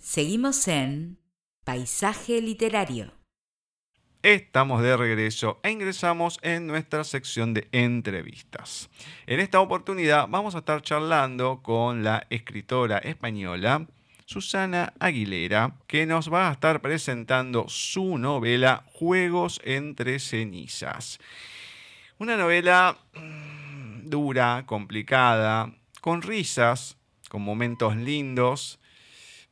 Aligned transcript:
Seguimos 0.00 0.66
en 0.66 1.18
Paisaje 1.62 2.40
Literario. 2.40 3.12
Estamos 4.22 4.82
de 4.82 4.96
regreso 4.96 5.60
e 5.62 5.70
ingresamos 5.70 6.38
en 6.40 6.66
nuestra 6.66 7.04
sección 7.04 7.52
de 7.52 7.68
entrevistas. 7.70 8.88
En 9.26 9.40
esta 9.40 9.60
oportunidad 9.60 10.26
vamos 10.26 10.54
a 10.54 10.60
estar 10.60 10.80
charlando 10.80 11.60
con 11.62 12.02
la 12.02 12.26
escritora 12.30 12.96
española 12.96 13.86
Susana 14.24 14.94
Aguilera, 15.00 15.76
que 15.86 16.06
nos 16.06 16.32
va 16.32 16.48
a 16.48 16.52
estar 16.52 16.80
presentando 16.80 17.66
su 17.68 18.16
novela 18.16 18.84
Juegos 18.94 19.60
entre 19.64 20.18
cenizas. 20.18 21.18
Una 22.18 22.38
novela 22.38 22.96
mm, 23.14 24.08
dura, 24.08 24.64
complicada, 24.64 25.74
con 26.00 26.22
risas, 26.22 26.96
con 27.28 27.42
momentos 27.42 27.96
lindos, 27.96 28.79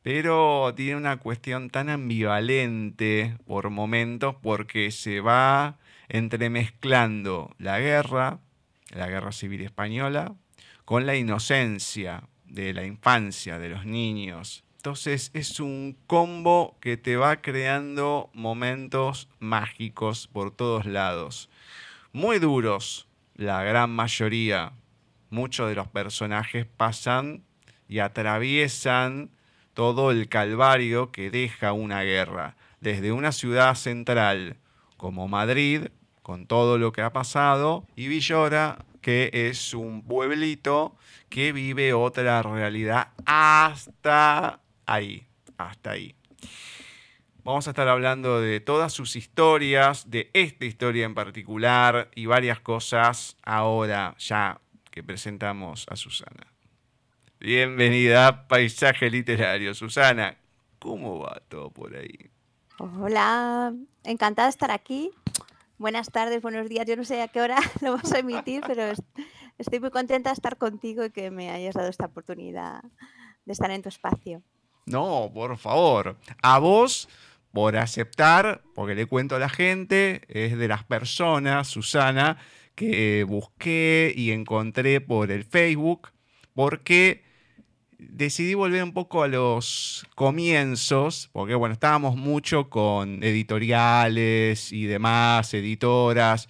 pero 0.01 0.73
tiene 0.75 0.95
una 0.95 1.17
cuestión 1.17 1.69
tan 1.69 1.89
ambivalente 1.89 3.37
por 3.45 3.69
momentos 3.69 4.35
porque 4.41 4.91
se 4.91 5.19
va 5.19 5.77
entremezclando 6.07 7.55
la 7.57 7.79
guerra, 7.79 8.39
la 8.91 9.07
guerra 9.07 9.31
civil 9.31 9.61
española, 9.61 10.35
con 10.85 11.05
la 11.05 11.15
inocencia 11.15 12.23
de 12.45 12.73
la 12.73 12.85
infancia 12.85 13.59
de 13.59 13.69
los 13.69 13.85
niños. 13.85 14.63
Entonces 14.77 15.29
es 15.33 15.59
un 15.59 15.97
combo 16.07 16.77
que 16.79 16.95
te 16.95 17.17
va 17.17 17.41
creando 17.41 18.29
momentos 18.33 19.27
mágicos 19.39 20.27
por 20.27 20.51
todos 20.51 20.85
lados. 20.85 21.49
Muy 22.13 22.39
duros, 22.39 23.07
la 23.35 23.61
gran 23.63 23.91
mayoría. 23.91 24.71
Muchos 25.29 25.67
de 25.69 25.75
los 25.75 25.87
personajes 25.87 26.65
pasan 26.65 27.43
y 27.87 27.99
atraviesan 27.99 29.31
todo 29.79 30.11
el 30.11 30.27
calvario 30.27 31.09
que 31.09 31.31
deja 31.31 31.71
una 31.71 32.01
guerra, 32.01 32.57
desde 32.81 33.13
una 33.13 33.31
ciudad 33.31 33.75
central 33.75 34.57
como 34.97 35.29
Madrid, 35.29 35.87
con 36.21 36.47
todo 36.47 36.77
lo 36.77 36.91
que 36.91 37.01
ha 37.01 37.13
pasado, 37.13 37.87
y 37.95 38.09
Villora, 38.09 38.79
que 38.99 39.29
es 39.31 39.73
un 39.73 40.01
pueblito 40.01 40.97
que 41.29 41.53
vive 41.53 41.93
otra 41.93 42.43
realidad 42.43 43.11
hasta 43.25 44.59
ahí, 44.85 45.25
hasta 45.57 45.91
ahí. 45.91 46.13
Vamos 47.45 47.67
a 47.67 47.69
estar 47.69 47.87
hablando 47.87 48.41
de 48.41 48.59
todas 48.59 48.91
sus 48.91 49.15
historias, 49.15 50.11
de 50.11 50.29
esta 50.33 50.65
historia 50.65 51.05
en 51.05 51.15
particular 51.15 52.11
y 52.15 52.25
varias 52.25 52.59
cosas 52.59 53.37
ahora 53.43 54.13
ya 54.19 54.59
que 54.91 55.03
presentamos 55.03 55.85
a 55.89 55.95
Susana. 55.95 56.58
Bienvenida 57.41 58.27
a 58.27 58.47
Paisaje 58.49 59.09
Literario. 59.09 59.73
Susana, 59.73 60.37
¿cómo 60.77 61.19
va 61.19 61.41
todo 61.47 61.71
por 61.71 61.95
ahí? 61.95 62.29
Hola, 62.79 63.73
encantada 64.03 64.47
de 64.47 64.49
estar 64.49 64.71
aquí. 64.71 65.11
Buenas 65.77 66.11
tardes, 66.11 66.41
buenos 66.41 66.67
días. 66.67 66.85
Yo 66.85 66.97
no 66.97 67.05
sé 67.05 67.21
a 67.21 67.29
qué 67.29 67.39
hora 67.39 67.57
lo 67.81 67.93
vas 67.93 68.11
a 68.11 68.19
emitir, 68.19 68.61
pero 68.67 68.91
estoy 69.57 69.79
muy 69.79 69.89
contenta 69.89 70.31
de 70.31 70.33
estar 70.33 70.57
contigo 70.57 71.05
y 71.05 71.11
que 71.11 71.31
me 71.31 71.49
hayas 71.49 71.75
dado 71.75 71.87
esta 71.87 72.07
oportunidad 72.07 72.83
de 73.45 73.53
estar 73.53 73.71
en 73.71 73.83
tu 73.83 73.87
espacio. 73.87 74.43
No, 74.85 75.31
por 75.33 75.57
favor. 75.57 76.17
A 76.41 76.59
vos 76.59 77.07
por 77.53 77.77
aceptar, 77.77 78.63
porque 78.75 78.95
le 78.95 79.05
cuento 79.05 79.37
a 79.37 79.39
la 79.39 79.49
gente, 79.49 80.23
es 80.27 80.57
de 80.57 80.67
las 80.67 80.83
personas, 80.83 81.69
Susana, 81.69 82.37
que 82.75 83.23
busqué 83.23 84.11
y 84.13 84.31
encontré 84.31 84.99
por 84.99 85.31
el 85.31 85.45
Facebook, 85.45 86.09
porque 86.53 87.28
decidí 87.99 88.53
volver 88.53 88.83
un 88.83 88.93
poco 88.93 89.23
a 89.23 89.27
los 89.27 90.07
comienzos, 90.15 91.29
porque 91.33 91.55
bueno, 91.55 91.73
estábamos 91.73 92.15
mucho 92.15 92.69
con 92.69 93.23
editoriales 93.23 94.71
y 94.71 94.85
demás, 94.85 95.53
editoras. 95.53 96.47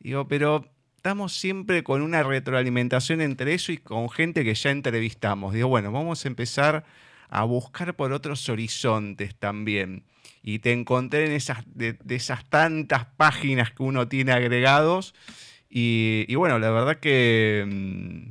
Digo, 0.00 0.26
pero 0.26 0.64
estamos 0.96 1.32
siempre 1.32 1.84
con 1.84 2.02
una 2.02 2.22
retroalimentación 2.22 3.20
entre 3.20 3.54
eso 3.54 3.70
y 3.72 3.76
con 3.76 4.10
gente 4.10 4.44
que 4.44 4.54
ya 4.54 4.70
entrevistamos. 4.70 5.54
Digo, 5.54 5.68
bueno, 5.68 5.92
vamos 5.92 6.24
a 6.24 6.28
empezar 6.28 6.84
a 7.28 7.44
buscar 7.44 7.94
por 7.94 8.12
otros 8.12 8.48
horizontes 8.48 9.34
también. 9.34 10.04
Y 10.42 10.60
te 10.60 10.72
encontré 10.72 11.26
en 11.26 11.32
esas, 11.32 11.64
de, 11.66 11.98
esas 12.08 12.48
tantas 12.48 13.04
páginas 13.16 13.72
que 13.72 13.82
uno 13.82 14.08
tiene 14.08 14.32
agregados. 14.32 15.14
Y, 15.68 16.34
bueno, 16.34 16.58
la 16.58 16.70
verdad 16.70 16.98
que 16.98 17.66
mm, 17.66 18.30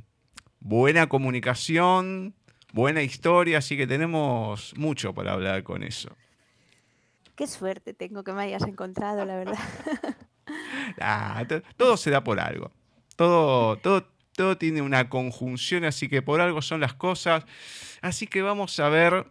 buena 0.59 1.07
comunicación, 1.07 2.33
buena 2.77 3.01
historia, 3.01 3.57
así 3.57 3.75
que 3.75 3.87
tenemos 3.87 4.77
mucho 4.77 5.11
para 5.11 5.33
hablar 5.33 5.63
con 5.63 5.81
eso. 5.81 6.15
Qué 7.35 7.47
suerte 7.47 7.95
tengo 7.95 8.23
que 8.23 8.31
me 8.33 8.43
hayas 8.43 8.61
encontrado, 8.63 9.25
la 9.25 9.35
verdad. 9.35 9.59
Ah, 11.01 11.45
todo 11.75 11.97
se 11.97 12.09
da 12.09 12.23
por 12.23 12.39
algo. 12.39 12.71
Todo, 13.17 13.75
todo, 13.75 14.07
todo 14.33 14.57
tiene 14.57 14.81
una 14.81 15.09
conjunción, 15.09 15.83
así 15.83 16.07
que 16.07 16.21
por 16.21 16.39
algo 16.39 16.61
son 16.61 16.79
las 16.79 16.93
cosas. 16.93 17.43
Así 18.01 18.27
que 18.27 18.41
vamos 18.41 18.79
a 18.79 18.87
ver 18.87 19.27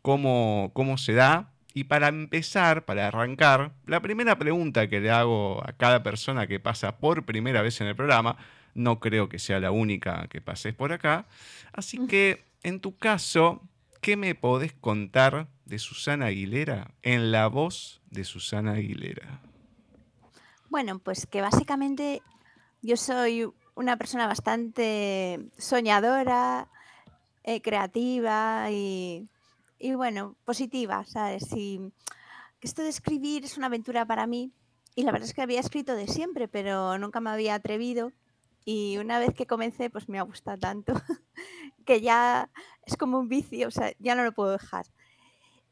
cómo, 0.00 0.70
cómo 0.72 0.96
se 0.96 1.12
da. 1.14 1.50
Y 1.74 1.84
para 1.84 2.06
empezar, 2.06 2.84
para 2.84 3.08
arrancar, 3.08 3.72
la 3.86 4.00
primera 4.00 4.38
pregunta 4.38 4.88
que 4.88 5.00
le 5.00 5.10
hago 5.10 5.60
a 5.68 5.72
cada 5.72 6.04
persona 6.04 6.46
que 6.46 6.60
pasa 6.60 6.98
por 6.98 7.24
primera 7.24 7.60
vez 7.62 7.80
en 7.80 7.88
el 7.88 7.96
programa, 7.96 8.36
no 8.74 9.00
creo 9.00 9.28
que 9.28 9.40
sea 9.40 9.58
la 9.58 9.72
única 9.72 10.28
que 10.28 10.40
pases 10.40 10.72
por 10.72 10.92
acá, 10.92 11.26
así 11.72 12.06
que 12.06 12.44
en 12.64 12.80
tu 12.80 12.96
caso, 12.96 13.60
¿qué 14.00 14.16
me 14.16 14.34
podés 14.34 14.72
contar 14.72 15.48
de 15.66 15.78
Susana 15.78 16.26
Aguilera 16.26 16.94
en 17.02 17.30
la 17.30 17.46
voz 17.46 18.02
de 18.10 18.24
Susana 18.24 18.72
Aguilera? 18.72 19.40
Bueno, 20.70 20.98
pues 20.98 21.26
que 21.26 21.40
básicamente 21.40 22.22
yo 22.82 22.96
soy 22.96 23.46
una 23.74 23.96
persona 23.96 24.26
bastante 24.26 25.50
soñadora, 25.58 26.68
eh, 27.44 27.60
creativa 27.60 28.70
y, 28.70 29.28
bueno, 29.94 30.34
positiva, 30.44 31.04
¿sabes? 31.04 31.52
Y 31.52 31.80
esto 32.62 32.82
de 32.82 32.88
escribir 32.88 33.44
es 33.44 33.58
una 33.58 33.66
aventura 33.66 34.06
para 34.06 34.26
mí 34.26 34.52
y 34.94 35.02
la 35.02 35.12
verdad 35.12 35.28
es 35.28 35.34
que 35.34 35.42
había 35.42 35.60
escrito 35.60 35.94
de 35.94 36.08
siempre, 36.08 36.48
pero 36.48 36.96
nunca 36.98 37.20
me 37.20 37.30
había 37.30 37.54
atrevido 37.54 38.12
y 38.64 38.96
una 38.96 39.18
vez 39.18 39.34
que 39.34 39.46
comencé, 39.46 39.90
pues 39.90 40.08
me 40.08 40.18
ha 40.18 40.22
gustado 40.22 40.58
tanto 40.58 40.94
que 41.84 42.00
ya 42.00 42.50
es 42.84 42.96
como 42.96 43.18
un 43.18 43.28
vicio, 43.28 43.68
o 43.68 43.70
sea, 43.70 43.92
ya 43.98 44.14
no 44.14 44.24
lo 44.24 44.32
puedo 44.32 44.52
dejar. 44.52 44.86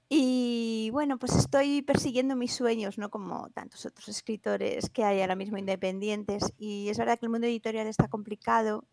Y 0.09 0.91
bueno, 0.93 1.19
pues 1.19 1.35
estoy 1.35 1.83
persiguiendo 1.83 2.37
mis 2.37 2.53
sueños, 2.55 2.99
¿no? 2.99 3.11
Como 3.11 3.49
tantos 3.51 3.87
otros 3.87 4.09
escritores 4.09 4.91
que 4.91 5.05
hay 5.05 5.23
ahora 5.23 5.37
mismo 5.37 5.57
independientes. 5.57 6.53
Y 6.59 6.91
es 6.91 6.99
verdad 6.99 7.19
que 7.19 7.27
el 7.27 7.31
mundo 7.31 7.47
editorial 7.47 7.87
está 7.87 8.09
complicado 8.09 8.85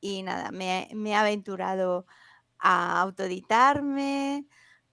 y 0.00 0.22
nada, 0.22 0.52
me, 0.52 0.88
me 0.94 1.10
he 1.10 1.14
aventurado 1.14 2.06
a 2.58 3.00
autoeditarme, 3.00 4.46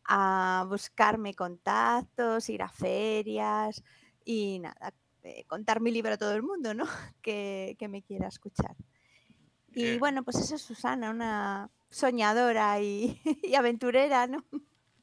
a 0.06 0.66
buscarme 0.70 1.34
contactos, 1.34 2.50
ir 2.50 2.62
a 2.62 2.70
ferias 2.70 3.84
y 4.24 4.60
nada, 4.60 4.94
eh, 5.24 5.44
contar 5.48 5.82
mi 5.82 5.92
libro 5.92 6.14
a 6.14 6.18
todo 6.18 6.34
el 6.34 6.44
mundo, 6.44 6.74
¿no? 6.74 6.86
Que, 7.22 7.76
me 7.90 8.04
quiera 8.04 8.28
escuchar. 8.28 8.76
Y 9.74 9.98
bueno, 9.98 10.24
pues 10.24 10.38
esa 10.38 10.56
es 10.56 10.62
Susana, 10.62 11.10
una 11.10 11.70
soñadora 11.90 12.82
y, 12.82 13.20
aventurera, 13.58 14.28
¿no? 14.28 14.44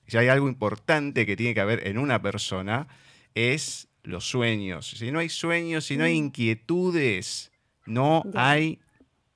Si 0.06 0.16
hay 0.16 0.28
algo 0.28 0.48
importante 0.48 1.24
que 1.24 1.36
tiene 1.36 1.54
que 1.54 1.60
haber 1.60 1.86
en 1.86 1.98
una 1.98 2.20
persona, 2.20 2.88
es 3.34 3.88
los 4.02 4.28
sueños. 4.28 4.90
Si 4.90 5.10
no 5.10 5.20
hay 5.20 5.28
sueños, 5.28 5.86
si 5.86 5.96
no 5.96 6.04
hay 6.04 6.14
mm. 6.14 6.24
inquietudes, 6.24 7.52
no 7.86 8.22
hay 8.34 8.80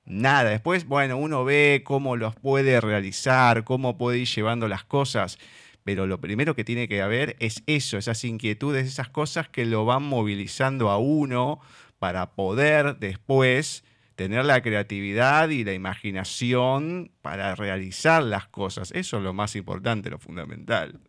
nada. 0.05 0.49
Después, 0.49 0.85
bueno, 0.85 1.17
uno 1.17 1.45
ve 1.45 1.81
cómo 1.85 2.15
los 2.15 2.35
puede 2.35 2.79
realizar, 2.81 3.63
cómo 3.63 3.97
puede 3.97 4.19
ir 4.19 4.27
llevando 4.27 4.67
las 4.67 4.83
cosas, 4.83 5.37
pero 5.83 6.05
lo 6.05 6.19
primero 6.19 6.55
que 6.55 6.63
tiene 6.63 6.87
que 6.87 7.01
haber 7.01 7.35
es 7.39 7.63
eso, 7.65 7.97
esas 7.97 8.23
inquietudes, 8.23 8.85
esas 8.85 9.09
cosas 9.09 9.47
que 9.47 9.65
lo 9.65 9.85
van 9.85 10.03
movilizando 10.03 10.89
a 10.89 10.97
uno 10.97 11.59
para 11.97 12.31
poder 12.35 12.97
después 12.97 13.83
tener 14.17 14.45
la 14.45 14.63
creatividad 14.63 15.49
y 15.49 15.63
la 15.63 15.73
imaginación 15.73 17.11
para 17.21 17.53
realizar 17.53 18.23
las 18.23 18.47
cosas. 18.47 18.91
Eso 18.91 19.17
es 19.17 19.23
lo 19.23 19.31
más 19.31 19.55
importante, 19.55 20.09
lo 20.09 20.17
fundamental. 20.17 20.99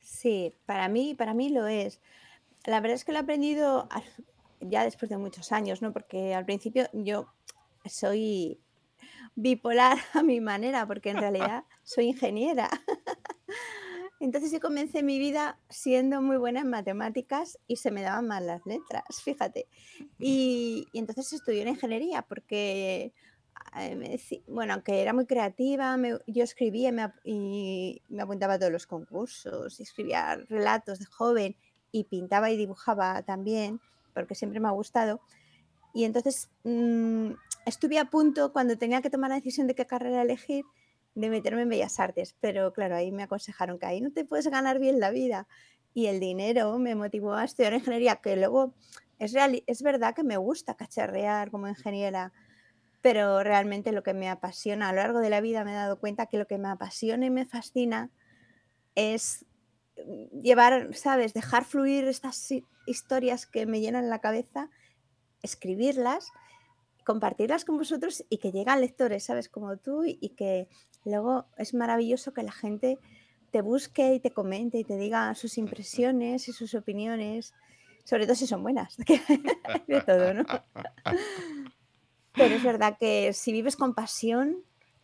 Sí, 0.00 0.54
para 0.64 0.88
mí, 0.88 1.14
para 1.14 1.34
mí 1.34 1.50
lo 1.50 1.66
es. 1.66 2.00
La 2.64 2.80
verdad 2.80 2.94
es 2.94 3.04
que 3.04 3.12
lo 3.12 3.18
he 3.18 3.20
aprendido 3.20 3.86
ya 4.60 4.82
después 4.82 5.10
de 5.10 5.18
muchos 5.18 5.52
años, 5.52 5.82
¿no? 5.82 5.92
Porque 5.92 6.34
al 6.34 6.46
principio 6.46 6.88
yo 6.94 7.26
soy 7.84 8.58
bipolar 9.34 9.98
a 10.14 10.22
mi 10.22 10.40
manera, 10.40 10.86
porque 10.86 11.10
en 11.10 11.18
realidad 11.18 11.64
soy 11.82 12.06
ingeniera. 12.06 12.70
Entonces 14.22 14.52
yo 14.52 14.60
comencé 14.60 15.02
mi 15.02 15.18
vida 15.18 15.58
siendo 15.68 16.22
muy 16.22 16.36
buena 16.36 16.60
en 16.60 16.70
matemáticas 16.70 17.58
y 17.66 17.78
se 17.78 17.90
me 17.90 18.02
daban 18.02 18.28
mal 18.28 18.46
las 18.46 18.64
letras, 18.64 19.02
fíjate. 19.20 19.66
Y, 20.16 20.86
entonces 20.92 21.32
estudié 21.32 21.62
en 21.62 21.68
ingeniería 21.68 22.22
porque 22.22 23.12
eh, 23.76 24.20
bueno, 24.46 24.74
aunque 24.74 25.02
era 25.02 25.12
muy 25.12 25.26
creativa, 25.26 25.96
yo 26.28 26.44
escribía 26.44 26.90
y 27.24 28.00
me, 28.10 28.22
apuntaba 28.22 28.54
a 28.54 28.58
todos 28.60 28.70
los 28.70 28.86
concursos, 28.86 29.80
escribía 29.80 30.36
relatos 30.48 31.00
de 31.00 31.06
joven 31.06 31.56
y 31.90 32.04
pintaba 32.04 32.48
y 32.52 32.56
dibujaba 32.56 33.24
también, 33.24 33.80
porque 34.14 34.36
siempre 34.36 34.60
me 34.60 34.68
ha 34.68 34.72
gustado. 34.72 35.20
Y 35.94 36.04
entonces 36.04 36.48
mm, 36.62 37.32
estuve 37.66 37.98
a 37.98 38.04
punto, 38.04 38.52
cuando 38.52 38.78
tenía 38.78 39.02
que 39.02 39.10
tomar 39.10 39.30
la 39.30 39.36
decisión 39.36 39.66
de 39.66 39.74
qué 39.74 39.84
carrera 39.84 40.22
elegir, 40.22 40.64
de 41.14 41.28
meterme 41.28 41.62
en 41.62 41.68
Bellas 41.68 42.00
Artes, 42.00 42.34
pero 42.40 42.72
claro, 42.72 42.96
ahí 42.96 43.12
me 43.12 43.22
aconsejaron 43.22 43.78
que 43.78 43.86
ahí 43.86 44.00
no 44.00 44.12
te 44.12 44.24
puedes 44.24 44.46
ganar 44.48 44.78
bien 44.78 45.00
la 45.00 45.10
vida. 45.10 45.46
Y 45.94 46.06
el 46.06 46.20
dinero 46.20 46.78
me 46.78 46.94
motivó 46.94 47.34
a 47.34 47.44
estudiar 47.44 47.74
ingeniería, 47.74 48.16
que 48.16 48.36
luego 48.36 48.74
es, 49.18 49.32
real, 49.32 49.62
es 49.66 49.82
verdad 49.82 50.14
que 50.14 50.24
me 50.24 50.36
gusta 50.36 50.74
cacharrear 50.74 51.50
como 51.50 51.68
ingeniera, 51.68 52.32
pero 53.02 53.42
realmente 53.42 53.92
lo 53.92 54.02
que 54.02 54.14
me 54.14 54.30
apasiona 54.30 54.88
a 54.88 54.92
lo 54.92 54.96
largo 54.96 55.18
de 55.18 55.28
la 55.28 55.40
vida 55.40 55.64
me 55.64 55.72
he 55.72 55.74
dado 55.74 55.98
cuenta 55.98 56.26
que 56.26 56.38
lo 56.38 56.46
que 56.46 56.58
me 56.58 56.68
apasiona 56.68 57.26
y 57.26 57.30
me 57.30 57.46
fascina 57.46 58.10
es 58.94 59.44
mm, 59.96 60.40
llevar, 60.40 60.94
¿sabes? 60.94 61.34
Dejar 61.34 61.64
fluir 61.64 62.04
estas 62.08 62.48
historias 62.86 63.46
que 63.46 63.66
me 63.66 63.80
llenan 63.80 64.08
la 64.08 64.20
cabeza, 64.20 64.70
escribirlas, 65.42 66.32
compartirlas 67.04 67.64
con 67.64 67.76
vosotros 67.76 68.24
y 68.30 68.38
que 68.38 68.52
llegan 68.52 68.80
lectores, 68.80 69.24
¿sabes? 69.24 69.48
Como 69.48 69.76
tú 69.76 70.04
y 70.04 70.30
que 70.30 70.68
luego 71.04 71.46
es 71.56 71.74
maravilloso 71.74 72.32
que 72.32 72.42
la 72.42 72.52
gente 72.52 72.98
te 73.50 73.60
busque 73.60 74.14
y 74.14 74.20
te 74.20 74.30
comente 74.30 74.78
y 74.78 74.84
te 74.84 74.96
diga 74.96 75.34
sus 75.34 75.58
impresiones 75.58 76.48
y 76.48 76.52
sus 76.52 76.74
opiniones, 76.74 77.54
sobre 78.04 78.24
todo 78.24 78.34
si 78.34 78.46
son 78.46 78.62
buenas, 78.62 78.96
de 79.86 80.00
todo, 80.00 80.34
¿no? 80.34 80.44
Pero 82.32 82.54
es 82.54 82.62
verdad 82.62 82.96
que 82.98 83.32
si 83.34 83.52
vives 83.52 83.76
con 83.76 83.94
pasión 83.94 84.56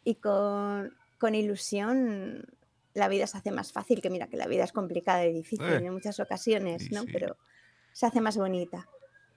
y 0.03 0.15
con, 0.15 0.91
ilusión, 1.35 2.47
la 2.95 3.09
vida 3.09 3.27
se 3.27 3.37
hace 3.37 3.51
más 3.51 3.73
fácil, 3.73 4.01
que 4.01 4.09
mira 4.09 4.29
que 4.29 4.39
la 4.39 4.47
vida 4.47 4.65
es 4.65 4.73
complicada 4.73 5.27
y 5.27 5.35
difícil 5.35 5.67
eh, 5.67 5.77
en 5.77 5.93
muchas 5.93 6.19
ocasiones, 6.21 6.91
¿no? 6.91 7.05
Pero 7.05 7.37
se 7.93 8.07
hace 8.07 8.23
más 8.23 8.39
bonita. 8.39 8.89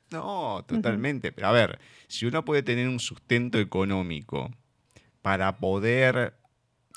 No, 0.10 0.64
totalmente. 0.66 1.34
Pero 1.34 1.48
a 1.48 1.52
ver, 1.52 1.80
si 2.08 2.26
uno 2.26 2.46
puede 2.46 2.64
tener 2.64 2.88
un 2.88 3.00
sustento 3.00 3.60
económico 3.60 4.50
para 5.22 5.58
poder 5.58 6.41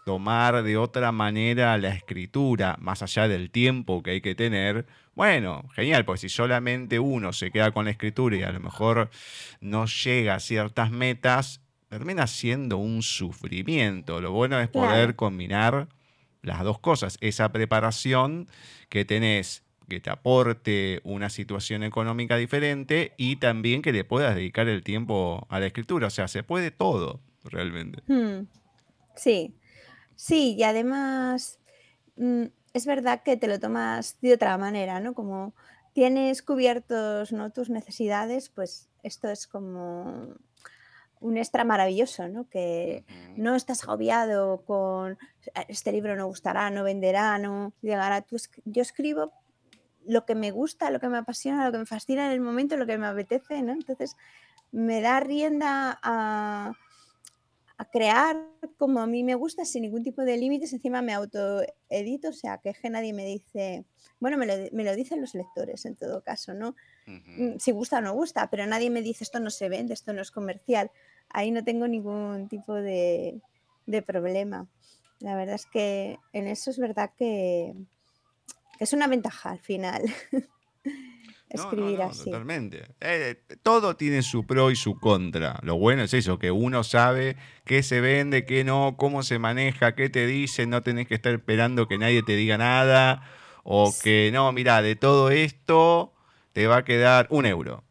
tomar 0.04 0.62
de 0.62 0.76
otra 0.76 1.12
manera 1.12 1.76
la 1.78 1.88
escritura, 1.88 2.76
más 2.78 3.02
allá 3.02 3.26
del 3.26 3.50
tiempo 3.50 4.02
que 4.02 4.12
hay 4.12 4.20
que 4.20 4.34
tener, 4.34 4.86
bueno, 5.14 5.68
genial, 5.74 6.04
pues 6.04 6.20
si 6.20 6.28
solamente 6.28 6.98
uno 6.98 7.32
se 7.32 7.50
queda 7.50 7.72
con 7.72 7.86
la 7.86 7.90
escritura 7.90 8.36
y 8.36 8.42
a 8.42 8.52
lo 8.52 8.60
mejor 8.60 9.10
no 9.60 9.86
llega 9.86 10.34
a 10.34 10.40
ciertas 10.40 10.90
metas, 10.90 11.62
termina 11.88 12.26
siendo 12.26 12.76
un 12.76 13.02
sufrimiento. 13.02 14.20
Lo 14.20 14.32
bueno 14.32 14.60
es 14.60 14.68
poder 14.68 15.16
combinar 15.16 15.88
las 16.42 16.62
dos 16.62 16.78
cosas, 16.78 17.16
esa 17.20 17.50
preparación 17.52 18.48
que 18.88 19.04
tenés 19.04 19.62
que 19.88 20.00
te 20.00 20.08
aporte 20.08 21.00
una 21.04 21.28
situación 21.28 21.82
económica 21.82 22.36
diferente 22.38 23.12
y 23.18 23.36
también 23.36 23.82
que 23.82 23.92
le 23.92 24.02
puedas 24.02 24.34
dedicar 24.34 24.66
el 24.66 24.82
tiempo 24.82 25.46
a 25.50 25.60
la 25.60 25.66
escritura. 25.66 26.06
O 26.06 26.10
sea, 26.10 26.26
se 26.26 26.42
puede 26.42 26.70
todo, 26.70 27.20
realmente. 27.44 28.02
Hmm. 28.06 28.46
Sí, 29.14 29.54
sí, 30.16 30.54
y 30.56 30.62
además 30.62 31.58
mm, 32.16 32.44
es 32.72 32.86
verdad 32.86 33.22
que 33.22 33.36
te 33.36 33.48
lo 33.48 33.58
tomas 33.60 34.18
de 34.20 34.34
otra 34.34 34.58
manera, 34.58 35.00
¿no? 35.00 35.14
Como 35.14 35.54
tienes 35.92 36.42
cubiertos 36.42 37.32
¿no? 37.32 37.50
tus 37.50 37.70
necesidades, 37.70 38.48
pues 38.50 38.90
esto 39.02 39.28
es 39.28 39.46
como 39.46 40.34
un 41.20 41.38
extra 41.38 41.64
maravilloso, 41.64 42.28
¿no? 42.28 42.48
Que 42.50 43.04
no 43.36 43.54
estás 43.54 43.84
agobiado 43.84 44.62
con 44.66 45.16
este 45.68 45.92
libro 45.92 46.16
no 46.16 46.26
gustará, 46.26 46.68
no 46.70 46.84
venderá, 46.84 47.38
no 47.38 47.72
llegará. 47.80 48.20
Tú, 48.22 48.36
yo 48.66 48.82
escribo 48.82 49.32
lo 50.04 50.26
que 50.26 50.34
me 50.34 50.50
gusta, 50.50 50.90
lo 50.90 51.00
que 51.00 51.08
me 51.08 51.16
apasiona, 51.16 51.64
lo 51.64 51.72
que 51.72 51.78
me 51.78 51.86
fascina 51.86 52.26
en 52.26 52.32
el 52.32 52.40
momento, 52.40 52.76
lo 52.76 52.86
que 52.86 52.98
me 52.98 53.06
apetece, 53.06 53.62
¿no? 53.62 53.72
Entonces 53.72 54.16
me 54.70 55.00
da 55.00 55.20
rienda 55.20 55.98
a, 56.02 56.72
a 57.84 57.90
crear 57.90 58.36
como 58.78 59.00
a 59.00 59.06
mí 59.06 59.22
me 59.22 59.34
gusta, 59.34 59.64
sin 59.64 59.82
ningún 59.82 60.02
tipo 60.02 60.22
de 60.22 60.36
límites. 60.36 60.72
Encima 60.72 61.02
me 61.02 61.12
autoedito, 61.12 62.28
o 62.28 62.32
sea, 62.32 62.58
que, 62.58 62.74
nadie 62.90 63.12
me 63.12 63.24
dice, 63.24 63.84
bueno, 64.20 64.36
me 64.38 64.46
lo, 64.46 64.94
dicen 64.94 65.20
los 65.20 65.34
lectores 65.34 65.84
en 65.84 65.96
todo 65.96 66.22
caso, 66.22 66.54
¿no? 66.54 66.74
Mm, 67.06 67.58
si 67.58 67.72
gusta 67.72 67.98
o 67.98 68.00
no 68.00 68.12
gusta, 68.14 68.48
pero 68.50 68.66
nadie 68.66 68.90
me 68.90 69.02
dice 69.02 69.24
esto 69.24 69.40
no 69.40 69.50
se 69.50 69.68
vende, 69.68 69.94
esto 69.94 70.12
no 70.12 70.22
es 70.22 70.30
comercial. 70.30 70.90
Ahí 71.28 71.50
no 71.50 71.64
tengo 71.64 71.86
ningún 71.88 72.48
tipo 72.48 72.74
de, 72.74 73.40
de 73.86 74.02
problema. 74.02 74.68
La 75.20 75.36
verdad 75.36 75.54
es 75.54 75.66
que 75.66 76.18
en 76.32 76.48
eso 76.48 76.70
es 76.70 76.78
verdad 76.78 77.10
que, 77.16 77.74
que 78.78 78.84
es 78.84 78.92
una 78.92 79.06
ventaja 79.06 79.50
al 79.50 79.60
final. 79.60 80.02
escribir 81.54 82.02
así. 82.02 82.24
Totalmente. 82.24 82.84
Eh, 83.00 83.36
todo 83.62 83.96
tiene 83.96 84.22
su 84.22 84.46
pro 84.46 84.70
y 84.70 84.76
su 84.76 84.98
contra. 84.98 85.58
Lo 85.62 85.76
bueno 85.76 86.02
es 86.02 86.14
eso, 86.14 86.38
que 86.38 86.50
uno 86.50 86.84
sabe 86.84 87.36
qué 87.64 87.82
se 87.82 88.00
vende, 88.00 88.44
qué 88.44 88.64
no, 88.64 88.96
cómo 88.96 89.22
se 89.22 89.38
maneja, 89.38 89.94
qué 89.94 90.08
te 90.08 90.26
dicen, 90.26 90.70
no 90.70 90.82
tenés 90.82 91.06
que 91.06 91.14
estar 91.14 91.34
esperando 91.34 91.88
que 91.88 91.98
nadie 91.98 92.22
te 92.22 92.36
diga 92.36 92.58
nada, 92.58 93.22
o 93.62 93.92
que 94.02 94.30
no, 94.32 94.52
mira, 94.52 94.82
de 94.82 94.96
todo 94.96 95.30
esto 95.30 96.12
te 96.52 96.66
va 96.66 96.78
a 96.78 96.84
quedar 96.84 97.26
un 97.30 97.46
euro. 97.46 97.84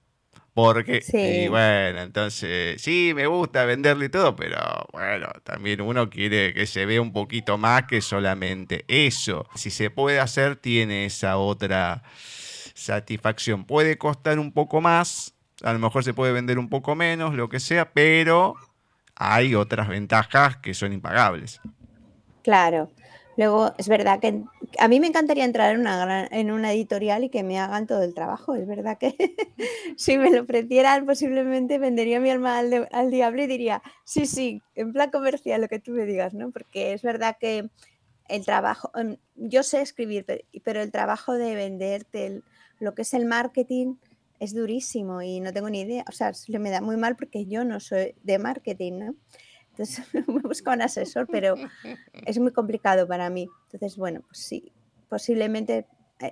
Porque, 0.53 1.01
y 1.11 1.47
bueno, 1.47 2.01
entonces, 2.01 2.79
sí, 2.79 3.13
me 3.15 3.25
gusta 3.25 3.65
venderle 3.65 4.09
todo, 4.09 4.35
pero 4.35 4.59
bueno, 4.91 5.27
también 5.43 5.81
uno 5.81 6.11
quiere 6.11 6.53
que 6.53 6.67
se 6.67 6.85
vea 6.85 7.01
un 7.01 7.11
poquito 7.11 7.57
más 7.57 7.85
que 7.87 8.01
solamente 8.01 8.85
eso. 8.87 9.47
Si 9.55 9.71
se 9.71 9.89
puede 9.89 10.19
hacer, 10.19 10.57
tiene 10.57 11.05
esa 11.05 11.37
otra 11.37 12.03
satisfacción. 12.73 13.65
Puede 13.65 13.97
costar 13.97 14.39
un 14.39 14.51
poco 14.51 14.81
más, 14.81 15.33
a 15.63 15.73
lo 15.73 15.79
mejor 15.79 16.03
se 16.03 16.13
puede 16.13 16.33
vender 16.33 16.59
un 16.59 16.69
poco 16.69 16.95
menos, 16.95 17.33
lo 17.33 17.49
que 17.49 17.59
sea, 17.59 17.91
pero 17.91 18.55
hay 19.15 19.55
otras 19.55 19.87
ventajas 19.87 20.57
que 20.57 20.73
son 20.73 20.93
impagables. 20.93 21.61
Claro. 22.43 22.89
Luego, 23.35 23.73
es 23.79 23.87
verdad 23.87 24.19
que 24.19 24.43
a 24.77 24.87
mí 24.87 24.99
me 24.99 25.07
encantaría 25.07 25.43
entrar 25.43 25.73
en 25.73 25.81
una, 25.81 26.27
en 26.29 26.51
una 26.51 26.71
editorial 26.71 27.23
y 27.23 27.29
que 27.29 27.41
me 27.41 27.59
hagan 27.59 27.87
todo 27.87 28.03
el 28.03 28.13
trabajo. 28.13 28.53
Es 28.53 28.67
verdad 28.67 28.97
que 28.99 29.15
si 29.97 30.17
me 30.17 30.29
lo 30.29 30.43
ofrecieran, 30.43 31.05
posiblemente 31.05 31.79
vendería 31.79 32.19
mi 32.19 32.29
alma 32.29 32.59
al, 32.59 32.87
al, 32.91 33.09
diablo 33.09 33.41
y 33.41 33.47
diría, 33.47 33.81
sí, 34.03 34.27
sí, 34.27 34.61
en 34.75 34.93
plan 34.93 35.09
comercial, 35.09 35.61
lo 35.61 35.67
que 35.67 35.79
tú 35.79 35.91
me 35.91 36.05
digas, 36.05 36.35
¿no? 36.35 36.51
Porque 36.51 36.93
es 36.93 37.01
verdad 37.01 37.37
que 37.39 37.69
el 38.27 38.45
trabajo, 38.45 38.91
em, 38.95 39.17
yo 39.35 39.63
sé 39.63 39.81
escribir, 39.81 40.25
pero 40.63 40.81
el 40.81 40.91
trabajo 40.91 41.33
de 41.33 41.55
venderte, 41.55 42.41
lo 42.83 42.93
que 42.93 43.03
es 43.03 43.13
el 43.13 43.25
marketing, 43.25 43.95
es 44.39 44.53
durísimo 44.53 45.21
y 45.21 45.39
no 45.39 45.53
tengo 45.53 45.69
ni 45.69 45.81
idea. 45.81 46.03
O 46.07 46.11
sea, 46.11 46.31
me 46.59 46.69
da 46.69 46.81
muy 46.81 46.97
mal 46.97 47.15
porque 47.15 47.45
yo 47.45 47.63
no 47.63 47.79
soy 47.79 48.15
de 48.23 48.39
marketing, 48.39 48.93
¿no? 48.99 49.15
Entonces 49.71 50.05
me 50.27 50.41
busco 50.41 50.71
un 50.71 50.81
asesor, 50.81 51.27
pero 51.31 51.55
es 52.25 52.39
muy 52.39 52.51
complicado 52.51 53.07
para 53.07 53.29
mí. 53.29 53.47
Entonces, 53.65 53.97
bueno, 53.97 54.21
pues 54.21 54.39
sí, 54.39 54.71
posiblemente 55.09 55.87
eh, 56.19 56.31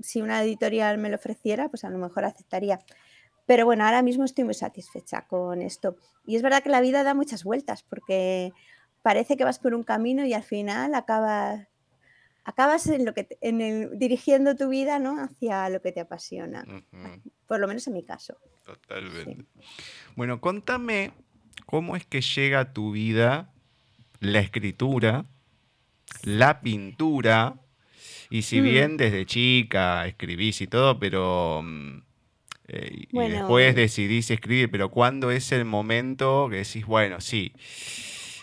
si 0.00 0.22
una 0.22 0.42
editorial 0.42 0.98
me 0.98 1.08
lo 1.08 1.16
ofreciera, 1.16 1.68
pues 1.68 1.84
a 1.84 1.90
lo 1.90 1.98
mejor 1.98 2.24
aceptaría. 2.24 2.78
Pero 3.46 3.66
bueno, 3.66 3.84
ahora 3.84 4.02
mismo 4.02 4.24
estoy 4.24 4.44
muy 4.44 4.54
satisfecha 4.54 5.26
con 5.26 5.62
esto. 5.62 5.96
Y 6.26 6.36
es 6.36 6.42
verdad 6.42 6.62
que 6.62 6.70
la 6.70 6.80
vida 6.80 7.02
da 7.02 7.14
muchas 7.14 7.44
vueltas 7.44 7.82
porque 7.82 8.52
parece 9.02 9.36
que 9.36 9.44
vas 9.44 9.58
por 9.58 9.74
un 9.74 9.82
camino 9.82 10.24
y 10.24 10.32
al 10.32 10.44
final 10.44 10.94
acabas, 10.94 11.66
acabas 12.44 12.86
en 12.88 13.04
lo 13.04 13.14
que 13.14 13.28
en 13.40 13.60
el, 13.60 13.98
dirigiendo 13.98 14.56
tu 14.56 14.68
vida 14.68 14.98
¿no? 14.98 15.20
hacia 15.20 15.68
lo 15.68 15.80
que 15.80 15.92
te 15.92 16.00
apasiona. 16.00 16.64
Por 17.46 17.60
lo 17.60 17.68
menos 17.68 17.86
en 17.86 17.94
mi 17.94 18.04
caso. 18.04 18.38
Totalmente. 18.64 19.44
Bueno, 20.16 20.40
contame 20.40 21.12
cómo 21.66 21.96
es 21.96 22.06
que 22.06 22.20
llega 22.20 22.60
a 22.60 22.72
tu 22.72 22.92
vida 22.92 23.52
la 24.20 24.40
escritura, 24.40 25.26
la 26.22 26.60
pintura, 26.60 27.56
y 28.30 28.42
si 28.42 28.60
mm. 28.60 28.64
bien 28.64 28.96
desde 28.96 29.26
chica 29.26 30.06
escribís 30.06 30.60
y 30.60 30.66
todo, 30.66 30.98
pero... 30.98 31.60
Mm, 31.62 32.02
eh, 32.68 33.06
y 33.10 33.18
después 33.28 33.74
decidís 33.74 34.30
escribir, 34.30 34.70
pero 34.70 34.88
¿cuándo 34.90 35.30
es 35.30 35.52
el 35.52 35.64
momento 35.64 36.48
que 36.48 36.58
decís, 36.58 36.86
bueno, 36.86 37.20
sí, 37.20 37.52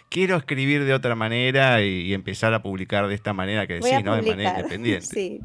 quiero 0.09 0.35
escribir 0.35 0.85
de 0.85 0.93
otra 0.93 1.15
manera 1.15 1.83
y, 1.83 2.13
empezar 2.13 2.53
a 2.53 2.61
publicar 2.61 3.07
de 3.07 3.15
esta 3.15 3.33
manera 3.33 3.67
que 3.67 3.75
decís, 3.75 4.03
¿no? 4.03 4.15
De 4.15 4.21
manera 4.23 4.59
independiente. 4.59 5.07
Sí. 5.13 5.39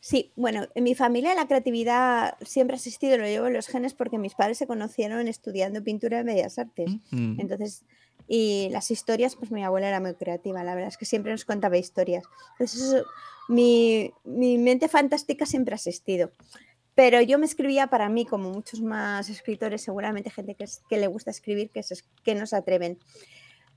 Sí, 0.00 0.32
bueno, 0.36 0.68
en 0.74 0.84
mi 0.84 0.94
familia 0.94 1.34
la 1.34 1.48
creatividad 1.48 2.36
siempre 2.42 2.74
ha 2.74 2.76
existido, 2.76 3.16
lo 3.16 3.24
llevo 3.24 3.46
en 3.46 3.54
los 3.54 3.68
genes 3.68 3.94
porque 3.94 4.18
mis 4.18 4.34
padres 4.34 4.58
se 4.58 4.66
conocieron 4.66 5.28
estudiando 5.28 5.82
pintura 5.82 6.18
de 6.18 6.24
Bellas 6.24 6.58
Artes. 6.58 6.90
Mm. 7.10 7.40
Entonces, 7.40 7.86
y 8.28 8.68
las 8.70 8.90
historias, 8.90 9.34
pues 9.34 9.50
mi 9.50 9.64
abuela 9.64 9.88
era 9.88 10.00
muy 10.00 10.12
creativa, 10.12 10.62
la 10.62 10.74
verdad 10.74 10.88
es 10.88 10.98
que 10.98 11.06
siempre 11.06 11.32
nos 11.32 11.46
contaba 11.46 11.78
historias. 11.78 12.24
Entonces, 12.58 13.02
mi, 13.48 14.12
mi 14.24 14.58
mente 14.58 14.88
fantástica 14.88 15.46
siempre 15.46 15.72
ha 15.72 15.76
existido. 15.76 16.30
Pero 16.94 17.22
yo 17.22 17.38
me 17.38 17.46
escribía 17.46 17.86
para 17.86 18.10
mí, 18.10 18.26
como 18.26 18.50
muchos 18.50 18.82
más 18.82 19.30
escritores, 19.30 19.80
seguramente 19.80 20.28
gente 20.28 20.54
que, 20.54 20.66
que 20.88 20.98
le 20.98 21.06
gusta 21.06 21.30
escribir, 21.30 21.70
que, 21.70 21.80
que 22.22 22.34
no 22.34 22.46
se 22.46 22.56
atreven. 22.56 22.98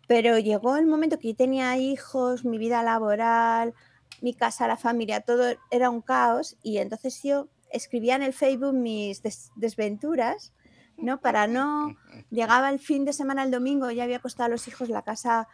Pero 0.07 0.39
llegó 0.39 0.77
el 0.77 0.87
momento 0.87 1.19
que 1.19 1.29
yo 1.29 1.35
tenía 1.35 1.77
hijos, 1.77 2.45
mi 2.45 2.57
vida 2.57 2.81
laboral, 2.81 3.73
mi 4.21 4.33
casa, 4.33 4.67
la 4.67 4.77
familia, 4.77 5.21
todo 5.21 5.55
era 5.69 5.89
un 5.89 6.01
caos 6.01 6.57
y 6.63 6.77
entonces 6.77 7.21
yo 7.23 7.49
escribía 7.71 8.15
en 8.15 8.23
el 8.23 8.33
Facebook 8.33 8.73
mis 8.73 9.21
desventuras, 9.55 10.53
¿no? 10.97 11.19
Para 11.19 11.47
no, 11.47 11.95
llegaba 12.29 12.69
el 12.69 12.79
fin 12.79 13.05
de 13.05 13.13
semana, 13.13 13.43
el 13.43 13.51
domingo, 13.51 13.91
ya 13.91 14.03
había 14.03 14.17
acostado 14.17 14.47
a 14.47 14.49
los 14.49 14.67
hijos 14.67 14.89
la 14.89 15.01
casa 15.01 15.47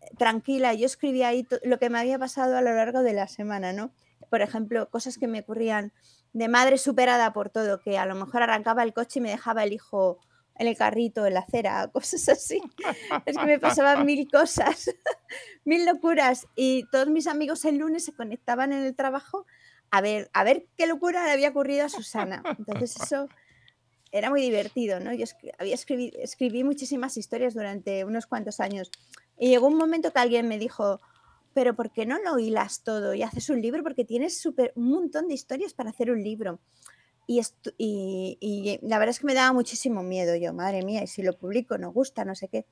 eh, 0.00 0.06
tranquila, 0.16 0.74
yo 0.74 0.86
escribía 0.86 1.28
ahí 1.28 1.46
lo 1.64 1.78
que 1.78 1.90
me 1.90 1.98
había 1.98 2.18
pasado 2.18 2.56
a 2.56 2.62
lo 2.62 2.72
largo 2.72 3.02
de 3.02 3.12
la 3.12 3.28
semana, 3.28 3.72
¿no? 3.72 3.92
Por 4.30 4.42
ejemplo, 4.42 4.88
cosas 4.90 5.18
que 5.18 5.26
me 5.26 5.40
ocurrían 5.40 5.92
de 6.32 6.48
madre 6.48 6.78
superada 6.78 7.32
por 7.32 7.50
todo, 7.50 7.80
que 7.80 7.98
a 7.98 8.06
lo 8.06 8.14
mejor 8.14 8.42
arrancaba 8.42 8.82
el 8.82 8.92
coche 8.92 9.20
y 9.20 9.22
me 9.22 9.30
dejaba 9.30 9.64
el 9.64 9.72
hijo 9.72 10.18
en 10.58 10.66
el 10.66 10.76
carrito, 10.76 11.26
en 11.26 11.34
la 11.34 11.40
acera, 11.40 11.88
cosas 11.92 12.28
así. 12.28 12.60
Es 13.24 13.36
que 13.36 13.46
me 13.46 13.58
pasaban 13.58 14.04
mil 14.04 14.28
cosas, 14.30 14.90
mil 15.64 15.86
locuras. 15.86 16.46
Y 16.56 16.84
todos 16.90 17.08
mis 17.08 17.26
amigos 17.26 17.64
el 17.64 17.78
lunes 17.78 18.04
se 18.04 18.12
conectaban 18.12 18.72
en 18.72 18.84
el 18.84 18.94
trabajo 18.94 19.46
a 19.90 20.00
ver, 20.00 20.30
a 20.34 20.44
ver 20.44 20.66
qué 20.76 20.86
locura 20.86 21.24
le 21.24 21.32
había 21.32 21.48
ocurrido 21.48 21.86
a 21.86 21.88
Susana. 21.88 22.42
Entonces 22.58 22.96
eso 23.00 23.28
era 24.12 24.30
muy 24.30 24.42
divertido, 24.42 25.00
¿no? 25.00 25.12
Yo 25.12 25.24
había 25.58 25.74
escribí, 25.74 26.12
escribí 26.18 26.64
muchísimas 26.64 27.16
historias 27.16 27.54
durante 27.54 28.04
unos 28.04 28.26
cuantos 28.26 28.60
años. 28.60 28.90
Y 29.38 29.48
llegó 29.48 29.68
un 29.68 29.76
momento 29.76 30.12
que 30.12 30.18
alguien 30.18 30.48
me 30.48 30.58
dijo, 30.58 31.00
pero 31.54 31.74
¿por 31.74 31.90
qué 31.90 32.06
no 32.06 32.18
lo 32.18 32.38
hilas 32.38 32.82
todo 32.82 33.14
y 33.14 33.22
haces 33.22 33.48
un 33.50 33.62
libro? 33.62 33.82
Porque 33.82 34.04
tienes 34.04 34.40
super, 34.40 34.72
un 34.76 34.90
montón 34.90 35.28
de 35.28 35.34
historias 35.34 35.74
para 35.74 35.90
hacer 35.90 36.10
un 36.10 36.22
libro. 36.22 36.60
Y, 37.30 37.42
y, 37.76 38.78
la 38.80 38.98
verdad 38.98 39.10
es 39.10 39.20
que 39.20 39.26
me 39.26 39.34
daba 39.34 39.52
muchísimo 39.52 40.02
miedo 40.02 40.34
yo, 40.34 40.54
madre 40.54 40.82
mía, 40.82 41.02
y 41.02 41.06
si 41.06 41.22
lo 41.22 41.34
publico 41.34 41.76
no 41.76 41.92
gusta, 41.92 42.24
no 42.24 42.34
sé 42.34 42.48
qué. 42.48 42.64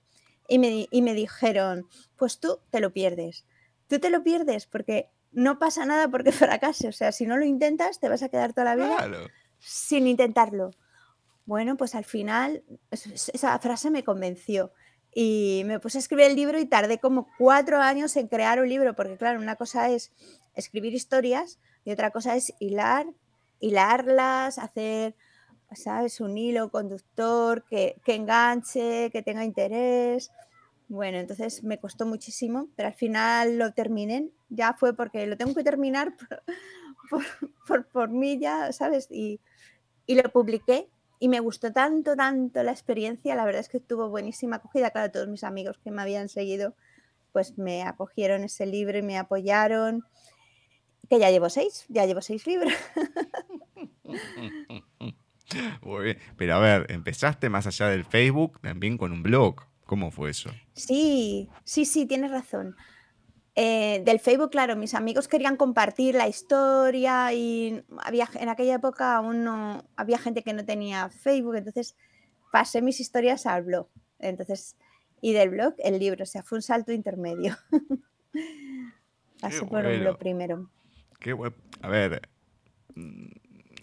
Y 0.48 0.58
me, 0.58 0.88
y 0.90 1.02
me 1.02 1.12
dijeron, 1.12 1.86
pues 2.16 2.40
tú 2.40 2.58
te 2.70 2.80
lo 2.80 2.90
pierdes. 2.90 3.44
Tú 3.86 3.98
te 3.98 4.08
lo 4.08 4.22
pierdes 4.22 4.66
porque 4.66 5.10
no 5.32 5.58
pasa 5.58 5.84
nada 5.84 6.08
porque 6.08 6.32
fracase. 6.32 6.88
O 6.88 6.92
sea, 6.92 7.12
si 7.12 7.26
no 7.26 7.36
lo 7.36 7.44
intentas, 7.44 8.00
te 8.00 8.08
vas 8.08 8.22
a 8.22 8.30
quedar 8.30 8.54
toda 8.54 8.64
la 8.64 8.76
vida 8.76 9.28
sin 9.58 10.06
intentarlo. 10.06 10.70
Bueno, 11.44 11.76
pues 11.76 11.94
al 11.94 12.04
final 12.04 12.64
esa 12.90 13.58
frase 13.58 13.90
me 13.90 14.04
convenció 14.04 14.72
y 15.14 15.62
me 15.66 15.80
puse 15.80 15.98
a 15.98 16.00
escribir 16.00 16.26
el 16.26 16.36
libro 16.36 16.58
y 16.58 16.66
tardé 16.66 16.98
como 16.98 17.28
cuatro 17.38 17.78
años 17.80 18.16
en 18.16 18.28
crear 18.28 18.60
un 18.60 18.68
libro, 18.68 18.96
porque 18.96 19.16
claro, 19.16 19.38
una 19.38 19.56
cosa 19.56 19.90
es 19.90 20.12
escribir 20.54 20.94
historias 20.94 21.58
y 21.84 21.92
otra 21.92 22.10
cosa 22.10 22.36
es 22.36 22.54
hilar 22.58 23.06
hilarlas, 23.60 24.58
hacer, 24.58 25.14
¿sabes? 25.74 26.20
Un 26.20 26.38
hilo 26.38 26.70
conductor 26.70 27.64
que, 27.64 27.96
enganche, 28.06 29.10
que 29.10 29.22
tenga 29.22 29.44
interés. 29.44 30.30
Bueno, 30.88 31.18
entonces 31.18 31.64
me 31.64 31.78
costó 31.78 32.06
muchísimo, 32.06 32.68
pero 32.76 32.88
al 32.88 32.94
final 32.94 33.58
lo 33.58 33.72
terminé. 33.72 34.30
Ya 34.48 34.74
fue 34.74 34.94
porque 34.94 35.26
lo 35.26 35.36
tengo 35.36 35.54
que 35.54 35.64
terminar 35.64 36.14
por, 37.10 37.24
por, 37.92 38.08
mí 38.08 38.38
ya, 38.38 38.72
¿sabes? 38.72 39.08
Y, 39.10 39.40
y, 40.06 40.14
lo 40.14 40.30
publiqué 40.30 40.88
y 41.18 41.28
me 41.28 41.40
gustó 41.40 41.72
tanto, 41.72 42.14
tanto 42.14 42.62
la 42.62 42.70
experiencia. 42.70 43.34
La 43.34 43.44
verdad 43.44 43.60
es 43.60 43.68
que 43.68 43.80
tuvo 43.80 44.08
buenísima 44.08 44.56
acogida. 44.56 44.90
Claro, 44.90 45.10
todos 45.10 45.28
mis 45.28 45.42
amigos 45.42 45.78
que 45.82 45.90
me 45.90 46.02
habían 46.02 46.28
seguido, 46.28 46.74
pues 47.32 47.58
me 47.58 47.82
acogieron 47.82 48.44
ese 48.44 48.66
libro 48.66 48.96
y 48.98 49.02
me 49.02 49.18
apoyaron 49.18 50.04
que 51.08 51.18
ya 51.18 51.30
llevo 51.30 51.50
seis, 51.50 51.84
ya 51.88 52.06
llevo 52.06 52.20
seis 52.20 52.46
libros. 52.46 52.72
Muy 55.82 56.04
bien. 56.04 56.18
Pero 56.36 56.54
a 56.54 56.58
ver, 56.58 56.86
empezaste 56.90 57.48
más 57.48 57.66
allá 57.66 57.88
del 57.88 58.04
Facebook 58.04 58.60
también 58.60 58.98
con 58.98 59.12
un 59.12 59.22
blog. 59.22 59.62
¿Cómo 59.84 60.10
fue 60.10 60.30
eso? 60.30 60.50
Sí, 60.74 61.48
sí, 61.64 61.84
sí, 61.84 62.06
tienes 62.06 62.32
razón. 62.32 62.76
Eh, 63.54 64.02
del 64.04 64.20
Facebook, 64.20 64.50
claro, 64.50 64.76
mis 64.76 64.94
amigos 64.94 65.28
querían 65.28 65.56
compartir 65.56 66.14
la 66.14 66.28
historia 66.28 67.32
y 67.32 67.82
había 67.98 68.28
en 68.34 68.48
aquella 68.48 68.74
época 68.74 69.16
aún 69.16 69.44
no 69.44 69.84
había 69.96 70.18
gente 70.18 70.42
que 70.42 70.52
no 70.52 70.64
tenía 70.64 71.08
Facebook, 71.08 71.54
entonces 71.54 71.96
pasé 72.52 72.82
mis 72.82 73.00
historias 73.00 73.46
al 73.46 73.62
blog. 73.62 73.88
Entonces, 74.18 74.76
y 75.22 75.32
del 75.32 75.50
blog 75.50 75.74
el 75.78 75.98
libro, 75.98 76.24
o 76.24 76.26
sea, 76.26 76.42
fue 76.42 76.58
un 76.58 76.62
salto 76.62 76.92
intermedio. 76.92 77.56
Pasé 79.40 79.64
por 79.66 79.86
un 79.86 80.00
blog 80.00 80.18
primero 80.18 80.68
a 81.82 81.88
ver, 81.88 82.28
mm, 82.94 83.26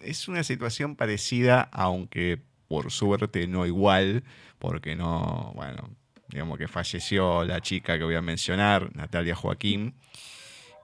es 0.02 0.28
una 0.28 0.44
situación 0.44 0.96
parecida, 0.96 1.68
aunque 1.72 2.40
por 2.68 2.90
suerte 2.90 3.46
no 3.46 3.66
igual, 3.66 4.24
porque 4.58 4.96
no, 4.96 5.52
bueno, 5.54 5.90
digamos 6.28 6.58
que 6.58 6.68
falleció 6.68 7.44
la 7.44 7.60
chica 7.60 7.98
que 7.98 8.04
voy 8.04 8.14
a 8.14 8.22
mencionar, 8.22 8.94
Natalia 8.94 9.34
Joaquín, 9.34 9.94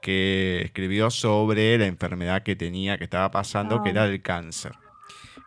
que 0.01 0.63
escribió 0.65 1.11
sobre 1.11 1.77
la 1.79 1.87
enfermedad 1.87 2.43
que 2.43 2.57
tenía, 2.57 2.99
que 2.99 3.05
estaba 3.05 3.31
pasando, 3.31 3.83
que 3.83 3.91
era 3.91 4.07
el 4.07 4.23
cáncer. 4.23 4.73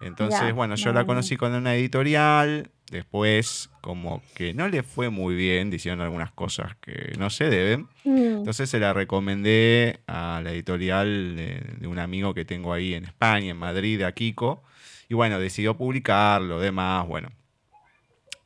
Entonces, 0.02 0.54
bueno, 0.54 0.76
yo 0.76 0.94
la 0.94 1.06
conocí 1.06 1.38
con 1.38 1.54
una 1.54 1.76
editorial, 1.76 2.72
Después, 2.94 3.72
como 3.82 4.22
que 4.36 4.54
no 4.54 4.68
le 4.68 4.84
fue 4.84 5.10
muy 5.10 5.34
bien, 5.34 5.72
diciendo 5.72 6.04
algunas 6.04 6.32
cosas 6.32 6.76
que 6.76 7.14
no 7.18 7.32
se 7.32 7.50
deben. 7.50 7.88
Mm. 8.04 8.38
Entonces 8.38 8.70
se 8.70 8.80
la 8.80 8.94
recomendé 8.94 10.02
a 10.06 10.42
la 10.44 10.52
editorial 10.52 11.36
de, 11.36 11.88
un 11.88 11.98
amigo 11.98 12.36
que 12.36 12.46
tengo 12.46 12.72
ahí 12.72 12.94
en 12.94 13.06
España, 13.06 13.50
en 13.50 13.58
Madrid, 13.58 14.04
a 14.04 14.12
Kiko. 14.12 14.64
Y 15.10 15.16
bueno, 15.16 15.40
decidió 15.40 15.76
publicarlo, 15.76 16.60
demás, 16.60 17.08
bueno. 17.08 17.30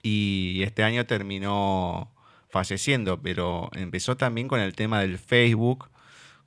Y 0.02 0.62
este 0.64 0.84
año 0.84 1.06
terminó 1.06 2.14
falleciendo, 2.50 3.22
pero 3.22 3.70
empezó 3.74 4.16
también 4.16 4.48
con 4.48 4.62
el 4.62 4.76
tema 4.76 5.02
del 5.02 5.18
Facebook, 5.18 5.90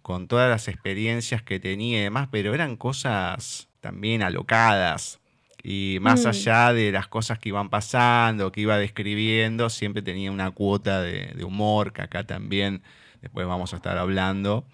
con 0.01 0.27
todas 0.27 0.49
las 0.49 0.69
experiencias 0.69 1.43
que 1.43 1.61
tenía 1.61 1.99
y 1.99 2.05
demás, 2.05 2.29
pero 2.33 2.55
eran 2.55 2.77
cosas 2.77 3.69
también 3.81 4.23
alocadas, 4.23 5.21
y 5.63 5.99
más 6.01 6.25
mm. 6.25 6.29
allá 6.29 6.73
de 6.73 6.93
las 6.93 7.09
cosas 7.09 7.39
que 7.39 7.51
iban 7.51 7.69
pasando, 7.69 8.53
que 8.53 8.63
iba 8.63 8.79
describiendo, 8.79 9.69
siempre 9.71 10.03
tenía 10.03 10.31
una 10.31 10.51
cuota 10.51 11.03
de, 11.03 11.45
humor, 11.45 11.93
que 11.93 12.03
acá 12.03 12.25
también 12.25 12.83
después 13.21 13.47
vamos 13.47 13.73
a 13.73 13.77
estar 13.77 13.99
hablando, 13.99 14.65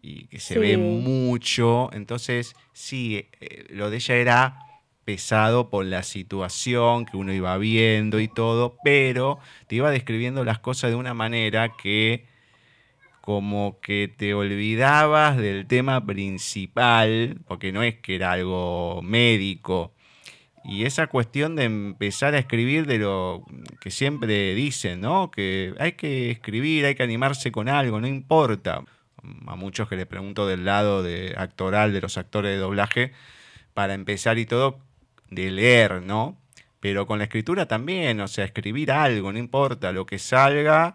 y 0.00 0.26
que 0.26 0.38
se 0.38 0.58
ve 0.58 0.76
mucho. 0.76 1.90
Entonces, 1.92 2.54
sí, 2.72 3.28
eh, 3.40 3.66
lo 3.70 3.90
de 3.90 3.96
ella 3.96 4.14
era 4.16 4.58
pesado 5.04 5.70
por 5.70 5.84
la 5.84 6.02
situación 6.02 7.06
que 7.06 7.16
uno 7.16 7.32
iba 7.32 7.56
viendo 7.58 8.20
y 8.20 8.28
todo, 8.28 8.76
pero 8.84 9.38
te 9.68 9.76
iba 9.76 9.90
describiendo 9.90 10.44
las 10.44 10.58
cosas 10.58 10.90
de 10.90 10.96
una 10.96 11.14
manera 11.14 11.70
que 11.76 12.26
como 13.26 13.80
que 13.80 14.06
te 14.06 14.34
olvidabas 14.34 15.36
del 15.36 15.66
tema 15.66 16.06
principal, 16.06 17.40
porque 17.44 17.72
no 17.72 17.82
es 17.82 17.96
que 17.96 18.14
era 18.14 18.30
algo 18.30 19.00
médico, 19.02 19.92
y 20.64 20.84
esa 20.84 21.08
cuestión 21.08 21.56
de 21.56 21.64
empezar 21.64 22.34
a 22.34 22.38
escribir 22.38 22.86
de 22.86 22.98
lo 22.98 23.44
que 23.80 23.90
siempre 23.90 24.54
dicen, 24.54 25.00
¿no? 25.00 25.32
Que 25.32 25.74
hay 25.80 25.92
que 25.94 26.30
escribir, 26.30 26.86
hay 26.86 26.94
que 26.94 27.02
animarse 27.02 27.50
con 27.50 27.68
algo, 27.68 28.00
no 28.00 28.06
importa. 28.06 28.84
A 29.48 29.56
muchos 29.56 29.88
que 29.88 29.96
les 29.96 30.06
pregunto 30.06 30.46
del 30.46 30.64
lado 30.64 31.02
de 31.02 31.34
actoral 31.36 31.92
de 31.92 32.02
los 32.02 32.18
actores 32.18 32.52
de 32.52 32.58
doblaje, 32.58 33.10
para 33.74 33.94
empezar 33.94 34.38
y 34.38 34.46
todo, 34.46 34.78
de 35.30 35.50
leer, 35.50 36.00
¿no? 36.02 36.38
Pero 36.78 37.08
con 37.08 37.18
la 37.18 37.24
escritura 37.24 37.66
también, 37.66 38.20
o 38.20 38.28
sea, 38.28 38.44
escribir 38.44 38.92
algo, 38.92 39.32
no 39.32 39.38
importa 39.40 39.90
lo 39.90 40.06
que 40.06 40.20
salga, 40.20 40.94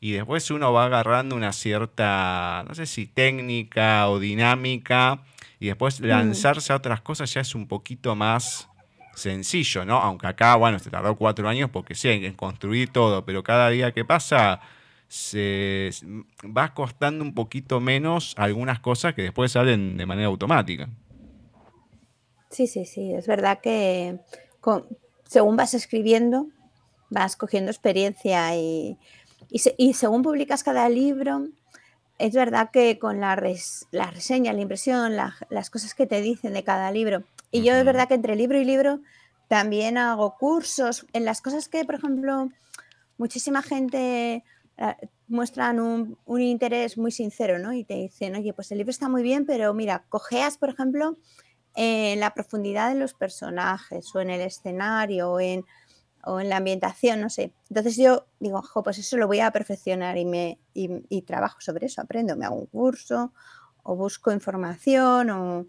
y 0.00 0.12
después 0.12 0.50
uno 0.50 0.72
va 0.72 0.86
agarrando 0.86 1.36
una 1.36 1.52
cierta, 1.52 2.64
no 2.66 2.74
sé 2.74 2.86
si 2.86 3.06
técnica 3.06 4.08
o 4.08 4.18
dinámica, 4.18 5.22
y 5.58 5.66
después 5.66 6.00
mm. 6.00 6.04
lanzarse 6.04 6.72
a 6.72 6.76
otras 6.76 7.02
cosas 7.02 7.32
ya 7.32 7.42
es 7.42 7.54
un 7.54 7.68
poquito 7.68 8.16
más 8.16 8.68
sencillo, 9.14 9.84
¿no? 9.84 9.98
Aunque 9.98 10.26
acá, 10.26 10.56
bueno, 10.56 10.78
se 10.78 10.90
tardó 10.90 11.14
cuatro 11.16 11.48
años 11.48 11.68
porque 11.70 11.94
sí, 11.94 12.08
en 12.08 12.34
construir 12.34 12.90
todo, 12.90 13.24
pero 13.24 13.42
cada 13.42 13.68
día 13.68 13.92
que 13.92 14.04
pasa 14.04 14.60
se 15.08 15.90
va 16.44 16.72
costando 16.72 17.24
un 17.24 17.34
poquito 17.34 17.80
menos 17.80 18.34
algunas 18.38 18.78
cosas 18.78 19.12
que 19.12 19.22
después 19.22 19.52
salen 19.52 19.96
de 19.96 20.06
manera 20.06 20.28
automática. 20.28 20.88
Sí, 22.48 22.66
sí, 22.66 22.84
sí, 22.84 23.12
es 23.12 23.26
verdad 23.26 23.60
que 23.60 24.18
según 25.24 25.56
vas 25.56 25.74
escribiendo, 25.74 26.46
vas 27.10 27.36
cogiendo 27.36 27.70
experiencia 27.70 28.56
y, 28.56 28.98
y, 29.50 29.94
según 29.94 30.22
publicas 30.22 30.62
cada 30.62 30.88
libro, 30.88 31.48
es 32.18 32.34
verdad 32.34 32.70
que 32.70 32.98
con 32.98 33.20
la, 33.20 33.36
la 33.90 34.10
reseña, 34.10 34.52
la 34.52 34.60
impresión, 34.60 35.16
las 35.16 35.70
cosas 35.70 35.94
que 35.94 36.06
te 36.06 36.20
dicen 36.20 36.52
de 36.52 36.64
cada 36.64 36.90
libro, 36.92 37.24
y 37.50 37.62
yo 37.62 37.74
es 37.74 37.84
verdad 37.84 38.08
que 38.08 38.14
entre 38.14 38.36
libro 38.36 38.58
y 38.58 38.64
libro 38.64 39.00
también 39.48 39.98
hago 39.98 40.36
cursos. 40.36 41.06
En 41.12 41.24
las 41.24 41.42
cosas 41.42 41.68
que, 41.68 41.84
por 41.84 41.96
ejemplo, 41.96 42.50
muchísima 43.18 43.62
gente 43.62 44.44
eh, 44.76 44.94
muestran 45.26 45.80
un, 45.80 46.16
interés 46.40 46.96
muy 46.96 47.10
sincero, 47.10 47.58
¿no? 47.58 47.72
Y 47.72 47.84
te 47.84 47.94
dicen, 47.94 48.36
oye, 48.36 48.52
pues 48.52 48.70
el 48.70 48.78
libro 48.78 48.90
está 48.90 49.08
muy 49.08 49.22
bien, 49.22 49.46
pero 49.46 49.74
mira, 49.74 50.04
cojeas, 50.08 50.56
por 50.56 50.70
ejemplo, 50.70 51.16
en 51.74 52.20
la 52.20 52.32
profundidad 52.34 52.92
de 52.92 53.00
los 53.00 53.14
personajes 53.14 54.14
o 54.14 54.20
en 54.20 54.30
el 54.30 54.40
escenario 54.40 55.32
o 55.32 55.40
en, 55.40 55.64
o 56.24 56.40
en 56.40 56.48
la 56.48 56.56
ambientación, 56.56 57.20
no 57.20 57.30
sé. 57.30 57.52
Entonces 57.68 57.96
yo 57.96 58.26
digo, 58.38 58.62
jo, 58.62 58.82
pues 58.82 58.98
eso 58.98 59.16
lo 59.16 59.26
voy 59.26 59.40
a 59.40 59.50
perfeccionar 59.50 60.16
y, 60.18 60.24
me, 60.24 60.58
y, 60.74 61.22
trabajo 61.22 61.60
sobre 61.60 61.86
eso, 61.86 62.00
aprendo, 62.00 62.36
me 62.36 62.44
hago 62.44 62.56
un 62.56 62.66
curso 62.66 63.32
o 63.82 63.96
busco 63.96 64.32
información 64.32 65.30
o... 65.30 65.66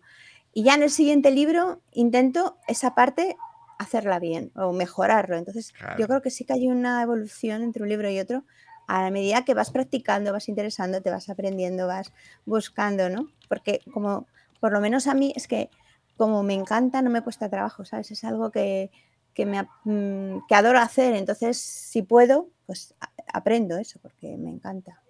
Y 0.54 0.64
ya 0.64 0.76
en 0.76 0.84
el 0.84 0.90
siguiente 0.90 1.32
libro 1.32 1.82
intento 1.94 2.58
esa 2.68 2.94
parte 2.94 3.38
hacerla 3.78 4.20
bien 4.20 4.52
o 4.56 4.74
mejorarlo. 4.74 5.38
Entonces 5.38 5.74
yo 5.98 6.08
creo 6.08 6.22
que 6.22 6.30
sí 6.30 6.44
que 6.44 6.54
hay 6.54 6.68
una 6.68 7.02
evolución 7.02 7.64
entre 7.64 7.84
un 7.84 7.90
libro 7.90 8.10
y 8.10 8.20
otro 8.20 8.44
a 8.88 9.10
medida 9.10 9.46
que 9.46 9.54
vas 9.54 9.72
practicando, 9.72 10.34
vas 10.34 10.50
interesando, 10.50 11.02
te 11.02 11.10
vas 11.10 11.30
aprendiendo, 11.30 11.88
vas 11.88 12.12
buscando, 12.46 13.10
¿no? 13.10 13.30
Porque 13.48 13.80
como, 13.94 14.28
por 14.60 14.74
lo 14.74 14.82
menos 14.82 15.08
a 15.08 15.14
mí 15.14 15.32
es 15.36 15.48
que 15.48 15.70
como 16.18 16.44
me 16.44 16.54
encanta, 16.54 17.02
no 17.02 17.10
me 17.10 17.22
cuesta 17.22 17.50
trabajo, 17.50 17.86
¿sabes? 17.86 18.12
Es 18.12 18.26
algo 18.26 18.52
que, 18.52 18.92
me, 19.38 19.64
mm, 19.84 20.46
que 20.48 20.56
adoro 20.56 20.80
hacer, 20.80 21.16
entonces 21.16 21.58
si 21.58 22.02
puedo, 22.02 22.50
pues 22.66 22.94
aprendo 23.34 23.78
eso, 23.78 24.00
porque 24.02 24.38
me 24.38 24.50
encanta. 24.50 25.02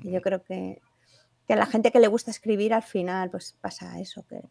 Y 0.00 0.10
yo 0.10 0.20
creo 0.20 0.42
que, 0.42 0.82
que 1.46 1.54
a 1.54 1.56
la 1.56 1.66
gente 1.66 1.90
que 1.90 2.00
le 2.00 2.08
gusta 2.08 2.30
escribir 2.30 2.74
al 2.74 2.82
final, 2.82 3.30
pues 3.30 3.56
pasa 3.60 3.98
eso, 4.00 4.24
que, 4.28 4.42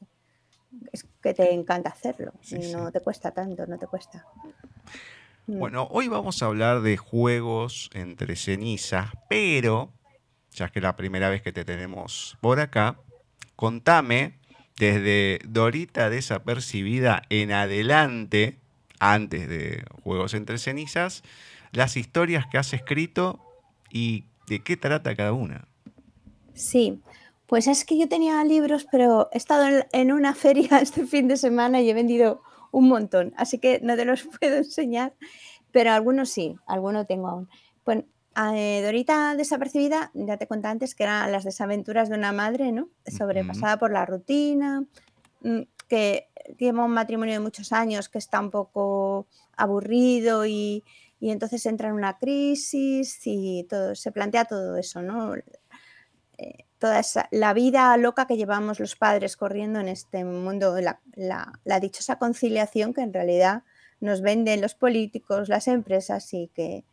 es 0.92 1.06
que 1.22 1.34
te 1.34 1.54
encanta 1.54 1.90
hacerlo 1.90 2.34
y 2.50 2.72
no 2.72 2.92
te 2.92 3.02
cuesta 3.02 3.32
tanto, 3.32 3.66
no 3.68 3.78
te 3.78 3.88
cuesta. 3.88 4.26
Mm. 5.48 5.60
Bueno, 5.60 5.88
hoy 5.92 6.08
vamos 6.08 6.42
a 6.42 6.48
hablar 6.48 6.82
de 6.82 6.98
juegos 6.98 7.90
entre 7.94 8.36
cenizas, 8.36 9.10
pero 9.30 9.94
ya 10.52 10.70
que 10.70 10.80
es 10.80 10.84
la 10.84 10.96
primera 10.96 11.30
vez 11.30 11.42
que 11.42 11.54
te 11.54 11.66
tenemos 11.66 12.38
por 12.42 12.60
acá, 12.60 13.00
contame 13.56 14.40
desde 14.78 15.40
Dorita 15.48 16.10
desapercibida 16.10 17.24
en 17.30 17.52
adelante, 17.52 18.61
antes 19.02 19.50
de 19.50 19.84
Juegos 20.04 20.36
entre 20.36 20.60
cenizas, 20.60 21.24
las 21.72 21.98
historias 21.98 22.46
que 22.46 22.60
has 22.60 22.72
escrito 22.72 23.40
y 23.90 24.26
de 24.48 24.64
qué 24.64 24.78
trata 24.78 25.16
cada 25.16 25.34
una. 25.34 25.68
Sí, 26.54 27.02
pues 27.48 27.68
es 27.68 27.84
que 27.84 27.98
yo 27.98 28.08
tenía 28.08 28.44
libros, 28.44 28.86
pero 28.92 29.28
he 29.32 29.38
estado 29.38 29.84
en, 29.92 30.12
una 30.12 30.36
feria 30.36 30.80
este 30.80 31.08
fin 31.08 31.28
de 31.28 31.36
semana 31.36 31.82
y 31.82 31.90
he 31.90 31.96
vendido 31.96 32.44
un 32.72 32.88
montón, 32.88 33.34
así 33.38 33.58
que 33.58 33.80
no 33.82 33.96
te 33.96 34.06
los 34.06 34.24
puedo 34.40 34.58
enseñar, 34.58 35.16
pero 35.72 35.92
algunos 35.92 36.30
sí, 36.30 36.56
algunos 36.68 37.08
tengo 37.08 37.28
aún. 37.28 37.50
Pues 37.84 38.04
eh, 38.56 38.82
Dorita 38.86 39.36
desapercibida, 39.36 40.12
ya 40.14 40.38
te 40.38 40.46
conté 40.46 40.68
antes 40.68 40.94
que 40.94 41.04
eran 41.04 41.32
las 41.32 41.44
desaventuras 41.44 42.08
de 42.08 42.18
una 42.18 42.32
madre, 42.32 42.72
¿no? 42.72 42.88
Sobrepasada 43.08 43.80
por 43.80 43.92
la 43.92 44.06
rutina, 44.06 44.86
mm, 45.42 45.62
que 45.92 46.30
lleva 46.58 46.86
un 46.86 46.94
matrimonio 46.94 47.34
de 47.34 47.42
muchos 47.42 47.74
años 47.74 48.08
que 48.08 48.18
está 48.18 48.40
un 48.40 48.50
poco 48.50 49.28
aburrido 49.58 50.46
y, 50.46 50.86
entonces 51.20 51.66
entra 51.66 51.90
en 51.90 51.96
una 51.96 52.18
crisis 52.18 53.20
y 53.26 53.66
todo, 53.70 53.94
se 53.94 54.14
plantea 54.14 54.46
todo 54.46 54.78
eso, 54.78 55.02
¿no? 55.02 55.36
Eh, 56.38 56.66
toda 56.80 57.02
esa, 57.02 57.28
la 57.30 57.54
vida 57.54 57.96
loca 57.98 58.26
que 58.26 58.38
llevamos 58.38 58.80
los 58.80 58.96
padres 58.96 59.36
corriendo 59.36 59.82
en 59.82 59.90
este 59.90 60.24
mundo, 60.24 60.80
la, 60.80 61.02
la 61.66 61.80
dichosa 61.82 62.18
conciliación 62.18 62.94
que 62.94 63.02
en 63.02 63.14
realidad 63.14 63.64
nos 64.00 64.22
venden 64.22 64.62
los 64.62 64.76
políticos, 64.76 65.50
las 65.50 65.68
empresas 65.68 66.34
y 66.34 66.48
que, 66.56 66.86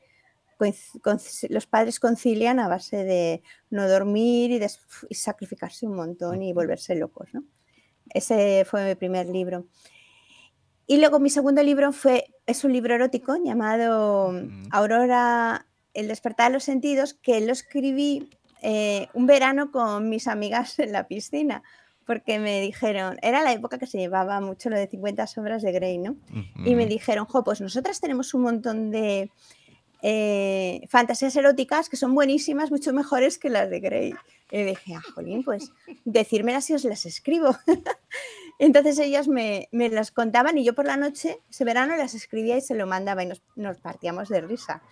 los 1.50 1.67
padres 1.69 2.00
concilian 2.00 2.59
a 2.59 2.67
base 2.67 3.05
de 3.05 3.43
no 3.71 3.88
dormir 3.88 4.50
y, 4.50 5.14
sacrificarse 5.14 5.87
un 5.87 5.95
montón 5.95 6.43
y 6.43 6.52
volverse 6.52 6.97
locos. 6.97 7.28
Ese 8.15 8.65
fue 8.65 8.87
mi 8.87 8.95
primer 8.95 9.27
libro. 9.29 9.67
Y 10.87 10.97
luego 10.97 11.21
mi 11.21 11.29
segundo 11.29 11.62
libro 11.62 11.93
fue, 11.93 12.33
es 12.47 12.65
un 12.65 12.73
libro 12.73 12.95
erótico 12.95 13.37
llamado 13.37 14.33
Aurora, 14.71 15.67
el 15.93 16.09
despertar 16.09 16.49
de 16.49 16.55
los 16.55 16.65
sentidos, 16.65 17.12
que 17.12 17.41
lo 17.43 17.53
escribí 17.53 18.31
eh, 18.62 19.09
un 19.12 19.27
verano 19.27 19.71
con 19.71 20.09
mis 20.09 20.27
amigas 20.27 20.79
en 20.79 20.93
la 20.93 21.07
piscina, 21.07 21.62
porque 22.07 22.38
me 22.38 22.62
dijeron, 22.62 23.19
era 23.21 23.43
la 23.43 23.53
época 23.53 23.79
que 23.79 23.87
se 23.87 23.99
llevaba 23.99 24.40
mucho 24.40 24.71
lo 24.71 24.79
de 24.79 24.87
50 24.87 25.27
sombras 25.27 25.61
de 25.61 25.73
Grey, 25.73 25.99
¿no? 25.99 26.16
Y 26.64 26.75
me 26.75 26.87
dijeron, 26.87 27.27
jo, 27.27 27.44
pues 27.44 27.61
nosotras 27.61 28.01
tenemos 28.01 28.33
un 28.33 28.42
montón 28.42 28.90
de 28.90 29.31
eh, 30.03 30.87
fantasías 30.89 31.35
eróticas 31.35 31.89
que 31.89 31.97
son 31.97 32.15
buenísimas, 32.15 32.71
mucho 32.71 32.93
mejores 32.93 33.39
que 33.39 33.51
las 33.51 33.69
de 33.69 33.81
Grey. 33.81 34.15
Y 34.51 34.63
dije, 34.63 34.95
ah, 34.95 35.03
jolín, 35.15 35.45
pues 35.45 35.73
decírmelas 36.05 36.65
si 36.65 36.75
os 36.75 36.85
las 36.85 37.05
escribo. 37.05 37.57
Entonces 38.59 38.99
ellas 38.99 39.29
me, 39.29 39.69
las 39.73 40.11
contaban 40.11 40.57
y 40.57 40.65
yo 40.65 40.75
por 40.75 40.87
la 40.87 40.97
noche, 40.97 41.41
ese 41.51 41.65
verano, 41.65 41.97
las 41.97 42.15
escribía 42.15 42.57
y 42.57 42.61
se 42.61 42.75
lo 42.75 42.87
mandaba 42.87 43.23
y 43.23 43.31
nos, 43.57 43.79
partíamos 43.79 44.29
de 44.29 44.41
risa. 44.41 44.83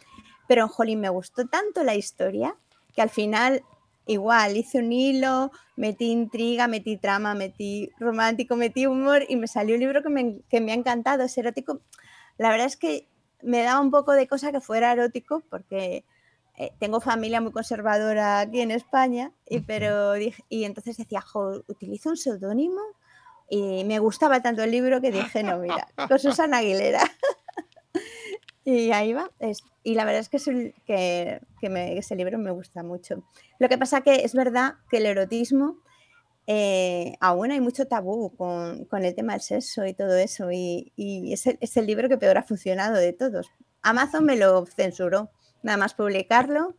Pero, 0.48 0.68
jolín, 0.68 1.00
me 1.00 1.08
gustó 1.08 1.46
tanto 1.46 1.82
la 1.82 1.94
historia 1.94 2.56
que 2.94 3.02
al 3.02 3.10
final 3.10 3.62
igual 4.06 4.56
hice 4.56 4.78
un 4.78 4.92
hilo, 4.92 5.50
metí 5.74 6.10
intriga, 6.10 6.68
metí 6.68 6.96
trama, 6.96 7.34
metí 7.34 7.90
romántico, 7.98 8.54
metí 8.56 8.86
humor 8.86 9.24
y 9.28 9.36
me 9.36 9.48
salió 9.48 9.74
un 9.74 9.80
libro 9.80 10.02
que 10.02 10.10
me, 10.10 10.40
que 10.48 10.60
me 10.60 10.72
ha 10.72 10.76
encantado, 10.76 11.24
es 11.24 11.36
erótico. 11.36 11.80
La 12.38 12.50
verdad 12.50 12.66
es 12.66 12.76
que 12.76 13.08
me 13.42 13.62
daba 13.62 13.80
un 13.80 13.90
poco 13.90 14.12
de 14.12 14.26
cosa 14.26 14.52
que 14.52 14.60
fuera 14.60 14.92
erótico 14.92 15.42
porque 15.50 16.04
eh, 16.56 16.72
tengo 16.78 17.00
familia 17.00 17.40
muy 17.40 17.52
conservadora 17.52 18.40
aquí 18.40 18.60
en 18.60 18.70
España 18.70 19.32
y, 19.46 19.60
pero, 19.60 20.16
y 20.16 20.64
entonces 20.64 20.96
decía, 20.96 21.20
jo, 21.20 21.62
utilizo 21.68 22.10
un 22.10 22.16
seudónimo 22.16 22.80
y 23.48 23.84
me 23.84 23.98
gustaba 23.98 24.40
tanto 24.40 24.62
el 24.62 24.70
libro 24.70 25.00
que 25.00 25.12
dije, 25.12 25.42
no, 25.42 25.58
mira, 25.58 25.86
con 26.08 26.18
Susana 26.18 26.58
Aguilera. 26.58 27.02
y 28.64 28.90
ahí 28.90 29.12
va. 29.12 29.30
y 29.82 29.94
la 29.94 30.04
verdad 30.04 30.20
es 30.20 30.28
que, 30.28 30.74
que, 30.84 31.40
que 31.60 31.98
ese 31.98 32.16
libro 32.16 32.38
me 32.38 32.50
gusta 32.50 32.82
mucho. 32.82 33.22
Lo 33.58 33.68
que 33.68 33.78
pasa 33.78 34.00
que 34.00 34.24
es 34.24 34.34
verdad 34.34 34.76
que 34.90 34.96
el 34.96 35.06
erotismo 35.06 35.78
eh, 36.46 37.16
aún 37.20 37.50
hay 37.50 37.60
mucho 37.60 37.86
tabú 37.86 38.34
con, 38.36 38.86
el 39.04 39.14
tema 39.14 39.32
del 39.32 39.42
sexo 39.42 39.84
y 39.84 39.94
todo 39.94 40.16
eso, 40.16 40.50
y, 40.52 40.92
es, 40.96 41.76
el, 41.76 41.86
libro 41.86 42.08
que 42.08 42.18
peor 42.18 42.38
ha 42.38 42.44
funcionado 42.44 42.96
de 42.96 43.12
todos. 43.12 43.50
Amazon 43.82 44.24
me 44.24 44.36
lo 44.36 44.64
censuró, 44.66 45.30
nada 45.62 45.76
más 45.76 45.94
publicarlo, 45.94 46.76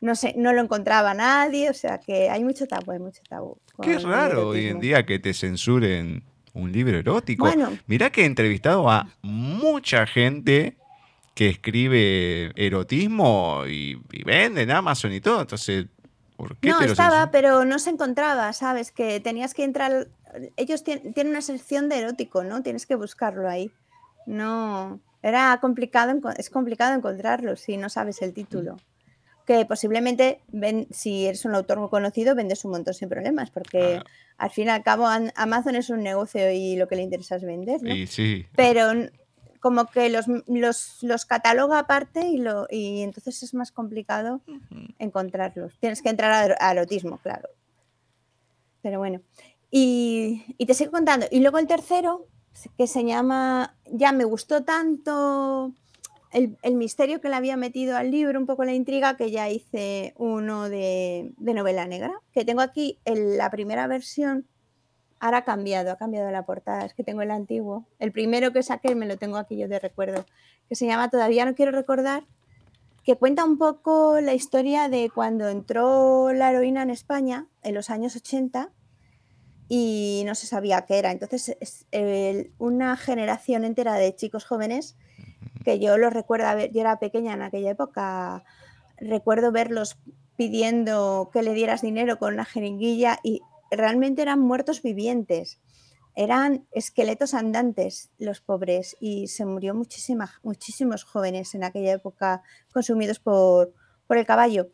no 0.00 0.16
sé, 0.16 0.34
no 0.36 0.52
lo 0.52 0.60
encontraba 0.60 1.14
nadie, 1.14 1.70
o 1.70 1.74
sea 1.74 1.98
que 1.98 2.28
hay 2.28 2.42
mucho 2.42 2.66
tabú, 2.66 2.90
hay 2.90 2.98
mucho 2.98 3.22
tabú. 3.28 3.58
Qué 3.80 3.98
raro 3.98 4.48
hoy 4.48 4.66
en 4.66 4.80
día 4.80 5.06
que 5.06 5.18
te 5.18 5.32
censuren 5.32 6.24
un 6.52 6.72
libro 6.72 6.98
erótico. 6.98 7.46
Bueno, 7.46 7.76
Mirá 7.86 8.10
que 8.10 8.22
he 8.22 8.26
entrevistado 8.26 8.90
a 8.90 9.08
mucha 9.22 10.06
gente 10.06 10.76
que 11.34 11.48
escribe 11.48 12.52
erotismo 12.54 13.62
y, 13.66 14.00
y 14.12 14.24
vende 14.24 14.62
en 14.62 14.70
Amazon 14.72 15.12
y 15.12 15.20
todo, 15.20 15.40
entonces 15.40 15.86
no, 16.62 16.80
estaba, 16.80 17.30
pero 17.30 17.64
no 17.64 17.78
se 17.78 17.90
encontraba, 17.90 18.52
¿sabes? 18.52 18.90
Que 18.90 19.20
tenías 19.20 19.54
que 19.54 19.64
entrar. 19.64 20.08
Ellos 20.56 20.82
tienen 20.82 21.28
una 21.28 21.42
sección 21.42 21.88
de 21.88 21.98
erótico, 21.98 22.42
¿no? 22.44 22.62
Tienes 22.62 22.86
que 22.86 22.96
buscarlo 22.96 23.48
ahí. 23.48 23.70
No. 24.26 25.00
Era 25.22 25.56
complicado, 25.60 26.12
es 26.36 26.50
complicado 26.50 26.94
encontrarlo 26.94 27.56
si 27.56 27.76
no 27.76 27.88
sabes 27.88 28.20
el 28.22 28.34
título. 28.34 28.76
Que 29.46 29.64
posiblemente, 29.66 30.40
ven, 30.48 30.86
si 30.90 31.26
eres 31.26 31.44
un 31.44 31.54
autor 31.54 31.78
muy 31.78 31.88
conocido, 31.88 32.34
vendes 32.34 32.64
un 32.64 32.72
montón 32.72 32.94
sin 32.94 33.08
problemas, 33.08 33.50
porque 33.50 34.02
al 34.38 34.50
fin 34.50 34.66
y 34.66 34.70
al 34.70 34.82
cabo 34.82 35.06
Amazon 35.34 35.76
es 35.76 35.90
un 35.90 36.02
negocio 36.02 36.50
y 36.50 36.76
lo 36.76 36.88
que 36.88 36.96
le 36.96 37.02
interesa 37.02 37.36
es 37.36 37.44
vender. 37.44 37.82
¿no? 37.82 37.94
Sí, 37.94 38.06
sí. 38.06 38.46
Pero 38.56 38.92
como 39.64 39.86
que 39.86 40.10
los, 40.10 40.26
los, 41.00 41.24
cataloga 41.24 41.78
aparte 41.78 42.28
y, 42.28 42.36
lo, 42.36 42.66
y 42.68 43.00
entonces 43.00 43.42
es 43.42 43.54
más 43.54 43.72
complicado 43.72 44.42
encontrarlos. 44.98 45.78
Tienes 45.80 46.02
que 46.02 46.10
entrar 46.10 46.54
al 46.60 46.76
erotismo, 46.76 47.16
claro. 47.16 47.48
Pero 48.82 48.98
bueno. 48.98 49.22
Y, 49.70 50.44
te 50.66 50.74
sigo 50.74 50.90
contando. 50.90 51.24
Y 51.30 51.40
luego 51.40 51.56
el 51.56 51.66
tercero, 51.66 52.26
que 52.76 52.86
se 52.86 53.06
llama, 53.06 53.74
ya 53.90 54.12
me 54.12 54.24
gustó 54.24 54.64
tanto 54.64 55.72
el, 56.30 56.74
misterio 56.74 57.22
que 57.22 57.30
le 57.30 57.36
había 57.36 57.56
metido 57.56 57.96
al 57.96 58.10
libro, 58.10 58.38
un 58.38 58.44
poco 58.44 58.64
la 58.64 58.74
intriga, 58.74 59.16
que 59.16 59.30
ya 59.30 59.48
hice 59.48 60.12
uno 60.18 60.68
de, 60.68 61.32
novela 61.38 61.86
negra, 61.86 62.12
que 62.34 62.44
tengo 62.44 62.60
aquí 62.60 62.98
la 63.06 63.48
primera 63.48 63.86
versión 63.86 64.46
Ahora 65.20 65.38
ha 65.38 65.44
cambiado, 65.44 65.90
ha 65.90 65.96
cambiado 65.96 66.30
la 66.30 66.44
portada, 66.44 66.84
es 66.84 66.94
que 66.94 67.04
tengo 67.04 67.22
el 67.22 67.30
antiguo. 67.30 67.86
El 67.98 68.12
primero 68.12 68.52
que 68.52 68.62
saqué 68.62 68.94
me 68.94 69.06
lo 69.06 69.16
tengo 69.16 69.36
aquí 69.36 69.56
yo 69.56 69.68
de 69.68 69.78
recuerdo, 69.78 70.26
que 70.68 70.74
se 70.74 70.86
llama 70.86 71.08
Todavía 71.10 71.44
no 71.44 71.54
quiero 71.54 71.72
recordar, 71.72 72.24
que 73.04 73.16
cuenta 73.16 73.44
un 73.44 73.58
poco 73.58 74.20
la 74.20 74.34
historia 74.34 74.88
de 74.88 75.10
cuando 75.14 75.48
entró 75.48 76.32
la 76.32 76.50
heroína 76.50 76.82
en 76.82 76.90
España 76.90 77.46
en 77.62 77.74
los 77.74 77.90
años 77.90 78.16
80 78.16 78.70
y 79.68 80.22
no 80.26 80.34
se 80.34 80.46
sabía 80.46 80.82
qué 80.82 80.98
era. 80.98 81.10
Entonces, 81.10 81.56
es 81.60 81.86
una 82.58 82.96
generación 82.96 83.64
entera 83.64 83.94
de 83.94 84.14
chicos 84.14 84.44
jóvenes 84.44 84.96
que 85.64 85.78
yo 85.78 85.96
los 85.96 86.12
recuerdo, 86.12 86.46
yo 86.66 86.80
era 86.80 86.98
pequeña 86.98 87.32
en 87.32 87.42
aquella 87.42 87.70
época, 87.70 88.44
recuerdo 88.98 89.52
verlos 89.52 89.96
pidiendo 90.36 91.30
que 91.32 91.42
le 91.42 91.54
dieras 91.54 91.82
dinero 91.82 92.18
con 92.18 92.34
una 92.34 92.44
jeringuilla 92.44 93.18
y 93.22 93.40
realmente 93.76 94.22
eran 94.22 94.40
muertos 94.40 94.82
vivientes, 94.82 95.60
eran 96.14 96.66
esqueletos 96.70 97.34
andantes 97.34 98.10
los 98.18 98.40
pobres 98.40 98.96
y 99.00 99.28
se 99.28 99.44
murió 99.46 99.74
muchísimos 99.74 101.04
jóvenes 101.04 101.54
en 101.54 101.64
aquella 101.64 101.92
época 101.92 102.42
consumidos 102.72 103.18
por, 103.18 103.72
por 104.06 104.18
el 104.18 104.26
caballo. 104.26 104.70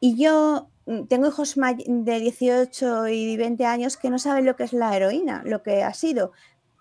Y 0.00 0.16
yo 0.22 0.68
mm, 0.86 1.04
tengo 1.04 1.28
hijos 1.28 1.54
de 1.56 2.20
18 2.20 3.08
y 3.08 3.36
20 3.36 3.64
años 3.64 3.96
que 3.96 4.10
no 4.10 4.18
saben 4.18 4.44
lo 4.44 4.56
que 4.56 4.64
es 4.64 4.72
la 4.72 4.94
heroína, 4.94 5.42
lo 5.46 5.62
que 5.62 5.82
ha 5.82 5.94
sido. 5.94 6.32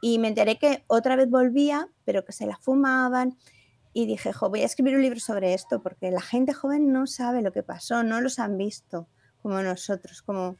Y 0.01 0.19
me 0.19 0.27
enteré 0.27 0.59
que 0.59 0.83
otra 0.87 1.15
vez 1.15 1.29
volvía, 1.29 1.87
pero 2.03 2.25
que 2.25 2.33
se 2.33 2.45
la 2.45 2.57
fumaban. 2.57 3.37
Y 3.93 4.05
dije, 4.05 4.33
jo, 4.33 4.49
voy 4.49 4.63
a 4.63 4.65
escribir 4.65 4.95
un 4.95 5.01
libro 5.01 5.19
sobre 5.21 5.53
esto, 5.53 5.81
porque 5.81 6.11
la 6.11 6.21
gente 6.21 6.53
joven 6.53 6.91
no 6.91 7.07
sabe 7.07 7.41
lo 7.41 7.53
que 7.53 7.63
pasó, 7.63 8.03
no 8.03 8.19
los 8.19 8.39
han 8.39 8.57
visto 8.57 9.07
como 9.41 9.61
nosotros, 9.61 10.21
como, 10.21 10.57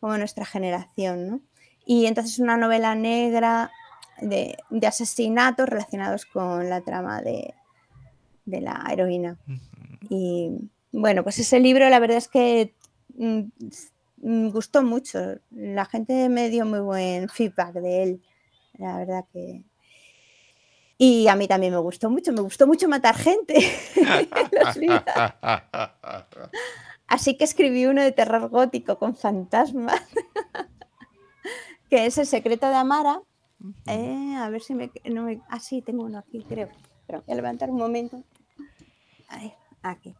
como 0.00 0.16
nuestra 0.18 0.44
generación. 0.44 1.28
¿no? 1.28 1.40
Y 1.84 2.06
entonces 2.06 2.38
una 2.38 2.56
novela 2.56 2.94
negra 2.94 3.70
de, 4.20 4.56
asesinatos 4.86 5.68
relacionados 5.68 6.26
con 6.26 6.68
la 6.68 6.80
trama 6.80 7.22
de, 7.22 7.54
de 8.44 8.60
la 8.60 8.86
heroína. 8.90 9.38
Y 10.08 10.70
bueno, 10.92 11.22
pues 11.22 11.38
ese 11.38 11.60
libro 11.60 11.88
la 11.88 11.98
verdad 11.98 12.18
es 12.18 12.28
que 12.28 12.74
mm, 13.16 13.42
mm, 14.18 14.48
gustó 14.50 14.82
mucho. 14.82 15.38
La 15.50 15.84
gente 15.84 16.28
me 16.28 16.48
dio 16.48 16.64
muy 16.64 16.80
buen 16.80 17.28
feedback 17.28 17.74
de 17.74 18.02
él. 18.02 18.22
La 18.78 18.96
verdad 18.96 19.24
que... 19.32 19.62
Y 20.98 21.28
a 21.28 21.36
mí 21.36 21.48
también 21.48 21.72
me 21.72 21.78
gustó 21.78 22.10
mucho, 22.10 22.30
me 22.30 22.42
gustó 22.42 22.66
mucho 22.66 22.86
matar 22.86 23.16
gente 23.16 23.54
Así 27.10 27.36
que 27.36 27.42
escribí 27.42 27.86
uno 27.86 28.02
de 28.02 28.12
terror 28.12 28.48
gótico 28.48 28.96
con 28.96 29.16
fantasmas, 29.16 30.00
que 31.90 32.06
es 32.06 32.16
El 32.18 32.26
secreto 32.26 32.68
de 32.68 32.76
Amara. 32.76 33.20
Eh, 33.88 34.36
a 34.36 34.48
ver 34.48 34.62
si 34.62 34.74
me... 34.74 34.92
No 35.04 35.26
ah, 35.48 35.58
sí, 35.58 35.82
tengo 35.82 36.04
uno 36.04 36.18
aquí, 36.18 36.44
creo. 36.48 36.68
Pero 37.08 37.24
voy 37.26 37.32
a 37.32 37.34
levantar 37.34 37.68
un 37.68 37.78
momento. 37.78 38.22
Ahí, 39.26 39.52
aquí. 39.82 40.14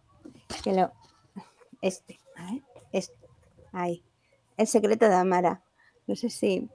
Que 0.65 0.73
lo... 0.73 0.91
Este, 1.81 2.19
este. 2.91 3.15
Ahí. 3.71 4.03
El 4.57 4.67
secreto 4.67 5.09
de 5.09 5.15
Amara. 5.15 5.63
No 6.09 6.17
sé 6.17 6.29
si... 6.29 6.69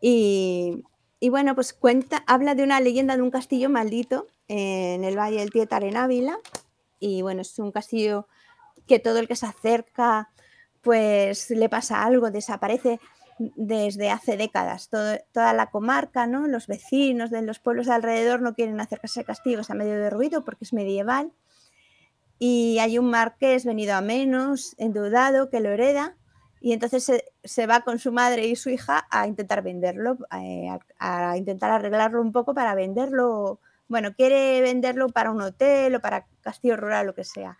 Y, 0.00 0.84
y 1.18 1.30
bueno, 1.30 1.56
pues 1.56 1.72
cuenta, 1.72 2.22
habla 2.28 2.54
de 2.54 2.62
una 2.62 2.78
leyenda 2.78 3.16
de 3.16 3.22
un 3.22 3.32
castillo 3.32 3.68
maldito 3.68 4.28
en 4.46 5.02
el 5.02 5.18
Valle 5.18 5.40
del 5.40 5.50
Tietar 5.50 5.82
en 5.82 5.96
Ávila. 5.96 6.38
Y 7.00 7.22
bueno, 7.22 7.42
es 7.42 7.58
un 7.58 7.72
castillo 7.72 8.28
que 8.88 8.98
todo 8.98 9.20
el 9.20 9.28
que 9.28 9.36
se 9.36 9.46
acerca, 9.46 10.30
pues 10.80 11.50
le 11.50 11.68
pasa 11.68 12.02
algo, 12.02 12.32
desaparece 12.32 12.98
desde 13.38 14.10
hace 14.10 14.36
décadas. 14.36 14.88
toda 14.88 15.52
la 15.52 15.70
comarca, 15.70 16.26
¿no? 16.26 16.48
los 16.48 16.66
vecinos 16.66 17.30
de 17.30 17.42
los 17.42 17.60
pueblos 17.60 17.86
de 17.86 17.92
alrededor 17.92 18.42
no 18.42 18.54
quieren 18.54 18.80
acercarse 18.80 19.20
al 19.20 19.26
castillo, 19.26 19.60
está 19.60 19.74
medio 19.74 19.94
de 19.94 20.10
ruido 20.10 20.44
porque 20.44 20.64
es 20.64 20.72
medieval. 20.72 21.32
Y 22.40 22.78
hay 22.80 22.98
un 22.98 23.10
marqués 23.10 23.64
venido 23.64 23.94
a 23.94 24.00
menos, 24.00 24.74
endeudado, 24.78 25.50
que 25.50 25.60
lo 25.60 25.70
hereda 25.70 26.16
y 26.60 26.72
entonces 26.72 27.10
se, 27.44 27.66
va 27.66 27.80
con 27.82 27.98
su 27.98 28.12
madre 28.12 28.46
y 28.46 28.56
su 28.56 28.70
hija 28.70 29.06
a 29.10 29.26
intentar 29.26 29.62
venderlo, 29.62 30.18
eh, 30.40 30.68
a, 30.98 31.36
intentar 31.36 31.70
arreglarlo 31.70 32.20
un 32.20 32.32
poco 32.32 32.54
para 32.54 32.74
venderlo. 32.74 33.60
Bueno, 33.86 34.12
quiere 34.14 34.60
venderlo 34.60 35.08
para 35.08 35.30
un 35.30 35.40
hotel 35.40 35.94
o 35.94 36.00
para 36.00 36.26
castillo 36.40 36.76
rural, 36.76 37.06
lo 37.06 37.14
que 37.14 37.24
sea. 37.24 37.56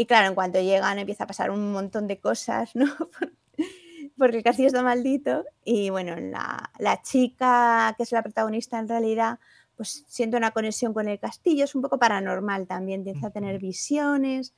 Y 0.00 0.06
claro, 0.06 0.28
en 0.28 0.34
cuanto 0.34 0.58
llegan 0.58 0.98
empieza 0.98 1.24
a 1.24 1.26
pasar 1.26 1.50
un 1.50 1.72
montón 1.72 2.06
de 2.06 2.18
cosas, 2.18 2.74
¿no? 2.74 2.86
Porque 4.16 4.38
el 4.38 4.42
castillo 4.42 4.68
está 4.68 4.82
maldito. 4.82 5.44
Y 5.62 5.90
bueno, 5.90 6.16
la, 6.16 6.70
la 6.78 7.02
chica 7.02 7.92
que 7.98 8.04
es 8.04 8.12
la 8.12 8.22
protagonista 8.22 8.78
en 8.78 8.88
realidad, 8.88 9.38
pues 9.76 10.06
siente 10.08 10.38
una 10.38 10.52
conexión 10.52 10.94
con 10.94 11.06
el 11.06 11.18
castillo, 11.18 11.64
es 11.64 11.74
un 11.74 11.82
poco 11.82 11.98
paranormal 11.98 12.66
también, 12.66 13.00
empieza 13.00 13.26
a 13.26 13.30
tener 13.30 13.58
visiones 13.58 14.54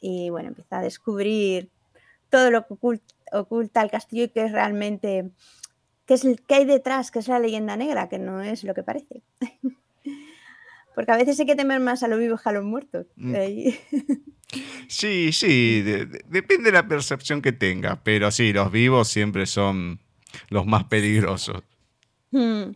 y 0.00 0.30
bueno, 0.30 0.48
empieza 0.48 0.78
a 0.78 0.82
descubrir 0.82 1.68
todo 2.30 2.50
lo 2.50 2.66
que 2.66 2.74
oculta, 3.32 3.82
el 3.82 3.90
castillo 3.90 4.24
y 4.24 4.28
que 4.30 4.46
es 4.46 4.52
realmente, 4.52 5.30
qué 6.06 6.14
es 6.14 6.24
el 6.24 6.40
que 6.40 6.54
hay 6.54 6.64
detrás, 6.64 7.10
que 7.10 7.18
es 7.18 7.28
la 7.28 7.38
leyenda 7.38 7.76
negra, 7.76 8.08
que 8.08 8.18
no 8.18 8.40
es 8.40 8.64
lo 8.64 8.72
que 8.72 8.84
parece. 8.84 9.22
Porque 10.98 11.12
a 11.12 11.16
veces 11.16 11.38
hay 11.38 11.46
que 11.46 11.54
temer 11.54 11.78
más 11.78 12.02
a 12.02 12.08
los 12.08 12.18
vivos 12.18 12.42
que 12.42 12.48
a 12.48 12.52
los 12.52 12.64
muertos. 12.64 13.06
Mm. 13.14 13.34
Sí, 14.88 15.30
sí, 15.30 15.82
depende 15.82 16.70
de 16.70 16.72
la 16.72 16.88
percepción 16.88 17.42
que 17.42 17.52
tenga, 17.52 18.02
pero 18.02 18.30
sí, 18.30 18.54
los 18.54 18.72
vivos 18.72 19.06
siempre 19.06 19.44
son 19.44 20.00
los 20.48 20.64
más 20.64 20.84
peligrosos. 20.84 21.62
Mm. 22.30 22.70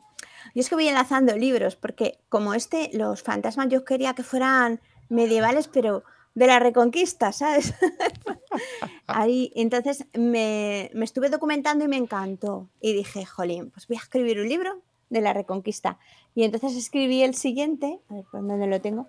Y 0.53 0.61
es 0.61 0.69
que 0.69 0.75
voy 0.75 0.87
enlazando 0.87 1.35
libros, 1.37 1.75
porque 1.75 2.19
como 2.29 2.53
este, 2.53 2.91
los 2.93 3.23
fantasmas 3.23 3.69
yo 3.71 3.87
quería 3.87 4.13
que 4.13 4.23
fueran 4.23 4.81
medievales, 5.09 5.67
pero 5.67 6.05
de 6.35 6.47
la 6.47 6.59
reconquista, 6.59 7.33
¿sabes? 7.33 7.75
Ahí, 9.07 9.51
entonces 9.57 10.05
me, 10.13 10.91
estuve 11.03 11.31
documentando 11.31 11.87
y 11.87 11.89
me 11.89 11.97
encantó. 11.97 12.69
Y 12.83 12.93
dije, 12.93 13.25
jolín, 13.25 13.71
pues 13.71 13.89
voy 13.89 13.97
a 13.97 14.01
escribir 14.01 14.41
un 14.41 14.49
libro 14.49 14.83
de 15.13 15.21
la 15.21 15.35
reconquista. 15.35 15.99
Y 16.35 16.45
entonces 16.45 16.75
escribí 16.75 17.23
el 17.23 17.35
siguiente, 17.35 18.01
a 18.09 18.15
ver 18.15 18.25
por 18.31 18.47
dónde 18.47 18.67
lo 18.67 18.81
tengo, 18.81 19.09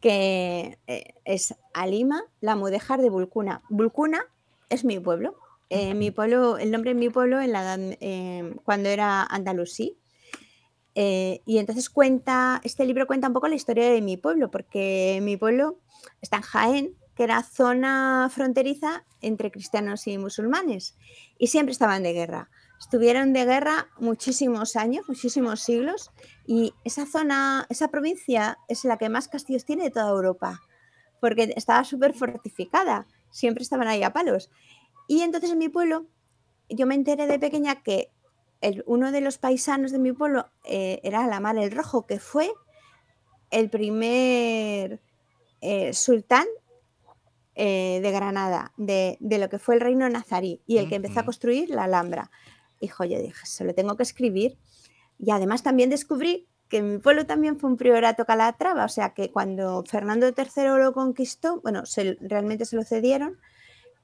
que 0.00 0.78
eh, 0.86 1.14
es 1.24 1.54
Alima, 1.72 2.24
la 2.40 2.56
mudéjar 2.56 3.00
de 3.00 3.10
Bulcuna. 3.10 3.62
Bulcuna 3.68 4.24
es 4.68 4.84
mi 4.84 4.98
pueblo. 4.98 5.36
Eh, 5.68 5.94
mi 5.94 6.10
pueblo, 6.10 6.58
el 6.58 6.72
nombre 6.72 6.94
de 6.94 6.98
mi 6.98 7.10
pueblo 7.10 7.40
en 7.40 7.52
la, 7.52 7.76
eh, 7.78 8.56
cuando 8.64 8.88
era 8.88 9.22
andalusí. 9.22 9.96
y 10.94 11.58
entonces 11.58 11.88
cuenta, 11.88 12.60
este 12.64 12.84
libro 12.84 13.06
cuenta 13.06 13.28
un 13.28 13.32
poco 13.32 13.48
la 13.48 13.54
historia 13.54 13.88
de 13.88 14.02
mi 14.02 14.16
pueblo, 14.16 14.50
porque 14.50 15.20
mi 15.22 15.36
pueblo 15.36 15.78
está 16.20 16.38
en 16.38 16.42
Jaén, 16.42 16.96
que 17.14 17.22
era 17.22 17.42
zona 17.44 18.28
fronteriza 18.34 19.04
entre 19.22 19.50
cristianos 19.50 20.06
y 20.08 20.18
musulmanes, 20.18 20.96
y 21.38 21.46
siempre 21.46 21.72
estaban 21.72 22.02
de 22.02 22.12
guerra. 22.12 22.50
Estuvieron 22.80 23.32
de 23.32 23.44
guerra 23.44 23.88
muchísimos 23.98 24.74
años, 24.74 25.04
muchísimos 25.06 25.60
siglos, 25.60 26.10
y 26.46 26.72
esa 26.84 27.06
zona, 27.06 27.66
esa 27.68 27.88
provincia 27.88 28.58
es 28.68 28.84
la 28.84 28.96
que 28.96 29.10
más 29.10 29.28
castillos 29.28 29.64
tiene 29.64 29.84
de 29.84 29.90
toda 29.90 30.10
Europa, 30.10 30.62
porque 31.20 31.52
estaba 31.56 31.84
súper 31.84 32.14
fortificada, 32.14 33.06
siempre 33.30 33.62
estaban 33.62 33.86
ahí 33.86 34.02
a 34.02 34.12
palos. 34.12 34.50
Y 35.06 35.20
entonces 35.20 35.50
en 35.50 35.58
mi 35.58 35.68
pueblo, 35.68 36.06
yo 36.68 36.86
me 36.86 36.94
enteré 36.94 37.26
de 37.26 37.38
pequeña 37.38 37.82
que 37.82 38.10
uno 38.86 39.12
de 39.12 39.20
los 39.20 39.38
paisanos 39.38 39.92
de 39.92 39.98
mi 39.98 40.12
pueblo 40.12 40.46
eh, 40.64 41.00
era 41.02 41.24
Alamar 41.24 41.58
el 41.58 41.70
Rojo, 41.70 42.06
que 42.06 42.18
fue 42.18 42.50
el 43.50 43.70
primer 43.70 45.00
eh, 45.60 45.92
sultán 45.92 46.46
eh, 47.54 48.00
de 48.02 48.10
Granada, 48.10 48.72
de, 48.76 49.18
lo 49.20 49.48
que 49.48 49.58
fue 49.58 49.74
el 49.74 49.80
reino 49.80 50.08
nazarí, 50.08 50.62
y 50.66 50.78
el 50.78 50.88
que 50.88 50.96
empezó 50.96 51.20
a 51.20 51.24
construir 51.24 51.70
la 51.70 51.84
Alhambra. 51.84 52.30
Hijo, 52.80 53.04
yo 53.04 53.20
dije, 53.20 53.46
se 53.46 53.64
lo 53.64 53.74
tengo 53.74 53.96
que 53.96 54.02
escribir. 54.02 54.58
Y 55.18 55.30
además 55.30 55.62
también 55.62 55.90
descubrí 55.90 56.48
que 56.68 56.82
mi 56.82 56.98
pueblo 56.98 57.26
también 57.26 57.58
fue 57.58 57.68
un 57.68 57.76
priorato 57.76 58.24
calatrava, 58.24 58.84
o 58.84 58.88
sea 58.88 59.12
que 59.12 59.30
cuando 59.30 59.84
Fernando 59.86 60.28
III 60.28 60.78
lo 60.78 60.92
conquistó, 60.92 61.60
bueno, 61.62 61.82
realmente 62.20 62.64
se 62.64 62.76
lo 62.76 62.84
cedieron, 62.84 63.38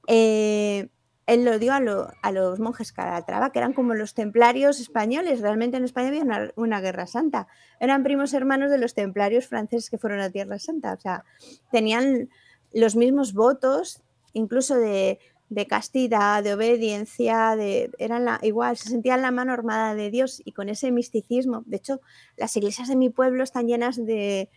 eh, 0.07 0.89
él 1.27 1.43
lo 1.43 1.59
dio 1.59 1.73
a, 1.73 2.31
los 2.31 2.59
monjes 2.59 2.93
Calatrava, 2.93 3.51
que 3.51 3.59
eran 3.59 3.73
como 3.73 3.93
los 3.93 4.13
templarios 4.13 4.79
españoles. 4.79 5.41
Realmente 5.41 5.75
en 5.75 5.83
España 5.83 6.07
había 6.07 6.51
una, 6.55 6.79
guerra 6.79 7.05
santa. 7.05 7.47
Eran 7.81 8.03
primos 8.03 8.33
hermanos 8.33 8.71
de 8.71 8.77
los 8.77 8.93
templarios 8.93 9.45
franceses 9.45 9.89
que 9.89 9.97
fueron 9.97 10.21
a 10.21 10.29
Tierra 10.29 10.57
Santa. 10.57 10.93
O 10.93 10.99
sea, 10.99 11.25
tenían 11.69 12.29
los 12.71 12.95
mismos 12.95 13.33
votos, 13.33 14.01
incluso 14.31 14.75
de, 14.75 15.19
castidad, 15.67 16.43
de 16.43 16.53
obediencia, 16.53 17.55
de, 17.55 17.91
eran 17.99 18.25
la, 18.25 18.39
igual, 18.41 18.77
se 18.77 18.89
sentían 18.89 19.21
la 19.21 19.31
mano 19.31 19.53
armada 19.53 19.95
de 19.95 20.09
Dios 20.09 20.41
y 20.43 20.51
con 20.51 20.69
ese 20.69 20.91
misticismo. 20.91 21.63
De 21.65 21.77
hecho, 21.77 22.01
las 22.35 22.55
iglesias 22.57 22.87
de 22.89 22.95
mi 22.95 23.09
pueblo 23.09 23.43
están 23.43 23.67
llenas 23.67 23.95
de, 23.95 24.49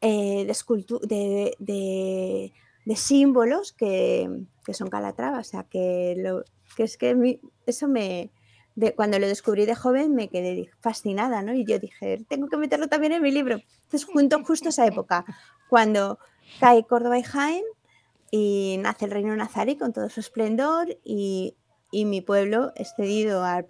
eh, 0.00 0.46
de, 0.46 1.56
de, 1.58 2.52
de 2.84 2.96
símbolos 2.96 3.72
que, 3.72 4.28
que 4.64 4.74
son 4.74 4.90
Calatrava, 4.90 5.38
o 5.38 5.44
sea, 5.44 5.64
que, 5.64 6.14
lo, 6.18 6.44
que 6.76 6.82
es 6.82 6.96
que 6.98 7.40
eso 7.66 7.88
me, 7.88 8.30
de, 8.74 8.94
cuando 8.94 9.18
lo 9.18 9.26
descubrí 9.26 9.66
de 9.66 9.74
joven 9.74 10.14
me 10.14 10.28
quedé 10.28 10.70
fascinada, 10.80 11.42
¿no? 11.42 11.54
Y 11.54 11.64
yo 11.64 11.78
dije, 11.78 12.24
tengo 12.28 12.48
que 12.48 12.56
meterlo 12.56 12.88
también 12.88 13.12
en 13.12 13.22
mi 13.22 13.30
libro. 13.30 13.60
Entonces, 13.84 14.04
junto 14.04 14.42
justo 14.44 14.68
esa 14.68 14.86
época, 14.86 15.24
cuando 15.68 16.18
cae 16.60 16.84
Córdoba 16.84 17.18
y 17.18 17.22
Jaén 17.22 17.64
y 18.36 18.78
nace 18.78 19.04
el 19.04 19.12
reino 19.12 19.36
nazarí 19.36 19.76
con 19.76 19.92
todo 19.92 20.08
su 20.08 20.18
esplendor 20.18 20.98
y, 21.04 21.54
y 21.92 22.04
mi 22.04 22.20
pueblo 22.20 22.72
es 22.74 22.92
cedido 22.96 23.44
al, 23.44 23.64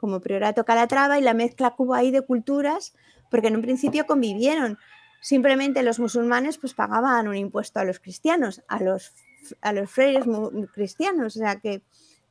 como 0.00 0.20
priorato 0.20 0.64
Calatrava 0.64 1.18
y 1.18 1.22
la 1.22 1.34
mezcla 1.34 1.74
que 1.76 1.82
hubo 1.82 1.92
ahí 1.92 2.10
de 2.10 2.22
culturas, 2.22 2.94
porque 3.30 3.48
en 3.48 3.56
un 3.56 3.60
principio 3.60 4.06
convivieron. 4.06 4.78
Simplemente 5.20 5.82
los 5.82 5.98
musulmanes 5.98 6.56
pues 6.56 6.72
pagaban 6.72 7.28
un 7.28 7.36
impuesto 7.36 7.78
a 7.78 7.84
los 7.84 8.00
cristianos, 8.00 8.62
a 8.68 8.82
los 8.82 9.12
a 9.60 9.74
los 9.74 9.90
frailes 9.90 10.24
cristianos, 10.72 11.36
o 11.36 11.38
sea 11.38 11.60
que, 11.60 11.82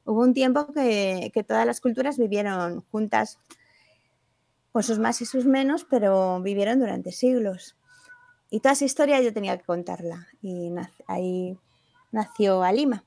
hubo 0.06 0.22
un 0.22 0.34
tiempo 0.34 0.74
que, 0.74 1.30
que 1.36 1.44
todas 1.44 1.68
las 1.68 1.82
culturas 1.82 2.18
vivieron 2.18 2.82
juntas 2.90 3.38
con 4.72 4.82
sus 4.82 4.98
más 4.98 5.22
y 5.22 5.26
sus 5.28 5.46
menos, 5.46 5.86
pero 5.88 6.42
vivieron 6.42 6.80
durante 6.80 7.12
siglos. 7.12 7.78
Y 8.50 8.62
toda 8.62 8.74
esa 8.74 8.86
historia 8.86 9.22
yo 9.22 9.32
tenía 9.34 9.56
que 9.56 9.66
contarla. 9.66 10.28
Y 10.42 10.72
ahí 11.08 11.60
nació 12.12 12.64
Alima. 12.64 13.04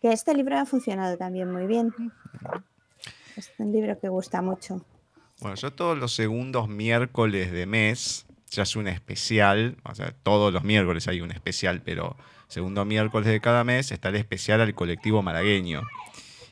Que 0.00 0.12
este 0.12 0.34
libro 0.34 0.58
ha 0.58 0.66
funcionado 0.66 1.16
también 1.16 1.52
muy 1.52 1.66
bien. 1.66 1.92
Es 3.36 3.52
un 3.58 3.72
libro 3.72 3.98
que 3.98 4.08
gusta 4.08 4.42
mucho. 4.42 4.84
Bueno, 5.40 5.56
yo 5.56 5.72
todos 5.72 5.96
los 5.96 6.14
segundos 6.14 6.68
miércoles 6.68 7.50
de 7.52 7.66
mes, 7.66 8.26
ya 8.50 8.64
es 8.64 8.76
un 8.76 8.88
especial, 8.88 9.76
o 9.84 9.94
sea, 9.94 10.12
todos 10.22 10.52
los 10.52 10.64
miércoles 10.64 11.08
hay 11.08 11.20
un 11.20 11.30
especial, 11.30 11.80
pero 11.82 12.16
segundo 12.48 12.84
miércoles 12.84 13.28
de 13.28 13.40
cada 13.40 13.64
mes 13.64 13.90
está 13.92 14.10
el 14.10 14.16
especial 14.16 14.60
al 14.60 14.74
colectivo 14.74 15.22
malagueño. 15.22 15.82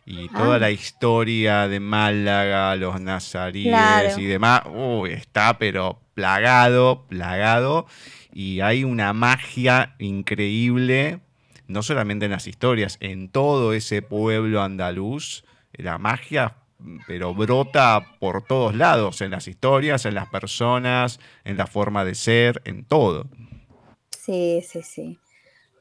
Y 0.06 0.28
toda 0.30 0.56
ah. 0.56 0.58
la 0.58 0.70
historia 0.70 1.68
de 1.68 1.80
Málaga, 1.80 2.74
los 2.76 2.98
nazaríes 2.98 4.16
y 4.16 4.24
demás, 4.24 4.62
uy, 4.72 5.10
está 5.10 5.58
pero 5.58 6.00
plagado, 6.14 7.04
plagado. 7.08 7.86
Y 8.32 8.60
hay 8.60 8.84
una 8.84 9.12
magia 9.12 9.96
increíble, 9.98 11.20
no 11.68 11.82
solamente 11.82 12.24
en 12.24 12.32
las 12.32 12.46
historias, 12.46 12.96
en 13.00 13.28
todo 13.28 13.72
ese 13.72 14.02
pueblo 14.02 14.62
andaluz. 14.62 15.44
La 15.72 15.98
magia 15.98 16.56
pero 17.06 17.34
brota 17.34 18.16
por 18.20 18.44
todos 18.44 18.74
lados, 18.74 19.20
en 19.20 19.30
las 19.30 19.48
historias, 19.48 20.04
en 20.06 20.14
las 20.14 20.28
personas, 20.28 21.18
en 21.44 21.56
la 21.56 21.66
forma 21.66 22.04
de 22.04 22.14
ser, 22.14 22.62
en 22.64 22.84
todo. 22.84 23.26
Sí, 24.10 24.62
sí, 24.66 24.82
sí. 24.82 25.18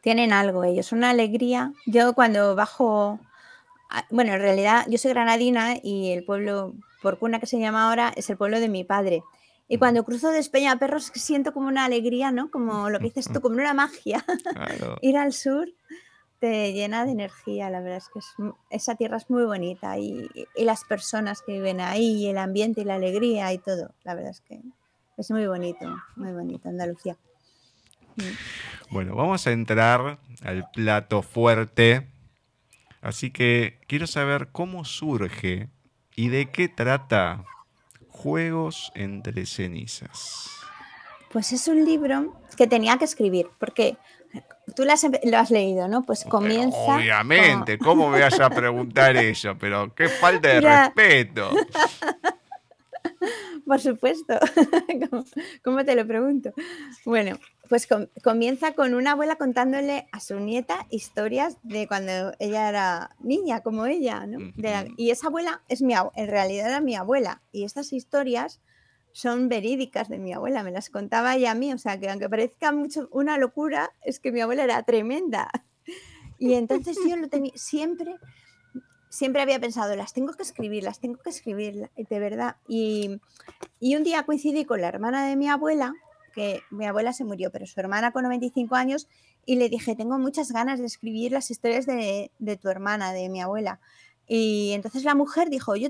Tienen 0.01 0.33
algo 0.33 0.63
ellos, 0.63 0.91
una 0.91 1.11
alegría. 1.11 1.73
Yo 1.85 2.13
cuando 2.13 2.55
bajo, 2.55 3.19
bueno, 4.09 4.33
en 4.33 4.41
realidad 4.41 4.85
yo 4.89 4.97
soy 4.97 5.11
granadina 5.11 5.75
y 5.83 6.11
el 6.11 6.23
pueblo 6.23 6.73
por 7.01 7.19
cuna 7.19 7.39
que 7.39 7.45
se 7.45 7.59
llama 7.59 7.87
ahora 7.87 8.13
es 8.15 8.29
el 8.29 8.37
pueblo 8.37 8.59
de 8.59 8.69
mi 8.69 8.83
padre. 8.83 9.23
Y 9.67 9.77
cuando 9.77 10.03
cruzo 10.03 10.31
de 10.31 10.39
Espeña 10.39 10.79
Perros 10.79 11.11
siento 11.13 11.53
como 11.53 11.67
una 11.67 11.85
alegría, 11.85 12.31
¿no? 12.31 12.49
Como 12.49 12.89
lo 12.89 12.99
que 12.99 13.05
dices 13.05 13.29
tú, 13.31 13.41
como 13.41 13.55
una 13.55 13.73
magia. 13.73 14.23
Ir 15.01 15.17
al 15.17 15.33
sur 15.33 15.67
te 16.39 16.71
llena 16.73 17.05
de 17.05 17.11
energía, 17.11 17.69
la 17.69 17.81
verdad 17.81 17.97
es 17.97 18.09
que 18.09 18.19
esa 18.69 18.95
tierra 18.95 19.17
es 19.17 19.29
muy 19.29 19.43
bonita 19.43 19.97
y, 19.97 20.29
las 20.55 20.83
personas 20.83 21.41
que 21.41 21.53
viven 21.53 21.81
ahí, 21.81 22.25
y 22.25 22.27
el 22.27 22.37
ambiente 22.37 22.81
y 22.81 22.83
la 22.83 22.95
alegría 22.95 23.51
y 23.53 23.57
todo, 23.57 23.93
la 24.03 24.13
verdad 24.13 24.31
es 24.31 24.41
que 24.41 24.61
es 25.17 25.31
muy 25.31 25.47
bonito, 25.47 25.87
muy 26.15 26.31
bonito 26.31 26.69
Andalucía. 26.69 27.17
Mm. 28.17 28.91
Bueno, 28.91 29.15
vamos 29.15 29.47
a 29.47 29.51
entrar 29.51 30.19
al 30.43 30.69
plato 30.71 31.23
fuerte, 31.23 32.07
así 33.01 33.31
que 33.31 33.79
quiero 33.87 34.05
saber 34.05 34.49
cómo 34.51 34.85
surge 34.85 35.69
y 36.15 36.29
de 36.29 36.51
qué 36.51 36.69
trata 36.69 37.43
Juegos 38.17 38.91
entre 38.95 39.45
cenizas. 39.45 40.49
Pues 41.31 41.51
es 41.51 41.67
un 41.67 41.85
libro 41.85 42.33
que 42.57 42.67
tenía 42.67 42.97
que 42.97 43.05
escribir, 43.05 43.47
porque 43.59 43.97
Tú 44.75 44.83
lo 44.83 45.37
has 45.37 45.49
leído, 45.49 45.87
¿no? 45.87 46.03
Pues 46.03 46.25
comienza. 46.25 46.77
obviamente, 46.77 47.77
¿cómo 47.77 48.09
me 48.09 48.19
vas 48.19 48.37
a 48.39 48.49
preguntar 48.49 49.15
eso? 49.15 49.57
Pero 49.57 49.93
qué 49.95 50.09
falta 50.09 50.49
de 50.49 50.61
respeto. 50.93 51.51
Por 53.65 53.79
supuesto. 53.79 54.37
¿Cómo, 55.63 55.85
te 55.85 55.95
lo 55.95 56.05
pregunto? 56.05 56.53
Bueno, 57.05 57.37
pues 57.69 57.87
comienza 58.23 58.73
con 58.73 58.93
una 58.93 59.11
abuela 59.11 59.35
contándole 59.35 60.07
a 60.11 60.19
su 60.19 60.39
nieta 60.39 60.85
historias 60.89 61.57
de 61.63 61.87
cuando 61.87 62.33
ella 62.39 62.69
era 62.69 63.15
niña, 63.19 63.61
como 63.61 63.85
ella, 63.85 64.25
¿no? 64.25 64.51
y 64.97 65.11
esa 65.11 65.27
abuela 65.27 65.63
es 65.67 65.81
mi 65.81 65.93
en 65.93 66.27
realidad 66.27 66.67
era 66.67 66.81
mi 66.81 66.95
abuela. 66.95 67.41
Y 67.51 67.63
estas 67.63 67.93
historias 67.93 68.61
son 69.11 69.49
verídicas 69.49 70.09
de 70.09 70.19
mi 70.19 70.31
abuela, 70.33 70.61
me 70.61 70.71
las 70.71 70.89
contaba 70.89 71.35
ella 71.35 71.51
a 71.51 71.55
mí, 71.55 71.73
o 71.73 71.77
sea 71.79 71.99
que 71.99 72.09
aunque 72.09 72.29
parezca 72.29 72.71
mucho 72.71 73.09
una 73.11 73.37
locura, 73.39 73.89
es 74.03 74.19
que 74.19 74.31
mi 74.31 74.41
abuela 74.41 74.63
era 74.63 74.83
tremenda. 74.83 75.49
Y 76.39 76.53
entonces 76.53 76.95
yo 77.09 77.15
lo 77.15 77.29
tenía, 77.29 77.51
siempre, 77.55 78.15
siempre 79.09 79.41
había 79.41 79.59
pensado, 79.59 79.95
las 79.95 80.13
tengo 80.13 80.33
que 80.33 80.43
escribir, 80.43 80.83
las 80.83 80.99
tengo 80.99 81.17
que 81.17 81.31
escribir, 81.31 81.89
de 81.95 82.19
verdad. 82.19 82.57
Y, 82.67 83.19
un 83.81 84.03
día 84.03 84.23
coincidí 84.23 84.63
con 84.65 84.81
la 84.81 84.87
hermana 84.87 85.25
de 85.25 85.35
mi 85.35 85.49
abuela, 85.49 85.95
mi 86.69 86.85
abuela 86.85 87.13
se 87.13 87.23
murió, 87.23 87.51
pero 87.51 87.65
su 87.65 87.79
hermana 87.79 88.11
con 88.11 88.23
95 88.23 88.75
años, 88.75 89.07
y 89.45 89.55
le 89.55 89.69
dije, 89.69 89.95
tengo 89.95 90.17
muchas 90.19 90.51
ganas 90.51 90.79
de 90.79 90.85
escribir 90.85 91.31
las 91.31 91.51
historias 91.51 91.85
de, 91.85 92.31
de 92.39 92.57
tu 92.57 92.69
hermana, 92.69 93.13
de 93.13 93.29
mi 93.29 93.41
abuela. 93.41 93.79
Y 94.27 94.71
entonces 94.73 95.03
la 95.03 95.15
mujer 95.15 95.49
dijo, 95.49 95.75
yo 95.75 95.89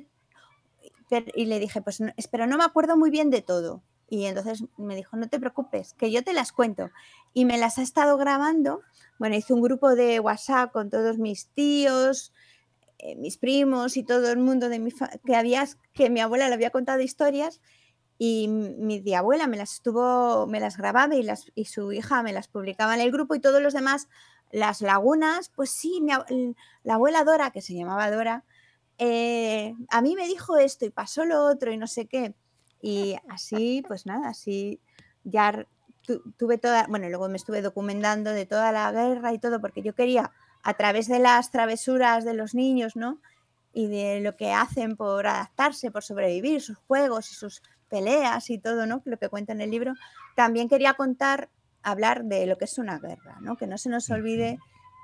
y 1.36 1.46
le 1.46 1.60
dije, 1.60 1.82
pues 1.82 2.02
pero 2.32 2.48
no 2.48 2.58
me 2.58 2.64
acuerdo 2.64 2.98
muy 2.98 3.10
bien 3.10 3.30
de 3.30 3.42
todo. 3.42 3.82
Y 4.10 4.26
entonces 4.26 4.64
me 4.78 4.96
dijo, 4.96 5.18
no 5.18 5.28
te 5.28 5.40
preocupes, 5.40 5.94
que 5.94 6.12
yo 6.12 6.24
te 6.24 6.34
las 6.34 6.52
cuento. 6.52 6.90
Y 7.34 7.46
me 7.46 7.58
las 7.58 7.78
ha 7.78 7.82
estado 7.82 8.18
grabando. 8.18 8.82
Bueno, 9.20 9.36
hice 9.36 9.54
un 9.54 9.62
grupo 9.62 9.96
de 9.96 10.20
WhatsApp 10.20 10.72
con 10.72 10.90
todos 10.90 11.18
mis 11.18 11.48
tíos, 11.48 12.34
eh, 13.00 13.16
mis 13.16 13.38
primos 13.38 13.98
y 13.98 14.04
todo 14.04 14.32
el 14.32 14.38
mundo 14.38 14.70
de 14.70 14.80
mi 14.80 14.92
que 15.26 15.36
había, 15.36 15.68
que 15.94 16.10
mi 16.10 16.20
abuela 16.20 16.48
le 16.48 16.54
había 16.54 16.70
contado 16.70 17.02
historias 17.02 17.62
y 18.18 18.48
mi 18.48 19.02
tía 19.02 19.20
abuela 19.20 19.48
me 19.48 19.58
las 19.58 19.74
estuvo, 19.74 20.48
me 20.48 20.60
las 20.60 20.78
grababa 20.78 21.16
y, 21.16 21.24
las, 21.24 21.52
y 21.54 21.66
su 21.66 21.92
hija 21.92 22.24
me 22.24 22.34
las 22.34 22.48
publicaba 22.48 22.96
en 22.96 23.02
el 23.02 23.12
grupo 23.12 23.36
y 23.36 23.40
todos 23.40 23.62
los 23.62 23.74
demás, 23.74 24.08
las 24.52 24.82
lagunas, 24.82 25.50
pues 25.56 25.70
sí, 25.70 26.02
la 26.84 26.94
abuela 26.94 27.24
Dora, 27.24 27.52
que 27.52 27.62
se 27.62 27.76
llamaba 27.76 28.10
Dora, 28.10 28.44
eh, 28.98 29.76
a 29.90 30.02
mí 30.02 30.16
me 30.16 30.28
dijo 30.28 30.58
esto 30.58 30.86
y 30.86 30.90
pasó 30.90 31.26
lo 31.26 31.46
otro 31.46 31.72
y 31.72 31.78
no 31.78 31.88
sé 31.88 32.08
qué. 32.08 32.34
Y 32.82 33.16
así, 33.30 33.84
pues 33.88 34.06
nada, 34.06 34.30
así 34.30 34.80
ya 35.24 35.68
tuve 36.38 36.58
toda, 36.58 36.88
bueno, 36.88 37.10
luego 37.10 37.28
me 37.28 37.38
estuve 37.38 37.62
documentando 37.62 38.32
de 38.32 38.46
toda 38.46 38.72
la 38.72 38.92
guerra 38.92 39.34
y 39.34 39.40
todo, 39.40 39.60
porque 39.60 39.82
yo 39.82 39.94
quería, 39.94 40.32
a 40.64 40.74
través 40.76 41.08
de 41.08 41.20
las 41.20 41.52
travesuras 41.52 42.24
de 42.24 42.34
los 42.34 42.56
niños, 42.56 42.96
¿no? 42.96 43.20
Y 43.74 43.88
de 43.88 44.22
lo 44.22 44.38
que 44.38 44.54
hacen 44.54 44.96
por 44.96 45.28
adaptarse, 45.28 45.92
por 45.92 46.04
sobrevivir, 46.04 46.62
sus 46.62 46.78
juegos 46.78 47.32
y 47.32 47.36
sus 47.36 47.62
peleas 47.90 48.50
y 48.50 48.58
todo, 48.58 48.86
¿no? 48.86 49.02
Lo 49.06 49.18
que 49.18 49.30
cuenta 49.30 49.54
en 49.54 49.62
el 49.62 49.72
libro, 49.72 49.94
también 50.36 50.70
quería 50.70 50.94
contar, 50.94 51.50
hablar 51.84 52.26
de 52.26 52.46
lo 52.46 52.58
que 52.58 52.66
es 52.66 52.78
una 52.78 53.00
guerra, 53.00 53.38
¿no? 53.42 53.58
Que 53.58 53.68
no 53.68 53.78
se 53.78 53.90
nos 53.90 54.10
olvide 54.10 54.60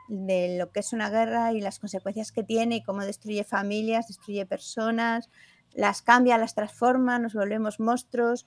de 0.08 0.58
lo 0.58 0.72
que 0.72 0.82
es 0.82 0.94
una 0.94 1.10
guerra 1.10 1.54
y 1.54 1.62
las 1.62 1.80
consecuencias 1.80 2.32
que 2.32 2.44
tiene 2.44 2.78
y 2.78 2.84
cómo 2.84 3.04
destruye 3.04 3.44
familias, 3.44 4.08
destruye 4.08 4.46
personas, 4.46 5.30
las 5.74 6.02
cambia, 6.02 6.38
las 6.38 6.56
transforma, 6.56 7.20
nos 7.20 7.34
volvemos 7.34 7.80
monstruos, 7.80 8.46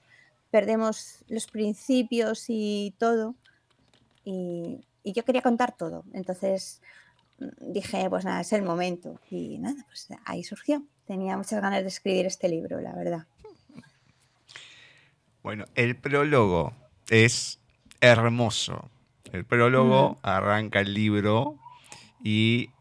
perdemos 0.51 1.23
los 1.27 1.47
principios 1.47 2.45
y 2.47 2.93
todo. 2.97 3.35
Y, 4.23 4.83
yo 5.03 5.23
quería 5.23 5.41
contar 5.41 5.71
todo. 5.71 6.03
Entonces 6.11 6.81
mm, 7.39 7.71
dije, 7.71 8.09
pues 8.09 8.25
nada, 8.25 8.41
es 8.41 8.51
el 8.51 8.61
momento. 8.61 9.19
Y 9.29 9.57
nada, 9.57 9.85
pues 9.87 10.07
ahí 10.25 10.43
surgió. 10.43 10.83
Tenía 11.05 11.37
muchas 11.37 11.61
ganas 11.61 11.81
de 11.81 11.87
escribir 11.87 12.25
este 12.25 12.49
libro, 12.49 12.81
la 12.81 12.93
verdad. 12.93 13.25
Bueno, 15.47 15.63
el 15.75 15.95
prólogo 15.95 16.73
es 17.09 17.61
hermoso. 18.01 18.91
El 19.31 19.45
prólogo 19.45 20.19
arranca 20.21 20.81
el 20.81 20.93
libro 20.93 21.57
y 22.21 22.71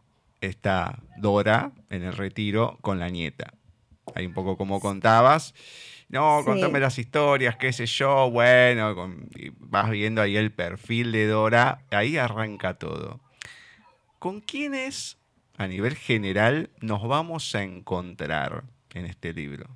está 0.40 0.98
Dora 1.16 1.70
en 1.90 2.02
el 2.02 2.12
retiro 2.12 2.76
con 2.80 2.98
la 2.98 3.08
nieta. 3.08 3.54
Ahí 4.16 4.26
un 4.26 4.34
poco 4.34 4.56
como 4.56 4.80
contabas. 4.80 5.54
No, 6.08 6.40
contame 6.44 6.80
las 6.80 6.98
historias, 6.98 7.54
qué 7.56 7.72
sé 7.72 7.86
yo, 7.86 8.32
bueno, 8.32 8.96
vas 9.60 9.88
viendo 9.88 10.20
ahí 10.20 10.36
el 10.36 10.50
perfil 10.50 11.12
de 11.12 11.28
Dora, 11.28 11.84
ahí 11.92 12.16
arranca 12.16 12.74
todo. 12.74 13.20
¿Con 14.18 14.40
quiénes, 14.40 15.18
a 15.56 15.68
nivel 15.68 15.94
general, 15.94 16.70
nos 16.80 17.06
vamos 17.06 17.54
a 17.54 17.62
encontrar 17.62 18.64
en 18.92 19.06
este 19.06 19.32
libro? 19.32 19.68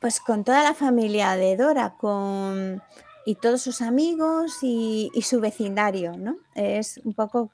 Pues 0.00 0.20
con 0.20 0.44
toda 0.44 0.62
la 0.62 0.74
familia 0.74 1.36
de 1.36 1.56
Dora, 1.56 1.94
con 1.98 2.82
y 3.28 3.34
todos 3.34 3.60
sus 3.60 3.82
amigos 3.82 4.60
y, 4.62 5.10
su 5.22 5.38
vecindario, 5.38 6.16
¿no? 6.16 6.38
Es 6.54 6.96
un 7.04 7.12
poco, 7.12 7.50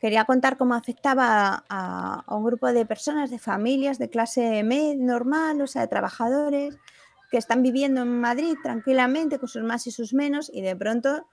quería 0.00 0.24
contar 0.26 0.56
cómo 0.56 0.74
afectaba 0.74 1.64
a, 1.68 2.24
un 2.28 2.44
grupo 2.44 2.72
de 2.72 2.86
personas, 2.86 3.28
de 3.28 3.40
familias 3.40 3.98
de 3.98 4.10
clase 4.10 4.62
media, 4.62 4.94
normal, 5.04 5.60
o 5.60 5.66
sea, 5.66 5.82
de 5.82 5.88
trabajadores 5.88 6.78
que 7.32 7.36
están 7.36 7.64
viviendo 7.64 8.02
en 8.02 8.20
Madrid 8.20 8.54
tranquilamente 8.62 9.40
con 9.40 9.48
sus 9.48 9.64
más 9.64 9.88
y 9.88 9.90
sus 9.90 10.14
menos 10.14 10.52
y 10.54 10.62
de 10.62 10.76
pronto 10.76 11.26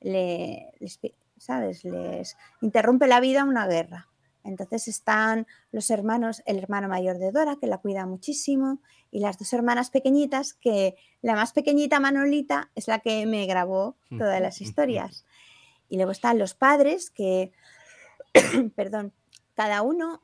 les, 0.00 0.98
¿sabes? 1.36 1.84
les 1.84 2.38
interrumpe 2.62 3.06
la 3.06 3.20
vida 3.20 3.44
una 3.44 3.66
guerra. 3.66 4.08
Entonces 4.44 4.88
están 4.88 5.46
los 5.72 5.90
hermanos, 5.90 6.42
el 6.46 6.56
hermano 6.56 6.88
mayor 6.88 7.18
de 7.18 7.32
Dora, 7.32 7.56
que 7.60 7.66
la 7.66 7.78
cuida 7.78 8.06
muchísimo, 8.06 8.80
y 9.10 9.20
las 9.20 9.38
dos 9.38 9.52
hermanas 9.52 9.90
pequeñitas, 9.90 10.54
que 10.54 10.96
la 11.22 11.34
más 11.34 11.52
pequeñita, 11.52 12.00
Manolita, 12.00 12.70
es 12.74 12.88
la 12.88 12.98
que 13.00 13.24
me 13.26 13.46
grabó 13.46 13.96
todas 14.18 14.40
las 14.40 14.60
historias. 14.60 15.24
Y 15.88 15.96
luego 15.96 16.10
están 16.12 16.38
los 16.38 16.54
padres, 16.54 17.10
que, 17.10 17.52
perdón, 18.76 19.12
cada 19.54 19.82
uno 19.82 20.22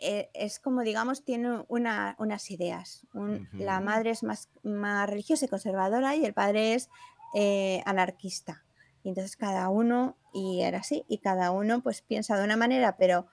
eh, 0.00 0.28
es 0.34 0.58
como, 0.58 0.82
digamos, 0.82 1.24
tiene 1.24 1.64
una- 1.68 2.16
unas 2.18 2.50
ideas. 2.50 3.06
Un- 3.14 3.48
la 3.58 3.80
madre 3.80 4.10
es 4.10 4.22
más, 4.22 4.48
más 4.62 5.08
religiosa 5.08 5.44
y 5.44 5.48
conservadora 5.48 6.16
y 6.16 6.24
el 6.24 6.34
padre 6.34 6.74
es 6.74 6.88
eh, 7.34 7.82
anarquista. 7.86 8.64
Y 9.02 9.10
entonces 9.10 9.36
cada 9.36 9.68
uno, 9.68 10.16
y 10.32 10.62
era 10.62 10.78
así, 10.78 11.04
y 11.08 11.18
cada 11.18 11.50
uno 11.52 11.80
pues 11.82 12.02
piensa 12.02 12.36
de 12.36 12.44
una 12.44 12.56
manera, 12.56 12.96
pero 12.96 13.26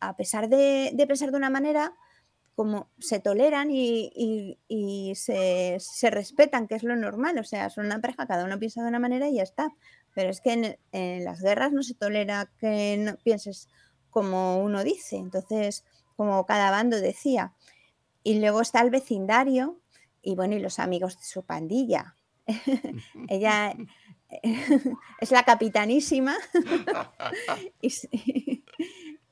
a 0.00 0.16
pesar 0.16 0.48
de, 0.48 0.90
de 0.92 1.06
pensar 1.06 1.30
de 1.30 1.36
una 1.38 1.50
manera, 1.50 1.94
como 2.54 2.90
se 2.98 3.20
toleran 3.20 3.70
y, 3.70 4.10
y- 4.14 4.58
y 4.68 5.14
se, 5.16 5.76
se 5.80 6.10
respetan, 6.10 6.68
que 6.68 6.74
es 6.76 6.82
lo 6.84 6.96
normal. 6.96 7.38
O 7.38 7.44
sea, 7.44 7.70
son 7.70 7.86
una 7.86 8.00
pareja, 8.00 8.26
cada 8.26 8.44
uno 8.44 8.58
piensa 8.58 8.82
de 8.82 8.88
una 8.88 8.98
manera 9.00 9.28
y 9.28 9.36
ya 9.36 9.42
está. 9.42 9.70
Pero 10.14 10.30
es 10.30 10.40
que 10.40 10.52
en, 10.52 10.78
en 10.92 11.24
las 11.24 11.40
guerras 11.42 11.72
no 11.72 11.82
se 11.82 11.94
tolera 11.94 12.50
que 12.58 12.96
no 12.98 13.16
pienses 13.18 13.68
como 14.10 14.58
uno 14.58 14.84
dice. 14.84 15.16
Entonces, 15.16 15.84
como 16.16 16.46
cada 16.46 16.70
bando 16.70 17.00
decía. 17.00 17.54
Y 18.22 18.40
luego 18.40 18.60
está 18.60 18.80
el 18.82 18.90
vecindario 18.90 19.80
y 20.22 20.34
bueno, 20.36 20.54
y 20.56 20.60
los 20.60 20.78
amigos 20.78 21.18
de 21.18 21.24
su 21.24 21.42
pandilla. 21.44 22.16
Ella 23.28 23.74
es 25.20 25.30
la 25.30 25.44
capitanísima 25.44 26.36
y, 27.80 28.64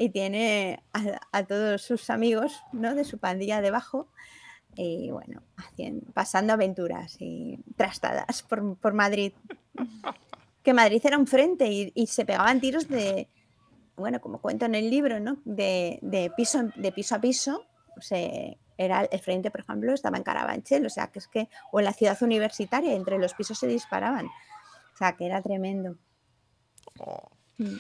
y 0.03 0.11
tiene 0.11 0.83
a, 0.93 1.21
a 1.31 1.45
todos 1.45 1.83
sus 1.83 2.11
amigos 2.11 2.61
¿no? 2.73 2.95
de 2.97 3.05
su 3.05 3.19
pandilla 3.19 3.61
debajo 3.61 4.09
y 4.75 5.11
bueno, 5.13 5.43
hacien- 5.57 6.03
pasando 6.13 6.53
aventuras 6.55 7.17
y 7.21 7.59
trastadas 7.77 8.43
por, 8.43 8.77
por 8.79 8.95
Madrid. 8.95 9.33
Que 10.65 10.75
Madrid 10.75 11.01
era 11.05 11.19
un 11.19 11.27
frente 11.27 11.67
y, 11.71 11.93
y 11.95 12.07
se 12.09 12.25
pegaban 12.25 12.61
tiros 12.61 12.89
de, 12.89 13.29
bueno, 13.97 14.21
como 14.21 14.41
cuento 14.41 14.65
en 14.65 14.75
el 14.75 14.91
libro, 14.91 15.21
¿no? 15.21 15.37
De, 15.45 15.99
de 16.03 16.31
piso, 16.37 16.71
de 16.75 16.91
piso 16.91 17.15
a 17.15 17.21
piso. 17.21 17.65
Se, 18.01 18.59
era 18.79 19.03
el 19.05 19.21
frente, 19.21 19.51
por 19.51 19.61
ejemplo, 19.61 19.93
estaba 19.93 20.17
en 20.17 20.25
Carabanchel, 20.25 20.87
o 20.87 20.91
sea, 20.91 21.09
que 21.09 21.19
es 21.21 21.29
que, 21.29 21.49
o 21.71 21.79
en 21.79 21.85
la 21.85 21.93
ciudad 21.93 22.21
universitaria, 22.23 22.95
entre 22.95 23.19
los 23.19 23.35
pisos 23.35 23.59
se 23.59 23.67
disparaban. 23.69 24.27
O 24.27 24.97
sea, 24.97 25.13
que 25.17 25.27
era 25.27 25.43
tremendo. 25.43 25.97
Oh. 26.99 27.29
Mm. 27.59 27.77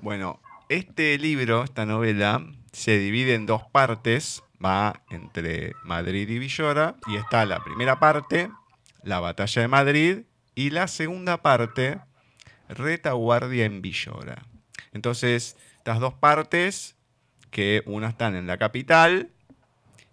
Bueno, 0.00 0.40
este 0.74 1.18
libro, 1.18 1.64
esta 1.64 1.86
novela, 1.86 2.44
se 2.72 2.98
divide 2.98 3.34
en 3.34 3.46
dos 3.46 3.62
partes, 3.70 4.42
va 4.64 5.02
entre 5.10 5.74
Madrid 5.84 6.28
y 6.28 6.38
Villora, 6.38 6.96
y 7.06 7.16
está 7.16 7.46
la 7.46 7.62
primera 7.62 8.00
parte, 8.00 8.50
la 9.02 9.20
batalla 9.20 9.62
de 9.62 9.68
Madrid, 9.68 10.18
y 10.54 10.70
la 10.70 10.88
segunda 10.88 11.42
parte, 11.42 12.00
retaguardia 12.68 13.64
en 13.64 13.82
Villora. 13.82 14.46
Entonces, 14.92 15.56
estas 15.78 16.00
dos 16.00 16.14
partes, 16.14 16.96
que 17.50 17.82
una 17.86 18.08
están 18.08 18.34
en 18.34 18.48
la 18.48 18.58
capital 18.58 19.30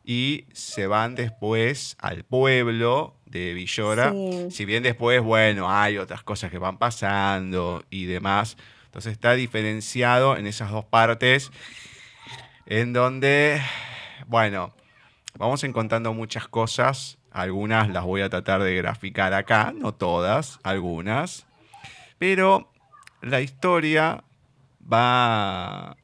y 0.03 0.45
se 0.53 0.85
van 0.85 1.15
después 1.15 1.95
al 1.99 2.23
pueblo 2.23 3.15
de 3.25 3.53
Villora. 3.53 4.11
Sí. 4.11 4.47
Si 4.51 4.65
bien 4.65 4.83
después, 4.83 5.21
bueno, 5.21 5.71
hay 5.71 5.97
otras 5.97 6.21
cosas 6.21 6.51
que 6.51 6.59
van 6.59 6.77
pasando 6.77 7.83
y 7.89 8.05
demás. 8.05 8.57
Entonces 8.91 9.13
está 9.13 9.35
diferenciado 9.35 10.35
en 10.35 10.47
esas 10.47 10.69
dos 10.69 10.83
partes 10.83 11.49
en 12.65 12.91
donde, 12.91 13.61
bueno, 14.27 14.73
vamos 15.37 15.63
encontrando 15.63 16.13
muchas 16.13 16.49
cosas. 16.49 17.17
Algunas 17.31 17.87
las 17.87 18.03
voy 18.03 18.19
a 18.19 18.29
tratar 18.29 18.61
de 18.61 18.75
graficar 18.75 19.33
acá, 19.33 19.73
no 19.73 19.93
todas, 19.93 20.59
algunas. 20.63 21.47
Pero 22.17 22.69
la 23.21 23.39
historia 23.39 24.25
va, 24.91 25.95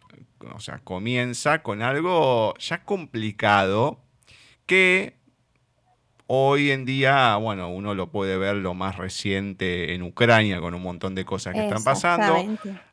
o 0.55 0.61
sea, 0.61 0.79
comienza 0.79 1.63
con 1.63 1.81
algo 1.81 2.53
ya 2.57 2.85
complicado 2.85 3.99
que 4.65 5.16
hoy 6.27 6.71
en 6.71 6.85
día, 6.85 7.35
bueno, 7.37 7.69
uno 7.69 7.95
lo 7.95 8.11
puede 8.11 8.37
ver 8.37 8.57
lo 8.57 8.73
más 8.73 8.97
reciente 8.97 9.93
en 9.93 10.03
Ucrania 10.03 10.59
con 10.59 10.73
un 10.73 10.81
montón 10.83 11.15
de 11.15 11.25
cosas 11.25 11.53
que 11.53 11.65
están 11.65 11.83
pasando. 11.83 12.35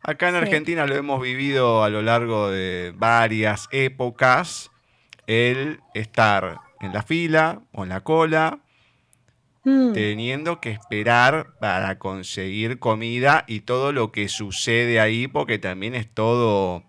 Acá 0.03 0.29
en 0.29 0.35
Sí. 0.35 0.39
Argentina 0.41 0.87
lo 0.87 0.95
hemos 0.95 1.21
vivido 1.21 1.83
a 1.85 1.89
lo 1.91 2.01
largo 2.03 2.51
de 2.51 2.93
varias 2.97 3.69
épocas, 3.73 4.71
el 5.27 5.81
estar 5.95 6.59
en 6.81 6.93
la 6.93 7.03
fila 7.03 7.63
o 7.73 7.83
en 7.83 7.89
la 7.91 8.01
cola, 8.01 8.61
Mm. 9.67 9.95
teniendo 9.95 10.61
que 10.61 10.71
esperar 10.71 11.55
para 11.59 11.99
conseguir 11.99 12.79
comida 12.79 13.45
y 13.49 13.61
todo 13.61 13.93
lo 13.93 14.13
que 14.13 14.29
sucede 14.29 15.01
ahí, 15.01 15.27
porque 15.27 15.59
también 15.59 15.95
es 15.95 16.07
todo 16.13 16.85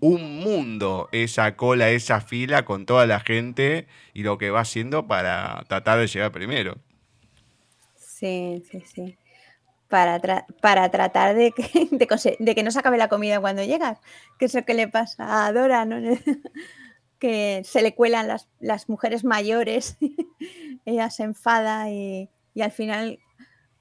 un 0.00 0.40
mundo 0.40 1.08
esa 1.12 1.56
cola, 1.56 1.90
esa 1.90 2.20
fila 2.20 2.64
con 2.64 2.86
toda 2.86 3.06
la 3.06 3.20
gente 3.20 3.86
y 4.14 4.22
lo 4.22 4.38
que 4.38 4.50
va 4.50 4.60
haciendo 4.60 5.06
para 5.06 5.64
tratar 5.68 5.98
de 5.98 6.06
llegar 6.08 6.32
primero. 6.32 6.78
Sí, 7.96 8.62
sí, 8.70 8.82
sí. 8.86 9.18
Para, 9.88 10.20
para 10.62 10.90
tratar 10.90 11.34
de 11.36 11.52
que, 11.52 11.62
de, 11.92 12.36
de 12.40 12.54
que 12.54 12.62
no 12.62 12.70
se 12.70 12.78
acabe 12.80 12.98
la 12.98 13.08
comida 13.08 13.40
cuando 13.40 13.64
llegas, 13.64 13.98
que 14.38 14.46
es 14.46 14.54
lo 14.54 14.64
que 14.64 14.74
le 14.74 14.88
pasa 14.88 15.46
a 15.46 15.52
Dora, 15.52 15.84
¿no? 15.84 15.98
que 17.18 17.62
se 17.64 17.82
le 17.82 17.94
cuelan 17.94 18.28
las, 18.28 18.48
las 18.60 18.88
mujeres 18.88 19.24
mayores, 19.24 19.98
ella 20.86 21.10
se 21.10 21.24
enfada 21.24 21.90
y, 21.90 22.30
y 22.54 22.62
al 22.62 22.72
final 22.72 23.18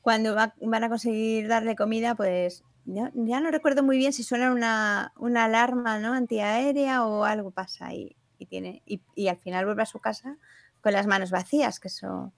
cuando 0.01 0.35
va- 0.35 0.55
van 0.61 0.83
a 0.85 0.89
conseguir 0.89 1.47
darle 1.47 1.75
comida, 1.75 2.15
pues 2.15 2.63
ya, 2.93 3.11
ya 3.13 3.39
no 3.39 3.51
recuerdo 3.51 3.83
muy 3.83 3.97
bien 3.97 4.13
si 4.13 4.23
suena 4.23 4.51
una, 4.51 5.13
una 5.17 5.45
alarma 5.45 5.99
¿no? 5.99 6.13
antiaérea 6.13 7.05
o 7.05 7.23
algo 7.23 7.51
pasa 7.51 7.93
y, 7.93 8.15
y 8.37 8.45
tiene, 8.45 8.81
y, 8.85 9.01
y 9.15 9.27
al 9.27 9.37
final 9.37 9.65
vuelve 9.65 9.83
a 9.83 9.85
su 9.85 9.99
casa 9.99 10.37
con 10.81 10.93
las 10.93 11.07
manos 11.07 11.31
vacías, 11.31 11.79
que 11.79 11.89
eso 11.89 12.31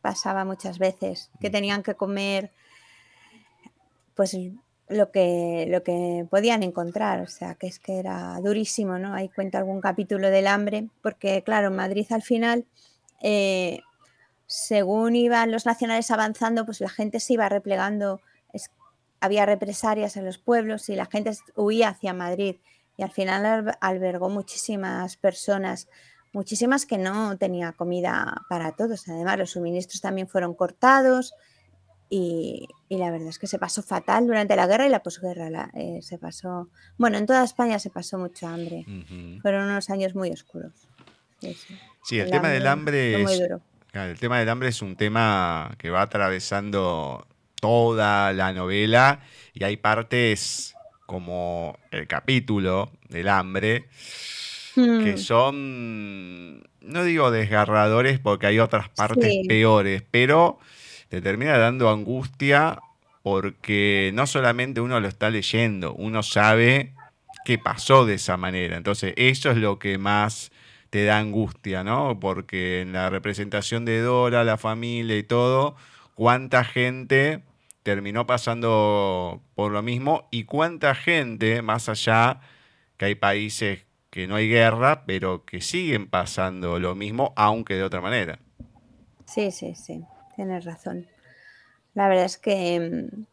pasaba 0.00 0.44
muchas 0.44 0.78
veces, 0.78 1.30
que 1.40 1.50
tenían 1.50 1.82
que 1.82 1.94
comer 1.94 2.52
pues 4.14 4.36
lo 4.88 5.10
que, 5.12 5.66
lo 5.68 5.82
que 5.82 6.26
podían 6.28 6.62
encontrar, 6.62 7.20
o 7.20 7.26
sea, 7.26 7.54
que 7.54 7.68
es 7.68 7.78
que 7.78 7.98
era 7.98 8.38
durísimo, 8.42 8.98
¿no? 8.98 9.14
Ahí 9.14 9.28
cuenta 9.28 9.58
algún 9.58 9.80
capítulo 9.80 10.30
del 10.30 10.46
hambre, 10.46 10.88
porque 11.00 11.42
claro, 11.42 11.68
en 11.68 11.76
Madrid 11.76 12.06
al 12.10 12.22
final, 12.22 12.66
eh, 13.22 13.80
según 14.46 15.14
iban 15.14 15.52
los 15.52 15.64
nacionales 15.64 16.10
avanzando, 16.10 16.66
pues 16.66 16.80
la 16.80 16.88
gente 16.88 17.20
se 17.20 17.34
iba 17.34 17.48
replegando, 17.48 18.20
había 19.20 19.46
represalias 19.46 20.16
en 20.16 20.24
los 20.24 20.38
pueblos 20.38 20.88
y 20.88 20.96
la 20.96 21.06
gente 21.06 21.32
huía 21.56 21.90
hacia 21.90 22.12
Madrid 22.14 22.56
y 22.96 23.02
al 23.02 23.10
final 23.10 23.44
alb- 23.44 23.76
albergó 23.80 24.28
muchísimas 24.28 25.16
personas, 25.16 25.88
muchísimas 26.32 26.86
que 26.86 26.98
no 26.98 27.36
tenía 27.38 27.72
comida 27.72 28.42
para 28.48 28.72
todos, 28.72 29.08
además 29.08 29.38
los 29.38 29.50
suministros 29.50 30.00
también 30.00 30.28
fueron 30.28 30.54
cortados 30.54 31.34
y, 32.08 32.66
y 32.88 32.96
la 32.98 33.10
verdad 33.10 33.28
es 33.28 33.38
que 33.38 33.46
se 33.46 33.58
pasó 33.58 33.82
fatal 33.82 34.26
durante 34.26 34.56
la 34.56 34.66
guerra 34.66 34.86
y 34.86 34.90
la 34.90 35.02
posguerra. 35.02 35.48
la- 35.48 35.70
eh, 35.74 36.00
se 36.02 36.18
pasó, 36.18 36.68
bueno, 36.98 37.18
en 37.18 37.26
toda 37.26 37.44
España 37.44 37.78
se 37.78 37.90
pasó 37.90 38.18
mucho 38.18 38.48
hambre. 38.48 38.84
Ujú. 38.88 39.40
Fueron 39.42 39.64
unos 39.70 39.90
años 39.90 40.14
muy 40.14 40.30
oscuros. 40.30 40.72
Sí, 41.40 41.54
sí. 41.54 41.78
Sí, 42.02 42.18
el 42.18 42.30
tema 42.30 42.48
del 42.48 42.66
hambre 42.66 43.12
fue 43.12 43.22
muy 43.22 43.32
es, 43.34 43.40
duro. 43.40 43.60
Claro, 43.92 44.10
el 44.10 44.18
tema 44.18 44.38
del 44.40 44.48
hambre 44.48 44.68
es 44.70 44.82
un 44.82 44.96
tema 44.96 45.74
que 45.78 45.90
va 45.90 46.02
atravesando 46.02 47.26
toda 47.60 48.32
la 48.32 48.52
novela 48.52 49.20
y 49.54 49.64
hay 49.64 49.76
partes 49.76 50.76
como 51.06 51.78
el 51.90 52.06
capítulo 52.06 52.90
del 53.08 53.28
hambre 53.28 53.88
que 54.98 55.14
Mm, 55.14 55.16
son, 55.16 56.60
no 56.80 57.04
digo 57.04 57.30
desgarradores 57.30 58.18
porque 58.18 58.46
hay 58.46 58.58
otras 58.58 58.88
partes 58.88 59.32
Sí. 59.32 59.44
peores, 59.48 60.02
pero 60.10 60.58
te 61.08 61.20
termina 61.20 61.58
dando 61.58 61.90
angustia 61.90 62.82
porque 63.22 64.10
no 64.14 64.26
solamente 64.26 64.80
uno 64.80 65.00
lo 65.00 65.08
está 65.08 65.28
leyendo, 65.30 65.92
uno 65.94 66.22
sabe 66.22 66.92
que 67.44 67.58
pasó 67.58 68.06
de 68.06 68.14
esa 68.14 68.36
manera. 68.36 68.76
Entonces, 68.76 69.12
eso 69.16 69.50
es 69.50 69.56
lo 69.56 69.78
que 69.78 69.98
más 69.98 70.52
te 70.90 71.04
da 71.04 71.18
angustia, 71.18 71.84
¿no? 71.84 72.18
Porque 72.20 72.80
en 72.82 72.92
la 72.92 73.10
representación 73.10 73.84
de 73.84 74.00
Dora, 74.00 74.44
la 74.44 74.56
familia 74.56 75.16
y 75.18 75.22
todo, 75.22 75.76
cuánta 76.14 76.64
gente 76.64 77.42
terminó 77.82 78.26
pasando 78.26 79.42
por 79.54 79.72
lo 79.72 79.82
mismo 79.82 80.28
y 80.30 80.44
cuánta 80.44 80.94
gente, 80.94 81.62
más 81.62 81.88
allá 81.88 82.40
que 82.96 83.06
hay 83.06 83.14
países 83.14 83.86
que 84.10 84.26
no 84.26 84.34
hay 84.34 84.48
guerra, 84.48 85.04
pero 85.06 85.44
que 85.44 85.60
siguen 85.60 86.08
pasando 86.08 86.78
lo 86.78 86.94
mismo, 86.94 87.32
aunque 87.36 87.74
de 87.74 87.84
otra 87.84 88.00
manera. 88.00 88.40
Sí, 89.24 89.50
sí, 89.52 89.74
sí, 89.74 90.04
tienes 90.34 90.64
razón. 90.64 91.06
La 91.94 92.08
verdad 92.08 92.24
es 92.24 92.36
que 92.36 93.08
mm, 93.12 93.24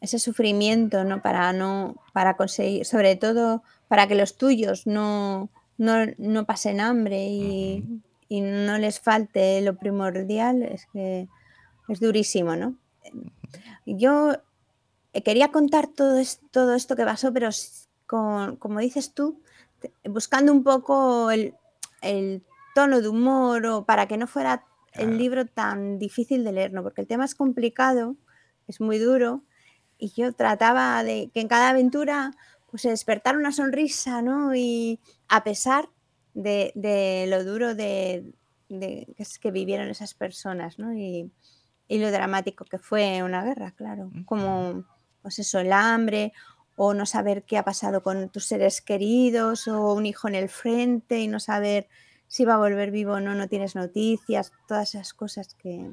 ese 0.00 0.18
sufrimiento, 0.18 1.04
¿no? 1.04 1.22
Para 1.22 1.52
no, 1.52 1.96
para 2.12 2.36
conseguir, 2.36 2.84
sobre 2.84 3.16
todo 3.16 3.62
para 3.88 4.06
que 4.06 4.14
los 4.14 4.36
tuyos 4.36 4.86
no, 4.86 5.50
no, 5.76 6.06
no 6.18 6.46
pasen 6.46 6.80
hambre 6.80 7.26
y, 7.26 7.84
y 8.28 8.40
no 8.40 8.78
les 8.78 9.00
falte 9.00 9.60
lo 9.60 9.76
primordial, 9.76 10.62
es 10.62 10.86
que 10.92 11.28
es 11.88 12.00
durísimo, 12.00 12.56
¿no? 12.56 12.76
Yo 13.86 14.32
eh, 15.12 15.22
quería 15.22 15.48
contar 15.48 15.88
todo, 15.88 16.18
es- 16.18 16.40
todo 16.50 16.74
esto 16.74 16.96
que 16.96 17.04
pasó, 17.04 17.32
pero 17.32 17.48
con, 18.06 18.56
como 18.56 18.80
dices 18.80 19.14
tú, 19.14 19.40
buscando 20.04 20.52
un 20.52 20.62
poco 20.62 21.30
el, 21.30 21.54
tono 22.74 23.02
de 23.02 23.08
humor 23.08 23.66
o 23.66 23.84
para 23.84 24.08
que 24.08 24.16
no 24.16 24.26
fuera 24.26 24.64
el 24.94 25.18
libro 25.18 25.46
tan 25.46 25.98
difícil 25.98 26.42
de 26.42 26.52
leer, 26.52 26.72
¿no? 26.72 26.82
Porque 26.82 27.02
el 27.02 27.06
tema 27.06 27.24
es 27.26 27.34
complicado, 27.34 28.16
es 28.66 28.80
muy 28.80 28.98
duro 28.98 29.42
y 29.98 30.10
yo 30.12 30.32
trataba 30.32 31.04
de 31.04 31.30
que 31.32 31.40
en 31.40 31.48
cada 31.48 31.70
aventura 31.70 32.32
pues 32.70 32.84
despertar 32.84 33.36
una 33.36 33.52
sonrisa, 33.52 34.22
¿no? 34.22 34.54
Y 34.54 35.00
a 35.28 35.44
pesar 35.44 35.90
de, 36.32 37.26
lo 37.28 37.44
duro 37.44 37.74
de, 37.74 38.32
que, 38.68 39.50
vivieron 39.50 39.88
esas 39.90 40.14
personas, 40.14 40.78
¿no? 40.78 40.94
Y, 40.94 41.30
lo 41.98 42.10
dramático 42.10 42.64
que 42.64 42.78
fue 42.78 43.22
una 43.22 43.44
guerra, 43.44 43.72
claro. 43.72 44.10
Como, 44.24 44.84
pues 45.22 45.38
eso, 45.38 45.58
el 45.58 45.72
hambre 45.72 46.32
o 46.76 46.94
no 46.94 47.06
saber 47.06 47.44
qué 47.44 47.58
ha 47.58 47.64
pasado 47.64 48.02
con 48.02 48.28
tus 48.30 48.46
seres 48.46 48.80
queridos 48.80 49.68
o 49.68 49.92
un 49.92 50.06
hijo 50.06 50.28
en 50.28 50.34
el 50.34 50.48
frente 50.48 51.20
y 51.20 51.28
no 51.28 51.38
saber 51.38 51.88
si 52.28 52.44
va 52.44 52.54
a 52.54 52.58
volver 52.58 52.90
vivo 52.90 53.12
o 53.12 53.20
no, 53.20 53.34
no 53.34 53.46
tienes 53.46 53.74
noticias, 53.74 54.52
todas 54.66 54.94
esas 54.94 55.12
cosas 55.12 55.54
que, 55.54 55.90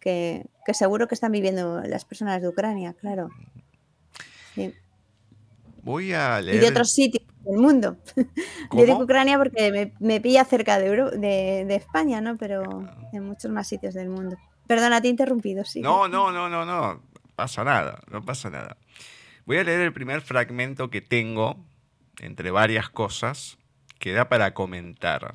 que, 0.00 0.44
seguro 0.72 1.06
que 1.06 1.14
están 1.14 1.30
viviendo 1.30 1.80
las 1.82 2.04
personas 2.04 2.42
de 2.42 2.48
Ucrania, 2.48 2.94
claro. 2.94 3.30
Voy 5.82 6.12
a 6.12 6.40
leer. 6.40 6.56
Y 6.56 6.58
de 6.58 6.68
otros 6.68 6.90
sitios 6.90 7.24
del 7.44 7.58
mundo. 7.58 7.96
Yo 8.72 8.84
digo 8.84 9.02
Ucrania 9.02 9.38
porque 9.38 9.92
me, 10.00 10.20
pilla 10.20 10.44
cerca 10.44 10.78
de, 10.78 10.88
de, 11.66 11.74
España, 11.74 12.20
¿no? 12.20 12.36
Pero 12.36 12.88
en 13.12 13.24
muchos 13.24 13.50
más 13.52 13.68
sitios 13.68 13.94
del 13.94 14.08
mundo. 14.08 14.36
Perdona, 14.66 15.00
te 15.00 15.08
he 15.08 15.10
interrumpido, 15.10 15.64
sí. 15.64 15.80
No, 15.80 16.08
no, 16.08 16.32
no, 16.32 16.48
no, 16.48 16.64
no. 16.64 17.02
Pasa 17.36 17.64
nada, 17.64 18.00
no 18.10 18.24
pasa 18.24 18.50
nada. 18.50 18.76
Voy 19.46 19.58
a 19.58 19.64
leer 19.64 19.80
el 19.80 19.92
primer 19.92 20.22
fragmento 20.22 20.88
que 20.90 21.00
tengo, 21.00 21.56
entre 22.20 22.50
varias 22.50 22.88
cosas, 22.88 23.58
que 23.98 24.12
da 24.12 24.28
para 24.28 24.54
comentar. 24.54 25.34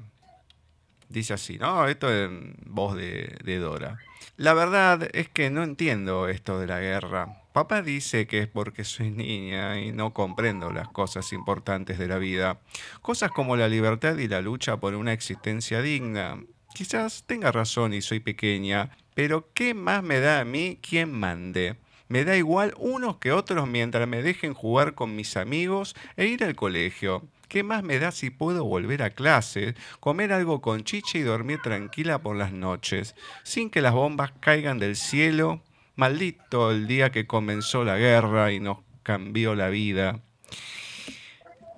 Dice 1.09 1.33
así, 1.33 1.57
¿no? 1.57 1.87
Esto 1.87 2.13
en 2.13 2.55
voz 2.65 2.95
de, 2.95 3.37
de 3.43 3.57
Dora. 3.57 3.99
La 4.37 4.53
verdad 4.53 5.09
es 5.13 5.27
que 5.29 5.49
no 5.49 5.63
entiendo 5.63 6.27
esto 6.27 6.59
de 6.59 6.67
la 6.67 6.79
guerra. 6.79 7.43
Papá 7.51 7.81
dice 7.81 8.27
que 8.27 8.39
es 8.39 8.47
porque 8.47 8.83
soy 8.83 9.11
niña 9.11 9.79
y 9.79 9.91
no 9.91 10.13
comprendo 10.13 10.71
las 10.71 10.87
cosas 10.87 11.33
importantes 11.33 11.97
de 11.97 12.07
la 12.07 12.19
vida. 12.19 12.61
Cosas 13.01 13.31
como 13.31 13.57
la 13.57 13.67
libertad 13.67 14.17
y 14.17 14.27
la 14.27 14.41
lucha 14.41 14.77
por 14.77 14.93
una 14.93 15.13
existencia 15.13 15.81
digna. 15.81 16.41
Quizás 16.73 17.23
tenga 17.25 17.51
razón 17.51 17.93
y 17.93 18.01
soy 18.01 18.19
pequeña, 18.19 18.91
pero 19.19 19.49
¿qué 19.53 19.73
más 19.73 20.01
me 20.01 20.21
da 20.21 20.39
a 20.39 20.45
mí 20.45 20.79
quien 20.81 21.11
mande? 21.11 21.75
Me 22.07 22.23
da 22.23 22.37
igual 22.37 22.73
unos 22.77 23.17
que 23.17 23.33
otros 23.33 23.67
mientras 23.67 24.07
me 24.07 24.23
dejen 24.23 24.53
jugar 24.53 24.95
con 24.95 25.13
mis 25.13 25.35
amigos 25.35 25.93
e 26.15 26.27
ir 26.27 26.41
al 26.41 26.55
colegio. 26.55 27.27
¿Qué 27.49 27.61
más 27.61 27.83
me 27.83 27.99
da 27.99 28.13
si 28.13 28.29
puedo 28.29 28.63
volver 28.63 29.03
a 29.03 29.09
clase, 29.09 29.75
comer 29.99 30.31
algo 30.31 30.61
con 30.61 30.85
chicha 30.85 31.17
y 31.17 31.23
dormir 31.23 31.59
tranquila 31.61 32.19
por 32.19 32.37
las 32.37 32.53
noches, 32.53 33.13
sin 33.43 33.69
que 33.69 33.81
las 33.81 33.91
bombas 33.91 34.31
caigan 34.39 34.79
del 34.79 34.95
cielo? 34.95 35.63
Maldito 35.97 36.71
el 36.71 36.87
día 36.87 37.11
que 37.11 37.27
comenzó 37.27 37.83
la 37.83 37.97
guerra 37.97 38.53
y 38.53 38.61
nos 38.61 38.77
cambió 39.03 39.53
la 39.53 39.67
vida. 39.67 40.21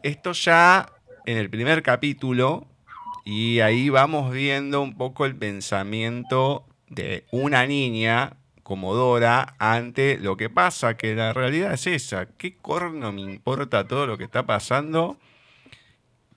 Esto 0.03 0.33
ya 0.33 0.91
en 1.25 1.39
el 1.39 1.49
primer 1.49 1.81
capítulo, 1.81 2.67
y 3.25 3.61
ahí 3.61 3.89
vamos 3.89 4.31
viendo 4.31 4.79
un 4.83 4.95
poco 4.95 5.25
el 5.25 5.35
pensamiento 5.35 6.67
de 6.91 7.25
una 7.31 7.65
niña 7.65 8.37
como 8.61 8.93
Dora 8.93 9.55
ante 9.57 10.19
lo 10.19 10.37
que 10.37 10.49
pasa, 10.49 10.95
que 10.95 11.15
la 11.15 11.33
realidad 11.33 11.73
es 11.73 11.87
esa. 11.87 12.27
¿Qué 12.37 12.55
corno 12.55 13.11
me 13.11 13.21
importa 13.21 13.87
todo 13.87 14.05
lo 14.05 14.17
que 14.17 14.25
está 14.25 14.45
pasando? 14.45 15.17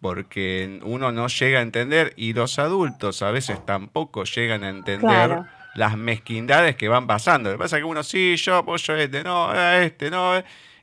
porque 0.04 0.80
uno 0.82 1.12
no 1.12 1.28
llega 1.28 1.60
a 1.60 1.62
entender 1.62 2.12
y 2.18 2.34
los 2.34 2.58
adultos 2.58 3.22
a 3.22 3.30
veces 3.30 3.64
tampoco 3.64 4.24
llegan 4.24 4.62
a 4.62 4.68
entender 4.68 5.44
las 5.74 5.96
mezquindades 5.96 6.76
que 6.76 6.88
van 6.88 7.06
pasando. 7.06 7.48
Lo 7.48 7.56
que 7.56 7.62
pasa 7.62 7.78
es 7.78 7.80
que 7.80 7.86
uno 7.86 8.02
sí, 8.02 8.36
yo 8.36 8.56
apoyo 8.56 8.96
este, 8.96 9.24
no, 9.24 9.48
a 9.48 9.82
este, 9.82 10.10
no. 10.10 10.34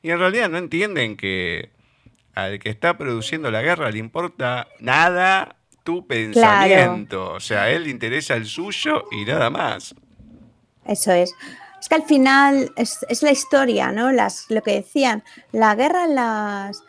Y 0.02 0.10
en 0.10 0.18
realidad 0.18 0.48
no 0.48 0.58
entienden 0.58 1.16
que 1.16 1.70
al 2.34 2.58
que 2.58 2.68
está 2.68 2.98
produciendo 2.98 3.52
la 3.52 3.62
guerra 3.62 3.92
le 3.92 3.98
importa 3.98 4.66
nada 4.80 5.54
tu 5.82 6.06
pensamiento. 6.06 7.32
O 7.32 7.40
sea, 7.40 7.62
a 7.62 7.70
él 7.70 7.84
le 7.84 7.90
interesa 7.90 8.34
el 8.34 8.46
suyo 8.46 9.04
y 9.10 9.24
nada 9.24 9.50
más. 9.50 9.94
Eso 10.84 11.12
es. 11.12 11.34
Es 11.80 11.88
que 11.88 11.94
al 11.94 12.04
final 12.04 12.72
es, 12.76 13.04
es 13.08 13.22
la 13.22 13.32
historia, 13.32 13.92
¿no? 13.92 14.12
Las, 14.12 14.46
lo 14.48 14.62
que 14.62 14.72
decían, 14.72 15.24
la 15.50 15.74
guerra 15.74 16.06
las... 16.06 16.82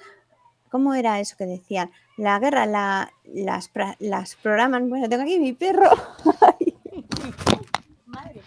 ¿Cómo 0.69 0.93
era 0.93 1.19
eso 1.19 1.35
que 1.37 1.45
decían? 1.45 1.91
la 2.17 2.39
guerra 2.39 2.65
la, 2.65 3.13
las, 3.25 3.71
las 3.99 4.35
programan. 4.35 4.89
Bueno, 4.89 5.09
tengo 5.09 5.23
aquí 5.23 5.39
mi 5.39 5.53
perro. 5.53 5.89
Madre. 8.05 8.41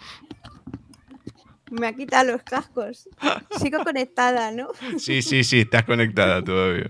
Me 1.71 1.87
ha 1.87 1.93
quitado 1.93 2.31
los 2.31 2.43
cascos. 2.43 3.09
Sigo 3.59 3.83
conectada, 3.83 4.51
¿no? 4.51 4.69
Sí, 4.97 5.21
sí, 5.21 5.43
sí, 5.43 5.61
estás 5.61 5.83
conectada 5.83 6.43
todavía. 6.43 6.89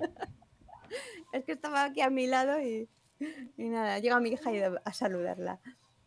Es 1.31 1.43
que 1.45 1.53
estaba 1.53 1.85
aquí 1.85 2.01
a 2.01 2.09
mi 2.09 2.27
lado 2.27 2.61
y, 2.61 2.87
nada, 3.57 3.99
llega 3.99 4.19
mi 4.19 4.29
hija 4.29 4.51
y 4.51 4.61
a 4.61 4.93
saludarla. 4.93 5.59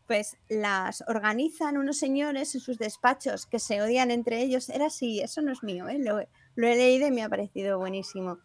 Pues 0.06 0.36
las 0.48 1.04
organizan 1.06 1.76
unos 1.76 1.98
señores 1.98 2.54
en 2.54 2.60
sus 2.60 2.78
despachos 2.78 3.46
que 3.46 3.60
se 3.60 3.80
odian 3.80 4.10
entre 4.10 4.42
ellos. 4.42 4.68
Era 4.68 4.86
así, 4.86 5.20
eso 5.20 5.40
no 5.40 5.52
es 5.52 5.62
mío, 5.62 5.88
¿eh? 5.88 5.98
lo, 5.98 6.20
lo 6.56 6.66
he 6.66 6.76
leído 6.76 7.06
y 7.06 7.12
me 7.12 7.22
ha 7.22 7.28
parecido 7.28 7.78
buenísimo 7.78 8.38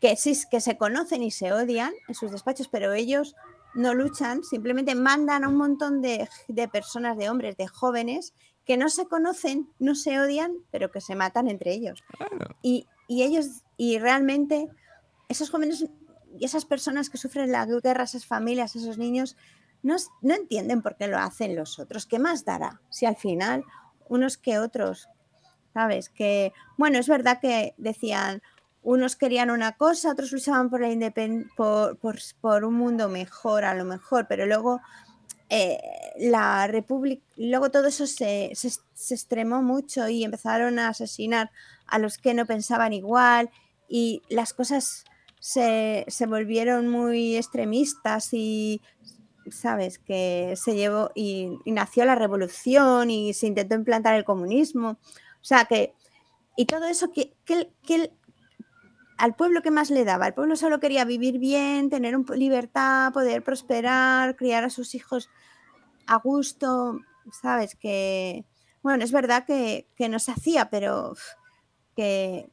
que 0.00 0.16
sí, 0.16 0.34
que 0.50 0.60
se 0.60 0.76
conocen 0.76 1.22
y 1.22 1.30
se 1.30 1.52
odian 1.52 1.92
en 2.08 2.14
sus 2.14 2.32
despachos, 2.32 2.68
pero 2.68 2.92
ellos 2.92 3.36
no 3.74 3.94
luchan, 3.94 4.42
simplemente 4.42 4.94
mandan 4.94 5.44
a 5.44 5.48
un 5.48 5.56
montón 5.56 6.00
de, 6.02 6.28
personas, 6.72 7.16
de 7.16 7.28
hombres, 7.28 7.56
de 7.56 7.68
jóvenes, 7.68 8.32
que 8.64 8.76
no 8.76 8.88
se 8.88 9.06
conocen, 9.06 9.68
no 9.78 9.94
se 9.94 10.18
odian, 10.18 10.54
pero 10.70 10.90
que 10.90 11.00
se 11.00 11.14
matan 11.14 11.48
entre 11.48 11.72
ellos. 11.72 12.02
Y, 12.62 12.86
ellos, 13.08 13.62
y 13.76 13.98
realmente, 13.98 14.68
esos 15.28 15.50
jóvenes 15.50 15.86
y 16.38 16.44
esas 16.44 16.64
personas 16.64 17.10
que 17.10 17.18
sufren 17.18 17.52
la 17.52 17.66
guerra, 17.66 18.04
esas 18.04 18.26
familias, 18.26 18.76
esos 18.76 18.98
niños, 18.98 19.36
no, 19.82 19.96
no 20.22 20.34
entienden 20.34 20.82
por 20.82 20.96
qué 20.96 21.08
lo 21.08 21.18
hacen 21.18 21.56
los 21.56 21.78
otros. 21.78 22.06
¿Qué 22.06 22.18
más 22.18 22.44
dará 22.44 22.80
si 22.90 23.06
al 23.06 23.16
final 23.16 23.64
unos 24.08 24.36
que 24.36 24.58
otros, 24.58 25.08
¿sabes? 25.72 26.08
Que, 26.08 26.52
bueno, 26.76 26.98
es 26.98 27.08
verdad 27.08 27.40
que 27.40 27.74
decían, 27.78 28.42
unos 28.82 29.16
querían 29.16 29.50
una 29.50 29.72
cosa, 29.72 30.12
otros 30.12 30.32
luchaban 30.32 30.70
por, 30.70 30.80
la 30.80 31.12
por, 31.56 31.98
por, 32.40 32.64
un 32.64 32.74
mundo 32.74 33.08
mejor, 33.08 33.64
a 33.64 33.74
lo 33.74 33.84
mejor, 33.84 34.26
pero 34.28 34.46
luego 34.46 34.80
eh, 35.48 35.78
la 36.18 36.66
república, 36.66 37.22
luego 37.36 37.70
todo 37.70 37.88
eso 37.88 38.06
se, 38.06 38.52
se, 38.54 39.14
extremó 39.14 39.62
mucho 39.62 40.08
y 40.08 40.24
empezaron 40.24 40.78
a 40.78 40.88
asesinar 40.88 41.50
a 41.86 41.98
los 41.98 42.18
que 42.18 42.34
no 42.34 42.46
pensaban 42.46 42.92
igual 42.92 43.50
y 43.88 44.22
las 44.28 44.54
cosas 44.54 45.04
se, 45.40 46.04
se 46.06 46.26
volvieron 46.26 46.88
muy 46.88 47.36
extremistas 47.36 48.32
y 48.32 48.80
sabes 49.50 49.98
que 49.98 50.54
se 50.54 50.76
llevó 50.76 51.10
y, 51.16 51.58
nació 51.66 52.04
la 52.04 52.14
revolución 52.14 53.10
y 53.10 53.34
se 53.34 53.48
intentó 53.48 53.74
implantar 53.74 54.14
el 54.14 54.24
comunismo 54.24 54.90
o 54.90 55.44
sea 55.44 55.64
que 55.64 55.94
y 56.56 56.66
todo 56.66 56.84
eso 56.84 57.10
que, 57.10 57.34
que, 57.44 57.72
que 57.82 58.12
al 59.20 59.34
pueblo 59.34 59.60
que 59.60 59.70
más 59.70 59.90
le 59.90 60.04
daba. 60.04 60.26
El 60.26 60.34
pueblo 60.34 60.56
solo 60.56 60.80
quería 60.80 61.04
vivir 61.04 61.38
bien, 61.38 61.90
tener 61.90 62.18
libertad, 62.34 63.12
poder 63.12 63.44
prosperar, 63.44 64.34
criar 64.34 64.64
a 64.64 64.70
sus 64.70 64.94
hijos 64.94 65.28
a 66.06 66.16
gusto, 66.16 66.98
¿sabes? 67.30 67.76
Que, 67.76 68.46
bueno, 68.82 69.04
es 69.04 69.12
verdad 69.12 69.44
que, 69.44 69.86
no 70.08 70.18
se 70.18 70.32
hacía, 70.32 70.70
pero 70.70 71.12
que, 71.94 72.50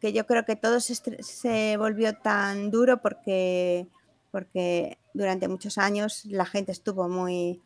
que 0.00 0.12
yo 0.12 0.26
creo 0.26 0.44
que 0.44 0.56
todo 0.56 0.80
se, 0.80 1.76
volvió 1.76 2.16
tan 2.16 2.70
duro 2.70 3.00
porque, 3.00 3.86
porque 4.30 4.98
durante 5.14 5.48
muchos 5.48 5.78
años 5.78 6.24
la 6.24 6.46
gente 6.46 6.72
estuvo 6.72 7.08
muy 7.08 7.60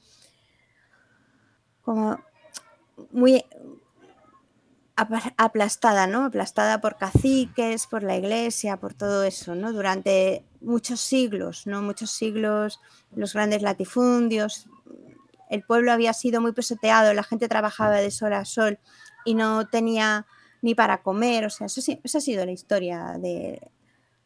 como 1.83 2.19
muy 3.11 3.45
aplastada, 4.97 6.07
¿no? 6.07 6.25
Aplastada 6.25 6.81
por 6.81 6.97
caciques, 6.97 7.87
por 7.87 8.03
la 8.05 8.17
iglesia, 8.17 8.77
por 8.77 8.95
todo 8.95 9.25
eso, 9.25 9.55
¿no? 9.55 9.73
Durante 9.73 10.45
muchos 10.61 11.01
siglos, 11.01 11.67
¿no? 11.67 11.83
Muchos 11.83 12.11
siglos, 12.11 12.81
los 13.15 13.35
grandes 13.35 13.63
latifundios. 13.63 14.69
El 15.51 15.65
pueblo 15.65 15.93
había 15.93 16.13
sido 16.13 16.41
muy 16.41 16.53
pesoteado, 16.53 17.13
la 17.13 17.25
gente 17.25 17.49
trabajaba 17.49 17.97
de 17.97 18.11
sol 18.11 18.33
a 18.33 18.45
sol 18.45 18.79
y 19.25 19.35
no 19.35 19.67
tenía 19.67 20.27
ni 20.65 20.75
para 20.75 21.03
comer. 21.03 21.45
O 21.45 21.51
sea, 21.51 21.67
eso, 21.67 21.81
ha 21.81 22.21
sido 22.21 22.47
la 22.47 22.53
historia 22.53 23.19
de, 23.19 23.61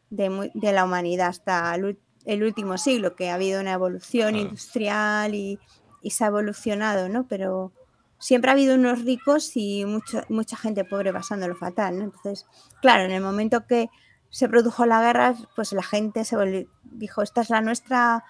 la 0.09 0.85
humanidad 0.85 1.27
hasta 1.27 1.75
el, 1.75 2.43
último 2.43 2.77
siglo, 2.77 3.15
que 3.17 3.29
ha 3.29 3.33
habido 3.35 3.59
una 3.59 3.73
evolución 3.73 4.37
industrial 4.37 5.35
y, 5.35 5.59
y 6.01 6.11
se 6.11 6.23
ha 6.23 6.27
evolucionado, 6.27 7.09
¿no? 7.09 7.27
Pero 7.27 7.73
siempre 8.19 8.51
ha 8.51 8.53
habido 8.53 8.75
unos 8.75 9.03
ricos 9.03 9.51
y 9.55 9.85
mucha 10.29 10.55
gente 10.55 10.85
pobre 10.85 11.11
pasándolo 11.11 11.55
fatal. 11.55 11.97
¿no? 11.97 12.05
Entonces, 12.05 12.45
claro, 12.81 13.03
en 13.03 13.11
el 13.11 13.21
momento 13.21 13.67
que 13.67 13.89
se 14.29 14.47
produjo 14.47 14.85
la 14.85 15.01
guerra, 15.01 15.35
pues 15.57 15.73
la 15.73 15.83
gente 15.83 16.23
se 16.23 16.67
dijo, 16.83 17.21
esta 17.21 17.41
es 17.41 17.49
la 17.49 17.59
nuestra, 17.59 18.23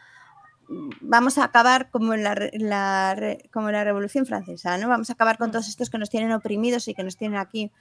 vamos 1.01 1.38
a 1.38 1.43
acabar 1.43 1.91
como 1.91 2.16
en 2.16 2.24
la, 2.24 3.16
como 3.51 3.70
la 3.70 3.84
Revolución 3.84 4.26
Francesa, 4.26 4.80
¿no? 4.80 4.88
Vamos 4.88 5.12
a 5.12 5.14
acabar 5.14 5.38
con 5.38 5.51
todos 5.51 5.68
estos 5.68 5.91
que 5.91 5.99
nos 5.99 6.10
tienen 6.10 6.32
oprimidos 6.32 6.88
y 6.88 6.95
que 6.95 7.03
nos 7.03 7.18
tienen 7.18 7.38
aquí 7.38 7.72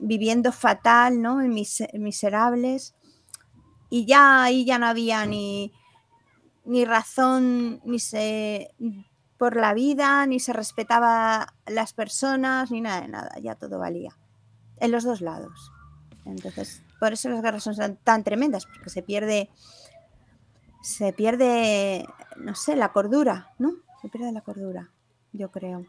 viviendo 0.00 0.52
fatal, 0.52 1.20
¿no? 1.20 1.36
miserables. 1.36 2.94
Y 3.90 4.06
ya 4.06 4.42
ahí 4.44 4.64
ya 4.64 4.78
no 4.78 4.86
había 4.86 5.24
ni, 5.26 5.72
ni 6.64 6.84
razón 6.84 7.80
ni 7.84 7.98
se, 7.98 8.74
por 9.38 9.56
la 9.56 9.72
vida, 9.72 10.26
ni 10.26 10.40
se 10.40 10.52
respetaba 10.52 11.54
las 11.66 11.92
personas, 11.92 12.70
ni 12.70 12.80
nada 12.80 13.00
de 13.00 13.08
nada, 13.08 13.38
ya 13.40 13.54
todo 13.54 13.78
valía. 13.78 14.16
En 14.78 14.92
los 14.92 15.04
dos 15.04 15.20
lados. 15.20 15.72
Entonces, 16.26 16.82
por 17.00 17.12
eso 17.12 17.30
las 17.30 17.42
guerras 17.42 17.62
son 17.62 17.96
tan 18.04 18.24
tremendas, 18.24 18.66
porque 18.66 18.90
se 18.90 19.02
pierde, 19.02 19.48
se 20.82 21.12
pierde, 21.12 22.06
no 22.36 22.54
sé, 22.54 22.76
la 22.76 22.92
cordura, 22.92 23.54
¿no? 23.58 23.72
Se 24.02 24.08
pierde 24.08 24.32
la 24.32 24.42
cordura, 24.42 24.90
yo 25.32 25.50
creo. 25.50 25.86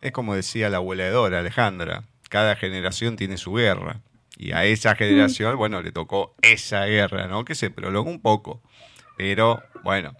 Es 0.00 0.12
como 0.12 0.34
decía 0.34 0.68
la 0.68 0.76
abuela 0.76 1.04
de 1.04 1.10
Dora, 1.10 1.38
Alejandra, 1.40 2.04
cada 2.28 2.56
generación 2.56 3.16
tiene 3.16 3.36
su 3.36 3.54
guerra. 3.54 4.00
Y 4.36 4.52
a 4.52 4.64
esa 4.64 4.94
generación, 4.94 5.54
mm. 5.54 5.58
bueno, 5.58 5.82
le 5.82 5.92
tocó 5.92 6.34
esa 6.42 6.84
guerra, 6.84 7.26
¿no? 7.26 7.44
Que 7.44 7.54
se 7.54 7.70
prolongó 7.70 8.10
un 8.10 8.20
poco. 8.20 8.62
Pero, 9.16 9.62
bueno, 9.82 10.14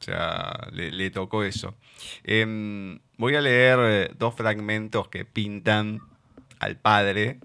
o 0.00 0.02
sea, 0.02 0.68
le, 0.72 1.10
tocó 1.10 1.44
eso. 1.44 1.76
Em, 2.24 2.98
voy 3.16 3.36
a 3.36 3.40
leer 3.40 3.78
eh, 3.80 4.10
dos 4.18 4.34
fragmentos 4.34 5.08
que 5.08 5.24
pintan 5.24 6.00
al 6.58 6.76
padre 6.76 7.38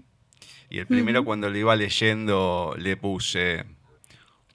y 0.70 0.78
el 0.78 0.86
primero 0.86 1.24
cuando 1.24 1.50
lo 1.50 1.56
iba 1.56 1.76
leyendo 1.76 2.74
le 2.76 2.96
puse 2.96 3.64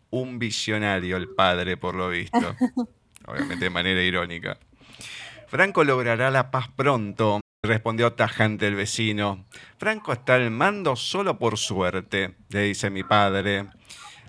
un 0.10 0.40
visionario 0.40 1.16
el 1.16 1.30
padre, 1.30 1.78
por 1.78 1.96
lo 1.96 2.10
visto. 2.10 2.38
Obviamente 3.26 3.66
de 3.66 3.70
manera 3.70 4.02
irónica. 4.02 4.58
Franco 5.48 5.84
logrará 5.84 6.30
la 6.32 6.52
paz 6.52 6.68
pronto, 6.76 7.40
respondió 7.62 8.14
tajante 8.14 8.68
el 8.68 8.76
vecino. 8.76 9.46
Franco 9.78 10.14
está 10.14 10.36
al 10.36 10.50
mando 10.50 10.96
solo 10.96 11.38
por 11.38 11.58
suerte, 11.58 12.36
le 12.50 12.64
dice 12.64 12.90
mi 12.90 13.04
padre. 13.04 13.66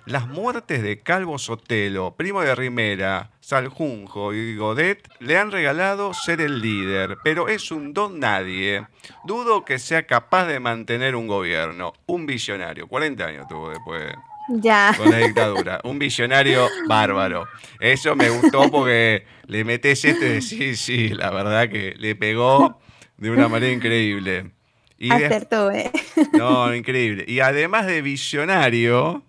Las 0.05 0.27
muertes 0.27 0.81
de 0.81 0.99
Calvo 0.99 1.37
Sotelo, 1.37 2.15
Primo 2.17 2.41
de 2.41 2.55
Rimera, 2.55 3.31
Saljunjo 3.39 4.33
y 4.33 4.55
Godet 4.55 5.07
le 5.19 5.37
han 5.37 5.51
regalado 5.51 6.13
ser 6.13 6.41
el 6.41 6.59
líder, 6.59 7.17
pero 7.23 7.47
es 7.47 7.71
un 7.71 7.93
don 7.93 8.19
nadie. 8.19 8.87
Dudo 9.23 9.63
que 9.63 9.79
sea 9.79 10.07
capaz 10.07 10.47
de 10.47 10.59
mantener 10.59 11.15
un 11.15 11.27
gobierno. 11.27 11.93
Un 12.07 12.25
visionario. 12.25 12.87
40 12.87 13.25
años 13.25 13.47
tuvo 13.47 13.69
después. 13.69 14.11
Ya. 14.49 14.93
Con 14.97 15.11
la 15.11 15.17
dictadura. 15.19 15.79
Un 15.83 15.99
visionario 15.99 16.67
bárbaro. 16.87 17.47
Eso 17.79 18.15
me 18.15 18.29
gustó 18.29 18.69
porque 18.71 19.25
le 19.45 19.63
metes 19.63 20.03
este 20.03 20.25
de 20.25 20.41
sí, 20.41 20.75
sí, 20.75 21.09
la 21.09 21.29
verdad 21.29 21.69
que 21.69 21.93
le 21.97 22.15
pegó 22.15 22.81
de 23.21 23.29
una 23.29 23.47
manera 23.47 23.71
increíble. 23.71 24.51
Y 24.97 25.11
Acertó, 25.11 25.71
¿eh? 25.71 25.91
No, 26.33 26.73
increíble. 26.73 27.23
Y 27.27 27.39
además 27.39 27.85
de 27.85 28.01
visionario, 28.01 29.23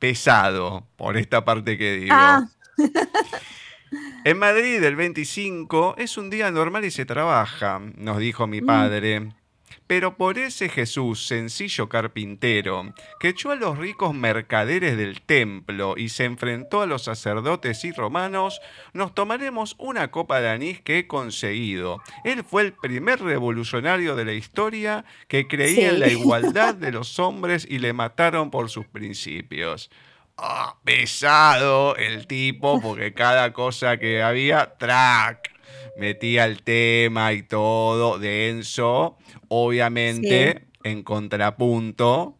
pesado, 0.00 0.86
por 0.96 1.16
esta 1.16 1.44
parte 1.44 1.78
que 1.78 1.92
digo. 1.96 2.14
Ah. 2.14 2.46
En 4.22 4.38
Madrid 4.38 4.80
el 4.84 4.94
25 4.94 5.96
es 5.98 6.16
un 6.16 6.30
día 6.30 6.52
normal 6.52 6.84
y 6.84 6.92
se 6.92 7.04
trabaja, 7.04 7.80
nos 7.96 8.18
dijo 8.18 8.46
mi 8.46 8.60
mm. 8.60 8.66
padre. 8.66 9.32
Pero 9.90 10.16
por 10.16 10.38
ese 10.38 10.68
Jesús, 10.68 11.26
sencillo 11.26 11.88
carpintero, 11.88 12.94
que 13.18 13.30
echó 13.30 13.50
a 13.50 13.56
los 13.56 13.76
ricos 13.76 14.14
mercaderes 14.14 14.96
del 14.96 15.20
templo 15.20 15.94
y 15.96 16.10
se 16.10 16.26
enfrentó 16.26 16.80
a 16.80 16.86
los 16.86 17.02
sacerdotes 17.02 17.84
y 17.84 17.90
romanos, 17.90 18.60
nos 18.92 19.16
tomaremos 19.16 19.74
una 19.78 20.12
copa 20.12 20.40
de 20.40 20.48
anís 20.48 20.80
que 20.80 20.98
he 20.98 21.06
conseguido. 21.08 22.00
Él 22.22 22.44
fue 22.44 22.62
el 22.62 22.72
primer 22.72 23.20
revolucionario 23.20 24.14
de 24.14 24.26
la 24.26 24.32
historia 24.32 25.04
que 25.26 25.48
creía 25.48 25.88
en 25.88 25.98
la 25.98 26.06
igualdad 26.06 26.76
de 26.76 26.92
los 26.92 27.18
hombres 27.18 27.66
y 27.68 27.80
le 27.80 27.92
mataron 27.92 28.52
por 28.52 28.70
sus 28.70 28.86
principios. 28.86 29.90
Ah, 30.36 30.76
pesado 30.84 31.96
el 31.96 32.28
tipo, 32.28 32.80
porque 32.80 33.12
cada 33.12 33.52
cosa 33.52 33.96
que 33.96 34.22
había, 34.22 34.76
track, 34.78 35.49
metía 36.00 36.46
el 36.46 36.62
tema 36.62 37.34
y 37.34 37.42
todo, 37.42 38.18
denso 38.18 39.18
obviamente 39.48 40.64
en 40.82 41.02
contrapunto 41.02 42.36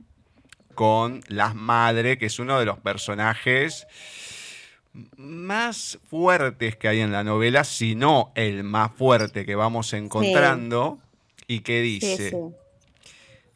con 0.75 1.21
Las 1.29 1.55
Madres, 1.55 2.17
que 2.17 2.27
es 2.27 2.39
uno 2.39 2.59
de 2.59 2.65
los 2.65 2.79
personajes 2.79 3.87
más 5.19 5.99
fuertes 6.09 6.75
que 6.77 6.89
hay 6.89 7.01
en 7.01 7.13
la 7.13 7.23
novela, 7.23 7.65
si 7.65 7.95
no 7.95 8.33
el 8.35 8.65
más 8.65 8.93
fuerte 8.93 9.45
que 9.45 9.55
vamos 9.55 9.93
encontrando, 9.93 10.99
y 11.47 11.61
que 11.61 11.83
dice, 11.83 12.33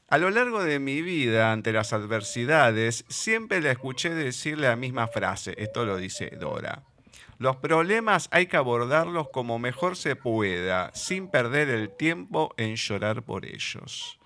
a 0.09 0.19
lo 0.19 0.29
largo 0.31 0.63
de 0.63 0.81
mi 0.81 1.01
vida 1.01 1.51
ante 1.51 1.73
las 1.73 1.95
adversidades, 1.95 3.07
siempre 3.09 3.63
la 3.63 3.73
escuché 3.73 4.11
decir 4.11 4.59
la 4.59 4.77
misma 4.77 5.09
frase, 5.09 5.55
esto 5.57 5.87
lo 5.87 5.97
dice 5.97 6.31
Dora. 6.39 6.83
Los 7.45 7.57
problemas 7.57 8.31
hay 8.31 8.47
que 8.47 8.57
abordarlos 8.57 9.29
como 9.29 9.59
mejor 9.59 9.99
se 9.99 10.17
pueda, 10.17 10.91
sin 10.95 11.29
perder 11.29 11.69
el 11.69 11.91
tiempo 11.95 12.55
en 12.57 12.77
llorar 12.77 13.23
por 13.23 13.45
ellos. 13.45 14.19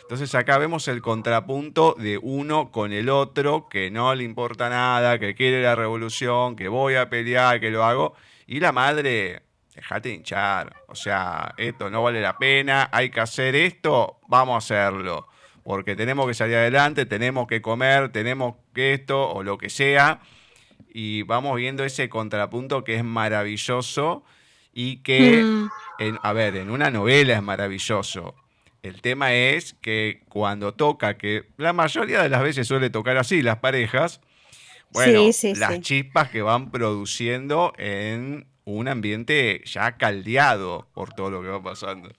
Entonces 0.00 0.34
acá 0.34 0.56
vemos 0.56 0.88
el 0.88 1.02
contrapunto 1.02 1.94
de 1.98 2.16
uno 2.16 2.70
con 2.72 2.94
el 2.94 3.10
otro, 3.10 3.68
que 3.68 3.90
no 3.90 4.14
le 4.14 4.24
importa 4.24 4.70
nada, 4.70 5.18
que 5.18 5.34
quiere 5.34 5.60
la 5.60 5.74
revolución, 5.74 6.56
que 6.56 6.68
voy 6.68 6.94
a 6.94 7.10
pelear, 7.10 7.60
que 7.60 7.70
lo 7.70 7.84
hago. 7.84 8.14
Y 8.46 8.58
la 8.58 8.72
madre, 8.72 9.42
dejate 9.74 10.08
hinchar. 10.08 10.74
O 10.88 10.94
sea, 10.94 11.52
esto 11.58 11.90
no 11.90 12.02
vale 12.02 12.22
la 12.22 12.38
pena, 12.38 12.88
hay 12.90 13.10
que 13.10 13.20
hacer 13.20 13.54
esto, 13.54 14.18
vamos 14.28 14.54
a 14.54 14.56
hacerlo. 14.56 15.28
Porque 15.62 15.94
tenemos 15.94 16.26
que 16.26 16.32
salir 16.32 16.56
adelante, 16.56 17.04
tenemos 17.04 17.46
que 17.46 17.60
comer, 17.60 18.10
tenemos 18.12 18.54
que 18.72 18.94
esto 18.94 19.30
o 19.30 19.42
lo 19.42 19.58
que 19.58 19.68
sea 19.68 20.22
y 20.94 21.22
vamos 21.22 21.56
viendo 21.56 21.84
ese 21.84 22.08
contrapunto 22.08 22.84
que 22.84 22.96
es 22.96 23.04
maravilloso 23.04 24.24
y 24.72 24.98
que, 24.98 25.42
mm. 25.42 25.68
a 26.22 26.32
ver, 26.32 26.56
en 26.56 26.70
una 26.70 26.90
novela 26.90 27.34
es 27.34 27.42
maravilloso. 27.42 28.34
El 28.82 29.00
tema 29.00 29.32
es 29.32 29.74
que 29.80 30.22
cuando 30.28 30.74
toca, 30.74 31.16
que 31.16 31.48
la 31.56 31.72
mayoría 31.72 32.22
de 32.22 32.28
las 32.28 32.42
veces 32.42 32.66
suele 32.66 32.90
tocar 32.90 33.16
así 33.16 33.42
las 33.42 33.58
parejas, 33.58 34.20
bueno, 34.90 35.30
las 35.56 35.80
chispas 35.80 36.30
que 36.30 36.42
van 36.42 36.70
produciendo 36.70 37.72
en 37.78 38.46
un 38.64 38.88
ambiente 38.88 39.62
ya 39.64 39.96
caldeado 39.96 40.88
por 40.92 41.14
todo 41.14 41.30
lo 41.30 41.42
que 41.42 41.48
va 41.48 41.62
pasando. 41.62 42.10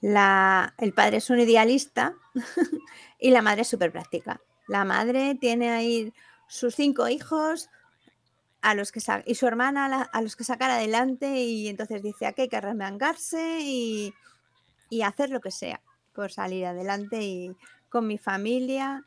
La, 0.00 0.74
el 0.78 0.92
padre 0.92 1.18
es 1.18 1.30
un 1.30 1.40
idealista 1.40 2.14
y 3.18 3.30
la 3.30 3.42
madre 3.42 3.62
es 3.62 3.68
súper 3.68 3.92
práctica. 3.92 4.40
La 4.68 4.84
madre 4.84 5.34
tiene 5.34 5.70
ahí 5.70 6.12
sus 6.48 6.74
cinco 6.74 7.08
hijos 7.08 7.68
a 8.60 8.74
los 8.74 8.90
que 8.90 9.00
y 9.26 9.34
su 9.36 9.46
hermana 9.46 10.02
a 10.12 10.22
los 10.22 10.34
que 10.34 10.44
sacar 10.44 10.70
adelante 10.70 11.40
y 11.42 11.68
entonces 11.68 12.02
dice 12.02 12.26
aquí 12.26 12.42
hay 12.42 12.48
que 12.48 12.60
remangarse 12.60 13.60
y, 13.60 14.12
y 14.90 15.02
hacer 15.02 15.30
lo 15.30 15.40
que 15.40 15.52
sea 15.52 15.80
por 16.12 16.32
salir 16.32 16.66
adelante 16.66 17.22
y 17.22 17.56
con 17.88 18.06
mi 18.06 18.18
familia 18.18 19.04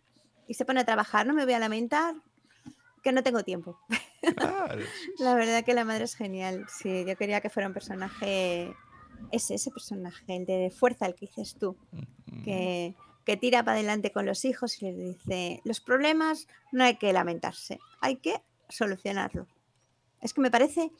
y 0.48 0.54
se 0.54 0.66
pone 0.66 0.82
a 0.82 0.86
trabajar, 0.86 1.28
no 1.28 1.34
me 1.34 1.46
voy 1.46 1.54
a 1.54 1.60
lamentar 1.60 2.16
que 3.02 3.12
no 3.12 3.24
tengo 3.24 3.44
tiempo. 3.44 3.80
la 5.20 5.36
verdad 5.36 5.64
que 5.64 5.74
la 5.74 5.86
madre 5.86 6.04
es 6.04 6.16
genial. 6.16 6.66
Sí, 6.68 7.06
yo 7.06 7.16
quería 7.16 7.42
que 7.42 7.50
fuera 7.50 7.68
un 7.68 7.74
personaje, 7.74 8.74
ese, 9.32 9.56
ese 9.56 9.72
personaje, 9.72 10.36
el 10.36 10.46
de 10.46 10.72
fuerza, 10.72 11.06
el 11.06 11.16
que 11.16 11.28
dices 11.28 11.56
tú, 11.60 11.78
que, 12.44 12.96
que 13.26 13.38
tira 13.38 13.64
para 13.64 13.78
adelante 13.78 14.12
con 14.12 14.26
los 14.26 14.46
hijos 14.46 14.82
y 14.82 14.86
les 14.86 14.98
dice, 14.98 15.62
los 15.64 15.80
problemas 15.80 16.48
no 16.72 16.84
hay 16.84 16.98
que 16.98 17.14
lamentarse, 17.14 17.80
hay 18.00 18.18
que 18.18 18.42
solucionarlos. 18.70 19.48
Es 20.22 20.34
que 20.34 20.42
me 20.42 20.52
parece 20.52 20.92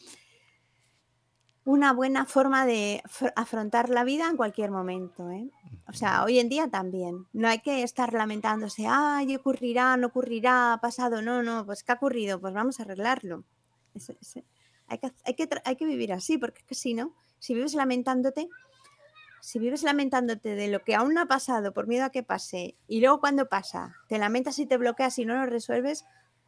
una 1.64 1.94
buena 1.94 2.26
forma 2.26 2.66
de 2.66 3.04
afrontar 3.36 3.90
la 3.90 4.04
vida 4.04 4.28
en 4.28 4.38
cualquier 4.38 4.72
momento. 4.72 5.30
¿eh? 5.30 5.50
O 5.88 5.94
sea, 5.94 6.24
hoy 6.24 6.40
en 6.40 6.50
día 6.50 6.68
también. 6.70 7.28
No 7.34 7.48
hay 7.48 7.60
que 7.60 7.84
estar 7.84 8.14
lamentándose, 8.14 8.88
ay, 8.88 9.36
ocurrirá, 9.36 9.96
no 9.98 10.08
ocurrirá, 10.08 10.74
ha 10.74 10.82
pasado, 10.82 11.22
no, 11.22 11.44
no, 11.44 11.66
pues 11.66 11.84
¿qué 11.84 11.92
ha 11.92 11.96
ocurrido? 11.96 12.40
Pues 12.40 12.54
vamos 12.54 12.80
a 12.80 12.84
arreglarlo. 12.84 13.44
hay, 14.88 14.98
que, 14.98 15.12
hay, 15.24 15.34
que, 15.36 15.50
hay 15.64 15.76
que 15.76 15.86
vivir 15.86 16.14
así, 16.14 16.38
porque 16.38 16.60
es 16.60 16.66
que 16.66 16.76
si 16.76 16.94
no, 16.94 17.14
si 17.40 17.54
vives 17.54 17.76
lamentándote, 17.76 18.50
si 19.42 19.60
vives 19.60 19.84
lamentándote 19.84 20.56
de 20.56 20.70
lo 20.70 20.84
que 20.84 20.96
aún 20.96 21.14
no 21.14 21.22
ha 21.22 21.26
pasado 21.26 21.74
por 21.74 21.88
miedo 21.88 22.06
a 22.06 22.12
que 22.12 22.24
pase 22.24 22.76
y 22.88 23.02
luego 23.02 23.20
cuando 23.20 23.50
pasa 23.50 23.96
te 24.08 24.18
lamentas 24.18 24.60
y 24.60 24.66
te 24.66 24.78
bloqueas 24.78 25.18
y 25.20 25.26
no 25.26 25.36
lo 25.36 25.46
resuelves, 25.46 26.06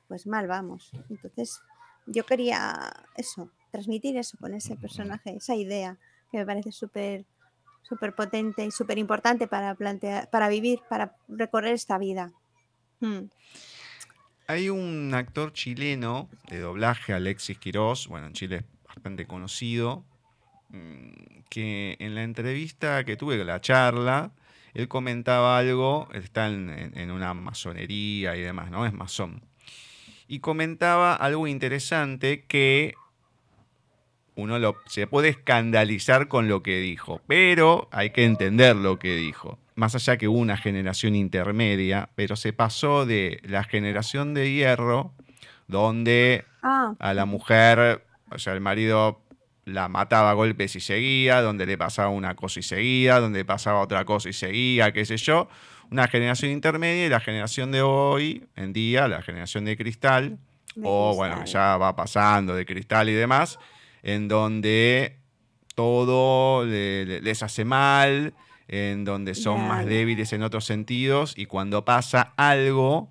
pues 0.07 0.27
mal 0.27 0.47
vamos. 0.47 0.91
Entonces 1.09 1.61
yo 2.05 2.25
quería 2.25 2.93
eso, 3.15 3.49
transmitir 3.71 4.17
eso 4.17 4.37
con 4.39 4.53
ese 4.53 4.75
personaje, 4.75 5.35
esa 5.35 5.55
idea 5.55 5.97
que 6.31 6.37
me 6.37 6.45
parece 6.45 6.71
súper 6.71 7.25
súper 7.83 8.15
potente 8.15 8.65
y 8.65 8.71
súper 8.71 8.97
importante 8.97 9.47
para 9.47 9.75
plantear, 9.75 10.29
para 10.29 10.47
vivir, 10.49 10.79
para 10.89 11.15
recorrer 11.27 11.73
esta 11.73 11.97
vida. 11.97 12.31
Mm. 13.01 13.25
Hay 14.47 14.69
un 14.69 15.13
actor 15.13 15.53
chileno 15.53 16.29
de 16.49 16.59
doblaje, 16.59 17.13
Alexis 17.13 17.57
Quirós, 17.59 18.07
bueno, 18.07 18.27
en 18.27 18.33
Chile 18.33 18.55
es 18.57 18.65
bastante 18.87 19.25
conocido, 19.25 20.05
que 21.49 21.97
en 21.99 22.15
la 22.15 22.23
entrevista 22.23 23.03
que 23.03 23.15
tuve, 23.15 23.43
la 23.43 23.61
charla, 23.61 24.31
él 24.73 24.87
comentaba 24.87 25.57
algo, 25.57 26.09
está 26.13 26.47
en, 26.47 27.11
una 27.11 27.33
masonería 27.33 28.35
y 28.35 28.41
demás, 28.41 28.71
¿no? 28.71 28.85
Es 28.85 28.93
masón. 28.93 29.43
Y 30.27 30.39
comentaba 30.39 31.13
algo 31.13 31.47
interesante 31.47 32.45
que 32.45 32.95
uno 34.35 34.57
lo, 34.57 34.77
se 34.87 35.05
puede 35.05 35.29
escandalizar 35.29 36.27
con 36.27 36.47
lo 36.47 36.63
que 36.63 36.79
dijo, 36.79 37.21
pero 37.27 37.87
hay 37.91 38.09
que 38.09 38.25
entender 38.25 38.75
lo 38.75 38.97
que 38.97 39.15
dijo. 39.15 39.59
Más 39.75 39.93
allá 39.93 40.17
que 40.17 40.27
hubo 40.27 40.39
una 40.39 40.57
generación 40.57 41.15
intermedia, 41.15 42.09
pero 42.15 42.35
se 42.35 42.51
pasó 42.53 43.05
de 43.05 43.41
la 43.43 43.63
generación 43.63 44.33
de 44.33 44.51
hierro, 44.51 45.13
donde 45.67 46.45
ah. 46.63 46.95
a 46.97 47.13
la 47.13 47.25
mujer, 47.25 48.03
o 48.31 48.39
sea, 48.39 48.53
el 48.53 48.61
marido 48.61 49.22
la 49.65 49.87
mataba 49.87 50.31
a 50.31 50.33
golpes 50.33 50.75
y 50.75 50.79
seguía, 50.79 51.41
donde 51.41 51.65
le 51.65 51.77
pasaba 51.77 52.09
una 52.09 52.35
cosa 52.35 52.59
y 52.59 52.63
seguía, 52.63 53.19
donde 53.19 53.39
le 53.39 53.45
pasaba 53.45 53.81
otra 53.81 54.05
cosa 54.05 54.29
y 54.29 54.33
seguía, 54.33 54.91
qué 54.91 55.05
sé 55.05 55.17
yo. 55.17 55.47
Una 55.91 56.07
generación 56.07 56.51
intermedia 56.51 57.05
y 57.05 57.09
la 57.09 57.19
generación 57.19 57.71
de 57.71 57.81
hoy 57.81 58.45
en 58.55 58.73
día, 58.73 59.07
la 59.07 59.21
generación 59.21 59.65
de 59.65 59.77
cristal, 59.77 60.37
o 60.81 61.13
bueno, 61.15 61.45
ya 61.45 61.77
va 61.77 61.95
pasando 61.95 62.55
de 62.55 62.65
cristal 62.65 63.09
y 63.09 63.13
demás, 63.13 63.59
en 64.01 64.27
donde 64.27 65.17
todo 65.75 66.65
les 66.65 67.43
hace 67.43 67.63
mal, 67.63 68.33
en 68.67 69.05
donde 69.05 69.35
son 69.35 69.67
más 69.67 69.85
débiles 69.85 70.33
en 70.33 70.41
otros 70.41 70.65
sentidos 70.65 71.33
y 71.37 71.45
cuando 71.45 71.85
pasa 71.85 72.33
algo 72.37 73.09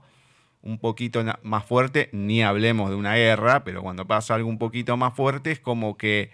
un 0.62 0.78
poquito 0.78 1.24
más 1.42 1.64
fuerte, 1.64 2.08
ni 2.12 2.42
hablemos 2.42 2.90
de 2.90 2.96
una 2.96 3.16
guerra, 3.16 3.64
pero 3.64 3.82
cuando 3.82 4.06
pasa 4.06 4.34
algo 4.34 4.48
un 4.48 4.58
poquito 4.58 4.96
más 4.96 5.14
fuerte 5.14 5.50
es 5.50 5.60
como 5.60 5.96
que 5.96 6.30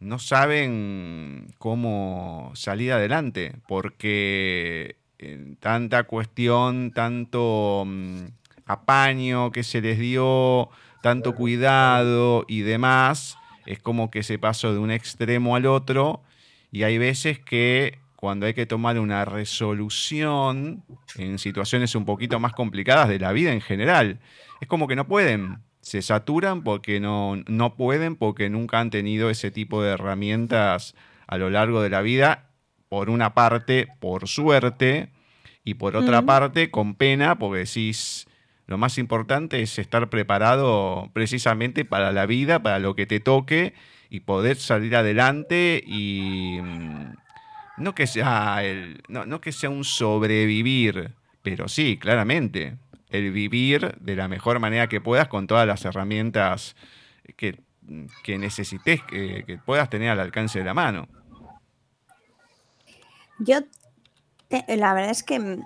no 0.00 0.18
saben 0.18 1.48
cómo 1.58 2.52
salir 2.54 2.92
adelante, 2.92 3.56
porque 3.68 4.96
en 5.18 5.56
tanta 5.56 6.04
cuestión, 6.04 6.90
tanto 6.92 7.84
mm, 7.86 8.24
apaño 8.66 9.52
que 9.52 9.62
se 9.62 9.80
les 9.80 9.98
dio, 9.98 10.68
tanto 11.02 11.34
cuidado 11.34 12.44
y 12.48 12.60
demás, 12.60 13.38
es 13.66 13.78
como 13.78 14.10
que 14.10 14.22
se 14.22 14.38
pasó 14.38 14.72
de 14.72 14.78
un 14.78 14.90
extremo 14.90 15.56
al 15.56 15.66
otro 15.66 16.22
y 16.70 16.82
hay 16.82 16.98
veces 16.98 17.38
que 17.38 17.98
cuando 18.24 18.46
hay 18.46 18.54
que 18.54 18.64
tomar 18.64 18.98
una 18.98 19.26
resolución 19.26 20.82
en 21.18 21.38
situaciones 21.38 21.94
un 21.94 22.06
poquito 22.06 22.40
más 22.40 22.54
complicadas 22.54 23.06
de 23.10 23.18
la 23.18 23.32
vida 23.32 23.52
en 23.52 23.60
general, 23.60 24.18
es 24.62 24.66
como 24.66 24.88
que 24.88 24.96
no 24.96 25.06
pueden, 25.06 25.58
se 25.82 26.00
saturan 26.00 26.62
porque 26.64 27.00
no, 27.00 27.36
no 27.46 27.76
pueden, 27.76 28.16
porque 28.16 28.48
nunca 28.48 28.80
han 28.80 28.88
tenido 28.88 29.28
ese 29.28 29.50
tipo 29.50 29.82
de 29.82 29.90
herramientas 29.90 30.94
a 31.26 31.36
lo 31.36 31.50
largo 31.50 31.82
de 31.82 31.90
la 31.90 32.00
vida, 32.00 32.48
por 32.88 33.10
una 33.10 33.34
parte, 33.34 33.88
por 34.00 34.26
suerte, 34.26 35.10
y 35.62 35.74
por 35.74 35.94
otra 35.94 36.22
parte, 36.22 36.70
con 36.70 36.94
pena, 36.94 37.38
porque 37.38 37.58
decís, 37.58 38.26
lo 38.66 38.78
más 38.78 38.96
importante 38.96 39.60
es 39.60 39.78
estar 39.78 40.08
preparado 40.08 41.10
precisamente 41.12 41.84
para 41.84 42.10
la 42.10 42.24
vida, 42.24 42.62
para 42.62 42.78
lo 42.78 42.96
que 42.96 43.04
te 43.04 43.20
toque 43.20 43.74
y 44.08 44.20
poder 44.20 44.56
salir 44.56 44.96
adelante 44.96 45.84
y 45.86 46.58
mm, 46.62 47.23
no 47.76 47.94
que 47.94 48.06
sea 48.06 48.62
el, 48.64 49.02
no, 49.08 49.40
que 49.40 49.52
sea 49.52 49.70
un 49.70 49.84
sobrevivir, 49.84 51.14
pero 51.42 51.68
sí, 51.68 51.98
claramente, 51.98 52.76
el 53.10 53.30
vivir 53.32 53.96
de 54.00 54.16
la 54.16 54.28
mejor 54.28 54.58
manera 54.60 54.88
que 54.88 55.00
puedas 55.00 55.28
con 55.28 55.46
todas 55.46 55.66
las 55.66 55.84
herramientas 55.84 56.76
que, 57.36 57.58
necesites, 58.38 59.02
que, 59.02 59.58
puedas 59.64 59.90
tener 59.90 60.10
al 60.10 60.20
alcance 60.20 60.58
de 60.58 60.64
la 60.64 60.74
mano. 60.74 61.08
Yo, 63.38 63.60
la 64.68 64.94
verdad 64.94 65.10
es 65.10 65.22
que 65.22 65.58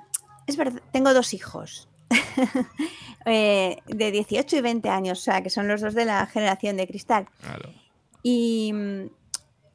es 0.46 0.56
verdad, 0.56 0.82
tengo 0.92 1.12
dos 1.12 1.34
hijos 1.34 1.88
Eh, 3.30 3.76
de 3.86 4.10
18 4.10 4.56
y 4.56 4.60
20 4.62 4.88
años, 4.88 5.18
o 5.18 5.22
sea, 5.22 5.42
que 5.42 5.50
son 5.50 5.68
los 5.68 5.82
dos 5.82 5.92
de 5.92 6.06
la 6.06 6.24
generación 6.26 6.78
de 6.78 6.86
cristal. 6.86 7.26
Y, 8.22 8.72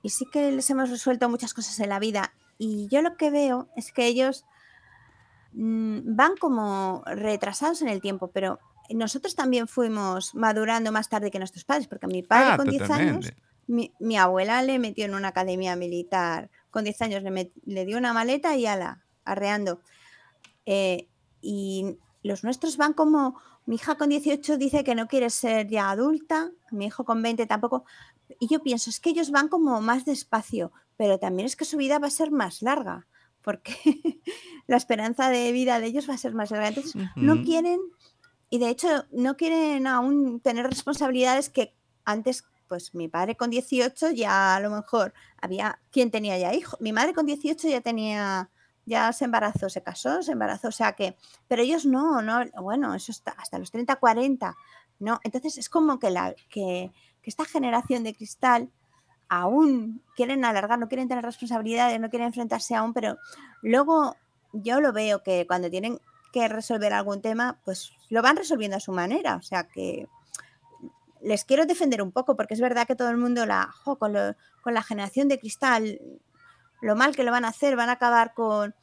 sí 0.09 0.25
que 0.31 0.51
les 0.51 0.69
hemos 0.69 0.89
resuelto 0.89 1.29
muchas 1.29 1.53
cosas 1.53 1.79
en 1.79 1.89
la 1.89 1.99
vida. 1.99 2.33
Y 2.57 2.87
yo 2.87 3.01
lo 3.01 3.17
que 3.17 3.31
veo 3.31 3.69
es 3.75 3.91
que 3.91 4.05
ellos 4.05 4.45
mm, 5.53 6.15
van 6.15 6.35
como 6.37 7.03
retrasados 7.05 7.81
en 7.81 7.89
el 7.89 8.01
tiempo, 8.01 8.31
pero 8.31 8.59
nosotros 8.89 9.35
también 9.35 9.67
fuimos 9.67 10.35
madurando 10.35 10.91
más 10.91 11.09
tarde 11.09 11.31
que 11.31 11.39
nuestros 11.39 11.65
padres, 11.65 11.87
porque 11.87 12.07
mi 12.07 12.21
padre 12.21 12.49
ah, 12.51 12.57
con 12.57 12.69
10 12.69 12.89
años, 12.89 13.33
mi, 13.67 14.17
abuela 14.17 14.61
le 14.61 14.77
metió 14.77 15.05
en 15.05 15.15
una 15.15 15.29
academia 15.29 15.75
militar, 15.75 16.49
con 16.69 16.83
10 16.83 17.01
años 17.01 17.23
le, 17.23 17.51
le 17.65 17.85
dio 17.85 17.97
una 17.97 18.13
maleta 18.13 18.55
y 18.55 18.65
ala, 18.65 19.03
arreando. 19.23 19.81
Eh, 20.65 21.07
y 21.41 21.97
los 22.23 22.43
nuestros 22.43 22.77
van 22.77 22.93
como, 22.93 23.39
mi 23.65 23.75
hija 23.75 23.95
con 23.95 24.09
18 24.09 24.57
dice 24.57 24.83
que 24.83 24.95
no 24.95 25.07
quiere 25.07 25.29
ser 25.29 25.67
ya 25.67 25.89
adulta, 25.89 26.51
mi 26.71 26.85
hijo 26.85 27.05
con 27.05 27.21
20 27.21 27.45
tampoco. 27.45 27.85
Y 28.39 28.47
yo 28.47 28.61
pienso, 28.61 28.89
es 28.89 28.99
que 28.99 29.11
ellos 29.11 29.31
van 29.31 29.47
como 29.47 29.79
más 29.81 30.05
despacio, 30.05 30.71
pero 30.97 31.19
también 31.19 31.45
es 31.45 31.55
que 31.55 31.65
su 31.65 31.77
vida 31.77 31.99
va 31.99 32.07
a 32.07 32.11
ser 32.11 32.31
más 32.31 32.61
larga, 32.61 33.07
porque 33.41 33.73
la 34.67 34.77
esperanza 34.77 35.29
de 35.29 35.51
vida 35.51 35.79
de 35.79 35.87
ellos 35.87 36.09
va 36.09 36.15
a 36.15 36.17
ser 36.17 36.33
más 36.33 36.51
larga. 36.51 36.69
Entonces, 36.69 36.95
no 37.15 37.41
quieren, 37.43 37.79
y 38.49 38.59
de 38.59 38.69
hecho, 38.69 39.05
no 39.11 39.37
quieren 39.37 39.87
aún 39.87 40.39
tener 40.41 40.67
responsabilidades 40.67 41.49
que 41.49 41.73
antes, 42.05 42.43
pues 42.67 42.93
mi 42.93 43.07
padre 43.07 43.35
con 43.35 43.49
18 43.49 44.11
ya 44.11 44.55
a 44.55 44.59
lo 44.59 44.69
mejor 44.69 45.13
había, 45.41 45.79
¿quién 45.91 46.11
tenía 46.11 46.37
ya 46.37 46.53
hijo? 46.53 46.77
Mi 46.81 46.91
madre 46.91 47.13
con 47.13 47.25
18 47.25 47.69
ya 47.69 47.81
tenía 47.81 48.49
ya 48.85 49.11
se 49.13 49.25
embarazó, 49.25 49.69
se 49.69 49.81
casó, 49.81 50.21
se 50.21 50.33
embarazó, 50.33 50.67
o 50.67 50.71
sea 50.71 50.93
que, 50.93 51.15
pero 51.47 51.61
ellos 51.61 51.85
no, 51.85 52.21
no, 52.21 52.43
bueno, 52.61 52.93
eso 52.93 53.11
está 53.11 53.31
hasta 53.37 53.57
los 53.59 53.71
30, 53.71 53.95
40, 53.95 54.55
¿no? 54.99 55.19
Entonces 55.23 55.57
es 55.57 55.69
como 55.69 55.99
que, 55.99 56.09
la, 56.09 56.35
que, 56.49 56.91
esta 57.23 57.45
generación 57.45 58.03
de 58.03 58.13
cristal 58.13 58.69
aún 59.29 60.01
quieren 60.15 60.43
alargar, 60.43 60.77
no 60.77 60.89
quieren 60.89 61.07
tener 61.07 61.23
responsabilidades, 61.23 61.99
no 61.99 62.09
quieren 62.09 62.27
enfrentarse 62.27 62.75
aún, 62.75 62.93
pero 62.93 63.17
luego 63.61 64.15
yo 64.51 64.81
lo 64.81 64.91
veo 64.91 65.23
que 65.23 65.47
cuando 65.47 65.69
tienen 65.69 65.99
que 66.33 66.47
resolver 66.49 66.93
algún 66.93 67.21
tema, 67.21 67.59
pues 67.63 67.93
lo 68.09 68.21
van 68.21 68.35
resolviendo 68.35 68.77
a 68.77 68.81
su 68.81 68.91
manera, 68.91 69.37
o 69.37 69.41
sea 69.41 69.63
que 69.63 70.07
les 71.21 71.45
quiero 71.45 71.65
defender 71.65 72.01
un 72.01 72.11
poco, 72.11 72.35
porque 72.35 72.53
es 72.53 72.59
verdad 72.59 72.85
que 72.85 72.95
todo 72.95 73.09
el 73.09 73.17
mundo 73.17 73.45
la, 73.45 73.73
con, 73.85 74.13
con 74.61 74.73
la 74.73 74.83
generación 74.83 75.29
de 75.29 75.39
cristal 75.39 75.99
lo 76.83 76.95
mal 76.95 77.15
que 77.15 77.23
lo 77.23 77.31
van 77.31 77.45
a 77.45 77.49
hacer, 77.49 77.75
van 77.75 77.89
a 77.89 77.93
acabar 77.93 78.33
con, 78.33 78.75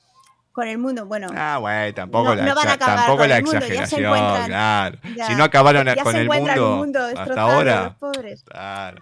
con 0.52 0.66
el 0.66 0.78
mundo. 0.78 1.06
Bueno, 1.06 1.28
ah, 1.36 1.58
güey, 1.58 1.92
tampoco 1.92 2.34
la, 2.34 2.78
tampoco 2.78 3.26
la 3.26 3.38
exageración, 3.38 4.02
claro. 4.02 4.98
si 5.26 5.34
no 5.34 5.44
acabaron 5.44 5.86
con 6.02 6.16
el 6.16 6.28
mundo, 6.60 7.00
hasta 7.04 7.40
ahora. 7.40 7.96
pobres. 7.98 8.44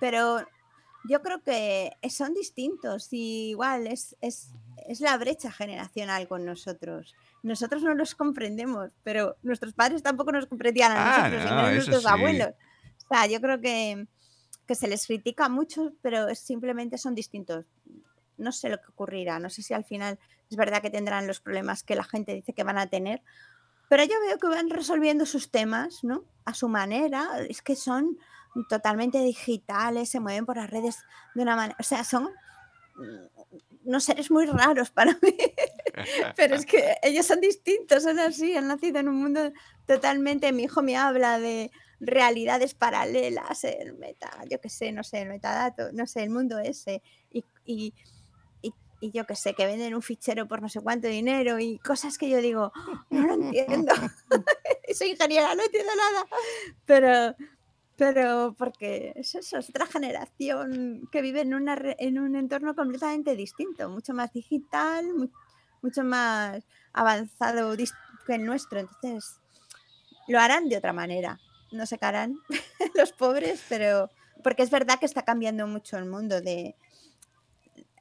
Pero 0.00 0.40
yo 1.08 1.22
creo 1.22 1.42
que 1.42 1.92
son 2.10 2.34
distintos 2.34 3.08
y 3.12 3.50
igual 3.50 3.86
es, 3.86 4.16
es, 4.20 4.50
es 4.86 5.00
la 5.00 5.16
brecha 5.16 5.50
generacional 5.50 6.28
con 6.28 6.44
nosotros. 6.44 7.14
Nosotros 7.42 7.82
no 7.82 7.94
los 7.94 8.16
comprendemos, 8.16 8.90
pero 9.04 9.36
nuestros 9.42 9.72
padres 9.72 10.02
tampoco 10.02 10.32
nos 10.32 10.46
comprendían 10.46 10.90
a 10.90 11.24
ah, 11.24 11.28
nosotros, 11.28 11.52
no, 11.52 11.70
nuestros 11.70 12.06
abuelos. 12.06 12.50
O 13.04 13.14
sea, 13.14 13.26
yo 13.26 13.40
creo 13.40 13.60
que, 13.60 14.06
que 14.66 14.74
se 14.74 14.88
les 14.88 15.06
critica 15.06 15.48
mucho, 15.48 15.92
pero 16.02 16.34
simplemente 16.34 16.98
son 16.98 17.14
distintos 17.14 17.64
no 18.38 18.52
sé 18.52 18.68
lo 18.68 18.78
que 18.80 18.88
ocurrirá, 18.88 19.38
no 19.38 19.50
sé 19.50 19.62
si 19.62 19.74
al 19.74 19.84
final 19.84 20.18
es 20.50 20.56
verdad 20.56 20.80
que 20.80 20.90
tendrán 20.90 21.26
los 21.26 21.40
problemas 21.40 21.82
que 21.82 21.94
la 21.94 22.04
gente 22.04 22.34
dice 22.34 22.54
que 22.54 22.64
van 22.64 22.78
a 22.78 22.86
tener, 22.86 23.22
pero 23.88 24.04
yo 24.04 24.14
veo 24.26 24.38
que 24.38 24.48
van 24.48 24.70
resolviendo 24.70 25.26
sus 25.26 25.50
temas, 25.50 26.04
¿no? 26.04 26.24
A 26.44 26.54
su 26.54 26.68
manera, 26.68 27.28
es 27.48 27.62
que 27.62 27.74
son 27.74 28.18
totalmente 28.68 29.18
digitales, 29.18 30.08
se 30.08 30.20
mueven 30.20 30.46
por 30.46 30.56
las 30.56 30.70
redes 30.70 30.98
de 31.34 31.42
una 31.42 31.56
manera, 31.56 31.76
o 31.78 31.82
sea, 31.82 32.04
son 32.04 32.30
mm, 32.96 33.86
unos 33.86 34.04
seres 34.04 34.30
muy 34.30 34.46
raros 34.46 34.90
para 34.90 35.12
mí, 35.22 35.36
pero 36.36 36.54
es 36.56 36.66
que 36.66 36.96
ellos 37.02 37.26
son 37.26 37.40
distintos, 37.40 38.02
son 38.02 38.18
así, 38.18 38.56
han 38.56 38.68
nacido 38.68 39.00
en 39.00 39.08
un 39.08 39.16
mundo 39.16 39.52
totalmente, 39.86 40.52
mi 40.52 40.64
hijo 40.64 40.82
me 40.82 40.96
habla 40.96 41.38
de 41.38 41.70
realidades 42.00 42.74
paralelas, 42.74 43.64
el 43.64 43.94
meta, 43.94 44.30
yo 44.48 44.60
qué 44.60 44.68
sé, 44.68 44.92
no 44.92 45.02
sé, 45.02 45.22
el 45.22 45.28
metadato, 45.28 45.90
no 45.92 46.06
sé, 46.06 46.22
el 46.22 46.30
mundo 46.30 46.58
ese, 46.58 47.02
y 47.64 47.94
yo 49.00 49.26
que 49.26 49.36
sé, 49.36 49.54
que 49.54 49.66
venden 49.66 49.94
un 49.94 50.02
fichero 50.02 50.48
por 50.48 50.60
no 50.60 50.68
sé 50.68 50.80
cuánto 50.80 51.08
dinero 51.08 51.58
y 51.58 51.78
cosas 51.78 52.18
que 52.18 52.28
yo 52.28 52.38
digo, 52.38 52.72
oh, 52.74 53.04
no 53.10 53.26
lo 53.26 53.34
entiendo. 53.42 53.94
Soy 54.94 55.10
ingeniera, 55.10 55.54
no 55.54 55.62
entiendo 55.62 55.92
nada. 55.96 56.26
Pero, 56.84 57.36
Pero 57.96 58.54
porque 58.56 59.12
es 59.16 59.34
eso, 59.34 59.58
es 59.58 59.68
otra 59.68 59.86
generación 59.86 61.08
que 61.10 61.20
vive 61.22 61.40
en, 61.40 61.54
una, 61.54 61.76
en 61.98 62.18
un 62.18 62.36
entorno 62.36 62.74
completamente 62.74 63.34
distinto, 63.34 63.88
mucho 63.88 64.14
más 64.14 64.32
digital, 64.32 65.04
mucho 65.82 66.04
más 66.04 66.64
avanzado 66.92 67.76
que 68.26 68.34
el 68.34 68.44
nuestro. 68.44 68.80
Entonces, 68.80 69.40
lo 70.28 70.38
harán 70.38 70.68
de 70.68 70.76
otra 70.76 70.92
manera. 70.92 71.40
No 71.72 71.86
se 71.86 71.98
harán 72.00 72.38
los 72.94 73.12
pobres, 73.12 73.64
pero 73.68 74.10
porque 74.42 74.62
es 74.62 74.70
verdad 74.70 74.98
que 75.00 75.06
está 75.06 75.24
cambiando 75.24 75.66
mucho 75.66 75.98
el 75.98 76.06
mundo 76.06 76.40
de, 76.40 76.76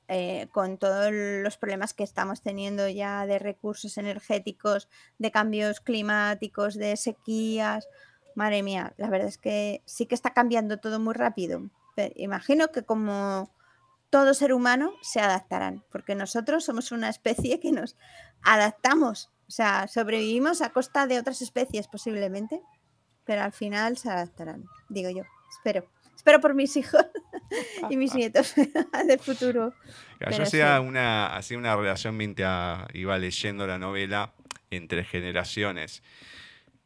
eh, 0.07 0.47
con 0.51 0.77
todos 0.77 1.11
los 1.11 1.57
problemas 1.57 1.93
que 1.93 2.03
estamos 2.03 2.41
teniendo 2.41 2.87
ya 2.87 3.25
de 3.25 3.39
recursos 3.39 3.97
energéticos, 3.97 4.87
de 5.17 5.31
cambios 5.31 5.81
climáticos, 5.81 6.75
de 6.75 6.95
sequías. 6.95 7.87
Madre 8.35 8.63
mía, 8.63 8.93
la 8.97 9.09
verdad 9.09 9.27
es 9.27 9.37
que 9.37 9.81
sí 9.85 10.05
que 10.05 10.15
está 10.15 10.31
cambiando 10.31 10.79
todo 10.79 10.99
muy 10.99 11.13
rápido. 11.13 11.69
imagino 12.15 12.69
que 12.71 12.83
como 12.83 13.51
todo 14.09 14.33
ser 14.33 14.53
humano 14.53 14.93
se 15.01 15.19
adaptarán, 15.19 15.83
porque 15.91 16.15
nosotros 16.15 16.63
somos 16.63 16.91
una 16.91 17.09
especie 17.09 17.59
que 17.59 17.71
nos 17.71 17.97
adaptamos, 18.43 19.29
o 19.47 19.51
sea, 19.51 19.87
sobrevivimos 19.87 20.61
a 20.61 20.71
costa 20.71 21.07
de 21.07 21.19
otras 21.19 21.41
especies 21.41 21.87
posiblemente, 21.87 22.61
pero 23.25 23.41
al 23.41 23.51
final 23.51 23.97
se 23.97 24.09
adaptarán, 24.09 24.65
digo 24.89 25.09
yo, 25.09 25.23
espero. 25.49 25.89
Espero 26.27 26.41
por 26.41 26.55
mis 26.55 26.75
hijos 26.75 27.05
y 27.89 27.95
mis 27.95 28.13
nietos 28.15 28.53
de 29.07 29.17
futuro. 29.17 29.73
yo 30.19 30.43
hacía 30.43 30.81
una, 30.81 31.27
hacía 31.27 31.57
una 31.57 31.73
relación 31.73 32.17
mientras 32.17 32.85
iba 32.93 33.17
leyendo 33.17 33.65
la 33.65 33.79
novela 33.79 34.33
entre 34.69 35.05
generaciones, 35.05 36.03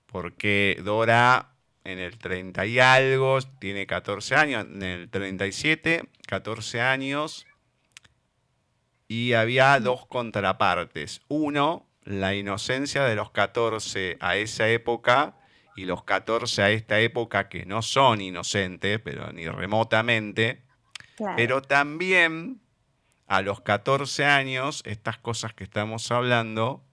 porque 0.06 0.80
Dora 0.84 1.54
en 1.84 1.98
el 1.98 2.20
30 2.20 2.68
y 2.68 2.78
algo 2.78 3.40
tiene 3.58 3.88
14 3.88 4.36
años, 4.36 4.68
en 4.68 4.84
el 4.84 5.10
37, 5.10 6.04
14 6.28 6.82
años, 6.82 7.48
y 9.08 9.34
había 9.34 9.80
mm. 9.80 9.84
dos 9.84 10.06
contrapartes. 10.06 11.22
Uno, 11.30 11.88
la 12.04 12.36
inocencia 12.36 13.06
de 13.06 13.16
los 13.16 13.32
14 13.32 14.18
a 14.20 14.36
esa 14.36 14.70
época 14.70 15.34
y 15.76 15.86
los 15.86 16.04
14 16.04 16.64
a 16.64 16.72
esta 16.72 17.00
época 17.00 17.50
que 17.50 17.66
no 17.66 17.82
son 17.82 18.22
inocentes, 18.22 19.00
pero 19.00 19.32
ni 19.32 19.48
remotamente, 19.48 20.64
pero 21.36 21.62
también 21.62 22.62
a 23.28 23.42
los 23.42 23.62
14 23.62 24.26
años, 24.26 24.82
estas 24.86 25.18
cosas 25.18 25.54
que 25.54 25.64
estamos 25.64 26.12
hablando, 26.12 26.84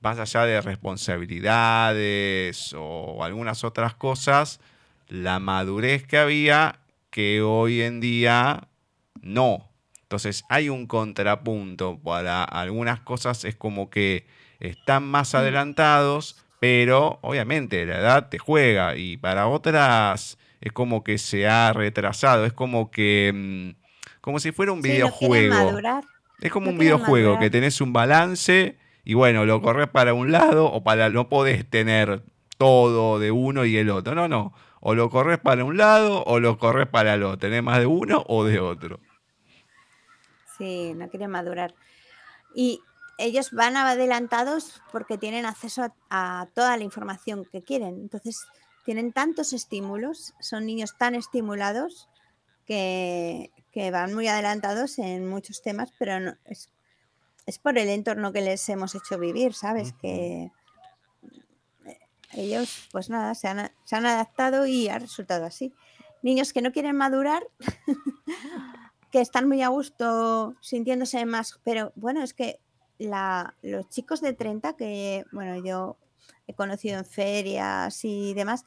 más 0.00 0.18
allá 0.18 0.44
de 0.44 0.60
responsabilidades 0.60 2.74
o 2.76 3.24
algunas 3.24 3.64
otras 3.64 3.94
cosas, 3.94 4.60
la 5.08 5.38
madurez 5.38 6.06
que 6.06 6.18
había 6.18 6.80
que 7.10 7.42
hoy 7.42 7.80
en 7.80 8.00
día 8.00 8.68
no. 9.22 9.70
Entonces 10.02 10.44
hay 10.48 10.68
un 10.68 10.86
contrapunto. 10.86 11.98
Para 11.98 12.44
algunas 12.44 13.00
cosas 13.00 13.44
es 13.44 13.56
como 13.56 13.88
que 13.88 14.26
están 14.60 15.04
más 15.04 15.32
mm. 15.32 15.36
adelantados, 15.36 16.43
pero 16.64 17.18
obviamente 17.20 17.84
la 17.84 17.98
edad 17.98 18.28
te 18.30 18.38
juega 18.38 18.96
y 18.96 19.18
para 19.18 19.48
otras 19.48 20.38
es 20.62 20.72
como 20.72 21.04
que 21.04 21.18
se 21.18 21.46
ha 21.46 21.74
retrasado, 21.74 22.46
es 22.46 22.54
como 22.54 22.90
que 22.90 23.32
mm, 23.34 24.22
como 24.22 24.38
si 24.38 24.50
fuera 24.50 24.72
un 24.72 24.80
videojuego. 24.80 25.78
es 26.40 26.50
como 26.50 26.70
un 26.70 26.78
videojuego 26.78 27.38
que 27.38 27.50
tenés 27.50 27.82
un 27.82 27.92
balance 27.92 28.78
y 29.04 29.12
bueno, 29.12 29.44
lo 29.44 29.60
corres 29.60 29.88
para 29.88 30.14
un 30.14 30.32
lado 30.32 30.72
o 30.72 30.82
para 30.82 31.10
no 31.10 31.28
podés 31.28 31.68
tener 31.68 32.22
todo 32.56 33.18
de 33.18 33.30
uno 33.30 33.66
y 33.66 33.76
el 33.76 33.90
otro. 33.90 34.14
No, 34.14 34.26
no. 34.26 34.54
O 34.80 34.94
lo 34.94 35.10
corres 35.10 35.38
para 35.38 35.64
un 35.64 35.76
lado 35.76 36.24
o 36.24 36.40
lo 36.40 36.56
corres 36.56 36.88
para 36.88 37.12
el 37.12 37.24
otro. 37.24 37.40
Tenés 37.40 37.62
más 37.62 37.78
de 37.78 37.84
uno 37.84 38.24
o 38.26 38.42
de 38.42 38.58
otro. 38.58 39.00
Sí, 40.56 40.94
no 40.96 41.10
quieren 41.10 41.30
madurar. 41.30 41.74
Y 42.54 42.80
ellos 43.18 43.50
van 43.52 43.76
adelantados 43.76 44.82
porque 44.92 45.18
tienen 45.18 45.46
acceso 45.46 45.94
a, 46.10 46.48
toda 46.54 46.76
la 46.76 46.84
información 46.84 47.44
que 47.44 47.62
quieren. 47.62 48.00
Entonces, 48.00 48.46
tienen 48.84 49.12
tantos 49.12 49.52
estímulos, 49.52 50.34
son 50.40 50.66
niños 50.66 50.96
tan 50.98 51.14
estimulados 51.14 52.08
que, 52.66 53.50
van 53.92 54.14
muy 54.14 54.28
adelantados 54.28 54.98
en 54.98 55.28
muchos 55.28 55.62
temas, 55.62 55.90
pero 55.98 56.20
no, 56.20 56.36
es, 56.44 56.70
por 57.58 57.76
el 57.76 57.88
entorno 57.88 58.32
que 58.32 58.40
les 58.40 58.68
hemos 58.68 58.94
hecho 58.94 59.18
vivir, 59.18 59.54
¿sabes? 59.54 59.92
Que 60.00 60.50
ellos, 62.32 62.88
pues 62.92 63.10
nada, 63.10 63.34
se 63.34 63.48
han, 63.48 63.70
se 63.84 63.96
han 63.96 64.06
adaptado 64.06 64.66
y 64.66 64.88
ha 64.88 64.98
resultado 64.98 65.44
así. 65.44 65.72
Niños 66.22 66.52
que 66.52 66.62
no 66.62 66.72
quieren 66.72 66.96
madurar, 66.96 67.46
que 69.10 69.20
están 69.20 69.46
muy 69.46 69.62
a 69.62 69.68
gusto 69.68 70.56
sintiéndose 70.60 71.24
más, 71.26 71.60
pero 71.64 71.92
bueno, 71.94 72.22
es 72.22 72.34
que 72.34 72.60
los 72.98 73.88
chicos 73.88 74.20
de 74.20 74.32
30 74.32 74.76
que, 74.76 75.24
bueno, 75.32 75.56
yo 75.64 75.96
he 76.46 76.54
conocido 76.54 76.98
en 76.98 77.04
ferias 77.04 78.04
y 78.04 78.34
demás, 78.34 78.64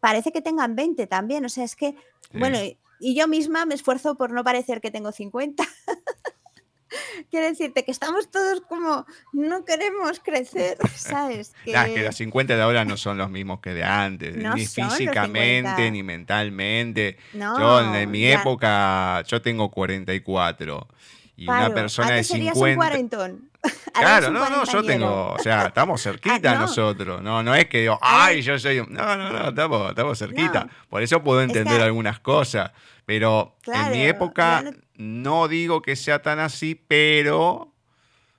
parece 0.00 0.32
que 0.32 0.42
tengan 0.42 0.76
20 0.76 1.06
también. 1.06 1.44
O 1.44 1.48
sea, 1.48 1.64
es 1.64 1.76
que, 1.76 1.94
bueno, 2.32 2.58
y, 3.00 3.14
yo 3.14 3.28
misma 3.28 3.64
me 3.64 3.74
esfuerzo 3.74 4.16
por 4.16 4.30
no 4.32 4.44
parecer 4.44 4.80
que 4.80 4.90
tengo 4.90 5.12
50. 5.12 5.64
Quiero 7.30 7.46
decirte 7.46 7.84
que 7.84 7.90
estamos 7.90 8.30
todos 8.30 8.62
como, 8.62 9.04
no 9.32 9.64
queremos 9.64 10.20
crecer, 10.20 10.78
¿sabes? 10.96 11.52
Que... 11.64 11.72
que 11.72 12.02
los 12.02 12.16
50 12.16 12.56
de 12.56 12.62
ahora 12.62 12.84
no 12.84 12.96
son 12.96 13.18
los 13.18 13.30
mismos 13.30 13.60
que 13.60 13.74
de 13.74 13.84
antes, 13.84 14.36
ni 14.36 14.66
físicamente, 14.66 15.90
ni 15.90 16.02
mentalmente. 16.02 17.18
yo 17.34 17.94
en, 17.94 18.10
mi 18.10 18.26
época, 18.26 19.22
yo 19.26 19.42
tengo 19.42 19.70
44 19.70 20.88
y 21.36 21.48
una 21.48 21.72
persona 21.74 22.12
de 22.12 22.24
50. 22.24 22.58
Un 22.58 22.74
cuarentón. 22.74 23.47
Claro, 23.92 24.30
no, 24.30 24.48
no, 24.48 24.64
yo 24.64 24.84
tengo, 24.84 25.32
o 25.32 25.38
sea, 25.38 25.66
estamos 25.68 26.00
cerquita 26.00 26.52
ah, 26.52 26.58
nosotros, 26.58 27.20
no, 27.20 27.42
no 27.42 27.54
es 27.54 27.66
que 27.66 27.80
digo, 27.80 27.98
ay, 28.00 28.42
yo 28.42 28.58
soy, 28.58 28.78
no, 28.88 29.16
no, 29.16 29.32
no, 29.32 29.48
estamos, 29.48 29.90
estamos 29.90 30.18
cerquita, 30.18 30.68
por 30.88 31.02
eso 31.02 31.22
puedo 31.22 31.42
entender 31.42 31.80
algunas 31.80 32.20
cosas, 32.20 32.70
pero 33.04 33.56
en 33.66 33.90
mi 33.90 34.02
época 34.02 34.64
no... 34.96 35.48
digo 35.48 35.82
que 35.82 35.96
sea 35.96 36.22
tan 36.22 36.38
así, 36.38 36.74
pero 36.74 37.74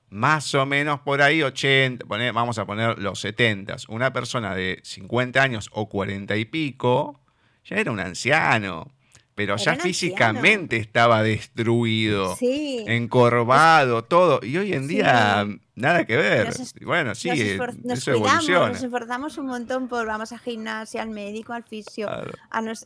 más 0.10 0.56
o 0.56 0.66
menos 0.66 1.02
por 1.02 1.22
ahí 1.22 1.44
80, 1.44 2.06
vamos 2.32 2.58
a 2.58 2.66
poner 2.66 2.98
los 3.00 3.20
70, 3.20 3.76
una 3.90 4.14
persona 4.14 4.56
de 4.56 4.80
50 4.84 5.42
años 5.42 5.70
o 5.74 5.90
40 5.90 6.38
y 6.38 6.46
pico, 6.46 7.20
ya 7.66 7.78
era 7.78 7.92
un 7.92 8.00
anciano 8.00 8.92
pero 9.40 9.56
ya 9.56 9.78
físicamente 9.78 10.76
estaba 10.76 11.24
destruido, 11.24 12.36
encorvado, 12.42 14.04
todo. 14.04 14.42
Y 14.44 14.58
hoy 14.58 14.74
en 14.74 14.86
día 14.86 15.48
nada 15.76 16.06
que 16.06 16.18
ver. 16.18 16.50
bueno, 16.82 17.16
sí, 17.16 17.30
nos, 17.30 18.00
eso 18.00 18.20
cuidamos, 18.20 18.50
nos 18.50 18.84
esforzamos 18.84 19.38
un 19.38 19.46
montón 19.46 19.88
por 19.88 20.06
vamos 20.06 20.34
a 20.34 20.40
gimnasia, 20.40 21.04
al 21.04 21.12
médico, 21.12 21.54
al 21.54 21.64
fisio, 21.64 22.10
a 22.10 22.62
nos, 22.62 22.86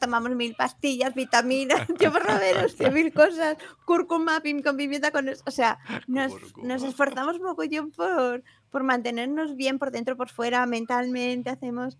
tomamos 0.00 0.32
mil 0.34 0.56
pastillas, 0.56 1.14
vitaminas, 1.14 1.86
yo 2.00 2.10
por 2.10 2.24
cien 2.68 2.94
mil 2.94 3.12
cosas, 3.12 3.56
cúrcuma, 3.84 4.42
con 4.64 4.76
pimienta, 4.76 5.12
con 5.12 5.28
O 5.28 5.50
sea, 5.52 5.78
nos, 6.08 6.32
nos 6.56 6.82
esforzamos 6.82 7.36
un 7.36 7.42
poco 7.42 7.62
por, 7.96 8.42
por 8.72 8.82
mantenernos 8.82 9.54
bien 9.54 9.78
por 9.78 9.92
dentro, 9.92 10.16
por 10.16 10.30
fuera, 10.30 10.66
mentalmente, 10.66 11.48
hacemos 11.48 11.96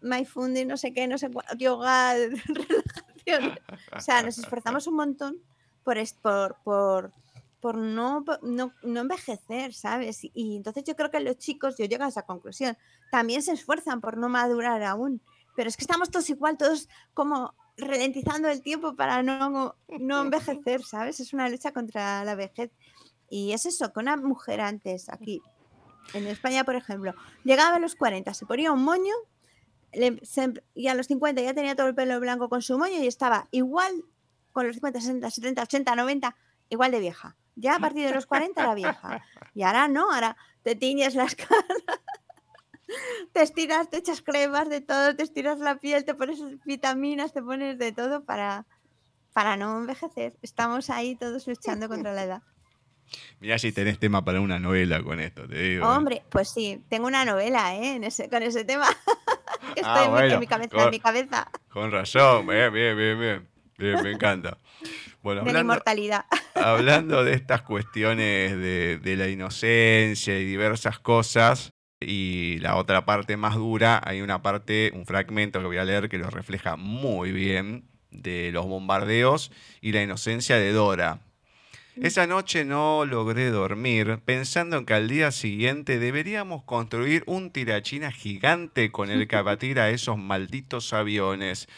mindfulness, 0.00 0.66
no 0.66 0.76
sé 0.76 0.92
qué, 0.92 1.06
no 1.06 1.18
sé 1.18 1.30
cuánto, 1.30 1.56
yoga, 1.56 2.14
o 3.96 4.00
sea, 4.00 4.22
nos 4.22 4.38
esforzamos 4.38 4.86
un 4.86 4.94
montón 4.94 5.36
por, 5.82 5.96
por, 6.22 6.56
por, 6.64 7.12
por 7.60 7.76
no, 7.76 8.24
no, 8.42 8.72
no, 8.82 9.00
envejecer, 9.00 9.72
¿sabes? 9.74 10.20
Y 10.22 10.56
entonces 10.56 10.84
yo 10.84 10.94
creo 10.96 11.10
que 11.10 11.20
los 11.20 11.38
chicos, 11.38 11.76
yo 11.78 11.86
llego 11.86 12.04
a 12.04 12.08
esa 12.08 12.22
conclusión, 12.22 12.76
también 13.10 13.42
se 13.42 13.52
esfuerzan 13.52 14.00
por 14.00 14.16
no 14.16 14.28
madurar 14.28 14.82
aún. 14.82 15.20
Pero 15.56 15.68
es 15.68 15.76
que 15.76 15.82
estamos 15.82 16.10
todos 16.10 16.30
igual, 16.30 16.56
todos 16.56 16.88
como 17.14 17.54
ralentizando 17.76 18.48
el 18.48 18.62
tiempo 18.62 18.94
para 18.94 19.22
no, 19.22 19.76
no 19.98 20.22
envejecer, 20.22 20.84
¿sabes? 20.84 21.20
Es 21.20 21.32
una 21.32 21.48
lucha 21.48 21.72
contra 21.72 22.24
la 22.24 22.34
vejez. 22.34 22.70
Y 23.30 23.52
es 23.52 23.66
eso, 23.66 23.92
que 23.92 24.00
una 24.00 24.16
mujer 24.16 24.60
antes, 24.60 25.08
aquí, 25.08 25.42
en 26.14 26.26
España, 26.26 26.64
por 26.64 26.76
ejemplo, 26.76 27.14
llegaba 27.44 27.76
a 27.76 27.80
los 27.80 27.94
40, 27.94 28.32
se 28.34 28.46
ponía 28.46 28.72
un 28.72 28.82
moño 28.82 29.14
y 30.74 30.88
a 30.88 30.94
los 30.94 31.06
50 31.06 31.42
ya 31.42 31.54
tenía 31.54 31.74
todo 31.74 31.88
el 31.88 31.94
pelo 31.94 32.20
blanco 32.20 32.48
con 32.48 32.62
su 32.62 32.78
moño 32.78 32.98
y 32.98 33.06
estaba 33.06 33.48
igual 33.50 34.04
con 34.52 34.66
los 34.66 34.76
50, 34.76 35.00
60, 35.00 35.30
70, 35.30 35.62
80, 35.62 35.96
90, 35.96 36.36
igual 36.70 36.90
de 36.90 37.00
vieja. 37.00 37.36
Ya 37.54 37.76
a 37.76 37.78
partir 37.78 38.06
de 38.06 38.14
los 38.14 38.26
40 38.26 38.60
era 38.60 38.74
vieja. 38.74 39.24
Y 39.54 39.62
ahora 39.62 39.88
no, 39.88 40.12
ahora 40.12 40.36
te 40.62 40.76
tiñes 40.76 41.14
las 41.14 41.34
caras, 41.36 41.64
te 43.32 43.42
estiras, 43.42 43.90
te 43.90 43.98
echas 43.98 44.22
cremas 44.22 44.68
de 44.68 44.80
todo, 44.80 45.16
te 45.16 45.22
estiras 45.22 45.58
la 45.58 45.76
piel, 45.76 46.04
te 46.04 46.14
pones 46.14 46.40
vitaminas, 46.64 47.32
te 47.32 47.42
pones 47.42 47.78
de 47.78 47.92
todo 47.92 48.24
para, 48.24 48.66
para 49.32 49.56
no 49.56 49.78
envejecer. 49.78 50.36
Estamos 50.42 50.90
ahí 50.90 51.16
todos 51.16 51.46
luchando 51.46 51.88
contra 51.88 52.12
la 52.12 52.24
edad. 52.24 52.42
Mira 53.40 53.58
si 53.58 53.72
tenés 53.72 53.98
tema 53.98 54.24
para 54.24 54.40
una 54.40 54.58
novela 54.58 55.02
con 55.02 55.20
esto, 55.20 55.48
te 55.48 55.58
digo. 55.58 55.84
¿eh? 55.84 55.88
Hombre, 55.88 56.22
pues 56.30 56.50
sí, 56.50 56.82
tengo 56.88 57.06
una 57.06 57.24
novela 57.24 57.74
¿eh? 57.74 58.00
con 58.30 58.42
ese 58.42 58.64
tema. 58.64 58.86
Ah, 59.82 60.00
estoy 60.02 60.08
bueno, 60.10 60.34
en 60.34 60.40
mi 60.40 60.46
cabeza, 60.46 60.70
con- 60.76 60.84
en 60.84 60.90
mi 60.90 61.00
cabeza. 61.00 61.50
Con 61.68 61.90
razón, 61.92 62.46
bien, 62.46 62.72
bien, 62.72 62.96
bien, 62.96 63.18
bien. 63.20 63.48
Bien, 63.78 64.02
me 64.02 64.10
encanta. 64.12 64.58
Bueno, 65.22 65.42
De 65.44 65.52
la 65.52 65.60
inmortalidad. 65.60 66.24
hablando 66.54 67.22
de 67.24 67.34
estas 67.34 67.62
cuestiones 67.62 68.52
de, 68.52 68.98
de 68.98 69.16
la 69.16 69.28
inocencia 69.28 70.38
y 70.38 70.44
diversas 70.44 70.98
cosas, 70.98 71.70
y 72.00 72.58
la 72.60 72.76
otra 72.76 73.04
parte 73.04 73.36
más 73.36 73.54
dura, 73.56 74.00
hay 74.04 74.20
una 74.20 74.42
parte, 74.42 74.92
un 74.94 75.04
fragmento 75.06 75.60
que 75.60 75.66
voy 75.66 75.78
a 75.78 75.84
leer 75.84 76.08
que 76.08 76.18
lo 76.18 76.30
refleja 76.30 76.76
muy 76.76 77.32
bien, 77.32 77.84
de 78.10 78.50
los 78.52 78.66
bombardeos 78.66 79.52
y 79.80 79.92
la 79.92 80.02
inocencia 80.02 80.56
de 80.56 80.72
Dora. 80.72 81.20
Esa 82.02 82.26
noche 82.26 82.64
no 82.64 83.04
logré 83.04 83.50
dormir 83.50 84.20
pensando 84.24 84.76
en 84.76 84.86
que 84.86 84.94
al 84.94 85.08
día 85.08 85.32
siguiente 85.32 85.98
deberíamos 85.98 86.62
construir 86.62 87.24
un 87.26 87.50
tirachina 87.50 88.12
gigante 88.12 88.92
con 88.92 89.10
el 89.10 89.26
que 89.26 89.36
abatir 89.36 89.80
a 89.80 89.90
esos 89.90 90.16
malditos 90.16 90.92
aviones. 90.92 91.68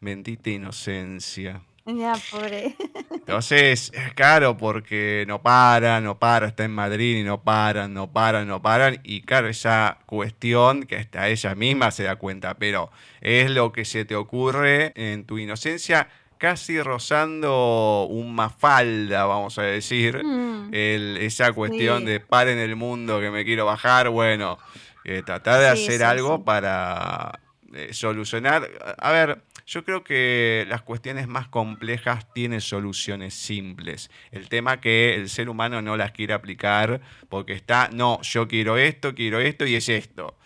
Bendita 0.00 0.50
inocencia. 0.50 1.62
Ya, 1.86 2.14
pobre. 2.30 2.76
Entonces, 3.10 3.90
es 3.94 4.12
caro 4.14 4.58
porque 4.58 5.24
no 5.26 5.40
para, 5.40 6.00
no 6.00 6.18
para, 6.18 6.48
está 6.48 6.64
en 6.64 6.74
Madrid 6.74 7.16
y 7.16 7.22
no 7.22 7.42
paran, 7.42 7.94
no 7.94 8.12
paran, 8.12 8.46
no 8.46 8.60
paran. 8.60 9.00
Y 9.04 9.22
claro, 9.22 9.48
esa 9.48 9.98
cuestión 10.04 10.82
que 10.82 10.96
hasta 10.96 11.28
ella 11.28 11.54
misma 11.54 11.90
se 11.90 12.02
da 12.02 12.16
cuenta, 12.16 12.58
pero 12.58 12.90
es 13.22 13.50
lo 13.50 13.72
que 13.72 13.86
se 13.86 14.04
te 14.04 14.16
ocurre 14.16 14.92
en 14.96 15.24
tu 15.24 15.38
inocencia, 15.38 16.08
casi 16.38 16.80
rozando 16.82 18.06
un 18.08 18.34
mafalda, 18.34 19.24
vamos 19.26 19.58
a 19.58 19.62
decir. 19.62 20.24
Mm, 20.24 20.72
El- 20.72 21.16
esa 21.20 21.52
cuestión 21.52 22.00
Sí. 22.00 22.04
de 22.06 22.20
paren 22.20 22.58
el 22.58 22.76
mundo 22.76 23.20
que 23.20 23.30
me 23.30 23.44
quiero 23.44 23.66
bajar, 23.66 24.08
bueno, 24.10 24.58
eh, 25.04 25.22
tratar 25.24 25.60
de 25.60 25.76
Sí, 25.76 25.84
hacer 25.84 25.98
sí, 25.98 26.02
algo 26.04 26.44
para 26.44 27.40
eh, 27.74 27.92
solucionar. 27.92 28.68
A 28.98 29.12
ver, 29.12 29.42
yo 29.66 29.84
creo 29.84 30.02
que 30.02 30.64
las 30.68 30.80
cuestiones 30.82 31.28
más 31.28 31.48
complejas 31.48 32.32
tienen 32.32 32.60
soluciones 32.62 33.34
simples. 33.34 34.10
El 34.30 34.48
tema 34.48 34.80
que 34.80 35.14
el 35.14 35.28
ser 35.28 35.48
humano 35.50 35.82
no 35.82 35.96
las 35.96 36.12
quiere 36.12 36.32
aplicar 36.32 37.00
porque 37.28 37.52
está, 37.52 37.90
no, 37.92 38.20
yo 38.22 38.48
quiero 38.48 38.78
esto, 38.78 39.14
quiero 39.14 39.38
esto 39.40 39.66
y 39.66 39.74
es 39.74 39.88
esto. 39.90 40.38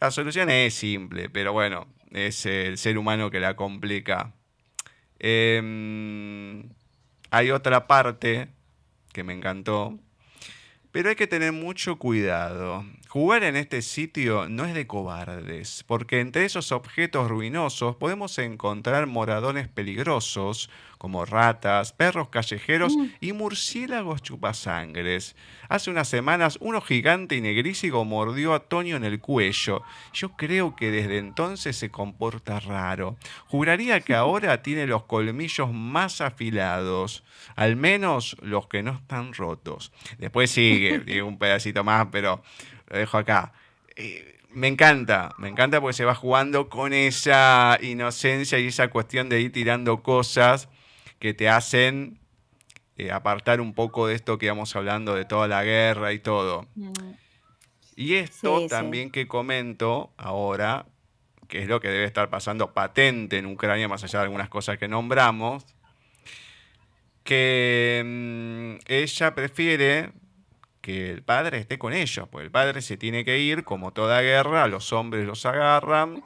La 0.00 0.10
solución 0.10 0.48
es 0.50 0.72
simple, 0.74 1.28
pero 1.28 1.52
bueno, 1.52 1.86
es 2.10 2.46
el 2.46 2.78
ser 2.78 2.96
humano 2.98 3.30
que 3.30 3.40
la 3.40 3.54
complica. 3.54 4.32
Em, 5.18 6.68
hay 7.30 7.50
otra 7.50 7.86
parte 7.86 8.48
que 9.12 9.24
me 9.24 9.32
encantó, 9.32 9.98
pero 10.92 11.08
hay 11.08 11.16
que 11.16 11.26
tener 11.26 11.52
mucho 11.52 11.96
cuidado. 11.98 12.84
Jugar 13.16 13.44
en 13.44 13.56
este 13.56 13.80
sitio 13.80 14.46
no 14.50 14.66
es 14.66 14.74
de 14.74 14.86
cobardes, 14.86 15.84
porque 15.86 16.20
entre 16.20 16.44
esos 16.44 16.70
objetos 16.70 17.30
ruinosos 17.30 17.96
podemos 17.96 18.36
encontrar 18.36 19.06
moradones 19.06 19.68
peligrosos, 19.68 20.68
como 20.98 21.24
ratas, 21.24 21.94
perros 21.94 22.28
callejeros 22.28 22.94
y 23.20 23.32
murciélagos 23.32 24.20
chupasangres. 24.20 25.34
Hace 25.70 25.90
unas 25.90 26.08
semanas 26.08 26.58
uno 26.60 26.82
gigante 26.82 27.36
y 27.36 27.40
negrísimo 27.40 28.04
mordió 28.04 28.52
a 28.52 28.60
Tonio 28.60 28.96
en 28.96 29.04
el 29.04 29.18
cuello. 29.18 29.82
Yo 30.12 30.36
creo 30.36 30.76
que 30.76 30.90
desde 30.90 31.16
entonces 31.16 31.74
se 31.74 31.90
comporta 31.90 32.60
raro. 32.60 33.16
Juraría 33.46 34.00
que 34.00 34.14
ahora 34.14 34.60
tiene 34.60 34.86
los 34.86 35.04
colmillos 35.04 35.72
más 35.72 36.20
afilados, 36.20 37.24
al 37.54 37.76
menos 37.76 38.36
los 38.42 38.66
que 38.66 38.82
no 38.82 38.92
están 38.92 39.32
rotos. 39.32 39.90
Después 40.18 40.50
sigue, 40.50 41.00
sigue 41.06 41.22
un 41.22 41.38
pedacito 41.38 41.82
más, 41.82 42.08
pero 42.12 42.42
lo 42.88 42.98
dejo 42.98 43.18
acá. 43.18 43.52
Eh, 43.96 44.38
me 44.50 44.68
encanta, 44.68 45.34
me 45.38 45.48
encanta 45.48 45.80
porque 45.80 45.94
se 45.94 46.04
va 46.04 46.14
jugando 46.14 46.68
con 46.68 46.92
esa 46.92 47.78
inocencia 47.82 48.58
y 48.58 48.68
esa 48.68 48.88
cuestión 48.88 49.28
de 49.28 49.40
ir 49.40 49.52
tirando 49.52 50.02
cosas 50.02 50.68
que 51.18 51.34
te 51.34 51.48
hacen 51.48 52.18
eh, 52.96 53.10
apartar 53.10 53.60
un 53.60 53.74
poco 53.74 54.06
de 54.06 54.14
esto 54.14 54.38
que 54.38 54.46
íbamos 54.46 54.74
hablando 54.76 55.14
de 55.14 55.24
toda 55.26 55.46
la 55.48 55.62
guerra 55.64 56.12
y 56.12 56.18
todo. 56.18 56.66
mm. 56.74 56.92
Y 57.96 58.14
esto 58.14 58.58
Sí, 58.58 58.62
sí. 58.64 58.68
también 58.68 59.10
que 59.10 59.26
comento 59.26 60.12
ahora, 60.18 60.84
que 61.48 61.62
es 61.62 61.68
lo 61.68 61.80
que 61.80 61.88
debe 61.88 62.04
estar 62.04 62.28
pasando 62.28 62.72
patente 62.74 63.38
en 63.38 63.46
Ucrania, 63.46 63.88
más 63.88 64.04
allá 64.04 64.18
de 64.18 64.24
algunas 64.24 64.48
cosas 64.50 64.76
que 64.78 64.86
nombramos, 64.86 65.64
que 67.24 68.02
mm, 68.04 68.84
ella 68.86 69.34
prefiere 69.34 70.12
que 70.86 71.10
el 71.10 71.22
padre 71.24 71.58
esté 71.58 71.80
con 71.80 71.92
ellos, 71.92 72.28
pues 72.30 72.44
el 72.44 72.52
padre 72.52 72.80
se 72.80 72.96
tiene 72.96 73.24
que 73.24 73.40
ir, 73.40 73.64
como 73.64 73.92
toda 73.92 74.20
guerra, 74.22 74.68
los 74.68 74.92
hombres 74.92 75.26
los 75.26 75.44
agarran, 75.44 76.22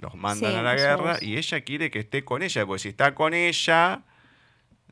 los 0.00 0.14
mandan 0.16 0.52
Sí, 0.52 0.58
a 0.58 0.62
la 0.62 0.74
guerra, 0.74 1.16
y 1.22 1.38
ella 1.38 1.62
quiere 1.62 1.90
que 1.90 2.00
esté 2.00 2.22
con 2.22 2.42
ella, 2.42 2.66
porque 2.66 2.80
si 2.80 2.88
está 2.90 3.14
con 3.14 3.32
ella, 3.32 4.02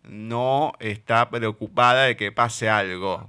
no 0.04 0.72
está 0.80 1.28
preocupada 1.28 2.04
de 2.04 2.16
que 2.16 2.32
pase 2.32 2.70
algo. 2.70 3.28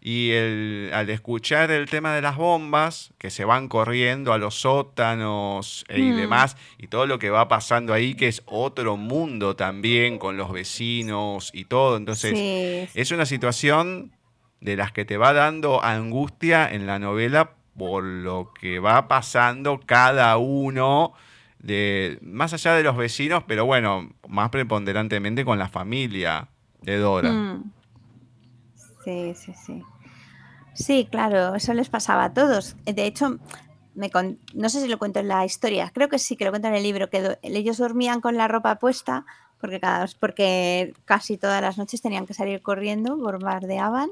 Y 0.00 0.30
el- 0.30 0.90
al 0.94 1.10
escuchar 1.10 1.70
el 1.72 1.90
tema 1.90 2.14
de 2.14 2.22
las 2.22 2.36
bombas, 2.36 3.12
que 3.18 3.28
se 3.28 3.44
van 3.44 3.68
corriendo 3.68 4.32
a 4.32 4.38
los 4.38 4.54
sótanos 4.54 5.84
e- 5.88 6.00
y 6.00 6.12
Mm. 6.12 6.16
demás, 6.16 6.56
y 6.78 6.86
todo 6.86 7.04
lo 7.06 7.18
que 7.18 7.28
va 7.28 7.48
pasando 7.48 7.92
ahí, 7.92 8.14
que 8.14 8.28
es 8.28 8.40
otro 8.46 8.96
mundo 8.96 9.56
también 9.56 10.16
con 10.18 10.38
los 10.38 10.50
vecinos 10.52 11.50
y 11.52 11.66
todo. 11.66 11.98
Entonces, 11.98 12.38
Sí, 12.38 12.98
es 12.98 13.10
una 13.10 13.26
situación 13.26 14.12
de 14.60 14.76
las 14.76 14.92
que 14.92 15.04
te 15.04 15.16
va 15.16 15.32
dando 15.32 15.82
angustia 15.82 16.68
en 16.70 16.86
la 16.86 16.98
novela 16.98 17.52
por 17.76 18.02
lo 18.02 18.52
que 18.52 18.80
va 18.80 19.06
pasando 19.06 19.80
cada 19.86 20.36
uno, 20.36 21.12
de, 21.60 22.18
más 22.22 22.52
allá 22.52 22.74
de 22.74 22.82
los 22.82 22.96
vecinos, 22.96 23.44
pero 23.46 23.64
bueno, 23.66 24.10
más 24.26 24.50
preponderantemente 24.50 25.44
con 25.44 25.58
la 25.58 25.68
familia 25.68 26.48
de 26.82 26.98
Dora. 26.98 27.30
Mm. 27.30 27.72
Sí, 29.04 29.34
sí, 29.34 29.54
sí. 29.54 29.82
Sí, 30.74 31.08
claro, 31.10 31.54
eso 31.54 31.72
les 31.72 31.88
pasaba 31.88 32.24
a 32.24 32.34
todos. 32.34 32.76
De 32.84 33.06
hecho, 33.06 33.38
me 33.94 34.10
no 34.54 34.68
sé 34.68 34.80
si 34.80 34.88
lo 34.88 34.98
cuento 34.98 35.20
en 35.20 35.28
la 35.28 35.44
historia, 35.44 35.90
creo 35.92 36.08
que 36.08 36.18
sí 36.18 36.36
que 36.36 36.44
lo 36.44 36.50
cuento 36.50 36.68
en 36.68 36.74
el 36.74 36.82
libro, 36.82 37.10
que 37.10 37.38
ellos 37.42 37.78
dormían 37.78 38.20
con 38.20 38.36
la 38.36 38.46
ropa 38.46 38.76
puesta 38.76 39.24
porque, 39.60 39.80
cada, 39.80 40.06
porque 40.20 40.94
casi 41.04 41.36
todas 41.36 41.60
las 41.60 41.78
noches 41.78 42.00
tenían 42.00 42.26
que 42.26 42.34
salir 42.34 42.62
corriendo, 42.62 43.16
bombardeaban 43.16 44.10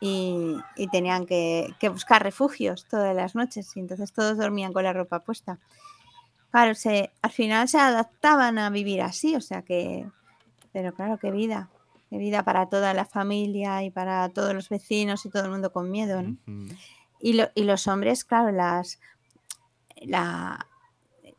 y, 0.00 0.56
y 0.76 0.88
tenían 0.88 1.26
que, 1.26 1.74
que 1.78 1.88
buscar 1.90 2.22
refugios 2.22 2.86
todas 2.88 3.14
las 3.14 3.34
noches 3.34 3.76
y 3.76 3.80
entonces 3.80 4.12
todos 4.12 4.38
dormían 4.38 4.72
con 4.72 4.82
la 4.84 4.92
ropa 4.92 5.20
puesta. 5.20 5.58
Claro, 6.50 6.74
se, 6.74 7.10
al 7.22 7.30
final 7.30 7.68
se 7.68 7.78
adaptaban 7.78 8.58
a 8.58 8.70
vivir 8.70 9.02
así, 9.02 9.36
o 9.36 9.40
sea 9.40 9.62
que, 9.62 10.08
pero 10.72 10.92
claro, 10.94 11.18
qué 11.18 11.30
vida, 11.30 11.68
qué 12.08 12.18
vida 12.18 12.42
para 12.42 12.66
toda 12.68 12.92
la 12.94 13.04
familia 13.04 13.82
y 13.84 13.90
para 13.90 14.28
todos 14.30 14.54
los 14.54 14.68
vecinos 14.68 15.24
y 15.26 15.30
todo 15.30 15.44
el 15.44 15.50
mundo 15.50 15.70
con 15.72 15.90
miedo, 15.90 16.22
¿no? 16.22 16.30
Ujú. 16.48 16.74
Y, 17.20 17.34
lo- 17.34 17.50
y 17.54 17.64
los 17.64 17.86
hombres, 17.86 18.24
claro, 18.24 18.50
las 18.50 18.98
la 20.02 20.66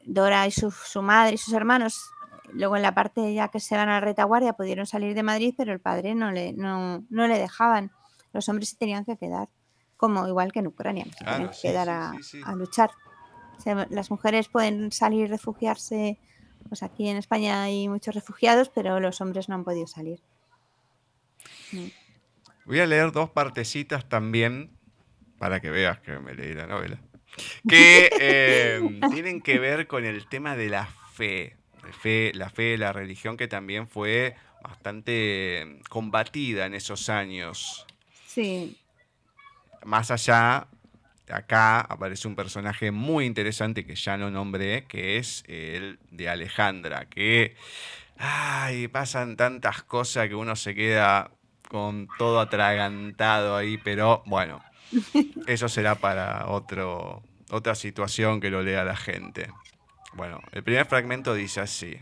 Dora 0.05 0.47
y 0.47 0.51
su, 0.51 0.71
su 0.71 1.01
madre 1.01 1.35
y 1.35 1.37
sus 1.37 1.53
hermanos, 1.53 2.11
luego 2.53 2.75
en 2.75 2.81
la 2.83 2.93
parte 2.93 3.33
ya 3.33 3.47
que 3.49 3.59
se 3.59 3.75
van 3.75 3.89
a 3.89 3.93
la 3.93 3.99
retaguardia 4.01 4.53
pudieron 4.53 4.85
salir 4.85 5.13
de 5.15 5.23
Madrid, 5.23 5.53
pero 5.57 5.73
el 5.73 5.79
padre 5.79 6.15
no 6.15 6.31
le, 6.31 6.53
no, 6.53 7.03
no 7.09 7.27
le 7.27 7.37
dejaban. 7.39 7.91
Los 8.33 8.47
hombres 8.49 8.69
se 8.69 8.77
tenían 8.77 9.05
que 9.05 9.17
quedar, 9.17 9.49
como 9.97 10.27
igual 10.27 10.51
que 10.51 10.59
en 10.59 10.67
Ucrania, 10.67 11.05
se 11.05 11.23
Claro, 11.23 11.31
tenían 11.33 11.49
que 11.49 11.55
sí, 11.55 11.67
quedar 11.67 12.21
sí, 12.21 12.41
a, 12.45 12.55
luchar. 12.55 12.91
O 13.57 13.61
sea, 13.61 13.87
las 13.89 14.09
mujeres 14.09 14.47
pueden 14.47 14.91
salir 14.91 15.29
refugiarse, 15.29 16.17
pues 16.67 16.83
aquí 16.83 17.07
en 17.07 17.17
España 17.17 17.63
hay 17.63 17.87
muchos 17.87 18.15
refugiados, 18.15 18.69
pero 18.69 18.99
los 18.99 19.21
hombres 19.21 19.49
no 19.49 19.55
han 19.55 19.63
podido 19.63 19.87
salir. 19.87 20.21
Mm. 21.71 21.87
Voy 22.65 22.79
a 22.79 22.85
leer 22.85 23.11
dos 23.11 23.29
partecitas 23.29 24.07
también 24.07 24.71
para 25.37 25.59
que 25.59 25.71
veas 25.71 25.99
que 25.99 26.19
me 26.19 26.33
leí 26.33 26.53
la 26.53 26.67
novela. 26.67 27.01
Que 27.67 28.09
eh, 28.19 28.99
tienen 29.11 29.41
que 29.41 29.59
ver 29.59 29.87
con 29.87 30.05
el 30.05 30.27
tema 30.27 30.55
de 30.55 30.69
la 30.69 30.85
fe. 31.13 31.57
La 31.83 31.93
fe, 31.93 32.31
la 32.35 32.49
fe, 32.49 32.77
la 32.77 32.93
religión 32.93 33.37
que 33.37 33.47
también 33.47 33.87
fue 33.87 34.35
bastante 34.63 35.81
combatida 35.89 36.67
en 36.67 36.75
esos 36.75 37.09
años. 37.09 37.87
Sí, 38.33 38.77
Más 39.83 40.09
allá, 40.09 40.67
acá 41.29 41.81
aparece 41.81 42.29
un 42.29 42.35
personaje 42.37 42.91
muy 42.91 43.25
interesante 43.25 43.85
que 43.85 43.95
ya 43.95 44.15
no 44.15 44.31
nombré, 44.31 44.85
que 44.85 45.17
es 45.17 45.43
el 45.49 45.99
de 46.11 46.29
Alejandra, 46.29 47.07
que 47.09 47.57
ay, 48.17 48.87
pasan 48.87 49.35
tantas 49.35 49.83
cosas 49.83 50.29
que 50.29 50.35
uno 50.35 50.55
se 50.55 50.73
queda 50.73 51.31
con 51.67 52.07
todo 52.17 52.39
atragantado 52.39 53.57
ahí, 53.57 53.77
pero 53.77 54.23
bueno, 54.25 54.63
eso 55.47 55.67
será 55.67 55.95
para 55.95 56.47
otro, 56.47 57.23
otra 57.49 57.75
situación 57.75 58.39
que 58.39 58.49
lo 58.49 58.61
lea 58.63 58.85
la 58.85 58.95
gente. 58.95 59.51
Bueno, 60.13 60.39
el 60.53 60.63
primer 60.63 60.85
fragmento 60.85 61.33
dice 61.33 61.59
así. 61.59 61.99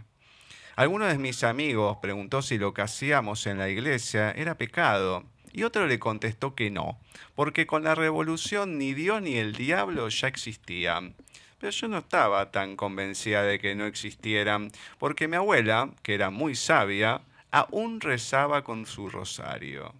Alguno 0.76 1.08
de 1.08 1.18
mis 1.18 1.44
amigos 1.44 1.98
preguntó 2.02 2.44
si 2.44 2.60
lo 2.60 2.72
que 2.72 2.84
hacíamos 2.84 3.48
en 3.48 3.58
la 3.58 3.68
iglesia 3.68 4.32
era 4.32 4.56
pecado, 4.56 5.26
y 5.52 5.64
otro 5.64 5.88
le 5.88 6.00
contestó 6.00 6.56
que 6.56 6.70
no, 6.70 7.00
porque 7.36 7.66
con 7.66 7.84
la 7.84 7.96
revolución 7.96 8.78
ni 8.78 8.94
Dios 8.94 9.22
ni 9.22 9.36
el 9.36 9.54
diablo 9.54 10.10
ya 10.10 10.28
existían. 10.28 11.16
pero 11.60 11.72
yo 11.72 11.88
no 11.88 11.98
estaba 11.98 12.52
tan 12.52 12.76
convencida 12.76 13.44
de 13.44 13.60
que 13.60 13.76
no 13.76 13.86
existieran, 13.86 14.72
porque 14.98 15.28
mi 15.28 15.36
abuela, 15.36 15.90
que 16.04 16.14
era 16.14 16.30
muy 16.30 16.56
sabia, 16.56 17.22
aún 17.52 18.00
rezaba 18.02 18.64
con 18.64 18.86
su 18.86 19.10
rosario. 19.10 19.94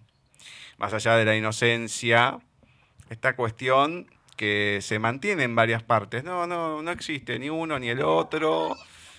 Más 0.78 0.94
allá 0.94 1.16
de 1.16 1.24
la 1.26 1.36
inocencia, 1.36 2.38
esta 3.10 3.36
cuestión 3.36 4.06
que 4.40 4.78
se 4.80 4.98
mantiene 4.98 5.42
en 5.42 5.54
varias 5.54 5.82
partes. 5.82 6.24
No, 6.24 6.46
no, 6.46 6.80
no 6.80 6.90
existe 6.90 7.38
ni 7.38 7.50
uno 7.50 7.78
ni 7.78 7.90
el 7.90 8.00
otro. 8.00 8.74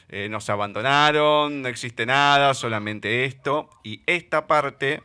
Eh, 0.09 0.27
nos 0.29 0.49
abandonaron, 0.49 1.61
no 1.61 1.67
existe 1.67 2.07
nada, 2.07 2.55
solamente 2.55 3.25
esto. 3.25 3.69
Y 3.83 4.01
esta 4.07 4.47
parte 4.47 5.03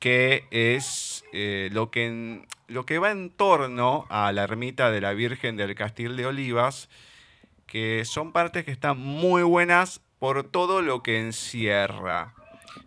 que 0.00 0.46
es 0.50 1.24
eh, 1.32 1.68
lo, 1.72 1.90
que 1.90 2.42
lo 2.68 2.86
que 2.86 2.98
va 2.98 3.10
en 3.10 3.30
torno 3.30 4.06
a 4.08 4.32
la 4.32 4.42
ermita 4.42 4.90
de 4.90 5.02
la 5.02 5.12
Virgen 5.12 5.56
del 5.56 5.74
Castil 5.74 6.16
de 6.16 6.26
Olivas, 6.26 6.88
que 7.66 8.04
son 8.06 8.32
partes 8.32 8.64
que 8.64 8.72
están 8.72 8.98
muy 8.98 9.42
buenas 9.42 10.00
por 10.18 10.42
todo 10.42 10.80
lo 10.80 11.02
que 11.02 11.20
encierra, 11.20 12.34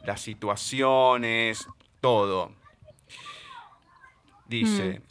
las 0.06 0.22
situaciones, 0.22 1.68
todo. 2.02 2.52
Dice, 4.48 5.02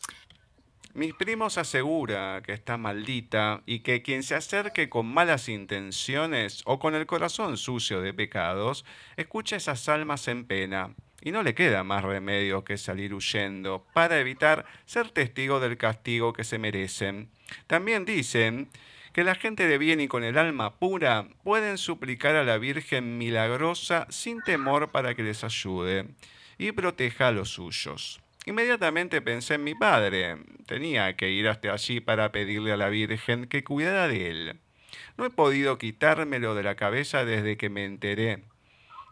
mm. 0.94 0.98
mis 0.98 1.14
primos 1.14 1.56
asegura 1.56 2.42
que 2.44 2.52
está 2.52 2.76
maldita 2.78 3.62
y 3.64 3.80
que 3.80 4.02
quien 4.02 4.24
se 4.24 4.34
acerque 4.34 4.88
con 4.88 5.06
malas 5.06 5.48
intenciones 5.48 6.62
o 6.64 6.80
con 6.80 6.96
el 6.96 7.06
corazón 7.06 7.56
sucio 7.56 8.00
de 8.00 8.12
pecados, 8.12 8.84
escucha 9.16 9.54
esas 9.54 9.88
almas 9.88 10.26
en 10.26 10.44
pena 10.44 10.96
y 11.22 11.30
no 11.30 11.42
le 11.42 11.54
queda 11.54 11.84
más 11.84 12.02
remedio 12.02 12.64
que 12.64 12.76
salir 12.76 13.14
huyendo 13.14 13.86
para 13.94 14.18
evitar 14.18 14.66
ser 14.86 15.10
testigo 15.10 15.60
del 15.60 15.76
castigo 15.76 16.32
que 16.32 16.42
se 16.42 16.58
merecen. 16.58 17.30
También 17.68 18.04
dicen 18.04 18.68
que 19.12 19.22
la 19.22 19.36
gente 19.36 19.68
de 19.68 19.78
bien 19.78 20.00
y 20.00 20.08
con 20.08 20.24
el 20.24 20.36
alma 20.36 20.78
pura 20.78 21.28
pueden 21.44 21.78
suplicar 21.78 22.34
a 22.34 22.44
la 22.44 22.58
Virgen 22.58 23.18
milagrosa 23.18 24.06
sin 24.10 24.40
temor 24.42 24.90
para 24.90 25.14
que 25.14 25.22
les 25.22 25.44
ayude 25.44 26.06
y 26.58 26.72
proteja 26.72 27.28
a 27.28 27.32
los 27.32 27.50
suyos. 27.50 28.20
Inmediatamente 28.44 29.22
pensé 29.22 29.54
en 29.54 29.64
mi 29.64 29.76
padre. 29.76 30.38
Tenía 30.66 31.14
que 31.16 31.30
ir 31.30 31.46
hasta 31.46 31.72
allí 31.72 32.00
para 32.00 32.32
pedirle 32.32 32.72
a 32.72 32.76
la 32.76 32.88
Virgen 32.88 33.46
que 33.46 33.62
cuidara 33.62 34.08
de 34.08 34.28
él. 34.28 34.60
No 35.16 35.24
he 35.24 35.30
podido 35.30 35.78
quitármelo 35.78 36.56
de 36.56 36.64
la 36.64 36.74
cabeza 36.74 37.24
desde 37.24 37.56
que 37.56 37.70
me 37.70 37.84
enteré. 37.84 38.42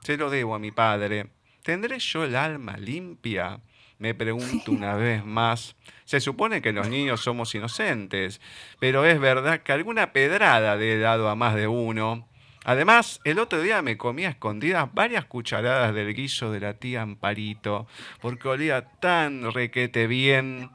Se 0.03 0.17
lo 0.17 0.31
debo 0.31 0.57
a 0.57 0.59
mi 0.59 0.73
padre 0.73 1.29
¿Tendré 1.63 1.99
yo 1.99 2.25
el 2.25 2.37
alma 2.37 2.77
limpia? 2.77 3.61
Me 3.99 4.15
pregunto 4.15 4.73
una 4.73 4.95
vez 4.95 5.25
más. 5.25 5.77
Se 6.07 6.21
supone 6.21 6.63
que 6.63 6.73
los 6.73 6.89
niños 6.89 7.21
somos 7.21 7.55
inocentes, 7.55 8.41
pero 8.79 9.05
es 9.05 9.21
verdad 9.21 9.61
que 9.61 9.73
alguna 9.73 10.13
pedrada 10.13 10.77
le 10.77 10.95
he 10.95 10.99
dado 10.99 11.29
a 11.29 11.35
más 11.35 11.55
de 11.55 11.69
uno. 11.69 12.27
Además, 12.65 13.21
el 13.25 13.39
otro 13.39 13.61
día 13.61 13.83
me 13.83 13.99
comí 13.99 14.25
a 14.25 14.31
escondidas 14.31 14.89
varias 14.95 15.27
cucharadas 15.27 15.95
del 15.95 16.15
guiso 16.15 16.51
de 16.51 16.61
la 16.61 16.75
tía 16.75 17.03
Amparito, 17.03 17.87
porque 18.23 18.49
olía 18.49 18.87
tan 19.01 19.53
requete 19.53 20.07
bien. 20.07 20.71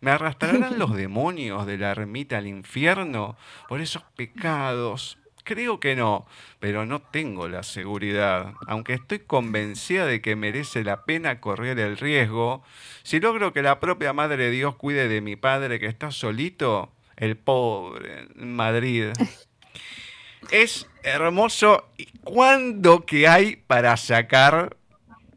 ¿Me 0.00 0.12
arrastrarán 0.12 0.78
los 0.78 0.94
demonios 0.96 1.66
de 1.66 1.78
la 1.78 1.90
ermita 1.90 2.38
al 2.38 2.46
infierno 2.46 3.36
por 3.68 3.80
esos 3.80 4.04
pecados? 4.16 5.17
Creo 5.48 5.80
que 5.80 5.96
no, 5.96 6.26
pero 6.60 6.84
no 6.84 7.00
tengo 7.00 7.48
la 7.48 7.62
seguridad. 7.62 8.52
Aunque 8.66 8.92
estoy 8.92 9.20
convencida 9.20 10.04
de 10.04 10.20
que 10.20 10.36
merece 10.36 10.84
la 10.84 11.06
pena 11.06 11.40
correr 11.40 11.78
el 11.78 11.96
riesgo, 11.96 12.62
si 13.02 13.18
logro 13.18 13.54
que 13.54 13.62
la 13.62 13.80
propia 13.80 14.12
Madre 14.12 14.44
de 14.44 14.50
Dios 14.50 14.76
cuide 14.76 15.08
de 15.08 15.22
mi 15.22 15.36
padre 15.36 15.80
que 15.80 15.86
está 15.86 16.10
solito, 16.10 16.92
el 17.16 17.38
pobre, 17.38 18.26
en 18.38 18.56
Madrid. 18.56 19.06
Es 20.50 20.86
hermoso. 21.02 21.88
¿Cuándo 22.24 23.06
que 23.06 23.26
hay 23.26 23.56
para 23.56 23.96
sacar 23.96 24.76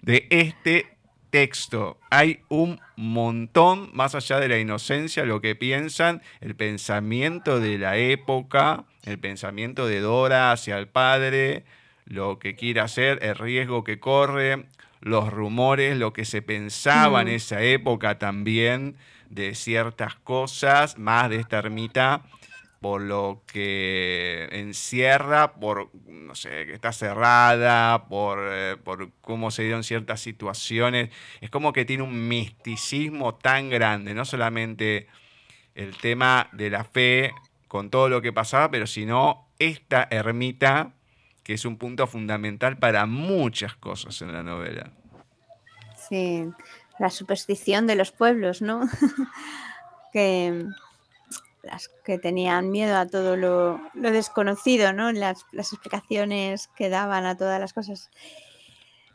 de 0.01 0.27
este 0.29 0.97
texto? 1.29 1.97
Hay 2.09 2.41
un 2.49 2.81
montón, 2.97 3.91
más 3.93 4.13
allá 4.13 4.41
de 4.41 4.49
la 4.49 4.59
inocencia, 4.59 5.23
lo 5.23 5.39
que 5.39 5.55
piensan, 5.55 6.21
el 6.41 6.55
pensamiento 6.55 7.61
de 7.61 7.77
la 7.77 7.95
época 7.95 8.85
el 9.03 9.19
pensamiento 9.19 9.87
de 9.87 9.99
Dora 9.99 10.51
hacia 10.51 10.77
el 10.77 10.87
padre, 10.87 11.63
lo 12.05 12.39
que 12.39 12.55
quiere 12.55 12.81
hacer, 12.81 13.19
el 13.21 13.35
riesgo 13.35 13.83
que 13.83 13.99
corre, 13.99 14.65
los 15.01 15.31
rumores, 15.31 15.97
lo 15.97 16.13
que 16.13 16.25
se 16.25 16.41
pensaba 16.41 17.21
en 17.21 17.29
esa 17.29 17.61
época 17.61 18.19
también 18.19 18.95
de 19.29 19.55
ciertas 19.55 20.15
cosas, 20.15 20.97
más 20.97 21.29
de 21.29 21.37
esta 21.37 21.57
ermita, 21.57 22.23
por 22.81 23.01
lo 23.01 23.43
que 23.45 24.49
encierra, 24.51 25.53
por, 25.53 25.91
no 26.07 26.33
sé, 26.33 26.65
que 26.65 26.73
está 26.73 26.91
cerrada, 26.91 28.07
por, 28.07 28.39
eh, 28.41 28.75
por 28.83 29.11
cómo 29.21 29.51
se 29.51 29.63
dieron 29.63 29.83
ciertas 29.83 30.19
situaciones. 30.19 31.09
Es 31.41 31.51
como 31.51 31.73
que 31.73 31.85
tiene 31.85 32.03
un 32.03 32.27
misticismo 32.27 33.35
tan 33.35 33.69
grande, 33.69 34.15
no 34.15 34.25
solamente 34.25 35.07
el 35.75 35.95
tema 35.97 36.49
de 36.53 36.69
la 36.71 36.83
fe 36.83 37.31
con 37.71 37.89
todo 37.89 38.09
lo 38.09 38.21
que 38.21 38.33
pasaba, 38.33 38.69
pero 38.69 38.85
sino 38.85 39.47
esta 39.57 40.05
ermita, 40.11 40.91
que 41.41 41.53
es 41.53 41.63
un 41.63 41.77
punto 41.77 42.05
fundamental 42.05 42.77
para 42.77 43.05
muchas 43.05 43.77
cosas 43.77 44.21
en 44.21 44.33
la 44.33 44.43
novela. 44.43 44.91
Sí, 45.95 46.49
la 46.99 47.09
superstición 47.09 47.87
de 47.87 47.95
los 47.95 48.11
pueblos, 48.11 48.61
¿no? 48.61 48.81
que 50.11 50.65
las 51.63 51.87
que 52.03 52.17
tenían 52.17 52.71
miedo 52.71 52.97
a 52.97 53.07
todo 53.07 53.37
lo, 53.37 53.79
desconocido, 53.93 54.91
¿no? 54.91 55.13
Las, 55.13 55.45
las, 55.53 55.71
explicaciones 55.71 56.67
que 56.75 56.89
daban 56.89 57.25
a 57.25 57.37
todas 57.37 57.57
las 57.57 57.71
cosas. 57.71 58.09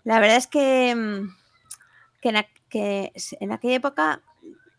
La 0.03 0.19
verdad 0.19 0.39
es 0.39 0.47
que, 0.47 0.95
mm, 0.95 1.29
que 2.23 3.13
en 3.39 3.53
aquella 3.53 3.75
época 3.75 4.23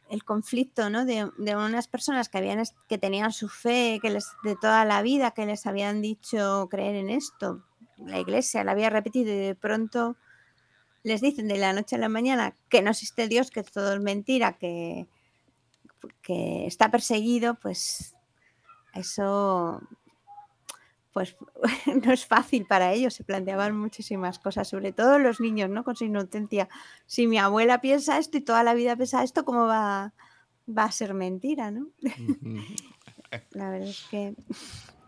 el 0.10 0.24
conflicto 0.24 0.90
¿no? 0.90 1.06
de, 1.06 1.30
unas 1.38 1.88
personas 1.88 2.30
que, 2.30 2.38
habían, 2.38 2.64
que 2.88 2.98
tenían 2.98 3.32
su 3.32 3.50
fe 3.50 4.00
que 4.02 4.10
les, 4.10 4.28
de 4.44 4.56
toda 4.56 4.86
la 4.86 5.02
vida, 5.02 5.32
que 5.32 5.46
les 5.46 5.66
habían 5.66 6.02
dicho 6.02 6.68
creer 6.70 6.96
en 6.96 7.10
esto. 7.10 7.64
La 7.98 8.20
iglesia 8.20 8.64
la 8.64 8.72
había 8.72 8.90
repetido 8.90 9.32
y 9.32 9.38
de 9.38 9.56
pronto 9.56 10.16
les 11.04 11.22
dicen 11.22 11.48
de 11.48 11.58
la 11.58 11.74
noche 11.74 11.96
a 11.96 12.00
la 12.00 12.10
mañana 12.10 12.56
que 12.70 12.82
no 12.82 12.92
existe 12.92 13.28
Dios, 13.28 13.52
que 13.52 13.64
todo 13.64 13.94
es 13.94 14.02
mentira, 14.02 14.58
que, 14.58 15.08
que 16.22 16.66
está 16.68 16.92
perseguido, 16.92 17.56
pues 17.56 18.16
eso 18.94 19.82
pues 21.18 21.36
no 22.06 22.14
es 22.14 22.28
fácil 22.28 22.68
para 22.68 22.94
ellos, 22.94 23.16
se 23.16 23.24
planteaban 23.24 23.76
muchísimas 23.76 24.38
cosas, 24.38 24.68
sobre 24.68 24.92
todo 24.92 25.18
los 25.18 25.40
niños, 25.40 25.68
¿no? 25.68 25.84
Con 25.84 25.96
su 25.96 26.06
inocencia. 26.06 26.70
Si 27.08 27.26
mi 27.26 27.40
abuela 27.40 27.82
piensa 27.82 28.20
esto 28.20 28.38
y 28.38 28.42
toda 28.42 28.62
la 28.62 28.76
vida 28.76 28.96
piensa 28.96 29.24
esto, 29.24 29.44
¿cómo 29.44 29.66
va, 29.66 30.14
va 30.70 30.84
a 30.84 30.92
ser 30.92 31.16
mentira, 31.16 31.72
no? 31.72 31.88
la 33.50 33.72
verdad 33.72 33.90
es 33.90 34.06
que... 34.12 34.36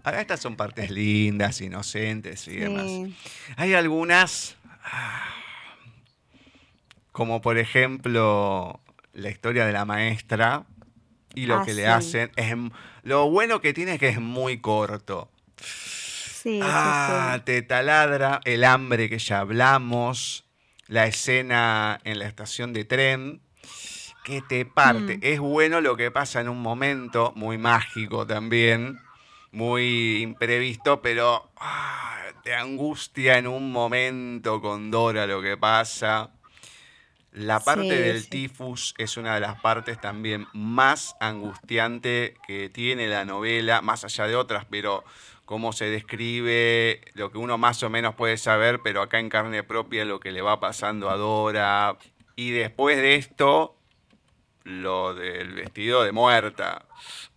Ahora 0.03 0.21
estas 0.21 0.39
son 0.39 0.55
partes 0.55 0.89
lindas, 0.89 1.61
inocentes 1.61 2.47
y 2.47 2.55
demás. 2.55 2.87
Hay 3.55 3.75
algunas, 3.75 4.57
como 7.11 7.39
por 7.39 7.59
ejemplo 7.59 8.79
la 9.13 9.29
historia 9.29 9.67
de 9.67 9.73
la 9.73 9.85
maestra 9.85 10.65
y 11.35 11.45
lo 11.45 11.59
ah, 11.59 11.65
que 11.65 11.75
le 11.75 11.85
hacen. 11.85 12.31
Es, 12.35 12.55
lo 13.03 13.29
bueno 13.29 13.61
que 13.61 13.75
tiene 13.75 13.93
es 13.93 13.99
que 13.99 14.09
es 14.09 14.19
muy 14.19 14.59
corto 14.59 15.29
ah, 16.63 17.41
te 17.45 17.61
taladra 17.61 18.41
el 18.45 18.63
hambre 18.63 19.09
que 19.09 19.19
ya 19.19 19.39
hablamos, 19.39 20.45
la 20.87 21.05
escena 21.05 21.99
en 22.03 22.19
la 22.19 22.27
estación 22.27 22.73
de 22.73 22.85
tren, 22.85 23.41
que 24.23 24.41
te 24.41 24.65
parte. 24.65 25.17
Mm. 25.17 25.21
Es 25.21 25.39
bueno 25.39 25.81
lo 25.81 25.97
que 25.97 26.11
pasa 26.11 26.41
en 26.41 26.49
un 26.49 26.61
momento, 26.61 27.33
muy 27.35 27.57
mágico 27.57 28.25
también, 28.27 28.99
muy 29.51 30.21
imprevisto, 30.21 31.01
pero 31.01 31.51
ah, 31.57 32.19
te 32.43 32.53
angustia 32.53 33.37
en 33.37 33.47
un 33.47 33.71
momento 33.71 34.61
con 34.61 34.91
Dora 34.91 35.25
lo 35.27 35.41
que 35.41 35.57
pasa. 35.57 36.31
La 37.31 37.59
parte 37.59 38.01
del 38.01 38.27
tifus 38.27 38.95
es 38.97 39.15
una 39.15 39.35
de 39.35 39.39
las 39.39 39.61
partes 39.61 40.01
también 40.01 40.47
más 40.53 41.15
angustiante 41.19 42.33
que 42.47 42.69
tiene 42.69 43.07
la 43.07 43.23
novela, 43.23 43.81
más 43.81 44.03
allá 44.03 44.25
de 44.25 44.35
otras, 44.35 44.65
pero 44.69 45.03
cómo 45.49 45.73
se 45.73 45.85
describe 45.85 47.01
lo 47.15 47.31
que 47.31 47.39
uno 47.39 47.57
más 47.57 47.81
o 47.81 47.89
menos 47.89 48.13
puede 48.13 48.37
saber, 48.37 48.81
pero 48.83 49.01
acá 49.01 49.17
en 49.17 49.29
carne 49.29 49.63
propia 49.63 50.05
lo 50.05 50.19
que 50.19 50.31
le 50.31 50.43
va 50.43 50.59
pasando 50.59 51.09
a 51.09 51.17
Dora. 51.17 51.97
Y 52.35 52.51
después 52.51 52.97
de 52.97 53.15
esto, 53.15 53.75
lo 54.63 55.15
del 55.15 55.53
vestido 55.53 56.03
de 56.03 56.11
muerta. 56.11 56.85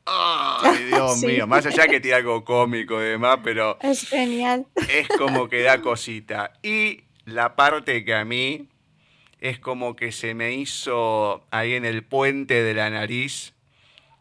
Ay, 0.05 0.85
Dios 0.89 1.23
mío, 1.23 1.47
más 1.47 1.65
allá 1.65 1.87
que 1.87 2.01
tiene 2.01 2.19
algo 2.19 2.45
cómico 2.45 3.01
y 3.01 3.07
demás, 3.07 3.39
pero... 3.43 3.79
Es 3.81 4.07
genial. 4.07 4.67
Es 4.91 5.09
como 5.09 5.49
que 5.49 5.63
da 5.63 5.81
cosita. 5.81 6.53
Y 6.63 7.05
la 7.25 7.57
parte 7.57 8.05
que 8.05 8.15
a 8.15 8.27
mí 8.27 8.69
es 9.41 9.59
como 9.59 9.97
que 9.97 10.13
se 10.13 10.35
me 10.35 10.53
hizo 10.53 11.47
ahí 11.51 11.73
en 11.73 11.87
el 11.87 12.05
puente 12.05 12.63
de 12.63 12.75
la 12.75 12.91
nariz 12.91 13.55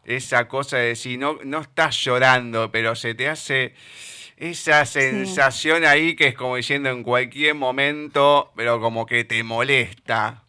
esa 0.04 0.48
cosa 0.48 0.78
de 0.78 0.88
decir, 0.88 1.18
no, 1.18 1.38
no 1.44 1.60
estás 1.60 1.96
llorando, 2.02 2.70
pero 2.72 2.94
se 2.94 3.14
te 3.14 3.28
hace 3.28 3.74
esa 4.36 4.84
sensación 4.86 5.84
ahí 5.84 6.16
que 6.16 6.28
es 6.28 6.34
como 6.34 6.56
diciendo 6.56 6.90
en 6.90 7.02
cualquier 7.04 7.54
momento, 7.54 8.52
pero 8.56 8.80
como 8.80 9.06
que 9.06 9.24
te 9.24 9.42
molesta, 9.44 10.42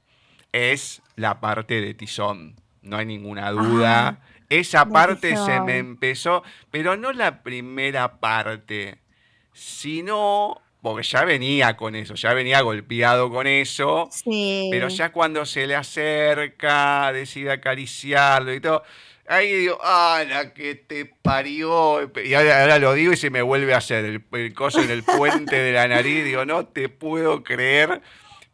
es 0.52 1.02
la 1.16 1.40
parte 1.40 1.82
de 1.82 1.94
Tizón. 1.94 2.56
No 2.82 2.98
hay 2.98 3.06
ninguna 3.06 3.52
duda. 3.52 4.20
Esa 4.50 4.86
de 4.86 4.92
parte 4.92 5.38
se 5.38 5.62
me 5.62 5.78
empezó, 5.78 6.44
pero 6.72 6.98
no 6.98 7.14
la 7.14 7.44
primera 7.44 8.20
parte, 8.20 8.98
sino 9.54 10.62
porque 10.82 11.04
ya 11.04 11.24
venía 11.24 11.78
con 11.78 11.96
eso, 11.96 12.16
ya 12.16 12.34
venía 12.34 12.62
golpeado 12.62 13.30
con 13.30 13.48
eso. 13.48 14.10
Pero 14.26 14.90
ya 14.90 15.12
cuando 15.12 15.46
se 15.46 15.66
le 15.66 15.76
acerca, 15.76 17.14
decide 17.14 17.52
acariciarlo 17.52 18.54
y 18.54 18.60
todo, 18.60 18.84
ahí 19.28 19.52
digo, 19.54 19.78
¡ah, 19.82 20.24
la 20.28 20.54
que 20.54 20.76
te 20.76 21.06
parió! 21.06 22.12
Y 22.24 22.34
ahora, 22.34 22.62
ahora 22.62 22.80
lo 22.80 22.94
digo 22.94 23.14
y 23.14 23.18
se 23.18 23.30
me 23.30 23.42
vuelve 23.42 23.74
a 23.74 23.78
hacer 23.78 24.06
el, 24.06 24.24
el 24.32 24.54
coso 24.54 24.82
en 24.82 24.92
el 24.92 25.04
puente 25.18 25.56
de 25.56 25.72
la 25.72 25.88
nariz. 25.88 26.24
Digo, 26.24 26.46
no 26.46 26.66
te 26.68 26.90
puedo 26.90 27.44
creer. 27.44 28.02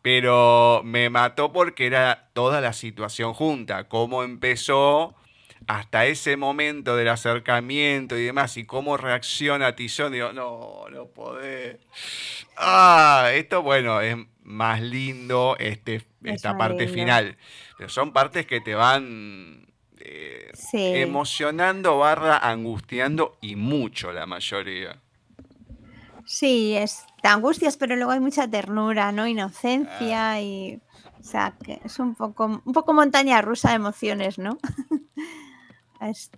Pero 0.01 0.81
me 0.85 1.09
mató 1.09 1.51
porque 1.51 1.85
era 1.85 2.29
toda 2.33 2.61
la 2.61 2.73
situación 2.73 3.33
junta. 3.33 3.89
Cómo 3.89 4.23
empezó 4.23 5.15
hasta 5.67 6.05
ese 6.05 6.37
momento 6.37 6.95
del 6.95 7.09
acercamiento 7.09 8.17
y 8.17 8.23
demás, 8.23 8.57
y 8.57 8.65
cómo 8.65 8.97
reacciona 8.97 9.75
Tizón. 9.75 10.13
Digo, 10.13 10.31
no, 10.33 10.85
no 10.89 11.07
podés. 11.07 11.77
Ah, 12.57 13.29
esto, 13.33 13.61
bueno, 13.61 14.01
es 14.01 14.15
más 14.43 14.81
lindo 14.81 15.55
este, 15.59 15.95
Es 15.95 16.05
esta 16.23 16.57
parte 16.57 16.85
lindo. 16.85 16.93
final. 16.93 17.37
Pero 17.77 17.89
son 17.89 18.13
partes 18.13 18.45
que 18.47 18.61
te 18.61 18.73
van 18.73 19.68
eh, 19.99 20.49
Sí. 20.53 20.77
emocionando, 20.95 21.97
barra, 21.99 22.37
angustiando 22.37 23.37
y 23.41 23.55
mucho 23.55 24.11
la 24.11 24.25
mayoría. 24.25 24.99
Sí, 26.25 26.75
es 26.75 27.05
te 27.21 27.27
angustias, 27.27 27.75
pero 27.77 27.95
luego 27.95 28.11
hay 28.11 28.19
mucha 28.19 28.47
ternura, 28.47 29.11
¿no? 29.11 29.23
Ah. 29.23 29.29
Inocencia 29.29 30.41
y. 30.41 30.79
O 31.19 31.23
sea, 31.23 31.53
que 31.63 31.81
es 31.83 31.99
un 31.99 32.15
poco, 32.15 32.45
un 32.63 32.73
poco 32.73 32.93
montaña 32.93 33.41
rusa 33.41 33.69
de 33.69 33.75
emociones, 33.75 34.37
¿no? 34.39 34.57
Es- 36.01 36.31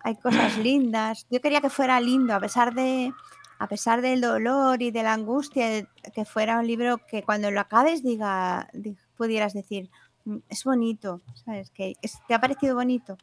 hay 0.00 0.16
cosas 0.16 0.56
lindas. 0.58 1.26
Yo 1.30 1.40
quería 1.40 1.60
que 1.60 1.70
fuera 1.70 2.00
lindo, 2.00 2.34
a 2.34 2.40
pesar 2.40 2.74
de. 2.74 3.12
A 3.58 3.66
pesar 3.68 4.00
del 4.00 4.22
dolor 4.22 4.80
y 4.80 4.90
de 4.90 5.02
la 5.02 5.12
angustia, 5.12 5.86
que 6.14 6.24
fuera 6.24 6.58
un 6.58 6.66
libro 6.66 6.98
que 7.06 7.22
cuando 7.22 7.50
lo 7.50 7.60
acabes 7.60 8.02
diga, 8.02 8.68
di- 8.72 8.96
pudieras 9.18 9.52
decir, 9.52 9.90
"Mm, 9.90 9.99
es 10.48 10.64
bonito, 10.64 11.20
¿sabes? 11.44 11.70
Que 11.70 11.94
es- 12.02 12.18
te 12.28 12.34
ha 12.34 12.40
parecido 12.40 12.74
bonito. 12.74 13.16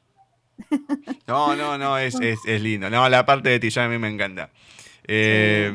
No, 1.27 1.55
no, 1.55 1.77
no, 1.77 1.97
es, 1.97 2.15
es, 2.21 2.39
es 2.45 2.61
lindo. 2.61 2.89
No, 2.89 3.07
la 3.09 3.25
parte 3.25 3.49
de 3.49 3.59
Tizón 3.59 3.83
a 3.83 3.89
mí 3.89 3.97
me 3.97 4.09
encanta. 4.09 4.49
Eh, 5.05 5.71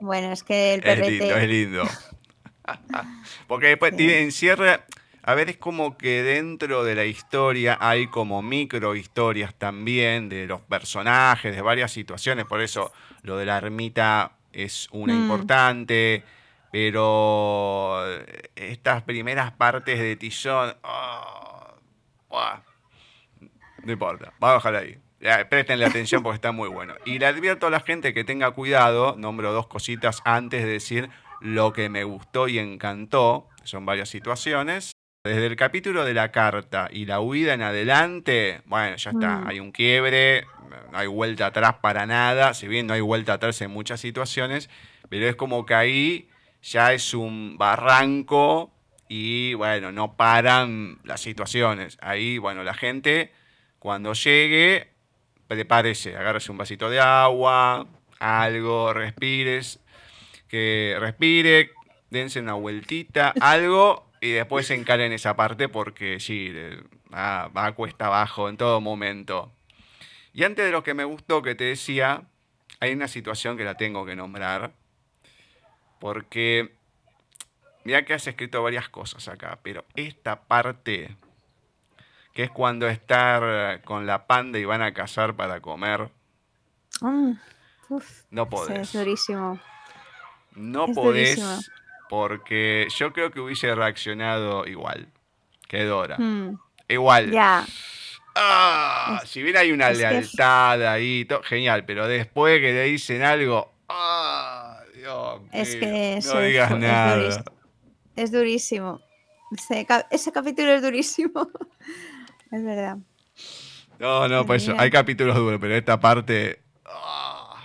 Bueno, 0.00 0.32
es 0.32 0.42
que 0.42 0.74
el 0.74 0.84
Es 0.84 0.98
lindo, 0.98 1.24
es 1.24 1.30
perrete. 1.30 1.48
lindo. 1.48 1.82
Porque 3.46 3.68
después 3.68 3.94
Sí. 3.96 4.10
encierra. 4.12 4.84
A 5.24 5.34
ver, 5.34 5.50
es 5.50 5.56
como 5.56 5.96
que 5.96 6.22
dentro 6.24 6.82
de 6.82 6.96
la 6.96 7.04
historia 7.04 7.78
hay 7.80 8.08
como 8.08 8.42
micro 8.42 8.96
historias 8.96 9.54
también 9.54 10.28
de 10.28 10.46
los 10.48 10.60
personajes, 10.62 11.54
de 11.54 11.62
varias 11.62 11.92
situaciones. 11.92 12.44
Por 12.44 12.60
eso 12.60 12.92
lo 13.22 13.36
de 13.36 13.46
la 13.46 13.56
ermita 13.58 14.32
es 14.52 14.88
una 14.90 15.14
Mm. 15.14 15.22
importante. 15.22 16.24
Pero 16.72 18.02
estas 18.56 19.02
primeras 19.02 19.52
partes 19.52 19.98
de 19.98 20.16
Tizón. 20.16 20.74
buah, 22.28 22.60
no 23.84 23.92
importa, 23.92 24.32
vamos 24.40 24.64
a 24.64 24.70
dejar 24.70 24.82
ahí. 24.82 24.98
Ya, 25.20 25.48
Préstenle 25.48 25.84
atención 25.84 26.22
porque 26.22 26.36
está 26.36 26.50
muy 26.50 26.68
bueno. 26.68 26.94
Y 27.04 27.18
le 27.18 27.26
advierto 27.26 27.66
a 27.66 27.70
la 27.70 27.80
gente 27.80 28.12
que 28.14 28.24
tenga 28.24 28.50
cuidado, 28.52 29.14
nombro 29.16 29.52
dos 29.52 29.68
cositas 29.68 30.20
antes 30.24 30.64
de 30.64 30.68
decir 30.70 31.10
lo 31.40 31.72
que 31.72 31.88
me 31.88 32.04
gustó 32.04 32.48
y 32.48 32.58
encantó, 32.58 33.48
son 33.64 33.84
varias 33.84 34.08
situaciones. 34.08 34.92
Desde 35.24 35.46
el 35.46 35.54
capítulo 35.56 36.04
de 36.04 36.14
la 36.14 36.32
carta 36.32 36.88
y 36.90 37.04
la 37.04 37.20
huida 37.20 37.54
en 37.54 37.62
adelante, 37.62 38.62
bueno, 38.64 38.96
ya 38.96 39.10
está, 39.10 39.36
Mm. 39.40 39.46
hay 39.46 39.60
un 39.60 39.70
quiebre, 39.70 40.46
no 40.90 40.98
hay 40.98 41.06
vuelta 41.06 41.46
atrás 41.46 41.74
para 41.82 42.06
nada, 42.06 42.54
si 42.54 42.66
bien 42.66 42.86
no 42.88 42.94
hay 42.94 43.02
vuelta 43.02 43.34
atrás 43.34 43.60
en 43.60 43.70
muchas 43.70 44.00
situaciones, 44.00 44.70
pero 45.08 45.28
es 45.28 45.36
como 45.36 45.64
que 45.66 45.74
ahí 45.74 46.28
ya 46.62 46.92
es 46.92 47.12
un 47.14 47.56
barranco 47.58 48.72
y 49.08 49.54
bueno, 49.54 49.92
no 49.92 50.16
paran 50.16 50.98
las 51.04 51.20
situaciones. 51.20 51.98
Ahí, 52.00 52.38
bueno, 52.38 52.62
la 52.62 52.74
gente 52.74 53.32
cuando 53.78 54.14
llegue, 54.14 54.88
prepárese, 55.48 56.16
agárrese 56.16 56.52
un 56.52 56.58
vasito 56.58 56.88
de 56.88 57.00
agua, 57.00 57.86
algo, 58.20 58.92
respires, 58.94 59.80
que 60.48 60.96
respire, 60.98 61.72
dense 62.10 62.40
una 62.40 62.54
vueltita, 62.54 63.34
algo, 63.40 64.10
y 64.20 64.30
después 64.30 64.70
encaren 64.70 65.12
esa 65.12 65.34
parte 65.34 65.68
porque 65.68 66.20
sí, 66.20 66.52
va, 67.12 67.48
va 67.48 67.72
cuesta 67.72 68.06
abajo 68.06 68.48
en 68.48 68.56
todo 68.56 68.80
momento. 68.80 69.52
Y 70.32 70.44
antes 70.44 70.64
de 70.64 70.70
lo 70.70 70.82
que 70.82 70.94
me 70.94 71.04
gustó 71.04 71.42
que 71.42 71.54
te 71.54 71.64
decía, 71.64 72.22
hay 72.80 72.92
una 72.92 73.08
situación 73.08 73.56
que 73.56 73.64
la 73.64 73.76
tengo 73.76 74.06
que 74.06 74.16
nombrar, 74.16 74.72
porque 76.02 76.72
mira 77.84 78.04
que 78.04 78.12
has 78.12 78.26
escrito 78.26 78.60
varias 78.60 78.88
cosas 78.88 79.28
acá, 79.28 79.60
pero 79.62 79.84
esta 79.94 80.40
parte, 80.42 81.14
que 82.34 82.42
es 82.42 82.50
cuando 82.50 82.88
estar 82.88 83.80
con 83.82 84.04
la 84.04 84.26
panda 84.26 84.58
y 84.58 84.64
van 84.64 84.82
a 84.82 84.92
cazar 84.92 85.36
para 85.36 85.60
comer, 85.60 86.10
Mm, 87.00 87.34
uf, 87.88 88.22
no 88.30 88.48
podés. 88.48 88.80
es 88.80 88.92
durísimo. 88.92 89.60
No 90.56 90.86
Es 90.86 90.94
podés 90.96 91.36
durísimo. 91.36 91.60
porque 92.08 92.88
yo 92.96 93.12
creo 93.12 93.30
que 93.30 93.38
hubiese 93.38 93.72
reaccionado 93.72 94.66
igual 94.66 95.06
que 95.68 95.84
Dora. 95.84 96.16
Mm, 96.18 96.58
Igual. 96.88 97.30
ya. 97.30 97.64
Ah, 98.34 99.20
Es- 99.22 99.30
si 99.30 99.40
bien 99.40 99.56
hay 99.56 99.70
una 99.70 99.90
es 99.90 99.98
que- 99.98 100.02
lealtad 100.10 100.82
ahí, 100.88 101.28
genial, 101.44 101.84
pero 101.86 102.08
después 102.08 102.60
que 102.60 102.72
le 102.72 102.82
dicen 102.84 103.22
algo, 103.22 103.72
ah, 103.88 104.51
Dios 105.02 105.40
Es 105.52 105.68
mío, 105.70 105.80
que 105.80 106.20
no 106.24 106.40
es 106.40 106.46
digas 106.48 106.70
es 106.72 106.78
nada. 106.78 107.16
durísimo. 107.16 107.44
Es 108.16 108.32
durísimo. 108.32 109.00
Ese, 109.56 109.84
ca- 109.86 110.06
ese 110.10 110.32
capítulo 110.32 110.70
es 110.72 110.82
durísimo. 110.82 111.48
es 112.52 112.64
verdad. 112.64 112.98
No, 113.98 114.28
no, 114.28 114.46
pues 114.46 114.68
hay 114.68 114.90
capítulos 114.90 115.36
duros, 115.36 115.58
pero 115.60 115.74
esta 115.74 115.98
parte. 116.00 116.60
ah. 116.86 117.56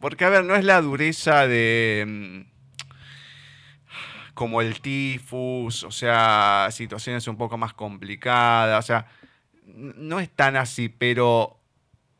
Porque, 0.00 0.24
a 0.24 0.30
ver, 0.30 0.44
no 0.44 0.54
es 0.56 0.64
la 0.64 0.80
dureza 0.80 1.46
de. 1.46 2.04
mm, 2.06 2.52
como 4.34 4.60
el 4.62 4.80
tifus, 4.80 5.84
o 5.84 5.90
sea, 5.90 6.68
situaciones 6.70 7.26
un 7.28 7.36
poco 7.36 7.56
más 7.58 7.74
complicadas, 7.74 8.84
o 8.84 8.86
sea, 8.86 9.06
no 9.66 10.20
es 10.20 10.30
tan 10.30 10.56
así, 10.56 10.88
pero 10.88 11.58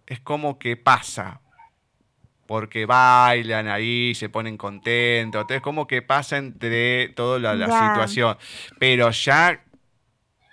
es 0.06 0.20
como 0.20 0.58
que 0.58 0.76
pasa. 0.76 1.40
Porque 2.52 2.84
bailan 2.84 3.66
ahí, 3.66 4.14
se 4.14 4.28
ponen 4.28 4.58
contentos, 4.58 5.40
entonces 5.40 5.62
como 5.62 5.86
que 5.86 6.02
pasa 6.02 6.36
entre 6.36 7.08
toda 7.08 7.38
la, 7.38 7.64
situación. 7.64 8.36
Pero 8.78 9.10
ya 9.10 9.64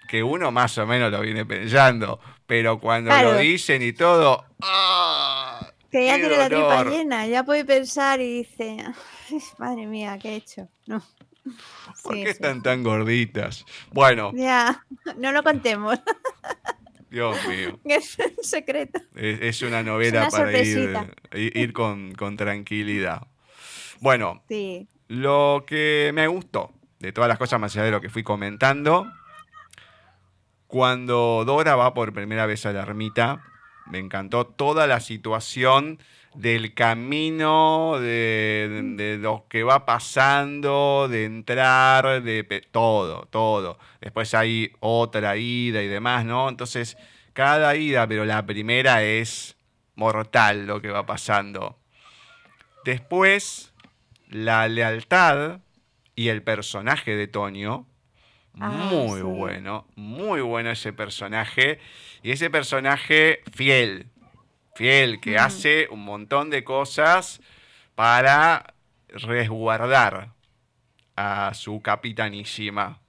que 0.08 0.24
uno 0.24 0.50
más 0.50 0.78
o 0.78 0.88
menos 0.88 1.12
lo 1.12 1.20
viene 1.20 1.46
pensando, 1.46 2.22
pero 2.46 2.80
cuando 2.80 3.14
lo 3.22 3.36
dicen 3.36 3.82
y 3.82 3.92
todo, 3.92 4.46
¡ah! 4.62 5.70
Que 5.92 6.06
ya 6.06 6.16
¡Qué 6.16 6.20
tiene 6.22 6.38
la 6.38 6.48
tripa 6.48 6.86
llena, 6.86 7.28
ya 7.28 7.44
puede 7.44 7.66
pensar 7.66 8.22
y 8.22 8.44
dice, 8.44 8.78
"Ay, 9.30 9.42
madre 9.58 9.86
mía, 9.86 10.18
¿qué 10.22 10.30
he 10.30 10.36
hecho? 10.38 10.70
No. 10.86 11.04
¿Por 12.02 12.14
Sí, 12.14 12.22
qué 12.24 12.28
sí. 12.28 12.32
están 12.32 12.64
tan 12.64 12.82
gorditas? 12.82 13.66
Bueno, 13.92 14.32
Ya, 14.34 14.86
no 15.18 15.34
lo 15.34 15.44
contemos, 15.44 16.00
Dios 17.10 17.38
mío, 17.48 17.80
es 17.86 18.18
un 18.38 18.44
secreto. 18.44 19.00
es, 19.16 19.42
es 19.42 19.62
una 19.62 19.84
novela 19.84 20.22
una 20.22 20.30
para 20.30 20.62
ir 20.62 20.96
ir 21.32 21.74
con, 21.74 22.14
con 22.14 22.38
tranquilidad. 22.38 23.28
Bueno, 24.00 24.44
Sí. 24.48 24.88
Lo 25.08 25.64
que 25.66 26.12
me 26.14 26.28
gustó 26.28 26.72
de 27.00 27.12
todas 27.12 27.28
las 27.28 27.40
cosas, 27.40 27.60
más 27.60 27.76
allá 27.76 27.86
de 27.86 27.92
lo 27.92 28.00
que 28.00 28.10
fui 28.10 28.22
comentando, 28.22 29.12
cuando 30.68 31.44
Dora 31.46 31.76
va 31.76 31.94
por 31.96 32.14
primera 32.14 32.46
vez 32.46 32.66
a 32.68 32.74
la 32.74 32.84
ermita, 32.84 33.44
me 33.88 33.98
encantó 33.98 34.46
toda 34.46 34.86
la 34.86 35.00
situación 35.00 35.98
del 36.36 36.74
camino, 36.74 37.98
de, 38.00 38.94
de 38.96 39.18
lo 39.18 39.46
que 39.50 39.64
va 39.64 39.86
pasando, 39.86 41.08
de 41.10 41.26
entrar, 41.26 42.22
de 42.22 42.44
todo, 42.72 43.28
todo. 43.32 43.80
Después 44.02 44.34
hay 44.34 44.72
otra 44.80 45.38
ida 45.38 45.82
y 45.82 45.88
demás, 45.88 46.26
¿no? 46.26 46.50
Entonces, 46.50 46.98
cada 47.34 47.76
ida, 47.76 48.08
pero 48.08 48.26
la 48.26 48.46
primera 48.46 49.04
es 49.04 49.56
mortal 49.96 50.68
lo 50.68 50.82
que 50.82 50.90
va 50.90 51.06
pasando. 51.06 51.78
Después, 52.86 53.74
la 54.30 54.68
lealtad 54.68 55.60
y 56.16 56.30
el 56.30 56.42
personaje 56.44 57.16
de 57.16 57.28
Tonio 57.28 57.86
Ah, 58.60 58.68
Muy 58.92 59.20
sí. 59.20 59.24
bueno, 59.24 59.88
muy 59.96 60.42
bueno 60.42 60.72
ese 60.72 60.92
personaje. 60.92 61.80
Y 62.24 62.32
ese 62.32 62.50
personaje 62.50 63.42
fiel, 63.54 64.08
fiel, 64.84 65.20
que 65.20 65.36
Mm. 65.36 65.40
hace 65.40 65.88
un 65.92 66.06
montón 66.06 66.50
de 66.50 66.64
cosas 66.64 67.42
para 67.96 68.74
resguardar 69.10 70.30
a 71.18 71.54
su 71.54 71.82
capitanísima. 71.82 73.00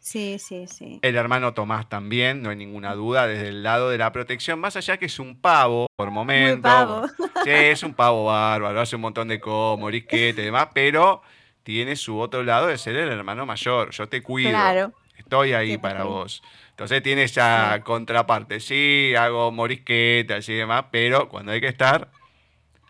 Sí, 0.00 0.38
sí, 0.38 0.66
sí. 0.68 1.00
El 1.02 1.16
hermano 1.16 1.52
Tomás 1.54 1.88
también, 1.88 2.40
no 2.40 2.50
hay 2.50 2.56
ninguna 2.56 2.94
duda, 2.94 3.26
desde 3.26 3.48
el 3.48 3.64
lado 3.64 3.90
de 3.90 3.98
la 3.98 4.12
protección, 4.12 4.60
más 4.60 4.76
allá 4.76 4.96
que 4.96 5.06
es 5.06 5.18
un 5.18 5.40
pavo 5.40 5.86
por 5.96 6.10
momento. 6.12 6.62
pavo. 6.62 7.06
Sí, 7.44 7.50
es 7.50 7.82
un 7.82 7.94
pavo 7.94 8.26
bárbaro, 8.26 8.80
hace 8.80 8.94
un 8.94 9.02
montón 9.02 9.26
de 9.26 9.40
cosas, 9.40 9.80
morisquete 9.80 10.40
y 10.42 10.44
demás, 10.46 10.68
pero 10.72 11.20
tiene 11.64 11.96
su 11.96 12.16
otro 12.18 12.44
lado 12.44 12.68
de 12.68 12.78
ser 12.78 12.94
el 12.96 13.08
hermano 13.10 13.44
mayor. 13.44 13.90
Yo 13.90 14.08
te 14.08 14.22
cuido, 14.22 14.50
Claro. 14.50 14.92
estoy 15.16 15.52
ahí 15.52 15.76
para 15.78 16.04
vos. 16.04 16.42
Entonces 16.78 17.02
tiene 17.02 17.24
esa 17.24 17.74
Sí. 17.74 17.82
contraparte. 17.82 18.60
Sí, 18.60 19.12
hago 19.18 19.50
morisquete, 19.50 20.32
así 20.34 20.52
y 20.52 20.56
demás, 20.58 20.84
pero 20.92 21.28
cuando 21.28 21.50
hay 21.50 21.60
que 21.60 21.66
estar, 21.66 22.08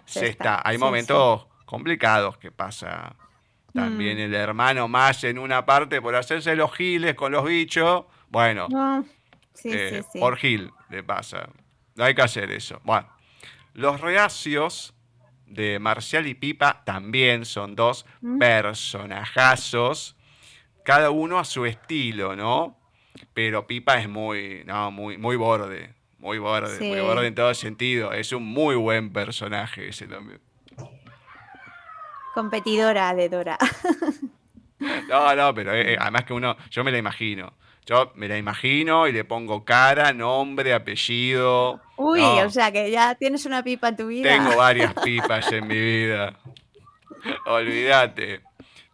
se, 0.05 0.21
Se 0.21 0.27
está. 0.29 0.57
está, 0.57 0.69
Hay 0.69 0.77
sí, 0.77 0.83
momentos 0.83 1.47
complicados 1.65 2.37
que 2.37 2.51
pasa. 2.53 3.17
También 3.73 4.19
Mm. 4.19 4.21
el 4.21 4.35
hermano 4.35 4.89
más 4.89 5.25
en 5.25 5.39
una 5.39 5.65
parte 5.65 6.03
por 6.03 6.15
hacerse 6.17 6.55
los 6.55 6.71
giles 6.75 7.15
con 7.15 7.33
los 7.33 7.45
bichos. 7.47 8.05
Bueno, 8.29 8.67
No. 8.69 9.07
Eh, 9.65 10.03
por 10.21 10.37
gil 10.37 10.71
le 10.91 11.03
pasa. 11.03 11.49
No 11.95 12.05
hay 12.05 12.15
que 12.15 12.23
hacer 12.23 12.51
eso. 12.53 12.81
Bueno, 12.85 13.09
los 13.73 14.03
reacios 14.03 14.93
de 15.47 15.79
Marcial 15.79 16.27
y 16.27 16.35
Pipa 16.35 16.83
también 16.85 17.47
son 17.47 17.75
dos 17.75 18.05
Mm. 18.21 18.39
personajazos, 18.39 20.15
cada 20.85 21.11
uno 21.11 21.39
a 21.39 21.45
su 21.45 21.65
estilo, 21.67 22.37
¿no? 22.37 22.78
Pero 23.35 23.67
Pipa 23.67 23.99
es 23.99 24.09
muy, 24.09 24.63
no, 24.67 24.91
muy, 24.91 25.19
muy 25.19 25.37
borde, 25.37 25.95
muy 26.19 26.39
borde, 26.39 26.79
muy 26.81 27.01
borde 27.01 27.27
en 27.27 27.35
todo 27.35 27.53
sentido. 27.55 28.13
Es 28.13 28.33
un 28.33 28.45
muy 28.45 28.75
buen 28.77 29.13
personaje 29.13 29.89
ese 29.89 30.07
también. 30.07 30.41
Competidora 32.35 33.15
de 33.15 33.29
Dora. 33.29 33.59
No, 35.09 35.35
no, 35.35 35.53
pero 35.55 35.75
eh, 35.75 35.95
eh, 35.95 35.97
además 35.99 36.23
que 36.23 36.33
uno, 36.33 36.57
yo 36.71 36.85
me 36.85 36.93
la 36.93 36.99
imagino. 36.99 37.53
Yo 37.85 38.13
me 38.15 38.29
la 38.29 38.39
imagino 38.39 39.09
y 39.09 39.13
le 39.13 39.25
pongo 39.25 39.65
cara, 39.65 40.13
nombre, 40.13 40.73
apellido. 40.73 41.81
Uy, 41.97 42.21
No. 42.21 42.47
o 42.47 42.51
sea 42.51 42.71
que 42.71 42.89
ya 42.89 43.17
tienes 43.17 43.45
una 43.45 43.65
pipa 43.65 43.89
en 43.89 43.97
tu 43.97 44.07
vida. 44.07 44.31
Tengo 44.31 44.57
varias 44.57 44.95
pipas 44.95 45.51
en 45.51 45.67
mi 45.67 45.75
vida. 45.81 46.39
Olvídate. 47.47 48.43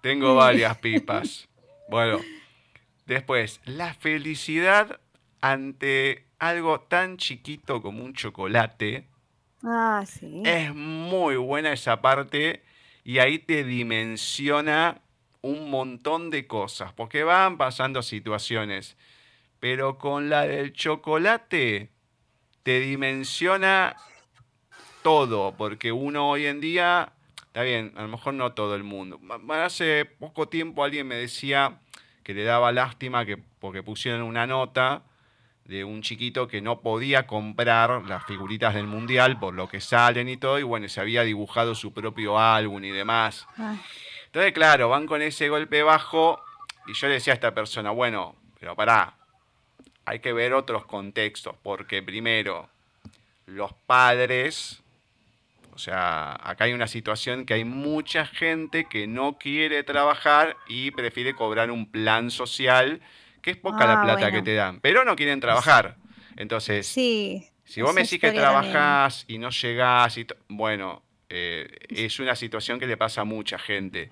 Tengo 0.00 0.34
varias 0.36 0.74
pipas. 0.78 1.46
Bueno, 1.90 2.18
después, 3.06 3.60
la 3.64 3.94
felicidad 3.94 5.00
ante 5.40 6.26
algo 6.38 6.80
tan 6.80 7.16
chiquito 7.16 7.82
como 7.82 8.04
un 8.04 8.14
chocolate. 8.14 9.06
Ah, 9.62 10.04
sí. 10.06 10.42
Es 10.44 10.74
muy 10.74 11.36
buena 11.36 11.72
esa 11.72 12.00
parte 12.00 12.62
y 13.02 13.18
ahí 13.18 13.38
te 13.38 13.64
dimensiona 13.64 15.02
un 15.42 15.70
montón 15.70 16.30
de 16.30 16.46
cosas, 16.46 16.92
porque 16.94 17.22
van 17.22 17.58
pasando 17.58 18.00
situaciones, 18.02 18.96
pero 19.60 19.98
con 19.98 20.30
la 20.30 20.46
del 20.46 20.72
chocolate 20.72 21.90
te 22.62 22.80
dimensiona 22.80 23.96
todo, 25.02 25.54
porque 25.54 25.92
uno 25.92 26.30
hoy 26.30 26.46
en 26.46 26.62
día, 26.62 27.12
está 27.46 27.62
bien, 27.62 27.92
a 27.96 28.02
lo 28.02 28.08
mejor 28.08 28.32
no 28.32 28.54
todo 28.54 28.74
el 28.74 28.84
mundo. 28.84 29.20
Hace 29.50 30.06
poco 30.06 30.48
tiempo 30.48 30.82
alguien 30.82 31.06
me 31.06 31.16
decía 31.16 31.78
que 32.24 32.34
le 32.34 32.42
daba 32.42 32.72
lástima 32.72 33.24
que 33.24 33.36
porque 33.36 33.82
pusieron 33.82 34.22
una 34.22 34.46
nota 34.46 35.02
de 35.66 35.84
un 35.84 36.02
chiquito 36.02 36.48
que 36.48 36.60
no 36.60 36.80
podía 36.80 37.26
comprar 37.26 38.02
las 38.06 38.24
figuritas 38.26 38.74
del 38.74 38.86
mundial 38.86 39.38
por 39.38 39.54
lo 39.54 39.68
que 39.68 39.80
salen 39.80 40.28
y 40.28 40.36
todo, 40.36 40.58
y 40.58 40.62
bueno, 40.62 40.88
se 40.88 41.00
había 41.00 41.22
dibujado 41.22 41.74
su 41.74 41.92
propio 41.92 42.38
álbum 42.38 42.82
y 42.84 42.90
demás. 42.90 43.46
Ah, 43.56 43.76
Entonces, 44.26 44.52
claro, 44.52 44.88
van 44.88 45.06
con 45.06 45.22
ese 45.22 45.48
golpe 45.48 45.82
bajo 45.82 46.42
y 46.86 46.94
yo 46.94 47.06
le 47.08 47.14
decía 47.14 47.32
a 47.32 47.36
esta 47.36 47.54
persona, 47.54 47.90
bueno, 47.90 48.34
pero 48.60 48.76
pará, 48.76 49.14
hay 50.04 50.18
que 50.18 50.32
ver 50.32 50.52
otros 50.52 50.84
contextos, 50.84 51.56
porque 51.62 52.02
primero, 52.02 52.68
los 53.46 53.72
padres, 53.86 54.82
o 55.74 55.78
sea, 55.78 56.32
acá 56.42 56.64
hay 56.64 56.72
una 56.72 56.86
situación 56.86 57.44
que 57.46 57.54
hay 57.54 57.64
mucha 57.64 58.26
gente 58.26 58.88
que 58.88 59.06
no 59.06 59.38
quiere 59.38 59.82
trabajar 59.84 60.56
y 60.68 60.90
prefiere 60.92 61.34
cobrar 61.34 61.70
un 61.70 61.90
plan 61.90 62.30
social, 62.30 63.00
que 63.42 63.50
es 63.52 63.56
poca 63.56 63.86
la 63.86 63.94
Ah, 63.94 64.00
plata 64.00 64.30
que 64.32 64.42
te 64.42 64.54
dan, 64.54 64.80
pero 64.80 65.04
no 65.04 65.16
quieren 65.16 65.40
trabajar. 65.40 65.98
Entonces, 66.36 66.86
sí. 66.86 67.50
si 67.64 67.82
vos 67.82 67.92
me 67.94 68.02
decís 68.02 68.20
que 68.20 68.32
también. 68.32 68.42
trabajás 68.42 69.24
y 69.28 69.38
no 69.38 69.50
llegás, 69.50 70.16
y 70.18 70.26
bueno, 70.48 71.02
eh, 71.28 71.68
es 71.90 72.18
una 72.20 72.36
situación 72.36 72.78
que 72.78 72.86
le 72.86 72.96
pasa 72.96 73.22
a 73.22 73.24
mucha 73.24 73.58
gente. 73.58 74.10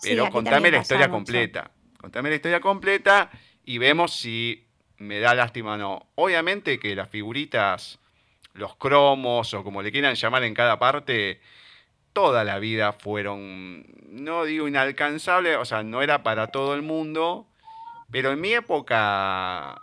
Pero 0.00 0.30
contame 0.30 0.70
la 0.70 0.78
historia 0.78 1.08
mucho. 1.08 1.10
completa. 1.10 1.70
Contame 1.98 2.28
la 2.30 2.36
historia 2.36 2.60
completa 2.60 3.30
y 3.64 3.78
vemos 3.78 4.14
si 4.14 4.66
me 4.98 5.20
da 5.20 5.34
lástima 5.34 5.74
o 5.74 5.76
no. 5.78 6.10
Obviamente 6.16 6.78
que 6.78 6.94
las 6.94 7.08
figuritas, 7.08 7.98
los 8.54 8.76
cromos 8.76 9.52
o 9.54 9.62
como 9.62 9.82
le 9.82 9.92
quieran 9.92 10.14
llamar 10.14 10.44
en 10.44 10.54
cada 10.54 10.78
parte, 10.78 11.40
toda 12.12 12.44
la 12.44 12.58
vida 12.58 12.92
fueron, 12.92 13.84
no 14.08 14.44
digo 14.44 14.68
inalcanzables, 14.68 15.58
o 15.58 15.64
sea, 15.64 15.82
no 15.82 16.02
era 16.02 16.22
para 16.22 16.46
todo 16.46 16.74
el 16.74 16.82
mundo, 16.82 17.46
pero 18.10 18.32
en 18.32 18.40
mi 18.40 18.52
época, 18.52 19.80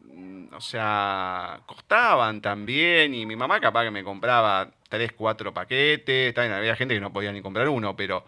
mm, 0.00 0.54
o 0.54 0.60
sea, 0.60 1.60
costaban 1.66 2.40
también 2.40 3.14
y 3.14 3.26
mi 3.26 3.36
mamá 3.36 3.60
capaz 3.60 3.84
que 3.84 3.90
me 3.90 4.02
compraba 4.02 4.70
tres, 4.88 5.12
cuatro 5.12 5.52
paquetes, 5.52 6.32
también 6.34 6.54
había 6.54 6.76
gente 6.76 6.94
que 6.94 7.00
no 7.00 7.12
podía 7.12 7.32
ni 7.32 7.42
comprar 7.42 7.68
uno, 7.68 7.94
pero 7.94 8.24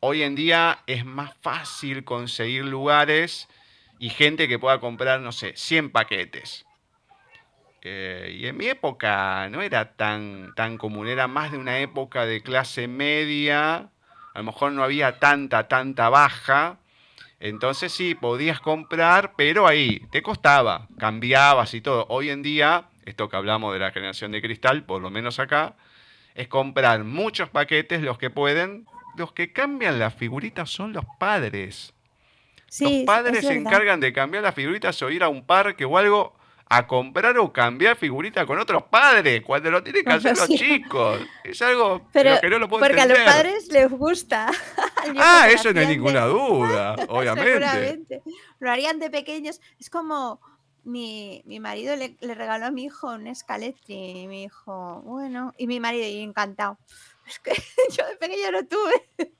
hoy 0.00 0.22
en 0.22 0.34
día 0.34 0.78
es 0.86 1.04
más 1.04 1.36
fácil 1.42 2.04
conseguir 2.04 2.64
lugares 2.64 3.48
y 3.98 4.08
gente 4.08 4.48
que 4.48 4.58
pueda 4.58 4.80
comprar, 4.80 5.20
no 5.20 5.30
sé, 5.30 5.52
100 5.54 5.90
paquetes. 5.90 6.64
Eh, 7.82 8.36
y 8.38 8.46
en 8.46 8.56
mi 8.56 8.66
época 8.66 9.48
no 9.50 9.62
era 9.62 9.92
tan, 9.92 10.54
tan 10.54 10.76
común, 10.76 11.08
era 11.08 11.28
más 11.28 11.50
de 11.50 11.58
una 11.58 11.78
época 11.78 12.26
de 12.26 12.42
clase 12.42 12.88
media, 12.88 13.88
a 14.34 14.38
lo 14.38 14.44
mejor 14.44 14.72
no 14.72 14.84
había 14.84 15.18
tanta, 15.18 15.66
tanta 15.66 16.10
baja, 16.10 16.78
entonces 17.40 17.90
sí, 17.90 18.14
podías 18.14 18.60
comprar, 18.60 19.32
pero 19.34 19.66
ahí 19.66 20.00
te 20.10 20.22
costaba, 20.22 20.88
cambiabas 20.98 21.72
y 21.72 21.80
todo. 21.80 22.04
Hoy 22.10 22.28
en 22.28 22.42
día, 22.42 22.84
esto 23.06 23.30
que 23.30 23.36
hablamos 23.36 23.72
de 23.72 23.78
la 23.78 23.92
generación 23.92 24.30
de 24.30 24.42
cristal, 24.42 24.84
por 24.84 25.00
lo 25.00 25.08
menos 25.08 25.38
acá, 25.38 25.74
es 26.34 26.48
comprar 26.48 27.02
muchos 27.04 27.48
paquetes, 27.48 28.02
los 28.02 28.18
que 28.18 28.28
pueden. 28.28 28.86
Los 29.16 29.32
que 29.32 29.52
cambian 29.52 29.98
las 29.98 30.14
figuritas 30.14 30.70
son 30.70 30.92
los 30.92 31.04
padres. 31.18 31.94
Sí, 32.68 32.84
los 32.84 32.92
es 32.92 33.04
padres 33.04 33.46
se 33.46 33.54
encargan 33.54 34.00
de 34.00 34.12
cambiar 34.12 34.42
las 34.42 34.54
figuritas 34.54 35.00
o 35.02 35.10
ir 35.10 35.24
a 35.24 35.28
un 35.28 35.44
parque 35.44 35.86
o 35.86 35.96
algo 35.96 36.36
a 36.72 36.86
comprar 36.86 37.36
o 37.38 37.52
cambiar 37.52 37.96
figuritas 37.96 38.46
con 38.46 38.56
otros 38.58 38.84
padres 38.84 39.42
cuando 39.44 39.72
lo 39.72 39.82
tienen 39.82 40.04
que 40.04 40.12
hacer 40.12 40.36
los 40.36 40.46
Sí. 40.46 40.56
chicos. 40.56 41.20
Es 41.42 41.60
algo 41.62 42.06
Pero 42.12 42.34
lo 42.34 42.40
que 42.40 42.48
no 42.48 42.58
lo 42.60 42.68
puedo 42.68 42.84
porque 42.86 43.00
a 43.00 43.06
los 43.06 43.18
padres 43.18 43.68
les 43.68 43.90
gusta. 43.90 44.50
Ah, 45.16 45.48
eso 45.50 45.72
no 45.72 45.80
hay 45.80 45.86
ninguna 45.86 46.26
duda, 46.26 46.94
obviamente. 47.08 48.22
Lo 48.60 48.70
harían 48.70 48.98
de 49.00 49.10
pequeños. 49.10 49.60
Es 49.80 49.88
como 49.90 50.40
mi, 50.84 51.42
mi 51.46 51.58
marido 51.58 51.96
le, 51.96 52.16
le 52.20 52.34
regaló 52.34 52.66
a 52.66 52.70
mi 52.70 52.84
hijo 52.84 53.08
un 53.08 53.26
escaletri 53.26 54.20
y 54.20 54.28
mi 54.28 54.44
hijo, 54.44 55.00
bueno, 55.04 55.54
y 55.56 55.66
mi 55.66 55.80
marido 55.80 56.06
y 56.06 56.20
encantado. 56.20 56.78
Es 57.26 57.38
que 57.40 57.52
yo 57.96 58.06
de 58.06 58.16
pequeño 58.16 58.52
no 58.52 58.66
tuve. 58.66 59.32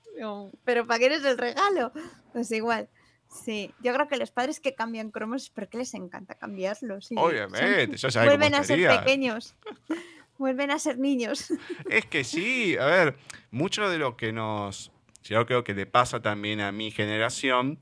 Pero 0.65 0.85
¿para 0.85 0.99
qué 0.99 1.05
eres 1.05 1.23
el 1.23 1.37
regalo? 1.37 1.91
Pues 2.33 2.51
igual. 2.51 2.89
Sí, 3.31 3.73
yo 3.79 3.93
creo 3.93 4.07
que 4.07 4.17
los 4.17 4.29
padres 4.31 4.59
que 4.59 4.75
cambian 4.75 5.09
cromos 5.09 5.43
es 5.43 5.49
porque 5.49 5.77
les 5.77 5.93
encanta 5.93 6.35
cambiarlos. 6.35 7.11
y 7.11 7.15
son- 7.15 7.23
Obviamente, 7.23 7.95
ya 7.97 8.09
cómo 8.11 8.25
vuelven 8.25 8.55
a 8.55 8.63
ser 8.63 8.87
pequeños. 8.99 9.55
Vuelven 10.37 10.71
a 10.71 10.79
ser 10.79 10.97
niños. 10.97 11.53
Es 11.87 12.05
que 12.07 12.23
sí, 12.23 12.75
a 12.75 12.85
ver, 12.85 13.15
mucho 13.51 13.87
de 13.89 13.99
lo 13.99 14.17
que 14.17 14.33
nos, 14.33 14.91
yo 15.23 15.45
creo 15.45 15.63
que 15.63 15.75
le 15.75 15.85
pasa 15.85 16.19
también 16.21 16.61
a 16.61 16.71
mi 16.71 16.89
generación, 16.89 17.77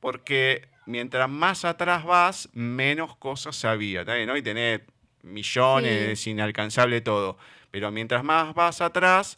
porque 0.00 0.66
mientras 0.86 1.28
más 1.28 1.64
atrás 1.66 2.04
vas, 2.04 2.48
menos 2.54 3.16
cosas 3.16 3.62
había. 3.66 4.00
Está 4.00 4.14
bien, 4.14 4.30
hoy 4.30 4.40
tenés 4.42 4.80
millones, 5.22 6.06
Sí. 6.06 6.12
es 6.12 6.26
inalcanzable 6.26 7.02
todo, 7.02 7.36
pero 7.70 7.90
mientras 7.90 8.24
más 8.24 8.54
vas 8.54 8.80
atrás, 8.80 9.36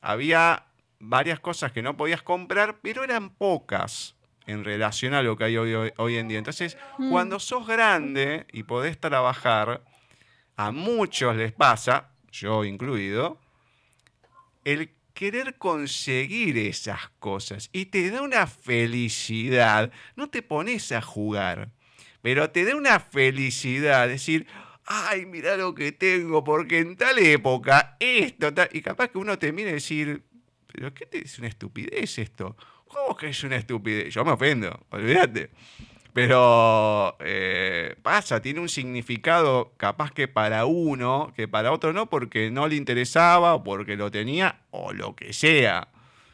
había 0.00 0.64
varias 1.00 1.40
cosas 1.40 1.72
que 1.72 1.82
no 1.82 1.96
podías 1.96 2.22
comprar, 2.22 2.78
pero 2.82 3.02
eran 3.02 3.30
pocas 3.30 4.14
en 4.46 4.64
relación 4.64 5.14
a 5.14 5.22
lo 5.22 5.36
que 5.36 5.44
hay 5.44 5.56
hoy, 5.56 5.92
hoy- 5.96 6.16
en 6.16 6.28
día. 6.28 6.38
Entonces, 6.38 6.76
Mm. 6.98 7.10
cuando 7.10 7.38
sos 7.40 7.66
grande 7.66 8.46
y 8.52 8.62
podés 8.62 8.98
trabajar, 8.98 9.82
a 10.56 10.70
muchos 10.72 11.36
les 11.36 11.52
pasa, 11.52 12.10
yo 12.30 12.64
incluido, 12.64 13.40
el 14.64 14.90
querer 15.14 15.56
conseguir 15.56 16.58
esas 16.58 17.08
cosas 17.18 17.70
y 17.72 17.86
te 17.86 18.10
da 18.10 18.22
una 18.22 18.46
felicidad. 18.46 19.90
No 20.14 20.28
te 20.28 20.42
pones 20.42 20.92
a 20.92 21.00
jugar, 21.00 21.70
pero 22.22 22.50
te 22.50 22.64
da 22.64 22.76
una 22.76 23.00
felicidad 23.00 24.08
decir, 24.08 24.46
ay, 24.84 25.24
mira 25.26 25.56
lo 25.56 25.74
que 25.74 25.92
tengo, 25.92 26.44
porque 26.44 26.78
en 26.80 26.96
tal 26.96 27.18
época 27.18 27.96
esto, 27.98 28.52
tal... 28.52 28.68
y 28.72 28.82
capaz 28.82 29.08
que 29.08 29.18
uno 29.18 29.38
te 29.38 29.52
mira 29.52 29.70
y 29.70 29.74
decir, 29.74 30.22
pero 30.72 30.92
¿qué 30.92 31.06
te 31.06 31.24
es 31.24 31.38
una 31.38 31.48
estupidez 31.48 32.18
esto? 32.18 32.56
¿Cómo 32.88 33.16
que 33.16 33.28
es 33.28 33.44
una 33.44 33.56
estupidez? 33.56 34.12
Yo 34.12 34.24
me 34.24 34.32
ofendo, 34.32 34.80
olvídate. 34.90 35.50
Pero 36.12 37.14
eh, 37.20 37.94
pasa, 38.02 38.40
tiene 38.40 38.60
un 38.60 38.70
significado 38.70 39.72
capaz 39.76 40.12
que 40.12 40.28
para 40.28 40.64
uno, 40.64 41.30
que 41.36 41.46
para 41.46 41.72
otro 41.72 41.92
no, 41.92 42.06
porque 42.06 42.50
no 42.50 42.68
le 42.68 42.76
interesaba, 42.76 43.54
o 43.54 43.62
porque 43.62 43.96
lo 43.96 44.10
tenía, 44.10 44.60
o 44.70 44.94
lo 44.94 45.14
que 45.14 45.34
sea. 45.34 45.88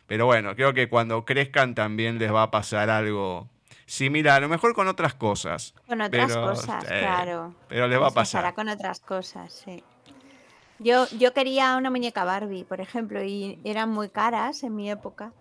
Pero 0.07 0.27
bueno, 0.27 0.55
creo 0.55 0.73
que 0.73 0.89
cuando 0.89 1.24
crezcan 1.24 1.74
también 1.74 2.20
les 2.20 2.33
va 2.33 2.45
a 2.45 2.51
pasar 2.53 2.91
algo 2.91 3.49
similar, 3.87 4.37
a 4.37 4.41
lo 4.43 4.49
mejor 4.49 4.73
con 4.73 4.87
otras 4.87 5.15
cosas. 5.15 5.74
Con 5.89 6.01
otras 6.01 6.37
cosas, 6.37 6.85
claro. 6.85 7.55
Pero 7.69 7.89
les 7.89 8.01
va 8.01 8.07
a 8.07 8.11
pasar. 8.12 8.55
Con 8.55 8.69
otras 8.69 9.01
cosas, 9.01 9.53
sí. 9.65 9.83
Yo, 10.79 11.09
yo 11.19 11.33
quería 11.33 11.77
una 11.77 11.91
muñeca 11.91 12.24
Barbie, 12.24 12.62
por 12.65 12.81
ejemplo, 12.81 13.23
y 13.24 13.59
eran 13.65 13.89
muy 13.89 14.09
caras 14.09 14.62
en 14.62 14.77
mi 14.77 14.91
época. 14.91 15.33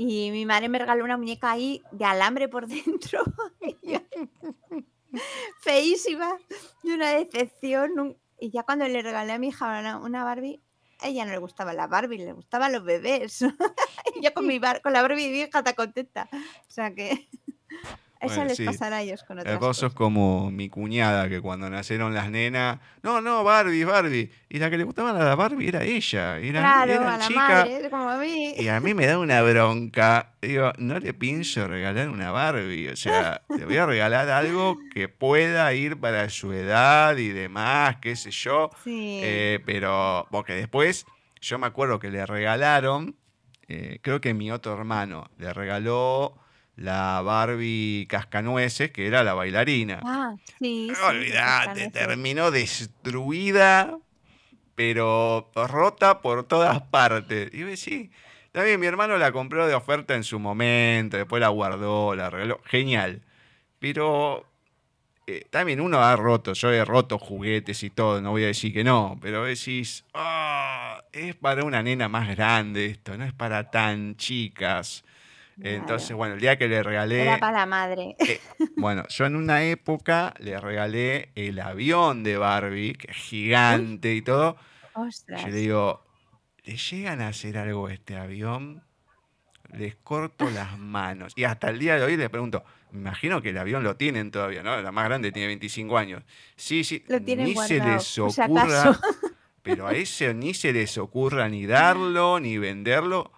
Y 0.00 0.30
mi 0.30 0.46
madre 0.46 0.68
me 0.68 0.78
regaló 0.78 1.02
una 1.02 1.16
muñeca 1.16 1.50
ahí 1.50 1.82
de 1.90 2.04
alambre 2.04 2.48
por 2.48 2.68
dentro. 2.68 3.20
Feísima. 5.58 6.38
Y 6.84 6.92
una 6.92 7.10
decepción. 7.10 8.16
Y 8.38 8.50
ya 8.50 8.62
cuando 8.62 8.86
le 8.86 9.02
regalé 9.02 9.32
a 9.32 9.40
mi 9.40 9.48
hija 9.48 9.98
una, 10.00 10.22
Barbie, 10.22 10.62
a 11.00 11.08
ella 11.08 11.24
no 11.24 11.32
le 11.32 11.38
gustaba 11.38 11.72
la 11.72 11.88
Barbie, 11.88 12.18
le 12.18 12.32
gustaban 12.32 12.72
los 12.72 12.84
bebés. 12.84 13.42
y 14.14 14.22
yo 14.22 14.32
con, 14.34 14.46
mi 14.46 14.60
con 14.60 14.92
la 14.92 15.02
Barbie 15.02 15.32
vieja 15.32 15.58
está 15.58 15.72
contenta. 15.72 16.28
O 16.32 16.70
sea 16.70 16.94
que... 16.94 17.28
Eso 18.20 18.44
les 18.44 18.60
pasará 18.60 18.96
a 18.96 19.02
ellos 19.02 19.22
con 19.24 19.38
otras 19.38 19.58
cosas. 19.58 19.92
como 19.94 20.50
mi 20.50 20.68
cuñada, 20.68 21.28
que 21.28 21.40
cuando 21.40 21.70
nacieron 21.70 22.14
las 22.14 22.30
nenas, 22.30 22.78
no, 23.02 23.20
no, 23.20 23.44
Barbie, 23.44 23.84
Barbie. 23.84 24.30
Y 24.48 24.58
la 24.58 24.70
que 24.70 24.78
le 24.78 24.84
gustaba 24.84 25.10
a 25.10 25.12
la 25.12 25.34
Barbie 25.34 25.68
era 25.68 25.84
ella. 25.84 26.38
Era, 26.38 26.60
claro, 26.60 27.08
a 27.08 27.16
la 27.16 27.30
madre, 27.30 27.90
como 27.90 28.08
a 28.08 28.18
mí. 28.18 28.54
Y 28.58 28.68
a 28.68 28.80
mí 28.80 28.94
me 28.94 29.06
da 29.06 29.18
una 29.18 29.42
bronca. 29.42 30.32
Digo, 30.42 30.72
no 30.78 30.98
le 30.98 31.14
pienso 31.14 31.66
regalar 31.68 32.08
una 32.08 32.30
Barbie. 32.30 32.88
O 32.88 32.96
sea, 32.96 33.42
le 33.56 33.64
voy 33.64 33.76
a 33.76 33.86
regalar 33.86 34.28
algo 34.30 34.78
que 34.92 35.08
pueda 35.08 35.72
ir 35.74 35.98
para 35.98 36.28
su 36.30 36.52
edad 36.52 37.16
y 37.16 37.28
demás, 37.28 37.96
qué 38.00 38.16
sé 38.16 38.30
yo. 38.30 38.70
Sí. 38.82 39.20
Eh, 39.22 39.60
pero, 39.64 40.26
porque 40.30 40.54
después, 40.54 41.06
yo 41.40 41.58
me 41.58 41.66
acuerdo 41.66 41.98
que 41.98 42.10
le 42.10 42.26
regalaron, 42.26 43.16
eh, 43.68 44.00
creo 44.02 44.20
que 44.20 44.34
mi 44.34 44.50
otro 44.50 44.74
hermano 44.74 45.30
le 45.38 45.52
regaló 45.52 46.36
la 46.78 47.20
Barbie 47.22 48.06
Cascanueces, 48.08 48.90
que 48.92 49.06
era 49.06 49.24
la 49.24 49.34
bailarina. 49.34 50.00
Ah, 50.04 50.34
sí. 50.60 50.90
olvídate, 51.06 51.90
terminó 51.90 52.50
destruida, 52.50 53.98
pero 54.74 55.50
rota 55.54 56.20
por 56.20 56.44
todas 56.44 56.80
partes. 56.82 57.52
Y 57.52 57.58
yo 57.58 57.76
sí, 57.76 58.10
también 58.52 58.78
mi 58.78 58.86
hermano 58.86 59.18
la 59.18 59.32
compró 59.32 59.66
de 59.66 59.74
oferta 59.74 60.14
en 60.14 60.22
su 60.22 60.38
momento, 60.38 61.16
después 61.16 61.40
la 61.40 61.48
guardó, 61.48 62.14
la 62.14 62.30
regaló. 62.30 62.60
Genial. 62.64 63.22
Pero 63.80 64.46
eh, 65.26 65.46
también 65.50 65.80
uno 65.80 65.98
ha 65.98 66.14
roto, 66.14 66.52
yo 66.52 66.72
he 66.72 66.84
roto 66.84 67.18
juguetes 67.18 67.82
y 67.82 67.90
todo, 67.90 68.20
no 68.20 68.30
voy 68.30 68.44
a 68.44 68.48
decir 68.48 68.72
que 68.72 68.84
no, 68.84 69.18
pero 69.20 69.44
decís, 69.44 70.04
ah, 70.14 71.02
es 71.12 71.34
para 71.34 71.64
una 71.64 71.82
nena 71.82 72.08
más 72.08 72.28
grande 72.36 72.86
esto, 72.86 73.16
no 73.18 73.24
es 73.24 73.32
para 73.32 73.70
tan 73.70 74.16
chicas. 74.16 75.04
Entonces, 75.60 76.16
bueno, 76.16 76.34
el 76.34 76.40
día 76.40 76.56
que 76.56 76.68
le 76.68 76.82
regalé... 76.82 77.22
Era 77.22 77.38
para 77.38 77.58
la 77.58 77.66
madre. 77.66 78.16
Eh, 78.18 78.40
bueno, 78.76 79.06
yo 79.08 79.26
en 79.26 79.36
una 79.36 79.64
época 79.64 80.34
le 80.38 80.58
regalé 80.60 81.32
el 81.34 81.58
avión 81.58 82.22
de 82.22 82.36
Barbie, 82.36 82.94
que 82.94 83.10
es 83.10 83.16
gigante 83.16 84.14
y 84.14 84.22
todo. 84.22 84.56
Ostras. 84.94 85.42
Yo 85.42 85.48
le 85.48 85.56
digo, 85.56 86.06
¿le 86.64 86.76
llegan 86.76 87.20
a 87.20 87.28
hacer 87.28 87.58
algo 87.58 87.88
a 87.88 87.92
este 87.92 88.16
avión? 88.16 88.84
Les 89.72 89.96
corto 89.96 90.48
las 90.50 90.78
manos. 90.78 91.32
Y 91.34 91.44
hasta 91.44 91.70
el 91.70 91.78
día 91.78 91.96
de 91.96 92.04
hoy 92.04 92.16
les 92.16 92.30
pregunto, 92.30 92.64
me 92.92 93.00
imagino 93.00 93.42
que 93.42 93.50
el 93.50 93.58
avión 93.58 93.82
lo 93.82 93.96
tienen 93.96 94.30
todavía, 94.30 94.62
¿no? 94.62 94.80
La 94.80 94.92
más 94.92 95.06
grande 95.06 95.32
tiene 95.32 95.48
25 95.48 95.98
años. 95.98 96.22
Sí, 96.56 96.84
sí, 96.84 97.04
lo 97.08 97.18
ni 97.18 97.54
se 97.56 97.80
les 97.80 98.18
ocurra, 98.18 98.98
pero 99.62 99.88
a 99.88 99.92
ese 99.92 100.32
ni 100.34 100.54
se 100.54 100.72
les 100.72 100.96
ocurra 100.98 101.48
ni 101.48 101.66
darlo, 101.66 102.38
ni 102.38 102.58
venderlo 102.58 103.32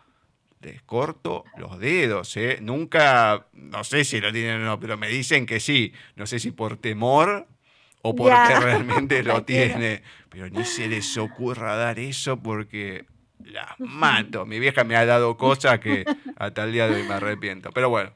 les 0.60 0.82
corto 0.82 1.44
los 1.56 1.78
dedos, 1.78 2.36
¿eh? 2.36 2.58
Nunca, 2.60 3.46
no 3.54 3.82
sé 3.82 4.04
si 4.04 4.20
lo 4.20 4.32
tienen 4.32 4.62
o 4.62 4.64
no, 4.64 4.80
pero 4.80 4.96
me 4.96 5.08
dicen 5.08 5.46
que 5.46 5.58
sí. 5.58 5.92
No 6.16 6.26
sé 6.26 6.38
si 6.38 6.50
por 6.50 6.76
temor 6.76 7.46
o 8.02 8.14
porque 8.14 8.60
realmente 8.60 9.22
lo 9.24 9.42
tiene. 9.42 10.02
Pero 10.28 10.48
ni 10.50 10.64
se 10.64 10.86
les 10.86 11.16
ocurra 11.16 11.76
dar 11.76 11.98
eso 11.98 12.38
porque 12.38 13.06
las 13.42 13.78
mato. 13.78 14.44
Mi 14.44 14.58
vieja 14.58 14.84
me 14.84 14.96
ha 14.96 15.06
dado 15.06 15.36
cosas 15.38 15.80
que 15.80 16.04
hasta 16.36 16.64
el 16.64 16.72
día 16.72 16.88
de 16.88 16.96
hoy 16.96 17.02
me 17.04 17.14
arrepiento. 17.14 17.70
Pero 17.72 17.88
bueno, 17.88 18.12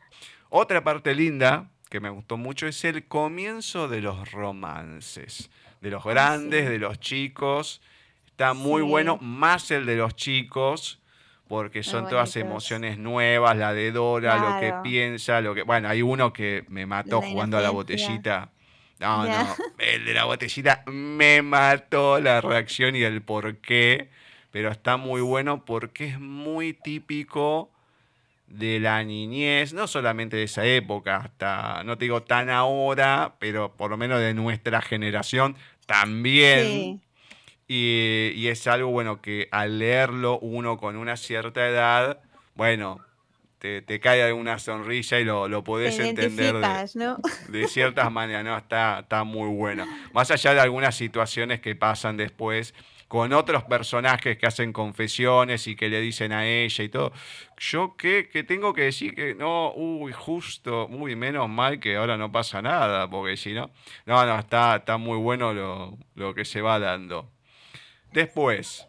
otra 0.50 0.84
parte 0.84 1.14
linda 1.14 1.70
que 1.88 2.00
me 2.00 2.10
gustó 2.10 2.36
mucho 2.36 2.66
es 2.66 2.84
el 2.84 3.06
comienzo 3.06 3.88
de 3.88 4.02
los 4.02 4.30
romances. 4.32 5.50
De 5.80 5.90
los 5.90 6.04
grandes, 6.04 6.68
de 6.68 6.78
los 6.78 7.00
chicos. 7.00 7.80
Está 8.26 8.52
muy 8.52 8.82
bueno, 8.82 9.16
más 9.16 9.70
el 9.70 9.86
de 9.86 9.96
los 9.96 10.14
chicos 10.14 11.00
porque 11.48 11.82
son 11.82 12.08
todas 12.08 12.36
emociones 12.36 12.98
nuevas, 12.98 13.56
la 13.56 13.72
de 13.74 13.92
Dora, 13.92 14.36
lo 14.38 14.60
que 14.60 14.74
piensa, 14.82 15.40
lo 15.40 15.54
que... 15.54 15.62
Bueno, 15.62 15.88
hay 15.88 16.02
uno 16.02 16.32
que 16.32 16.64
me 16.68 16.86
mató 16.86 17.20
jugando 17.20 17.58
a 17.58 17.60
la 17.60 17.70
botellita. 17.70 18.50
No, 19.00 19.26
no, 19.26 19.54
el 19.78 20.04
de 20.04 20.14
la 20.14 20.24
botellita 20.24 20.84
me 20.86 21.42
mató 21.42 22.20
la 22.20 22.40
reacción 22.40 22.96
y 22.96 23.02
el 23.02 23.22
por 23.22 23.56
qué, 23.58 24.08
pero 24.50 24.70
está 24.70 24.96
muy 24.96 25.20
bueno 25.20 25.64
porque 25.64 26.06
es 26.06 26.20
muy 26.20 26.72
típico 26.72 27.70
de 28.46 28.78
la 28.78 29.02
niñez, 29.02 29.74
no 29.74 29.86
solamente 29.86 30.36
de 30.36 30.44
esa 30.44 30.64
época, 30.64 31.16
hasta, 31.16 31.82
no 31.84 31.98
te 31.98 32.04
digo 32.04 32.22
tan 32.22 32.50
ahora, 32.50 33.34
pero 33.38 33.72
por 33.76 33.90
lo 33.90 33.96
menos 33.96 34.20
de 34.20 34.32
nuestra 34.32 34.80
generación 34.80 35.56
también. 35.86 37.02
Y, 37.66 38.46
es 38.46 38.66
algo, 38.66 38.90
bueno, 38.90 39.22
que 39.22 39.48
al 39.50 39.78
leerlo 39.78 40.38
uno 40.40 40.76
con 40.76 40.96
una 40.96 41.16
cierta 41.16 41.66
edad, 41.66 42.20
bueno, 42.54 43.00
te, 43.58 43.80
te 43.80 44.00
cae 44.00 44.32
una 44.32 44.58
sonrisa 44.58 45.18
y 45.18 45.24
lo, 45.24 45.48
lo 45.48 45.64
podés 45.64 45.98
entender 45.98 46.56
de, 46.56 47.16
de, 47.48 47.68
ciertas 47.68 48.12
maneras, 48.12 48.44
¿no? 48.44 48.58
Está, 48.58 49.00
está 49.00 49.24
muy 49.24 49.48
bueno. 49.48 49.86
Más 50.12 50.30
allá 50.30 50.52
de 50.52 50.60
algunas 50.60 50.94
situaciones 50.94 51.60
que 51.60 51.74
pasan 51.74 52.18
después 52.18 52.74
con 53.08 53.32
otros 53.32 53.64
personajes 53.64 54.36
que 54.38 54.46
hacen 54.46 54.72
confesiones 54.72 55.66
y 55.66 55.76
que 55.76 55.88
le 55.88 56.00
dicen 56.00 56.32
a 56.32 56.46
ella 56.46 56.84
y 56.84 56.88
todo. 56.88 57.12
Yo 57.58 57.96
que, 57.96 58.28
que 58.28 58.42
tengo 58.42 58.74
que 58.74 58.82
decir 58.82 59.14
que 59.14 59.34
no, 59.34 59.72
uy, 59.74 60.12
justo, 60.12 60.88
muy 60.88 61.14
menos 61.14 61.48
mal 61.48 61.78
que 61.78 61.96
ahora 61.96 62.16
no 62.16 62.32
pasa 62.32 62.60
nada, 62.60 63.08
porque 63.08 63.36
si 63.36 63.52
no, 63.52 63.70
no, 64.06 64.26
no, 64.26 64.38
está, 64.38 64.76
está 64.76 64.96
muy 64.96 65.18
bueno 65.18 65.52
lo, 65.52 65.96
lo 66.14 66.34
que 66.34 66.44
se 66.44 66.60
va 66.60 66.78
dando. 66.78 67.30
Después, 68.14 68.86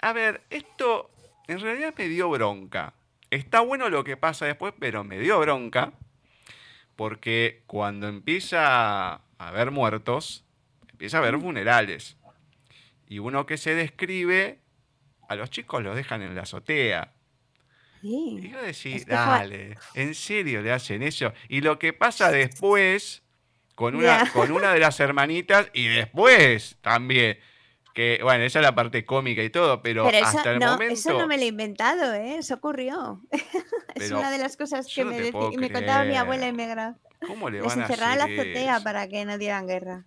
a 0.00 0.12
ver, 0.12 0.42
esto 0.50 1.10
en 1.48 1.60
realidad 1.60 1.94
me 1.96 2.08
dio 2.08 2.28
bronca. 2.28 2.92
Está 3.30 3.60
bueno 3.60 3.88
lo 3.88 4.04
que 4.04 4.18
pasa 4.18 4.44
después, 4.44 4.74
pero 4.78 5.02
me 5.02 5.18
dio 5.18 5.40
bronca 5.40 5.94
porque 6.94 7.62
cuando 7.66 8.06
empieza 8.06 9.14
a 9.14 9.22
haber 9.38 9.70
muertos, 9.70 10.44
empieza 10.90 11.16
a 11.16 11.20
haber 11.20 11.40
funerales. 11.40 12.18
Y 13.08 13.18
uno 13.18 13.46
que 13.46 13.56
se 13.56 13.74
describe, 13.74 14.60
a 15.30 15.34
los 15.34 15.48
chicos 15.48 15.82
los 15.82 15.96
dejan 15.96 16.20
en 16.20 16.34
la 16.34 16.42
azotea. 16.42 17.14
Y 18.02 18.50
yo 18.50 18.60
decía, 18.60 19.00
dale, 19.06 19.78
¿en 19.94 20.14
serio 20.14 20.60
le 20.60 20.70
hacen 20.70 21.02
eso? 21.02 21.32
Y 21.48 21.62
lo 21.62 21.78
que 21.78 21.94
pasa 21.94 22.30
después 22.30 23.22
con 23.74 23.94
una, 23.96 24.30
con 24.32 24.52
una 24.52 24.74
de 24.74 24.80
las 24.80 25.00
hermanitas 25.00 25.70
y 25.72 25.88
después 25.88 26.76
también 26.82 27.38
que, 27.96 28.20
bueno, 28.22 28.44
esa 28.44 28.58
es 28.58 28.62
la 28.62 28.74
parte 28.74 29.06
cómica 29.06 29.42
y 29.42 29.48
todo, 29.48 29.80
pero, 29.80 30.06
hasta 30.06 30.52
el 30.52 30.60
momento. 30.60 30.92
Eso 30.92 31.18
no 31.18 31.26
me 31.26 31.38
lo 31.38 31.44
he 31.44 31.46
inventado, 31.46 32.12
¿eh? 32.12 32.36
Eso 32.36 32.56
ocurrió. 32.56 33.22
es 33.94 34.10
una 34.10 34.30
de 34.30 34.36
las 34.36 34.58
cosas 34.58 34.86
que 34.94 35.02
me, 35.02 35.18
me, 35.18 35.72
contaba 35.72 36.04
mi 36.04 36.14
abuela 36.14 36.46
y 36.46 36.52
me 36.52 36.68
¿Cómo 37.26 37.48
le 37.48 37.62
van 37.62 37.80
a 37.80 37.84
hacer 37.86 37.98
la 38.00 38.24
azotea 38.24 38.80
para 38.80 39.08
que 39.08 39.24
no 39.24 39.38
dieran 39.38 39.66
guerra. 39.66 40.04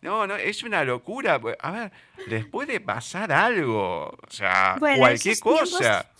no, 0.00 0.26
no, 0.26 0.36
es 0.36 0.62
una 0.62 0.84
locura. 0.84 1.38
Pues, 1.38 1.58
a 1.60 1.70
ver, 1.70 1.92
les 2.28 2.46
puede 2.46 2.80
pasar 2.80 3.30
algo. 3.30 4.06
O 4.06 4.30
sea, 4.30 4.76
cualquier 4.78 5.38
cosa. 5.38 6.10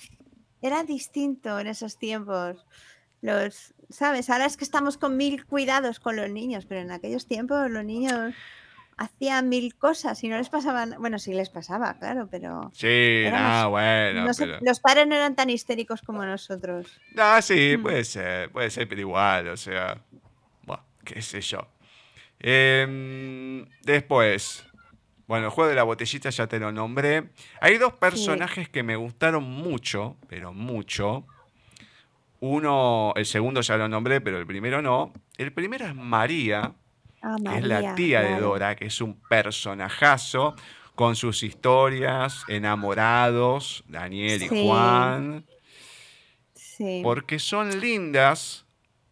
Era 0.60 0.84
distinto 0.84 1.58
en 1.58 1.68
esos 1.68 1.96
tiempos. 1.96 2.66
Los, 3.22 3.72
¿sabes? 3.88 4.28
Ahora 4.28 4.44
es 4.44 4.58
que 4.58 4.64
estamos 4.64 4.98
con 4.98 5.16
mil 5.16 5.46
cuidados 5.46 6.00
con 6.00 6.16
los 6.16 6.28
niños, 6.28 6.66
pero 6.66 6.82
en 6.82 6.90
aquellos 6.90 7.26
tiempos 7.26 7.70
los 7.70 7.84
niños 7.84 8.34
hacían 8.96 9.48
mil 9.48 9.74
cosas 9.76 10.22
y 10.24 10.28
no 10.28 10.36
les 10.36 10.48
pasaban. 10.50 10.94
Bueno, 10.98 11.18
sí 11.18 11.32
les 11.32 11.48
pasaba, 11.50 11.98
claro, 11.98 12.28
pero. 12.30 12.70
Sí, 12.74 13.24
ah, 13.32 13.66
bueno. 13.70 14.24
no 14.26 14.30
pero- 14.36 14.58
Los 14.60 14.80
padres 14.80 15.06
no 15.06 15.14
eran 15.14 15.34
tan 15.36 15.48
histéricos 15.50 16.02
como 16.02 16.24
nosotros. 16.24 17.00
Ah, 17.18 17.40
sí, 17.42 17.76
Mm. 17.78 17.82
puede 17.82 18.04
ser, 18.04 18.50
puede 18.50 18.70
ser, 18.70 18.86
pero 18.88 19.00
igual, 19.00 19.48
o 19.48 19.56
sea, 19.56 20.02
bueno, 20.64 20.82
qué 21.04 21.22
sé 21.22 21.40
yo. 21.40 21.66
Em, 22.38 23.66
después, 23.82 24.64
bueno, 25.26 25.46
el 25.46 25.50
juego 25.50 25.68
de 25.70 25.76
la 25.76 25.82
botellita 25.84 26.30
ya 26.30 26.46
te 26.46 26.58
lo 26.58 26.72
nombré. 26.72 27.30
Hay 27.60 27.78
dos 27.78 27.92
personajes 27.94 28.68
que 28.68 28.82
me 28.82 28.96
gustaron 28.96 29.44
mucho, 29.44 30.16
pero 30.28 30.52
mucho. 30.52 31.26
Uno, 32.40 33.12
el 33.16 33.26
segundo 33.26 33.60
ya 33.60 33.76
lo 33.76 33.88
nombré, 33.88 34.20
pero 34.20 34.38
el 34.38 34.46
primero 34.46 34.80
no. 34.80 35.12
El 35.36 35.52
primero 35.52 35.86
es 35.86 35.94
María, 35.94 36.72
Ah, 37.22 37.36
que 37.44 37.58
es 37.58 37.64
la 37.64 37.94
tía 37.94 38.20
de. 38.22 38.40
Dora, 38.40 38.76
que 38.76 38.86
es 38.86 39.00
un 39.00 39.20
personajazo 39.28 40.54
con 40.94 41.16
sus 41.16 41.42
historias, 41.42 42.44
enamorados, 42.48 43.84
Daniel 43.88 44.42
y. 44.42 44.48
Juan 44.48 45.44
Sí. 46.54 47.00
porque 47.02 47.38
son 47.38 47.80
lindas 47.80 48.64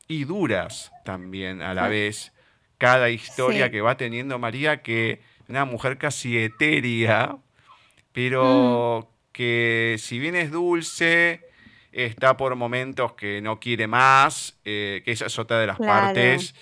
y 0.07 0.25
duras 0.25 0.91
también 1.05 1.61
a 1.63 1.75
la 1.75 1.85
Ah. 1.85 1.89
vez. 1.89 2.33
Cada 2.79 3.11
historia 3.11 3.71
que 3.71 3.81
va 3.81 3.97
teniendo 3.97 4.39
María, 4.39 4.83
que 4.83 5.21
una 5.49 5.65
mujer 5.65 5.99
casi 5.99 6.39
etérea, 6.39 7.37
pero 8.13 9.11
que 9.33 9.97
si 9.99 10.19
bien 10.19 10.35
es 10.37 10.51
dulce, 10.51 11.43
está 11.93 12.37
por 12.37 12.55
momentos 12.57 13.15
que 13.15 13.41
no 13.41 13.59
quiere 13.61 13.87
más, 13.87 14.59
eh, 14.65 15.03
que 15.05 15.13
esa 15.13 15.27
es 15.27 15.39
otra 15.39 15.59
de 15.59 15.67
las 15.67 15.77
Claro. 15.77 16.07
partes 16.07 16.55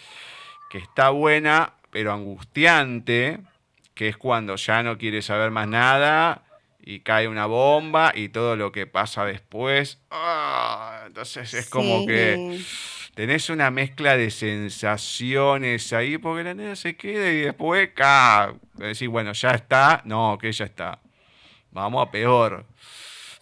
que 0.77 0.82
está 0.82 1.09
buena, 1.09 1.73
pero 1.90 2.12
angustiante, 2.12 3.40
que 3.94 4.09
es 4.09 4.19
cuando 4.19 4.57
ya 4.57 4.82
no 4.82 4.98
quiere 4.98 5.23
saber 5.23 5.51
más 5.51 5.66
nada 5.66 6.43
y 6.81 7.01
cae 7.01 7.28
una 7.28 7.47
bomba 7.47 8.12
y 8.15 8.28
todo 8.28 8.57
lo 8.57 8.73
que 8.73 8.86
pasa 8.86 9.24
después. 9.24 10.03
¡ah! 10.11 11.05
Entonces 11.07 11.55
es 11.55 11.70
como 11.70 12.07
que 12.07 12.61
tenés 13.15 13.48
una 13.48 13.70
mezcla 13.70 14.19
de 14.19 14.31
sensaciones 14.31 15.94
ahí 15.94 16.19
porque 16.19 16.44
la 16.44 16.53
nena 16.53 16.77
se 16.77 16.94
queda 16.94 17.32
y 17.32 17.40
después 17.40 17.89
¡ca! 17.94 18.55
decís, 18.74 19.09
bueno, 19.09 19.32
ya 19.32 19.53
está. 19.53 20.03
No, 20.05 20.36
que 20.39 20.53
ya 20.53 20.66
está. 20.66 20.98
Vamos 21.70 22.07
a 22.07 22.11
peor. 22.11 22.66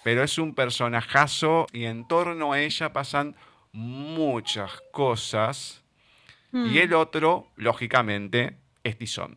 Pero 0.04 0.22
es 0.22 0.38
un 0.38 0.54
personajazo 0.54 1.66
y 1.72 1.86
en 1.86 2.06
torno 2.06 2.52
a 2.52 2.60
ella 2.60 2.92
pasan 2.92 3.34
muchas 3.72 4.70
cosas. 4.92 5.83
Y 6.54 6.56
Mm. 6.56 6.76
el 6.78 6.94
otro, 6.94 7.48
lógicamente, 7.56 8.56
es 8.84 8.96
Tizón. 8.96 9.36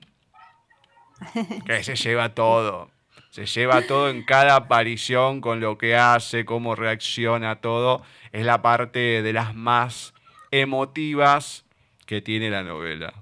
Que 1.66 1.84
se 1.84 1.96
lleva 1.96 2.36
todo. 2.36 2.92
Se 3.32 3.46
lleva 3.48 3.82
todo 3.82 4.10
en 4.10 4.24
cada 4.24 4.56
aparición 4.56 5.42
con 5.42 5.60
lo 5.60 5.78
que 5.78 5.96
hace, 5.96 6.46
cómo 6.46 6.76
reacciona 6.76 7.60
todo. 7.60 8.04
Es 8.32 8.46
la 8.46 8.62
parte 8.62 9.22
de 9.24 9.34
las 9.34 9.56
más 9.56 10.14
emotivas 10.52 11.66
que 12.06 12.22
tiene 12.22 12.50
la 12.50 12.64
novela. 12.64 13.14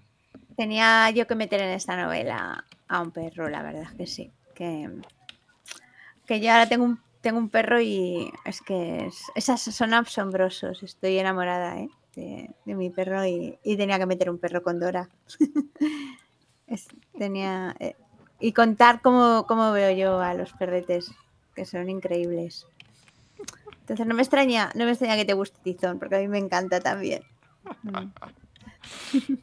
Tenía 0.57 1.09
yo 1.11 1.25
que 1.27 1.35
meter 1.35 1.61
en 1.61 1.69
esta 1.71 1.95
novela 1.95 2.65
a 2.87 3.01
un 3.01 3.11
perro, 3.11 3.49
la 3.49 3.63
verdad 3.63 3.83
es 3.83 3.91
que 3.97 4.07
sí. 4.07 4.31
Que, 4.53 4.89
que 6.25 6.39
yo 6.39 6.51
ahora 6.51 6.67
tengo 6.67 6.85
un, 6.85 6.99
tengo 7.21 7.39
un 7.39 7.49
perro 7.49 7.79
y 7.81 8.31
es 8.45 8.61
que 8.61 9.05
es- 9.07 9.31
esas 9.35 9.61
son 9.61 9.93
asombrosos. 9.93 10.83
Estoy 10.83 11.17
enamorada 11.17 11.77
¿eh? 11.79 11.89
De, 12.15 12.49
de 12.65 12.75
mi 12.75 12.89
perro 12.89 13.25
y, 13.25 13.57
y 13.63 13.77
tenía 13.77 13.99
que 13.99 14.05
meter 14.05 14.29
un 14.29 14.37
perro 14.39 14.63
con 14.63 14.79
Dora. 14.79 15.09
Es- 16.67 16.87
tenía, 17.17 17.75
eh, 17.79 17.95
y 18.39 18.51
contar 18.53 19.01
cómo, 19.01 19.45
cómo 19.47 19.71
veo 19.71 19.95
yo 19.95 20.19
a 20.19 20.33
los 20.33 20.51
perretes, 20.53 21.11
que 21.55 21.63
son 21.65 21.89
increíbles. 21.89 22.65
Entonces 23.81 24.07
no 24.07 24.15
me 24.15 24.23
extraña, 24.23 24.71
no 24.73 24.85
me 24.85 24.91
extraña 24.91 25.15
que 25.15 25.25
te 25.25 25.33
guste 25.33 25.59
Tizón, 25.63 25.99
porque 25.99 26.15
a 26.15 26.19
mí 26.19 26.27
me 26.27 26.39
encanta 26.39 26.79
también. 26.79 27.23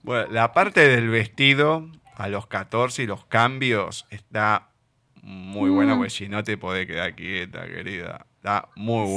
Bueno, 0.05 0.31
la 0.31 0.53
parte 0.53 0.87
del 0.89 1.09
vestido 1.09 1.89
a 2.15 2.29
los 2.29 2.47
14 2.47 3.03
y 3.03 3.07
los 3.07 3.25
cambios 3.25 4.07
está 4.11 4.69
muy 5.23 5.71
buena, 5.71 5.95
Mm. 5.95 5.99
porque 5.99 6.11
si 6.11 6.29
no 6.29 6.45
te 6.45 6.57
podés 6.57 6.87
quedar 6.87 7.15
quieta, 7.17 7.67
querida. 7.67 8.27
Está 8.37 8.69
muy 8.77 9.07
Sí. 9.07 9.13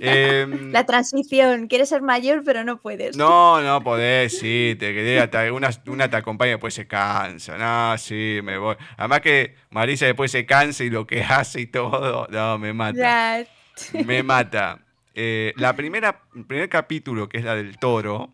Em, 0.00 0.70
La 0.72 0.84
transición, 0.86 1.66
quieres 1.68 1.88
ser 1.88 2.02
mayor 2.02 2.42
pero 2.44 2.64
no 2.64 2.78
puedes. 2.78 3.16
No, 3.16 3.60
no 3.60 3.82
podés, 3.82 4.38
sí, 4.38 4.76
te 4.78 4.94
quedé 4.94 5.20
hasta 5.20 5.52
una, 5.52 5.70
una 5.86 6.08
te 6.08 6.16
acompaña 6.16 6.50
y 6.50 6.52
después 6.54 6.74
se 6.74 6.86
cansa. 6.86 7.56
No, 7.58 7.96
sí, 7.98 8.40
me 8.42 8.58
voy. 8.58 8.76
Además 8.96 9.20
que 9.20 9.54
Marisa 9.70 10.06
después 10.06 10.30
se 10.30 10.46
cansa 10.46 10.84
y 10.84 10.90
lo 10.90 11.06
que 11.06 11.22
hace 11.28 11.60
y 11.62 11.66
todo, 11.66 12.26
no, 12.30 12.58
me 12.58 12.72
mata. 12.72 13.44
Me 14.04 14.22
mata. 14.22 14.78
Eh, 15.14 15.52
la 15.56 15.74
primera, 15.76 16.22
el 16.34 16.46
primer 16.46 16.68
capítulo, 16.68 17.28
que 17.28 17.38
es 17.38 17.44
la 17.44 17.54
del 17.54 17.76
toro, 17.78 18.32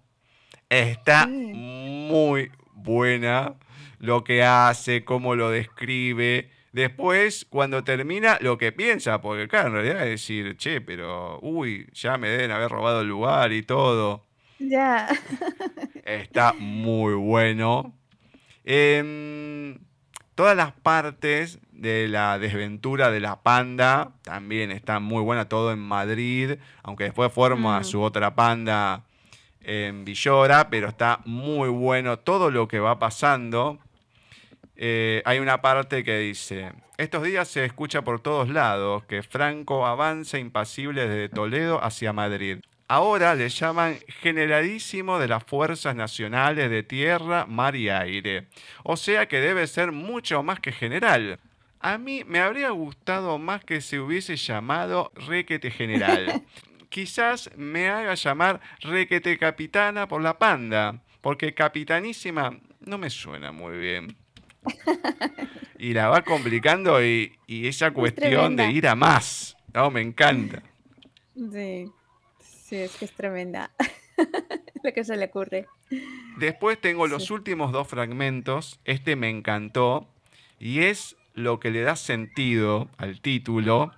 está 0.68 1.24
Sí. 1.24 1.30
muy 1.32 2.50
buena. 2.74 3.54
Lo 3.98 4.22
que 4.22 4.44
hace, 4.44 5.04
cómo 5.04 5.34
lo 5.34 5.50
describe. 5.50 6.50
Después, 6.72 7.46
cuando 7.48 7.82
termina, 7.82 8.38
lo 8.40 8.58
que 8.58 8.72
piensa, 8.72 9.20
porque 9.20 9.48
claro, 9.48 9.68
en 9.68 9.74
realidad 9.74 10.02
es 10.04 10.10
decir, 10.20 10.56
che, 10.56 10.80
pero, 10.80 11.38
uy, 11.40 11.86
ya 11.94 12.18
me 12.18 12.28
deben 12.28 12.50
haber 12.50 12.70
robado 12.70 13.00
el 13.00 13.08
lugar 13.08 13.52
y 13.52 13.62
todo. 13.62 14.24
ya. 14.58 15.08
Está 16.04 16.52
muy 16.58 17.14
bueno. 17.14 17.94
Em, 18.64 19.78
todas 20.34 20.56
las 20.56 20.72
partes 20.72 21.58
de 21.72 22.06
la 22.08 22.38
desventura 22.38 23.10
de 23.10 23.20
la 23.20 23.42
panda 23.42 24.12
también 24.22 24.70
están 24.70 25.02
muy 25.02 25.22
buenas. 25.22 25.48
Todo 25.48 25.72
en 25.72 25.78
Madrid, 25.78 26.56
aunque 26.82 27.04
después 27.04 27.32
forma 27.32 27.80
Mm. 27.80 27.84
su 27.84 28.02
otra 28.02 28.34
panda 28.34 29.04
en 29.62 30.04
Villora, 30.04 30.68
pero 30.70 30.88
está 30.88 31.20
muy 31.24 31.68
bueno 31.68 32.18
todo 32.18 32.50
lo 32.50 32.68
que 32.68 32.78
va 32.78 32.98
pasando. 32.98 33.78
Eh, 34.80 35.22
hay 35.24 35.40
una 35.40 35.60
parte 35.60 36.04
que 36.04 36.20
dice, 36.20 36.72
estos 36.98 37.24
días 37.24 37.48
se 37.48 37.64
escucha 37.64 38.02
por 38.02 38.20
todos 38.20 38.48
lados 38.48 39.02
que 39.06 39.24
Franco 39.24 39.84
avanza 39.84 40.38
impasible 40.38 41.08
desde 41.08 41.28
Toledo 41.28 41.82
hacia 41.82 42.12
Madrid. 42.12 42.58
Ahora 42.86 43.34
le 43.34 43.48
llaman 43.48 43.98
generalísimo 44.20 45.18
de 45.18 45.26
las 45.26 45.42
Fuerzas 45.42 45.96
Nacionales 45.96 46.70
de 46.70 46.84
Tierra, 46.84 47.44
Mar 47.44 47.74
y 47.74 47.88
Aire. 47.88 48.46
O 48.84 48.96
sea 48.96 49.26
que 49.26 49.40
debe 49.40 49.66
ser 49.66 49.90
mucho 49.90 50.44
más 50.44 50.60
que 50.60 50.70
general. 50.70 51.40
A 51.80 51.98
mí 51.98 52.22
me 52.24 52.38
habría 52.38 52.70
gustado 52.70 53.36
más 53.38 53.64
que 53.64 53.80
se 53.80 53.98
hubiese 53.98 54.36
llamado 54.36 55.10
Requete 55.26 55.72
General. 55.72 56.42
Quizás 56.88 57.50
me 57.56 57.88
haga 57.88 58.14
llamar 58.14 58.60
Requete 58.80 59.36
Capitana 59.38 60.06
por 60.06 60.22
la 60.22 60.38
panda, 60.38 61.02
porque 61.20 61.52
Capitanísima 61.52 62.58
no 62.80 62.96
me 62.96 63.10
suena 63.10 63.50
muy 63.50 63.76
bien. 63.76 64.16
Y 65.80 65.92
la 65.92 66.08
va 66.08 66.22
complicando 66.22 67.04
y, 67.04 67.38
y 67.46 67.68
esa 67.68 67.92
cuestión 67.92 68.56
de 68.56 68.70
ir 68.72 68.88
a 68.88 68.96
más. 68.96 69.56
No, 69.72 69.90
me 69.92 70.00
encanta. 70.00 70.60
Sí. 71.36 71.88
Sí, 72.40 72.76
es 72.76 72.96
que 72.96 73.04
es 73.04 73.12
tremenda. 73.12 73.70
Lo 74.82 74.92
que 74.92 75.04
se 75.04 75.16
le 75.16 75.26
ocurre. 75.26 75.66
Después 76.38 76.80
tengo 76.80 77.06
los 77.06 77.26
Sí. 77.26 77.32
últimos 77.32 77.70
dos 77.70 77.86
fragmentos. 77.86 78.80
Este 78.84 79.14
me 79.14 79.30
encantó. 79.30 80.08
Y 80.58 80.80
es 80.80 81.16
lo 81.34 81.60
que 81.60 81.70
le 81.70 81.82
da 81.82 81.94
sentido 81.94 82.88
al 82.98 83.20
título. 83.20 83.92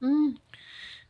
Mm, 0.00 0.34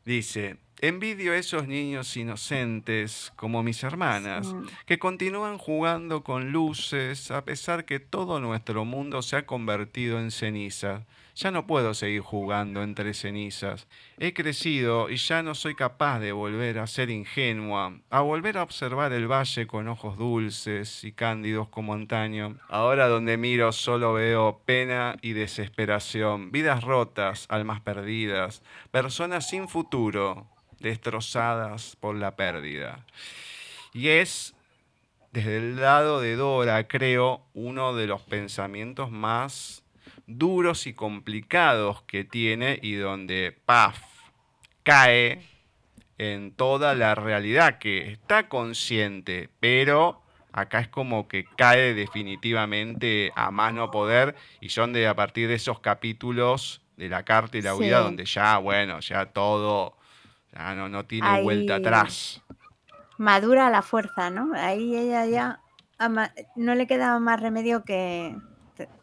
Dice, 0.05 0.57
envidio 0.89 1.33
a 1.33 1.37
esos 1.37 1.67
niños 1.67 2.17
inocentes 2.17 3.33
como 3.37 3.63
mis 3.63 3.83
hermanas, 3.83 4.55
que 4.87 4.99
continúan 4.99 5.57
jugando 5.57 6.23
con 6.23 6.53
luces 6.53 7.31
a 7.31 7.45
pesar 7.45 7.85
que 7.85 8.01
todo 8.01 8.39
nuestro 8.41 8.85
mundo 8.85 9.23
se 9.23 9.37
ha 9.37 9.47
convertido 9.47 10.19
en 10.19 10.31
ceniza. 10.31 11.07
Ya 11.37 11.51
no 11.51 11.67
puedo 11.67 11.95
seguir 11.95 12.21
jugando 12.21 12.83
entre 12.85 13.13
cenizas. 13.13 13.89
He 14.19 14.35
crecido 14.35 15.11
y 15.11 15.17
ya 15.17 15.43
no 15.43 15.57
soy 15.57 15.75
capaz 15.75 16.21
de 16.21 16.31
volver 16.31 16.79
a 16.79 16.87
ser 16.87 17.11
ingenua, 17.11 17.99
a 18.11 18.21
volver 18.21 18.57
a 18.57 18.63
observar 18.63 19.13
el 19.13 19.27
valle 19.27 19.67
con 19.67 19.89
ojos 19.89 20.17
dulces 20.17 21.03
y 21.03 21.11
cándidos 21.11 21.69
como 21.69 21.93
antaño. 21.93 22.57
Ahora 22.69 23.09
donde 23.09 23.37
miro 23.37 23.73
solo 23.73 24.13
veo 24.13 24.61
pena 24.65 25.17
y 25.23 25.33
desesperación, 25.33 26.53
vidas 26.53 26.85
rotas, 26.85 27.47
almas 27.49 27.81
perdidas, 27.81 28.63
personas 28.93 29.49
sin 29.49 29.67
futuro, 29.67 30.54
destrozadas 30.81 31.97
por 31.97 32.17
la 32.17 32.37
pérdida. 32.37 33.05
Y 33.93 34.09
es, 34.09 34.55
desde 35.33 35.57
el 35.57 35.77
lado 35.77 36.21
de 36.21 36.37
Dora, 36.37 36.87
creo, 36.89 37.43
uno 37.55 37.95
de 37.95 38.07
los 38.07 38.23
pensamientos 38.23 39.11
más 39.11 39.85
duros 40.27 40.87
y 40.87 40.95
complicados 40.95 42.03
que 42.03 42.25
tiene 42.25 42.79
y 42.83 42.95
donde, 42.95 43.57
paf, 43.65 43.99
cae 44.83 45.43
en 46.19 46.53
toda 46.53 46.95
la 46.95 47.15
realidad 47.15 47.79
que 47.79 48.13
está 48.13 48.49
consciente, 48.49 49.49
pero 49.61 50.23
acá 50.53 50.81
es 50.81 50.89
como 50.89 51.27
que 51.27 51.45
cae 51.57 51.95
definitivamente 51.95 53.33
a 53.35 53.51
más 53.51 53.75
no 53.75 53.91
poder 53.91 54.37
y 54.61 54.69
son 54.69 54.93
de 54.93 55.09
a 55.09 55.17
partir 55.17 55.49
de 55.49 55.55
esos 55.55 55.81
capítulos 55.81 56.81
de 56.97 57.09
la 57.09 57.25
carta 57.25 57.59
y 57.59 57.63
la 57.63 57.75
huida 57.75 57.99
donde 57.99 58.25
ya, 58.25 58.59
bueno, 58.59 59.01
ya 59.01 59.27
todo, 59.27 59.97
ya 60.55 60.75
no, 60.75 60.89
no 60.89 61.05
tiene 61.05 61.43
vuelta 61.43 61.77
atrás. 61.77 62.43
Madura 63.19 63.71
la 63.71 63.83
fuerza, 63.83 64.31
¿no? 64.31 64.53
Ahí 64.55 64.97
ella 64.97 65.27
ya 65.27 65.61
no 66.57 66.75
le 66.75 66.87
queda 66.87 67.19
más 67.19 67.41
remedio 67.41 67.85
que 67.85 68.37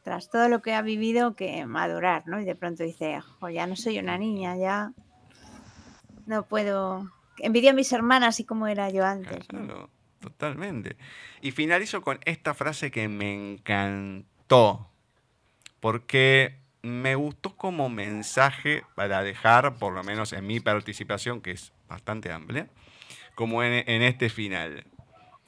tras 0.03 0.29
todo 0.29 0.49
lo 0.49 0.61
que 0.61 0.73
ha 0.73 0.81
vivido 0.81 1.35
que 1.35 1.65
madurar, 1.65 2.23
¿no? 2.27 2.39
Y 2.41 2.45
de 2.45 2.55
pronto 2.55 2.83
dice, 2.83 3.19
ya 3.53 3.67
no 3.67 3.75
soy 3.75 3.99
una 3.99 4.17
niña, 4.17 4.57
ya 4.57 4.91
no 6.25 6.43
puedo 6.43 7.09
envidio 7.37 7.71
a 7.71 7.73
mis 7.73 7.91
hermanas 7.93 8.39
y 8.39 8.45
cómo 8.45 8.67
era 8.67 8.89
yo 8.89 9.05
antes. 9.05 9.47
Claro, 9.47 9.89
totalmente. 10.19 10.97
Y 11.41 11.51
finalizo 11.51 12.01
con 12.01 12.19
esta 12.25 12.53
frase 12.53 12.91
que 12.91 13.07
me 13.07 13.53
encantó, 13.53 14.89
porque 15.79 16.60
me 16.83 17.15
gustó 17.15 17.55
como 17.55 17.89
mensaje 17.89 18.83
para 18.95 19.23
dejar, 19.23 19.75
por 19.75 19.93
lo 19.93 20.03
menos 20.03 20.33
en 20.33 20.47
mi 20.47 20.59
participación, 20.59 21.41
que 21.41 21.51
es 21.51 21.73
bastante 21.87 22.31
amplia, 22.31 22.67
como 23.35 23.63
en, 23.63 24.01
este 24.01 24.29
final. 24.29 24.85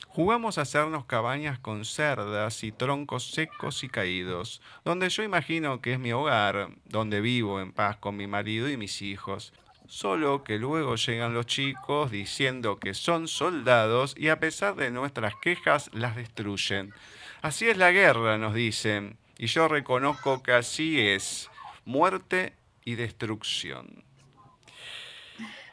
Jugamos 0.08 0.58
a 0.58 0.62
hacernos 0.62 1.06
cabañas 1.06 1.58
con 1.58 1.86
cerdas 1.86 2.64
y 2.64 2.72
troncos 2.72 3.32
secos 3.32 3.84
y 3.84 3.90
caídos, 3.90 4.62
donde 4.84 5.10
yo 5.10 5.24
imagino 5.24 5.82
que 5.82 5.94
es 5.94 6.00
mi 6.00 6.12
hogar, 6.12 6.70
donde 6.86 7.22
vivo 7.22 7.60
en 7.62 7.72
paz 7.72 7.98
con 7.98 8.16
mi 8.16 8.28
marido 8.28 8.70
y 8.70 8.78
mis 8.78 9.02
hijos. 9.02 9.54
Solo 9.88 10.44
que 10.44 10.60
luego 10.60 10.96
llegan 10.96 11.34
los 11.34 11.46
chicos 11.46 12.12
diciendo 12.12 12.80
que 12.80 12.94
son 12.94 13.28
soldados 13.28 14.16
y 14.18 14.30
a 14.30 14.40
pesar 14.40 14.76
de 14.76 14.92
nuestras 14.92 15.34
quejas 15.42 15.90
las 15.94 16.16
destruyen. 16.16 16.94
Así 17.42 17.68
es 17.68 17.78
la 17.78 17.92
guerra, 17.92 18.38
nos 18.38 18.54
dicen, 18.54 19.18
y 19.38 19.48
yo 19.48 19.68
reconozco 19.68 20.44
que 20.44 20.54
así 20.54 21.00
es, 21.00 21.50
muerte 21.86 22.54
y 22.86 22.96
destrucción. 22.96 24.04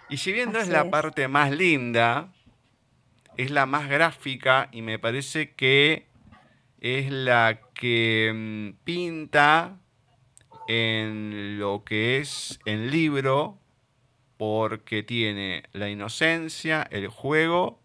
Y 0.08 0.16
si 0.16 0.32
bien 0.32 0.52
no 0.52 0.58
es 0.58 0.68
la 0.68 0.90
parte 0.90 1.28
más 1.28 1.52
linda, 1.52 2.32
es 3.36 3.50
la 3.50 3.66
más 3.66 3.88
gráfica 3.88 4.68
y 4.72 4.82
me 4.82 4.98
parece 4.98 5.52
que 5.52 6.06
es 6.80 7.10
la 7.10 7.60
que 7.74 8.32
mm, 8.34 8.84
pinta 8.84 9.78
en 10.66 11.58
lo 11.58 11.84
que 11.84 12.18
es 12.18 12.58
el 12.64 12.90
libro 12.90 13.58
porque 14.36 15.02
tiene 15.02 15.64
la 15.72 15.90
inocencia, 15.90 16.86
el 16.90 17.08
juego 17.08 17.80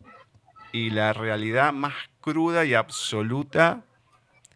y 0.72 0.90
la 0.90 1.14
realidad 1.14 1.74
más 1.74 1.96
cruda 2.22 2.66
y 2.66 2.74
absoluta 2.74 3.84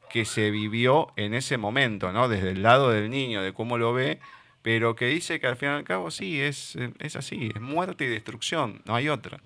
que 0.10 0.26
se 0.26 0.52
vivió 0.52 1.11
en 1.15 1.34
ese 1.34 1.57
momento, 1.57 2.11
¿no? 2.11 2.27
Desde 2.27 2.52
el 2.52 2.64
lado 2.64 2.90
del 2.90 3.10
niño, 3.10 3.41
de 3.41 3.53
cómo 3.53 3.77
lo 3.77 3.94
ve, 3.94 4.19
pero 4.61 4.95
que 4.95 5.06
dice 5.07 5.40
que 5.40 5.48
al 5.48 5.56
fin 5.56 5.69
y 5.69 5.72
al 5.73 5.84
cabo 5.84 6.11
sí, 6.11 6.40
es, 6.40 6.77
es 6.99 7.15
así, 7.15 7.52
es 7.53 7.61
muerte 7.61 8.06
y 8.06 8.07
destrucción, 8.07 8.81
no 8.86 8.95
hay 8.95 9.10
otra. 9.10 9.41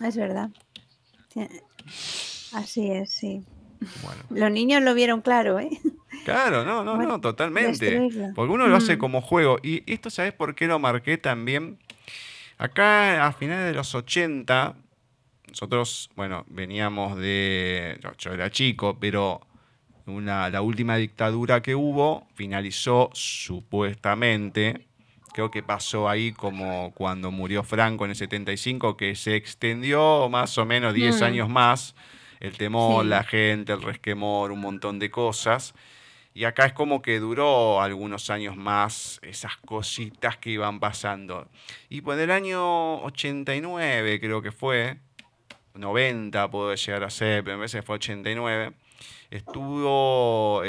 Es 0.00 0.16
verdad. 0.16 0.50
Así 2.52 2.90
es, 2.90 3.10
sí. 3.10 3.44
Los 4.30 4.50
niños 4.50 4.82
lo 4.82 4.94
vieron 4.94 5.20
claro, 5.22 5.58
¿eh? 5.58 5.70
Claro, 6.24 6.64
no, 6.64 6.84
no, 6.84 6.96
no, 6.96 7.20
totalmente. 7.20 8.32
Porque 8.34 8.52
uno 8.52 8.68
lo 8.68 8.76
hace 8.76 8.96
como 8.96 9.20
juego. 9.20 9.58
Y 9.62 9.82
esto, 9.92 10.08
¿sabes 10.08 10.32
por 10.32 10.54
qué 10.54 10.66
lo 10.66 10.78
marqué 10.78 11.18
también? 11.18 11.78
Acá 12.58 13.26
a 13.26 13.32
finales 13.32 13.66
de 13.66 13.74
los 13.74 13.94
80, 13.94 14.76
nosotros, 15.52 16.08
bueno, 16.16 16.46
veníamos 16.48 17.18
de. 17.18 18.00
Yo, 18.16 18.32
era 18.32 18.50
chico, 18.50 18.96
pero 18.98 19.42
una, 20.06 20.48
la 20.48 20.62
última 20.62 20.96
dictadura 20.96 21.60
que 21.60 21.74
hubo 21.74 22.26
finalizó 22.34 23.10
supuestamente. 23.12 24.86
Creo 25.34 25.50
que 25.50 25.62
pasó 25.62 26.08
ahí 26.08 26.32
como 26.32 26.92
cuando 26.94 27.30
murió 27.30 27.62
Franco 27.62 28.06
en 28.06 28.12
el 28.12 28.16
75, 28.16 28.96
que 28.96 29.14
se 29.14 29.36
extendió 29.36 30.30
más 30.30 30.56
o 30.56 30.64
menos 30.64 30.94
10 30.94 31.20
mm. 31.20 31.24
años 31.24 31.48
más. 31.50 31.94
El 32.40 32.56
temor, 32.56 33.04
la 33.04 33.22
gente, 33.22 33.74
el 33.74 33.82
resquemor, 33.82 34.52
un 34.52 34.60
montón 34.60 34.98
de 34.98 35.10
cosas. 35.10 35.74
Y 36.34 36.44
acá 36.44 36.64
es 36.64 36.72
como 36.72 37.02
que 37.02 37.20
duró 37.20 37.82
algunos 37.82 38.30
años 38.30 38.56
más 38.56 39.20
esas 39.22 39.58
cositas 39.58 40.38
que 40.38 40.50
iban 40.50 40.80
pasando. 40.80 41.46
Y 41.90 42.00
pues 42.00 42.18
el 42.18 42.30
año 42.30 43.02
89 43.02 44.18
creo 44.18 44.40
que 44.40 44.50
fue, 44.50 44.98
90 45.74 46.50
puede 46.50 46.76
llegar 46.76 47.04
a 47.04 47.10
ser, 47.10 47.44
pero 47.44 47.56
a 47.56 47.60
veces 47.60 47.84
fue 47.84 47.96
89, 47.96 48.72
estuvo 49.30 50.62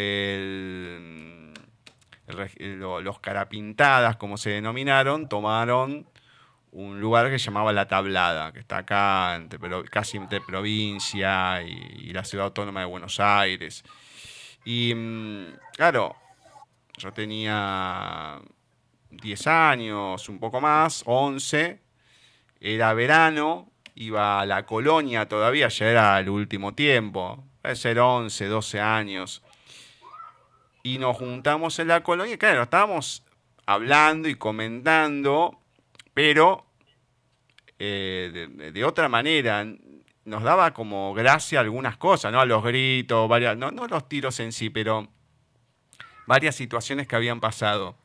los 3.02 3.20
carapintadas, 3.20 4.16
como 4.18 4.38
se 4.38 4.52
denominaron, 4.52 5.28
tomaron 5.28 6.08
un 6.72 7.00
lugar 7.00 7.30
que 7.30 7.38
se 7.38 7.46
llamaba 7.46 7.72
La 7.72 7.88
Tablada, 7.88 8.52
que 8.52 8.60
está 8.60 8.78
acá 8.80 9.36
entre, 9.36 9.60
casi 9.92 10.18
entre 10.18 10.42
provincia 10.42 11.62
y 11.62 12.12
la 12.12 12.24
ciudad 12.24 12.48
autónoma 12.48 12.80
de 12.80 12.88
Buenos 12.88 13.20
Aires. 13.20 13.84
Y 14.66 14.94
mm, 14.96 15.46
claro, 15.74 16.16
yo 16.98 17.12
tenía 17.12 18.40
10 19.12 19.48
años, 19.48 20.30
un 20.30 20.40
poco 20.40 20.62
más, 20.62 21.04
11, 21.06 21.80
era 22.60 22.94
verano, 22.94 23.70
iba 23.96 24.42
a 24.42 24.46
la 24.46 24.66
colonia 24.66 25.28
todavía, 25.28 25.68
ya 25.68 25.88
era 25.88 26.20
el 26.20 26.30
último 26.30 26.74
tiempo, 26.74 27.44
puede 27.62 27.76
ser 27.76 28.00
11, 28.00 28.48
12 28.48 28.80
años. 28.80 29.44
Y 30.84 30.98
nos 30.98 31.16
juntamos 31.18 31.80
en 31.80 31.88
la 31.88 32.04
colonia, 32.04 32.38
claro, 32.38 32.64
estábamos 32.64 33.24
hablando 33.66 34.28
y 34.28 34.36
comentando, 34.36 35.60
pero 36.14 36.66
eh, 37.80 38.72
de, 38.74 38.86
otra 38.86 39.10
manera, 39.10 39.66
nos 40.26 40.44
daba 40.44 40.74
como 40.74 41.14
gracia 41.14 41.60
algunas 41.60 41.98
cosas, 41.98 42.32
¿no? 42.32 42.40
A 42.40 42.46
los 42.46 42.64
gritos, 42.64 43.28
varias, 43.30 43.58
no, 43.58 43.72
no 43.72 43.88
los 43.88 44.08
tiros 44.10 44.40
en 44.40 44.52
sí, 44.52 44.70
pero 44.70 45.08
varias 46.26 46.56
situaciones 46.56 47.08
que 47.08 47.16
habían 47.16 47.40
pasado. 47.40 47.98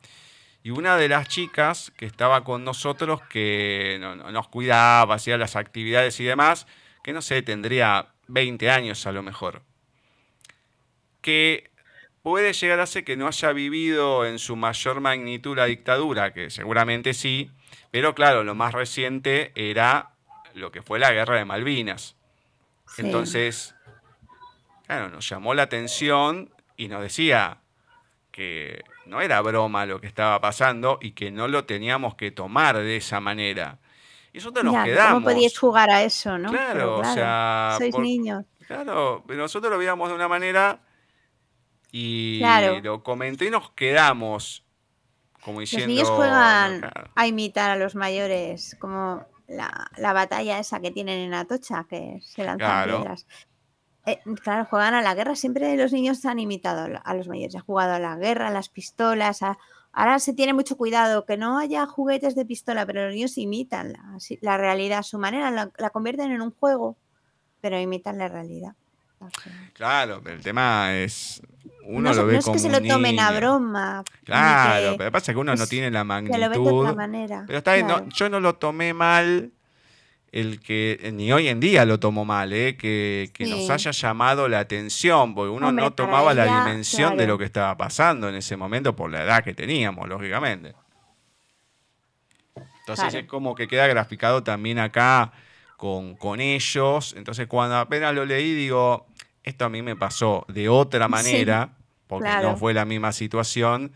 Y 0.61 0.71
una 0.71 0.97
de 0.97 1.07
las 1.07 1.27
chicas 1.27 1.91
que 1.95 2.05
estaba 2.05 2.43
con 2.43 2.63
nosotros, 2.63 3.21
que 3.29 3.97
nos 3.99 4.47
cuidaba, 4.49 5.15
hacía 5.15 5.37
las 5.37 5.55
actividades 5.55 6.19
y 6.19 6.25
demás, 6.25 6.67
que 7.03 7.13
no 7.13 7.21
sé, 7.21 7.41
tendría 7.41 8.09
20 8.27 8.69
años 8.69 9.05
a 9.07 9.11
lo 9.11 9.23
mejor, 9.23 9.61
que 11.21 11.71
puede 12.21 12.53
llegar 12.53 12.79
a 12.81 12.85
ser 12.85 13.05
que 13.05 13.15
no 13.15 13.27
haya 13.27 13.53
vivido 13.53 14.25
en 14.25 14.37
su 14.37 14.55
mayor 14.55 14.99
magnitud 14.99 15.57
la 15.57 15.65
dictadura, 15.65 16.33
que 16.33 16.49
seguramente 16.49 17.13
sí, 17.13 17.49
pero 17.91 18.13
claro, 18.13 18.43
lo 18.43 18.53
más 18.53 18.73
reciente 18.73 19.51
era 19.55 20.11
lo 20.53 20.71
que 20.71 20.81
fue 20.81 20.99
la 20.99 21.11
guerra 21.11 21.37
de 21.37 21.45
Malvinas. 21.45 22.15
Entonces, 22.97 23.75
claro, 24.85 25.09
nos 25.09 25.27
llamó 25.29 25.53
la 25.53 25.63
atención 25.63 26.51
y 26.75 26.87
nos 26.87 27.01
decía 27.01 27.59
que 28.31 28.83
no 29.09 29.21
era 29.21 29.41
broma 29.41 29.85
lo 29.85 29.99
que 29.99 30.07
estaba 30.07 30.39
pasando 30.39 30.99
y 31.01 31.11
que 31.11 31.31
no 31.31 31.47
lo 31.47 31.65
teníamos 31.65 32.15
que 32.15 32.31
tomar 32.31 32.77
de 32.77 32.97
esa 32.97 33.19
manera. 33.19 33.79
Y 34.31 34.37
nosotros 34.37 34.63
nos 34.63 34.83
quedamos. 34.83 35.13
¿Cómo 35.15 35.25
podíais 35.25 35.57
jugar 35.57 35.89
a 35.89 36.03
eso, 36.03 36.37
no? 36.37 36.51
Claro, 36.51 36.99
o 36.99 37.03
sea. 37.03 37.75
Sois 37.77 37.97
niños. 37.97 38.45
Claro, 38.67 39.23
pero 39.27 39.41
nosotros 39.41 39.71
lo 39.71 39.79
veíamos 39.79 40.09
de 40.09 40.15
una 40.15 40.27
manera 40.27 40.79
y 41.91 42.39
lo 42.83 43.01
comenté 43.03 43.47
y 43.47 43.49
nos 43.49 43.71
quedamos 43.71 44.63
como 45.41 45.61
diciendo. 45.61 45.87
Los 45.87 45.95
niños 45.95 46.09
juegan 46.09 46.91
a 47.15 47.27
imitar 47.27 47.71
a 47.71 47.75
los 47.75 47.95
mayores, 47.95 48.75
como 48.79 49.25
la, 49.47 50.13
batalla 50.13 50.59
esa 50.59 50.79
que 50.79 50.91
tienen 50.91 51.19
en 51.19 51.33
Atocha, 51.33 51.85
que 51.89 52.19
se 52.21 52.43
lanzan 52.43 52.85
piedras. 52.89 53.25
Eh, 54.05 54.19
claro, 54.41 54.65
juegan 54.65 54.93
a 54.93 55.01
la 55.01 55.13
guerra. 55.13 55.35
Siempre 55.35 55.75
los 55.75 55.91
niños 55.91 56.25
han 56.25 56.39
imitado 56.39 56.99
a 57.03 57.13
los 57.13 57.27
mayores. 57.27 57.55
Han 57.55 57.61
jugado 57.61 57.93
a 57.93 57.99
la 57.99 58.15
guerra, 58.15 58.47
a 58.47 58.51
las 58.51 58.69
pistolas. 58.69 59.41
Ahora 59.91 60.19
se 60.19 60.33
tiene 60.33 60.53
mucho 60.53 60.77
cuidado 60.77 61.25
que 61.25 61.37
no 61.37 61.57
haya 61.59 61.85
juguetes 61.85 62.35
de 62.35 62.45
pistola, 62.45 62.85
pero 62.85 63.05
los 63.05 63.13
niños 63.13 63.37
imitan 63.37 63.93
la, 64.41 64.57
realidad 64.57 64.99
a 64.99 65.03
su 65.03 65.17
manera. 65.17 65.51
La, 65.51 65.89
convierten 65.89 66.31
en 66.31 66.41
un 66.41 66.51
juego, 66.51 66.97
pero 67.61 67.79
imitan 67.79 68.17
la 68.17 68.27
realidad. 68.27 68.75
Claro, 69.73 70.21
pero 70.23 70.35
el 70.35 70.41
tema 70.41 70.95
es. 70.95 71.41
Uno 71.85 72.13
lo 72.13 72.25
ve 72.25 72.33
no 72.33 72.39
es 72.39 72.45
que 72.45 72.59
se 72.59 72.69
lo 72.69 72.81
tomen 72.81 73.19
a 73.19 73.31
broma. 73.31 74.03
Claro, 74.23 74.95
pero 74.97 75.11
pasa 75.11 75.33
que 75.33 75.39
uno 75.39 75.55
no 75.55 75.67
tiene 75.67 75.91
la 75.91 76.03
magnitud. 76.03 76.39
lo 76.39 76.49
ve 76.49 76.57
de 76.57 76.69
otra 76.69 76.93
manera. 76.93 77.43
Pero 77.45 77.57
está 77.57 77.73
bien, 77.73 77.87
yo 78.09 78.29
no 78.29 78.39
lo 78.39 78.55
tomé 78.55 78.93
mal. 78.93 79.51
El 80.31 80.59
que 80.59 81.11
ni 81.13 81.31
hoy 81.31 81.47
en 81.47 81.59
día 81.59 81.85
lo 81.85 81.99
tomó 81.99 82.23
mal, 82.23 82.53
¿eh? 82.53 82.77
que, 82.77 83.31
nos 83.39 83.69
haya 83.69 83.91
llamado 83.91 84.47
la 84.47 84.59
atención, 84.59 85.33
porque 85.33 85.49
uno 85.49 85.71
no 85.71 85.91
tomaba 85.93 86.33
la 86.33 86.45
dimensión 86.45 87.17
de 87.17 87.25
lo 87.25 87.37
que 87.37 87.45
estaba 87.45 87.75
pasando 87.75 88.29
en 88.29 88.35
ese 88.35 88.55
momento 88.55 88.95
por 88.95 89.09
la 89.09 89.23
edad 89.23 89.43
que 89.43 89.53
teníamos, 89.53 90.07
lógicamente. 90.07 90.75
Entonces 92.81 93.13
es 93.13 93.25
como 93.25 93.55
que 93.55 93.67
queda 93.67 93.87
graficado 93.87 94.43
también 94.43 94.79
acá 94.79 95.31
con, 95.77 96.15
con 96.15 96.39
ellos. 96.39 97.13
Entonces 97.17 97.47
cuando 97.47 97.77
apenas 97.77 98.13
lo 98.13 98.25
leí 98.25 98.53
digo, 98.53 99.07
esto 99.43 99.65
a 99.65 99.69
mí 99.69 99.81
me 99.81 99.95
pasó 99.95 100.45
de 100.47 100.69
otra 100.69 101.07
manera, 101.07 101.71
porque 102.07 102.25
claro. 102.25 102.51
no 102.51 102.57
fue 102.57 102.73
la 102.73 102.85
misma 102.85 103.11
situación, 103.11 103.91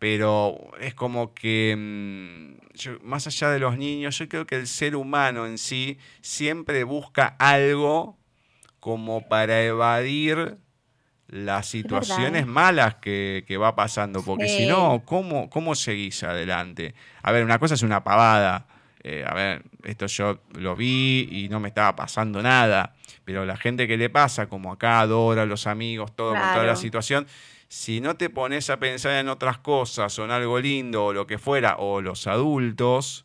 pero 0.00 0.58
es 0.80 0.94
como 0.94 1.32
que 1.34 1.76
mm, 1.78 2.74
yo- 2.74 2.98
más 3.02 3.28
allá 3.28 3.50
de 3.50 3.60
los 3.60 3.76
niños, 3.78 4.18
yo 4.18 4.28
creo 4.28 4.46
que 4.46 4.56
el 4.56 4.66
ser 4.66 4.96
humano 4.96 5.46
en 5.46 5.58
sí 5.58 5.98
siempre 6.22 6.82
busca 6.82 7.36
algo 7.38 8.18
como 8.80 9.28
para 9.28 9.62
evadir 9.62 10.56
las 11.28 11.66
situaciones 11.66 12.42
¿eh? 12.42 12.46
malas 12.46 12.96
que, 12.96 13.44
que 13.46 13.56
va 13.56 13.76
pasando, 13.76 14.20
porque 14.24 14.48
si 14.48 14.66
no, 14.66 15.02
¿cómo, 15.04 15.48
¿cómo 15.50 15.74
seguís 15.76 16.24
adelante? 16.24 16.94
A 17.22 17.30
ver, 17.30 17.44
una 17.44 17.58
cosa 17.60 17.74
es 17.74 17.82
una 17.82 18.02
pavada. 18.02 18.66
eh, 19.04 19.24
a 19.26 19.34
ver, 19.34 19.62
esto 19.84 20.06
yo 20.06 20.40
lo 20.54 20.74
vi 20.74 21.28
y 21.30 21.48
no 21.48 21.60
me 21.60 21.68
estaba 21.68 21.94
pasando 21.94 22.42
nada, 22.42 22.94
pero 23.24 23.44
la 23.46 23.56
gente 23.56 23.86
que 23.86 23.96
le 23.96 24.10
pasa, 24.10 24.48
como 24.48 24.72
acá, 24.72 25.00
adora 25.00 25.46
los 25.46 25.66
amigos, 25.66 26.16
todo 26.16 26.30
con 26.30 26.52
toda 26.54 26.64
la 26.64 26.74
situación, 26.76 27.26
si 27.70 28.00
no 28.00 28.16
te 28.16 28.30
pones 28.30 28.68
a 28.68 28.80
pensar 28.80 29.12
en 29.12 29.28
otras 29.28 29.58
cosas 29.58 30.18
o 30.18 30.24
en 30.24 30.32
algo 30.32 30.58
lindo 30.58 31.04
o 31.06 31.12
lo 31.12 31.24
que 31.28 31.38
fuera, 31.38 31.76
o 31.78 32.00
los 32.00 32.26
adultos, 32.26 33.24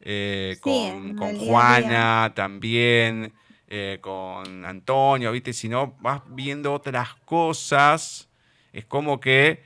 eh, 0.00 0.54
Sí, 0.54 0.60
con, 0.62 1.14
con 1.14 1.36
Juana 1.36 2.32
también, 2.34 3.34
eh, 3.68 3.98
con 4.00 4.64
Antonio, 4.64 5.30
¿viste? 5.30 5.52
Si 5.52 5.68
no 5.68 5.94
vas 6.00 6.22
viendo 6.26 6.72
otras 6.72 7.14
cosas, 7.26 8.30
es 8.72 8.86
como 8.86 9.20
que, 9.20 9.62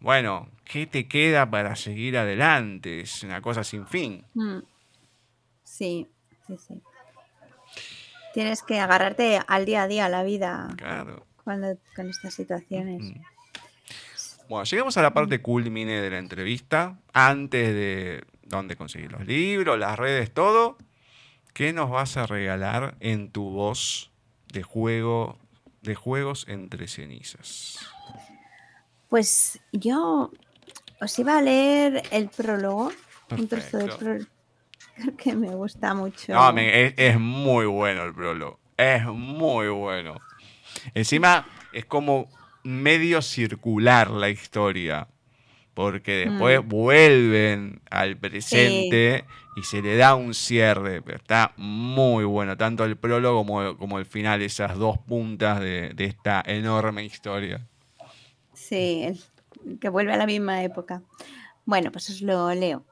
bueno, 0.00 0.50
¿qué 0.64 0.86
te 0.86 1.08
queda 1.08 1.50
para 1.50 1.74
seguir 1.74 2.18
adelante? 2.18 3.00
Es 3.00 3.22
una 3.22 3.40
cosa 3.40 3.64
sin 3.64 3.86
fin. 3.86 4.22
Mm. 4.34 4.58
Sí, 5.64 6.06
sí, 6.46 6.58
sí. 6.58 6.74
Tienes 8.34 8.62
que 8.62 8.78
agarrarte 8.80 9.40
al 9.46 9.64
día 9.64 9.84
a 9.84 9.88
día, 9.88 10.04
a 10.06 10.08
la 10.10 10.24
vida, 10.24 10.68
Claro. 10.76 11.26
cuando 11.42 11.78
con 11.96 12.10
estas 12.10 12.34
situaciones. 12.34 13.00
Mm. 13.02 13.31
Bueno, 14.52 14.64
llegamos 14.64 14.98
a 14.98 15.02
la 15.02 15.14
parte 15.14 15.40
culmine 15.40 15.98
de 16.02 16.10
la 16.10 16.18
entrevista. 16.18 16.98
Antes 17.14 17.68
de 17.68 18.22
dónde 18.42 18.76
conseguir 18.76 19.10
los 19.10 19.26
libros, 19.26 19.78
las 19.78 19.98
redes, 19.98 20.30
todo. 20.30 20.76
¿Qué 21.54 21.72
nos 21.72 21.88
vas 21.88 22.18
a 22.18 22.26
regalar 22.26 22.94
en 23.00 23.30
tu 23.30 23.48
voz 23.48 24.10
de 24.52 24.62
juego, 24.62 25.38
de 25.80 25.94
juegos 25.94 26.44
entre 26.48 26.86
cenizas? 26.86 27.78
Pues 29.08 29.58
yo 29.72 30.30
os 31.00 31.18
iba 31.18 31.38
a 31.38 31.40
leer 31.40 32.02
el 32.10 32.28
prólogo, 32.28 32.92
un 33.30 33.48
trozo 33.48 33.78
Perfecto. 33.78 33.98
prólogo, 33.98 34.26
que 35.16 35.34
me 35.34 35.54
gusta 35.54 35.94
mucho. 35.94 36.34
No, 36.34 36.52
me- 36.52 36.88
es, 36.88 36.94
es 36.98 37.18
muy 37.18 37.64
bueno 37.64 38.02
el 38.02 38.12
prólogo. 38.12 38.60
Es 38.76 39.02
muy 39.06 39.68
bueno. 39.68 40.16
Encima 40.92 41.46
es 41.72 41.86
como 41.86 42.28
medio 42.64 43.22
circular 43.22 44.10
la 44.10 44.28
historia. 44.30 45.08
Porque 45.74 46.26
después 46.28 46.62
Mm. 46.62 46.68
vuelven 46.68 47.80
al 47.90 48.18
presente 48.18 49.24
y 49.56 49.62
se 49.62 49.80
le 49.80 49.96
da 49.96 50.14
un 50.14 50.34
cierre. 50.34 51.00
Pero 51.00 51.16
está 51.16 51.54
muy 51.56 52.24
bueno. 52.24 52.56
Tanto 52.58 52.84
el 52.84 52.96
prólogo 52.96 53.38
como, 53.44 53.76
como 53.78 53.98
el 53.98 54.04
final, 54.04 54.42
esas 54.42 54.76
dos 54.76 54.98
puntas 54.98 55.60
de, 55.60 55.90
de 55.94 56.04
esta 56.04 56.42
enorme 56.46 57.04
historia. 57.04 57.66
Sí, 58.52 59.02
el- 59.04 59.78
que 59.78 59.88
vuelve 59.88 60.12
a 60.12 60.16
la 60.18 60.26
misma 60.26 60.62
época. 60.62 61.02
Bueno, 61.64 61.90
pues 61.90 62.10
os 62.10 62.20
lo 62.20 62.52
leo. 62.54 62.84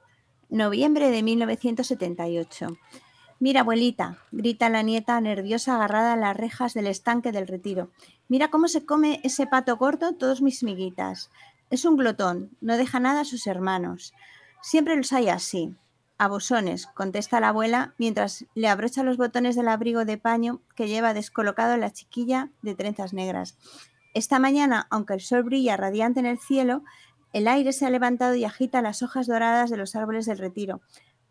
Noviembre 0.48 1.10
de 1.10 1.22
1978. 1.22 2.78
Mira, 3.42 3.62
abuelita, 3.62 4.18
grita 4.32 4.68
la 4.68 4.82
nieta 4.82 5.18
nerviosa 5.18 5.74
agarrada 5.74 6.12
a 6.12 6.16
las 6.16 6.36
rejas 6.36 6.74
del 6.74 6.86
estanque 6.86 7.32
del 7.32 7.46
retiro. 7.46 7.90
Mira 8.28 8.50
cómo 8.50 8.68
se 8.68 8.84
come 8.84 9.18
ese 9.24 9.46
pato 9.46 9.78
gordo 9.78 10.12
todos 10.12 10.42
mis 10.42 10.62
miguitas. 10.62 11.30
Es 11.70 11.86
un 11.86 11.96
glotón, 11.96 12.50
no 12.60 12.76
deja 12.76 13.00
nada 13.00 13.22
a 13.22 13.24
sus 13.24 13.46
hermanos. 13.46 14.12
Siempre 14.60 14.94
los 14.94 15.14
hay 15.14 15.30
así. 15.30 15.74
A 16.18 16.28
bosones, 16.28 16.86
contesta 16.88 17.40
la 17.40 17.48
abuela 17.48 17.94
mientras 17.96 18.44
le 18.54 18.68
abrocha 18.68 19.02
los 19.02 19.16
botones 19.16 19.56
del 19.56 19.68
abrigo 19.68 20.04
de 20.04 20.18
paño 20.18 20.60
que 20.76 20.88
lleva 20.88 21.14
descolocado 21.14 21.78
la 21.78 21.94
chiquilla 21.94 22.50
de 22.60 22.74
trenzas 22.74 23.14
negras. 23.14 23.56
Esta 24.12 24.38
mañana, 24.38 24.86
aunque 24.90 25.14
el 25.14 25.22
sol 25.22 25.44
brilla 25.44 25.78
radiante 25.78 26.20
en 26.20 26.26
el 26.26 26.38
cielo, 26.38 26.82
el 27.32 27.48
aire 27.48 27.72
se 27.72 27.86
ha 27.86 27.90
levantado 27.90 28.34
y 28.34 28.44
agita 28.44 28.82
las 28.82 29.02
hojas 29.02 29.28
doradas 29.28 29.70
de 29.70 29.78
los 29.78 29.96
árboles 29.96 30.26
del 30.26 30.36
retiro, 30.36 30.82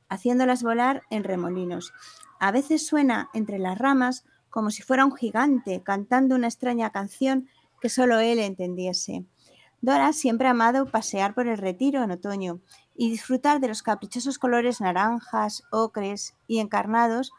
haciéndolas 0.10 0.64
volar 0.64 1.04
en 1.10 1.24
remolinos. 1.24 1.94
A 2.40 2.52
veces 2.52 2.86
suena 2.86 3.30
entre 3.34 3.60
las 3.60 3.78
ramas 3.78 4.26
como 4.50 4.72
si 4.72 4.82
fuera 4.82 5.06
un 5.06 5.16
gigante 5.16 5.82
cantando 5.84 6.36
una 6.36 6.48
extraña 6.48 6.90
canción 6.90 7.48
que 7.80 7.90
solo 7.90 8.20
él 8.20 8.40
entendiese. 8.40 9.26
Dora 9.82 10.12
siempre 10.12 10.48
ha 10.48 10.52
amado 10.52 10.88
pasear 10.88 11.34
por 11.34 11.48
el 11.48 11.58
retiro 11.58 12.04
en 12.04 12.12
otoño 12.12 12.60
y 12.96 13.10
disfrutar 13.10 13.62
de 13.62 13.70
los 13.70 13.82
caprichosos 13.82 14.38
colores 14.38 14.82
naranjas, 14.82 15.64
ocres 15.72 16.36
y 16.48 16.60
encarnados 16.60 17.32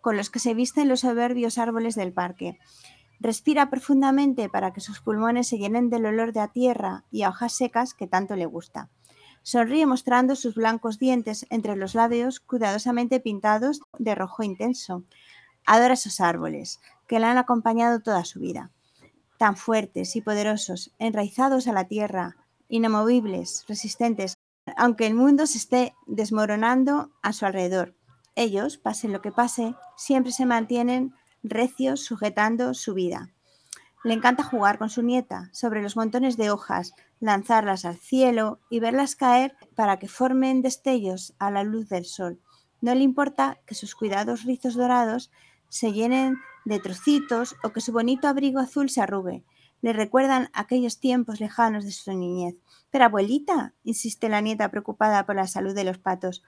con 0.00 0.16
los 0.16 0.30
que 0.30 0.38
se 0.38 0.54
visten 0.54 0.88
los 0.88 1.00
soberbios 1.00 1.58
árboles 1.58 1.94
del 1.94 2.12
parque. 2.12 2.58
Respira 3.20 3.68
profundamente 3.68 4.48
para 4.48 4.72
que 4.72 4.80
sus 4.80 5.00
pulmones 5.00 5.48
se 5.48 5.58
llenen 5.58 5.90
del 5.90 6.06
olor 6.06 6.32
de 6.32 6.40
a 6.40 6.48
tierra 6.48 7.04
y 7.10 7.22
a 7.22 7.30
hojas 7.30 7.52
secas 7.52 7.92
que 7.92 8.06
tanto 8.06 8.36
le 8.36 8.46
gusta. 8.46 8.88
Sonríe 9.46 9.86
mostrando 9.86 10.34
sus 10.34 10.56
blancos 10.56 10.98
dientes 10.98 11.46
entre 11.50 11.76
los 11.76 11.94
labios 11.94 12.40
cuidadosamente 12.40 13.20
pintados 13.20 13.80
de 13.96 14.16
rojo 14.16 14.42
intenso. 14.42 15.04
Adora 15.64 15.94
esos 15.94 16.20
árboles, 16.20 16.80
que 17.06 17.20
le 17.20 17.26
han 17.26 17.38
acompañado 17.38 18.00
toda 18.00 18.24
su 18.24 18.40
vida. 18.40 18.72
Tan 19.38 19.56
fuertes 19.56 20.16
y 20.16 20.20
poderosos, 20.20 20.90
enraizados 20.98 21.68
a 21.68 21.72
la 21.72 21.84
tierra, 21.84 22.34
inamovibles, 22.68 23.64
resistentes, 23.68 24.34
aunque 24.76 25.06
el 25.06 25.14
mundo 25.14 25.46
se 25.46 25.58
esté 25.58 25.94
desmoronando 26.08 27.12
a 27.22 27.32
su 27.32 27.46
alrededor. 27.46 27.94
Ellos, 28.34 28.78
pase 28.78 29.06
lo 29.06 29.22
que 29.22 29.30
pase, 29.30 29.76
siempre 29.96 30.32
se 30.32 30.44
mantienen 30.44 31.14
recios 31.44 32.00
sujetando 32.00 32.74
su 32.74 32.94
vida. 32.94 33.30
Le 34.02 34.14
encanta 34.14 34.42
jugar 34.42 34.78
con 34.78 34.90
su 34.90 35.02
nieta 35.02 35.50
sobre 35.52 35.82
los 35.82 35.94
montones 35.94 36.36
de 36.36 36.50
hojas, 36.50 36.94
lanzarlas 37.20 37.84
al 37.84 37.96
cielo 37.96 38.60
y 38.70 38.80
verlas 38.80 39.16
caer 39.16 39.56
para 39.74 39.98
que 39.98 40.08
formen 40.08 40.62
destellos 40.62 41.34
a 41.38 41.50
la 41.50 41.64
luz 41.64 41.88
del 41.88 42.04
sol. 42.04 42.40
No 42.80 42.94
le 42.94 43.02
importa 43.02 43.58
que 43.66 43.74
sus 43.74 43.94
cuidados 43.94 44.44
rizos 44.44 44.74
dorados 44.74 45.30
se 45.68 45.92
llenen 45.92 46.36
de 46.64 46.78
trocitos 46.78 47.56
o 47.62 47.70
que 47.70 47.80
su 47.80 47.92
bonito 47.92 48.28
abrigo 48.28 48.60
azul 48.60 48.90
se 48.90 49.00
arrugue. 49.00 49.44
Le 49.82 49.92
recuerdan 49.92 50.50
aquellos 50.52 51.00
tiempos 51.00 51.40
lejanos 51.40 51.84
de 51.84 51.92
su 51.92 52.12
niñez. 52.12 52.56
Pero 52.90 53.04
abuelita, 53.04 53.74
insiste 53.84 54.28
la 54.28 54.40
nieta 54.40 54.70
preocupada 54.70 55.26
por 55.26 55.36
la 55.36 55.46
salud 55.46 55.74
de 55.74 55.84
los 55.84 55.98
patos, 55.98 56.42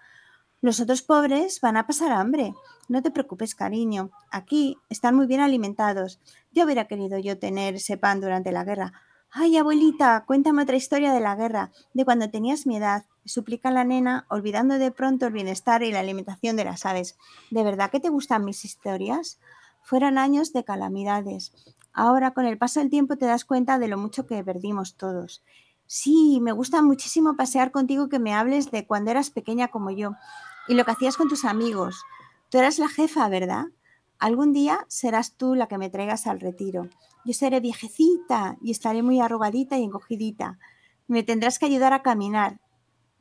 los 0.60 0.80
otros 0.80 1.02
pobres 1.02 1.60
van 1.60 1.76
a 1.76 1.86
pasar 1.86 2.10
hambre. 2.10 2.52
No 2.88 3.00
te 3.00 3.12
preocupes, 3.12 3.54
cariño. 3.54 4.10
Aquí 4.32 4.76
están 4.88 5.14
muy 5.14 5.28
bien 5.28 5.40
alimentados. 5.40 6.20
Yo 6.50 6.64
hubiera 6.64 6.88
querido 6.88 7.16
yo 7.18 7.38
tener 7.38 7.76
ese 7.76 7.96
pan 7.96 8.20
durante 8.20 8.50
la 8.50 8.64
guerra. 8.64 8.92
Ay, 9.30 9.56
abuelita, 9.58 10.24
cuéntame 10.26 10.62
otra 10.62 10.76
historia 10.76 11.12
de 11.12 11.20
la 11.20 11.36
guerra, 11.36 11.70
de 11.92 12.04
cuando 12.04 12.30
tenías 12.30 12.66
mi 12.66 12.78
edad, 12.78 13.04
suplica 13.26 13.70
la 13.70 13.84
nena, 13.84 14.26
olvidando 14.30 14.78
de 14.78 14.90
pronto 14.90 15.26
el 15.26 15.34
bienestar 15.34 15.82
y 15.82 15.92
la 15.92 16.00
alimentación 16.00 16.56
de 16.56 16.64
las 16.64 16.86
aves. 16.86 17.16
¿De 17.50 17.62
verdad 17.62 17.90
que 17.90 18.00
te 18.00 18.08
gustan 18.08 18.44
mis 18.44 18.64
historias? 18.64 19.38
Fueron 19.82 20.16
años 20.16 20.52
de 20.54 20.64
calamidades. 20.64 21.52
Ahora, 21.92 22.30
con 22.32 22.46
el 22.46 22.56
paso 22.56 22.80
del 22.80 22.90
tiempo, 22.90 23.16
te 23.16 23.26
das 23.26 23.44
cuenta 23.44 23.78
de 23.78 23.88
lo 23.88 23.98
mucho 23.98 24.26
que 24.26 24.42
perdimos 24.42 24.96
todos. 24.96 25.42
Sí, 25.86 26.38
me 26.40 26.52
gusta 26.52 26.80
muchísimo 26.80 27.36
pasear 27.36 27.70
contigo 27.70 28.08
que 28.08 28.18
me 28.18 28.34
hables 28.34 28.70
de 28.70 28.86
cuando 28.86 29.10
eras 29.10 29.30
pequeña 29.30 29.68
como 29.68 29.90
yo 29.90 30.12
y 30.68 30.74
lo 30.74 30.84
que 30.84 30.92
hacías 30.92 31.16
con 31.16 31.28
tus 31.28 31.44
amigos. 31.44 32.02
Tú 32.50 32.58
eras 32.58 32.78
la 32.78 32.88
jefa, 32.88 33.28
¿verdad? 33.28 33.66
Algún 34.18 34.52
día 34.52 34.84
serás 34.88 35.36
tú 35.36 35.54
la 35.54 35.68
que 35.68 35.78
me 35.78 35.90
traigas 35.90 36.26
al 36.26 36.40
retiro. 36.40 36.88
Yo 37.24 37.32
seré 37.34 37.60
viejecita 37.60 38.56
y 38.60 38.72
estaré 38.72 39.02
muy 39.02 39.20
arrugadita 39.20 39.78
y 39.78 39.84
encogidita. 39.84 40.58
Me 41.06 41.22
tendrás 41.22 41.58
que 41.58 41.66
ayudar 41.66 41.92
a 41.92 42.02
caminar 42.02 42.60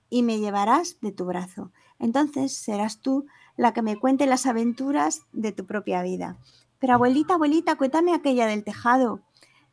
y 0.10 0.24
me 0.24 0.40
llevarás 0.40 1.00
de 1.02 1.12
tu 1.12 1.26
brazo. 1.26 1.72
Entonces 2.00 2.56
serás 2.56 3.00
tú 3.00 3.26
la 3.58 3.74
que 3.74 3.82
me 3.82 3.98
cuente 3.98 4.26
las 4.26 4.46
aventuras 4.46 5.22
de 5.34 5.52
tu 5.52 5.66
propia 5.66 6.02
vida. 6.02 6.38
Pero 6.80 6.94
abuelita, 6.94 7.36
abuelita, 7.36 7.76
cuéntame 7.76 8.14
aquella 8.14 8.48
del 8.48 8.64
tejado. 8.64 9.22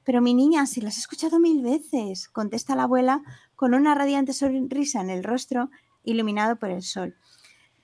Pero 0.04 0.20
mi 0.20 0.34
niña, 0.34 0.66
si 0.66 0.80
las 0.80 0.96
he 0.96 1.00
escuchado 1.00 1.38
mil 1.38 1.62
veces, 1.62 2.28
contesta 2.28 2.76
la 2.76 2.84
abuela 2.84 3.22
con 3.56 3.74
una 3.74 3.94
radiante 3.94 4.32
sonrisa 4.32 5.00
en 5.00 5.10
el 5.10 5.24
rostro, 5.24 5.70
iluminado 6.02 6.56
por 6.56 6.70
el 6.70 6.82
sol. 6.82 7.16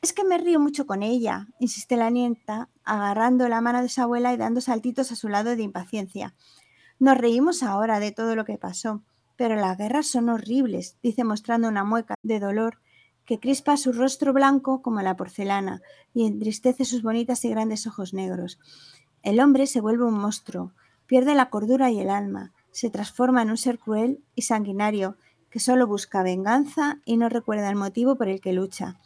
Es 0.03 0.15
que 0.15 0.25
me 0.25 0.39
río 0.39 0.59
mucho 0.59 0.87
con 0.87 1.03
ella, 1.03 1.49
insiste 1.59 1.97
la 1.97 2.09
nieta, 2.09 2.71
agarrando 2.85 3.49
la 3.49 3.61
mano 3.61 3.83
de 3.83 3.91
su 3.91 4.01
abuela 4.01 4.33
y 4.33 4.39
dando 4.39 4.63
saltitos 4.63 5.13
a 5.13 5.17
su 5.17 5.29
lado 5.29 5.57
de 5.57 5.63
impaciencia. 5.63 6.35
Nos 6.99 7.19
reímos 7.19 7.63
ahora 7.63 8.01
de 8.01 8.11
todo 8.11 8.35
lo 8.35 8.47
que 8.47 8.57
pasó, 8.57 9.03
pero 9.37 9.57
las 9.57 9.77
guerras 9.77 10.07
son 10.07 10.31
horribles, 10.31 10.97
dice 11.03 11.23
mostrando 11.23 11.69
una 11.69 11.85
mueca 11.85 12.15
de 12.23 12.41
dolor 12.41 12.81
que 13.27 13.39
crispa 13.39 13.77
su 13.77 13.93
rostro 13.93 14.33
blanco 14.33 14.81
como 14.81 15.03
la 15.03 15.17
porcelana 15.17 15.83
y 16.15 16.27
entristece 16.27 16.87
sus 16.87 17.03
bonitas 17.03 17.45
y 17.45 17.51
grandes 17.51 17.87
ojos 17.87 18.15
negros. 18.15 18.59
El 19.23 19.39
hombre 19.39 19.67
se 19.67 19.83
vuelve 19.83 20.05
un 20.05 20.19
monstruo, 20.19 20.73
pierde 21.07 21.35
la 21.35 21.51
cordura 21.51 21.91
y 21.91 22.01
el 22.01 22.09
alma, 22.09 22.55
se 22.71 22.89
transforma 22.89 23.43
en 23.43 23.51
un 23.51 23.59
ser 23.59 23.79
cruel 23.79 24.25
y 24.35 24.43
sanguinario 24.43 25.19
que 25.51 25.61
solo 25.61 25.87
busca 25.87 26.23
venganza 26.23 27.01
y 27.05 27.19
no 27.19 27.29
recuerda 27.29 27.69
el 27.69 27.77
motivo 27.77 28.17
por 28.17 28.29
el 28.29 28.41
que 28.41 28.55
lucha. 28.55 28.99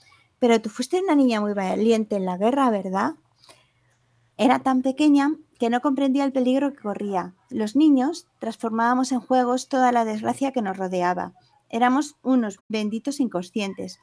Pero 0.45 0.61
tú 0.61 0.69
fuiste 0.69 1.01
una 1.03 1.15
niña 1.15 1.41
muy 1.41 1.55
valiente 1.55 2.17
en 2.17 2.27
la 2.27 2.37
guerra, 2.37 2.69
¿verdad? 2.69 3.15
Era 4.37 4.59
tan 4.59 4.83
pequeña 4.83 5.35
que 5.59 5.71
no 5.71 5.81
comprendía 5.81 6.23
el 6.23 6.33
peligro 6.33 6.75
que 6.75 6.83
corría. 6.83 7.33
Los 7.49 7.77
niños 7.77 8.27
transformábamos 8.41 9.11
en 9.13 9.21
juegos 9.21 9.71
toda 9.71 9.91
la 9.91 10.05
desgracia 10.05 10.53
que 10.53 10.61
nos 10.61 10.77
rodeaba. 10.77 11.33
Éramos 11.71 12.17
unos 12.23 12.61
benditos 12.69 13.21
inconscientes. 13.21 14.01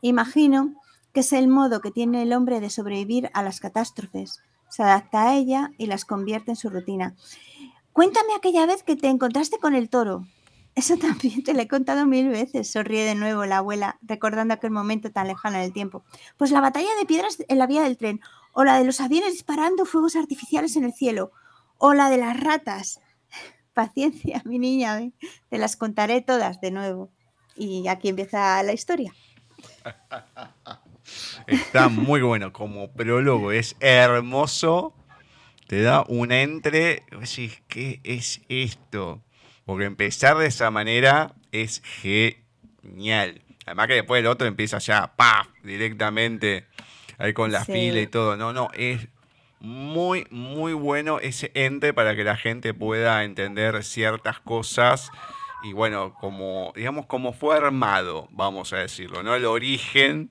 Imagino 0.00 0.72
que 1.12 1.20
es 1.20 1.34
el 1.34 1.46
modo 1.46 1.82
que 1.82 1.90
tiene 1.90 2.22
el 2.22 2.32
hombre 2.32 2.60
de 2.60 2.70
sobrevivir 2.70 3.28
a 3.34 3.42
las 3.42 3.60
catástrofes. 3.60 4.40
Se 4.70 4.82
adapta 4.82 5.28
a 5.28 5.36
ella 5.36 5.72
y 5.76 5.88
las 5.88 6.06
convierte 6.06 6.52
en 6.52 6.56
su 6.56 6.70
rutina. 6.70 7.16
Cuéntame 7.92 8.32
aquella 8.34 8.64
vez 8.64 8.82
que 8.82 8.96
te 8.96 9.08
encontraste 9.08 9.58
con 9.58 9.74
el 9.74 9.90
toro. 9.90 10.24
Eso 10.76 10.96
también 10.98 11.42
te 11.42 11.54
lo 11.54 11.60
he 11.60 11.68
contado 11.68 12.06
mil 12.06 12.28
veces, 12.28 12.70
sonríe 12.70 13.04
de 13.04 13.14
nuevo 13.16 13.44
la 13.46 13.58
abuela, 13.58 13.98
recordando 14.02 14.54
aquel 14.54 14.70
momento 14.70 15.10
tan 15.10 15.26
lejano 15.26 15.56
en 15.56 15.64
el 15.64 15.72
tiempo. 15.72 16.04
Pues 16.36 16.52
la 16.52 16.60
batalla 16.60 16.94
de 17.00 17.06
piedras 17.06 17.38
en 17.48 17.58
la 17.58 17.66
vía 17.66 17.82
del 17.82 17.96
tren, 17.96 18.20
o 18.52 18.62
la 18.62 18.78
de 18.78 18.84
los 18.84 19.00
aviones 19.00 19.32
disparando 19.32 19.86
fuegos 19.86 20.14
artificiales 20.14 20.76
en 20.76 20.84
el 20.84 20.92
cielo, 20.92 21.32
o 21.78 21.94
la 21.94 22.10
de 22.10 22.18
las 22.18 22.38
ratas. 22.38 23.00
Paciencia, 23.74 24.42
mi 24.44 24.58
niña, 24.58 25.00
te 25.48 25.58
las 25.58 25.76
contaré 25.76 26.20
todas 26.20 26.60
de 26.60 26.70
nuevo. 26.70 27.10
Y 27.56 27.88
aquí 27.88 28.10
empieza 28.10 28.62
la 28.62 28.74
historia. 28.74 29.14
Está 31.46 31.88
muy 31.88 32.20
bueno 32.20 32.52
como 32.52 32.92
prólogo, 32.92 33.50
es 33.50 33.76
hermoso. 33.80 34.92
Te 35.68 35.80
da 35.80 36.04
un 36.06 36.32
entre, 36.32 37.02
decís, 37.18 37.62
¿qué 37.66 38.00
es 38.04 38.42
esto? 38.48 39.22
Porque 39.66 39.84
empezar 39.84 40.38
de 40.38 40.46
esa 40.46 40.70
manera 40.70 41.34
es 41.52 41.82
genial. 41.82 43.42
Además 43.66 43.88
que 43.88 43.94
después 43.94 44.20
el 44.20 44.28
otro 44.28 44.46
empieza 44.46 44.78
ya, 44.78 45.14
¡paf! 45.16 45.48
directamente 45.62 46.66
ahí 47.18 47.34
con 47.34 47.52
la 47.52 47.64
fila 47.64 48.00
y 48.00 48.06
todo. 48.06 48.36
No, 48.36 48.54
no, 48.54 48.70
es 48.72 49.08
muy, 49.60 50.26
muy 50.30 50.72
bueno 50.72 51.18
ese 51.18 51.50
ente 51.54 51.92
para 51.92 52.16
que 52.16 52.24
la 52.24 52.36
gente 52.36 52.72
pueda 52.72 53.24
entender 53.24 53.82
ciertas 53.82 54.40
cosas 54.40 55.10
y 55.62 55.72
bueno, 55.72 56.14
como, 56.20 56.72
digamos, 56.76 57.06
como 57.06 57.32
fue 57.32 57.56
armado, 57.56 58.28
vamos 58.30 58.72
a 58.72 58.76
decirlo, 58.76 59.24
¿no? 59.24 59.34
El 59.34 59.46
origen 59.46 60.30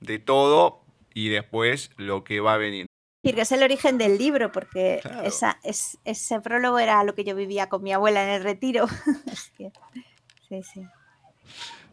de 0.00 0.18
todo 0.18 0.82
y 1.14 1.28
después 1.28 1.92
lo 1.96 2.24
que 2.24 2.40
va 2.40 2.54
a 2.54 2.58
venir. 2.58 2.86
Que 3.22 3.40
es 3.40 3.52
el 3.52 3.62
origen 3.62 3.98
del 3.98 4.18
libro, 4.18 4.50
porque 4.50 5.00
esa, 5.22 5.60
es, 5.62 5.98
ese 6.04 6.40
prólogo 6.40 6.80
era 6.80 7.04
lo 7.04 7.14
que 7.14 7.22
yo 7.22 7.36
vivía 7.36 7.68
con 7.68 7.82
mi 7.82 7.92
abuela 7.92 8.24
en 8.24 8.30
el 8.30 8.42
retiro. 8.42 8.86
sí, 10.48 10.62
sí. 10.62 10.82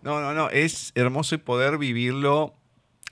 No, 0.02 0.22
no, 0.22 0.34
no, 0.34 0.50
es 0.50 0.92
hermoso 0.96 1.38
poder 1.40 1.78
vivirlo 1.78 2.56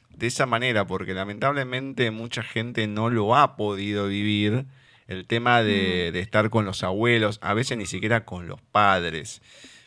de 0.09 0.27
esa 0.27 0.45
manera, 0.45 0.87
porque 0.87 1.13
lamentablemente 1.13 2.09
mucha 2.11 2.41
gente 2.41 2.87
no 2.87 3.09
lo 3.09 3.35
ha 3.35 3.55
podido 3.55 4.07
vivir. 4.07 4.65
El 5.07 5.25
tema 5.25 5.61
de, 5.63 6.11
mm. 6.11 6.17
estar 6.17 6.49
con 6.49 6.65
los 6.65 6.83
abuelos, 6.83 7.39
a 7.41 7.53
veces 7.53 7.77
ni 7.77 7.85
siquiera 7.85 8.25
con 8.25 8.47
los 8.47 8.61
padres. 8.61 9.41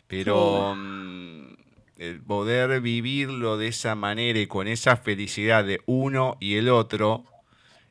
Pero 0.07 0.73
mm, 0.75 1.53
el 1.97 2.21
poder 2.21 2.81
vivirlo 2.81 3.57
de 3.57 3.67
esa 3.67 3.93
manera 3.93 4.39
y 4.39 4.47
con 4.47 4.67
esa 4.67 4.97
felicidad 4.97 5.63
de 5.63 5.81
uno 5.85 6.37
y 6.39 6.55
el 6.55 6.69
otro 6.69 7.25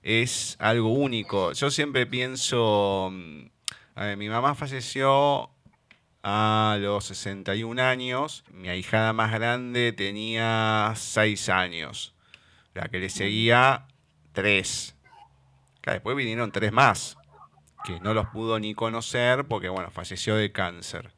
es 0.02 0.56
algo 0.59 0.93
único. 0.93 1.52
Yo 1.52 1.70
siempre 1.70 2.06
pienso, 2.06 3.10
mm, 3.12 3.47
a 3.94 4.05
ver, 4.05 4.16
mi 4.16 4.28
mamá 4.28 4.55
falleció 4.55 5.51
a 6.22 6.77
los 6.81 7.05
61 7.06 7.78
años, 7.78 8.44
mi 8.52 8.68
ahijada 8.68 9.12
más 9.12 9.32
grande 9.32 9.93
tenía 9.93 10.93
6 10.97 11.48
años. 11.48 12.14
La 12.74 12.89
que 12.89 12.98
le 12.98 13.09
seguía, 13.09 13.86
tres. 14.32 14.94
después 15.85 16.16
vinieron 16.16 16.52
tres 16.52 16.72
más, 16.72 17.16
que 17.85 17.98
no 18.01 18.14
los 18.14 18.28
pudo 18.28 18.60
ni 18.60 18.74
conocer 18.74 19.44
porque, 19.47 19.68
bueno, 19.68 19.90
falleció 19.90 20.36
de 20.36 20.52
cáncer. 20.52 21.12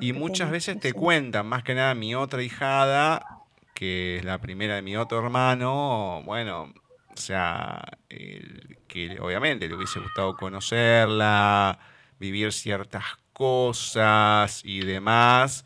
y 0.00 0.14
muchas 0.14 0.50
veces 0.50 0.80
te 0.80 0.94
cuentan, 0.94 1.46
más 1.46 1.62
que 1.62 1.74
nada 1.74 1.94
mi 1.94 2.14
otra 2.14 2.42
hijada, 2.42 3.42
que 3.74 4.16
es 4.16 4.24
la 4.24 4.38
primera 4.38 4.76
de 4.76 4.82
mi 4.82 4.96
otro 4.96 5.18
hermano, 5.18 6.22
bueno, 6.24 6.72
o 7.18 7.20
sea, 7.20 7.82
que 8.08 9.18
obviamente 9.20 9.68
le 9.68 9.74
hubiese 9.74 9.98
gustado 9.98 10.36
conocerla, 10.36 11.78
vivir 12.20 12.52
ciertas 12.52 13.04
cosas 13.32 14.62
y 14.64 14.80
demás. 14.80 15.64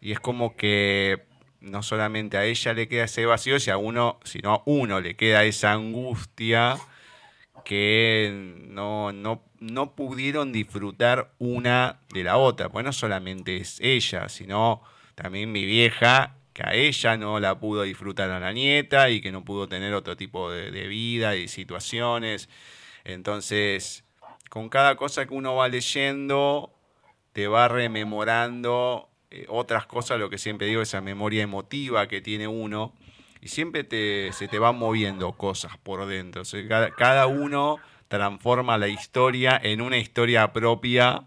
Y 0.00 0.12
es 0.12 0.20
como 0.20 0.56
que 0.56 1.24
no 1.60 1.82
solamente 1.82 2.36
a 2.36 2.44
ella 2.44 2.72
le 2.72 2.86
queda 2.88 3.04
ese 3.04 3.26
vacío, 3.26 3.58
si 3.58 3.70
a 3.70 3.76
uno, 3.76 4.20
sino 4.24 4.54
a 4.54 4.62
uno 4.64 5.00
le 5.00 5.16
queda 5.16 5.44
esa 5.44 5.72
angustia 5.72 6.76
que 7.64 8.56
no, 8.68 9.12
no, 9.12 9.42
no 9.58 9.94
pudieron 9.96 10.52
disfrutar 10.52 11.32
una 11.38 12.00
de 12.14 12.24
la 12.24 12.36
otra. 12.36 12.68
Pues 12.68 12.84
no 12.84 12.92
solamente 12.92 13.56
es 13.56 13.80
ella, 13.80 14.28
sino 14.28 14.82
también 15.16 15.50
mi 15.50 15.64
vieja, 15.64 16.36
que 16.52 16.62
a 16.64 16.74
ella 16.74 17.16
no 17.16 17.40
la 17.40 17.58
pudo 17.58 17.82
disfrutar 17.82 18.30
a 18.30 18.40
la 18.40 18.52
nieta 18.52 19.10
y 19.10 19.20
que 19.20 19.32
no 19.32 19.44
pudo 19.44 19.68
tener 19.68 19.94
otro 19.94 20.16
tipo 20.16 20.50
de, 20.50 20.70
vida 20.86 21.36
y 21.36 21.48
situaciones. 21.48 22.48
Entonces, 23.04 24.04
con 24.50 24.68
cada 24.68 24.96
cosa 24.96 25.26
que 25.26 25.34
uno 25.34 25.54
va 25.54 25.68
leyendo, 25.68 26.74
te 27.32 27.48
va 27.48 27.68
rememorando 27.68 29.08
eh, 29.30 29.46
otras 29.48 29.86
cosas, 29.86 30.18
lo 30.18 30.28
que 30.30 30.38
siempre 30.38 30.66
digo, 30.66 30.82
esa 30.82 31.00
memoria 31.00 31.42
emotiva 31.42 32.06
que 32.06 32.20
tiene 32.20 32.46
uno, 32.46 32.92
y 33.40 33.48
siempre 33.48 33.82
te, 33.82 34.30
se 34.32 34.46
te 34.46 34.58
van 34.58 34.76
moviendo 34.76 35.32
cosas 35.32 35.76
por 35.78 36.06
dentro. 36.06 36.42
cada, 36.96 37.26
uno 37.26 37.78
transforma 38.06 38.78
la 38.78 38.88
historia 38.88 39.60
en 39.62 39.80
una 39.80 39.98
historia 39.98 40.52
propia 40.52 41.24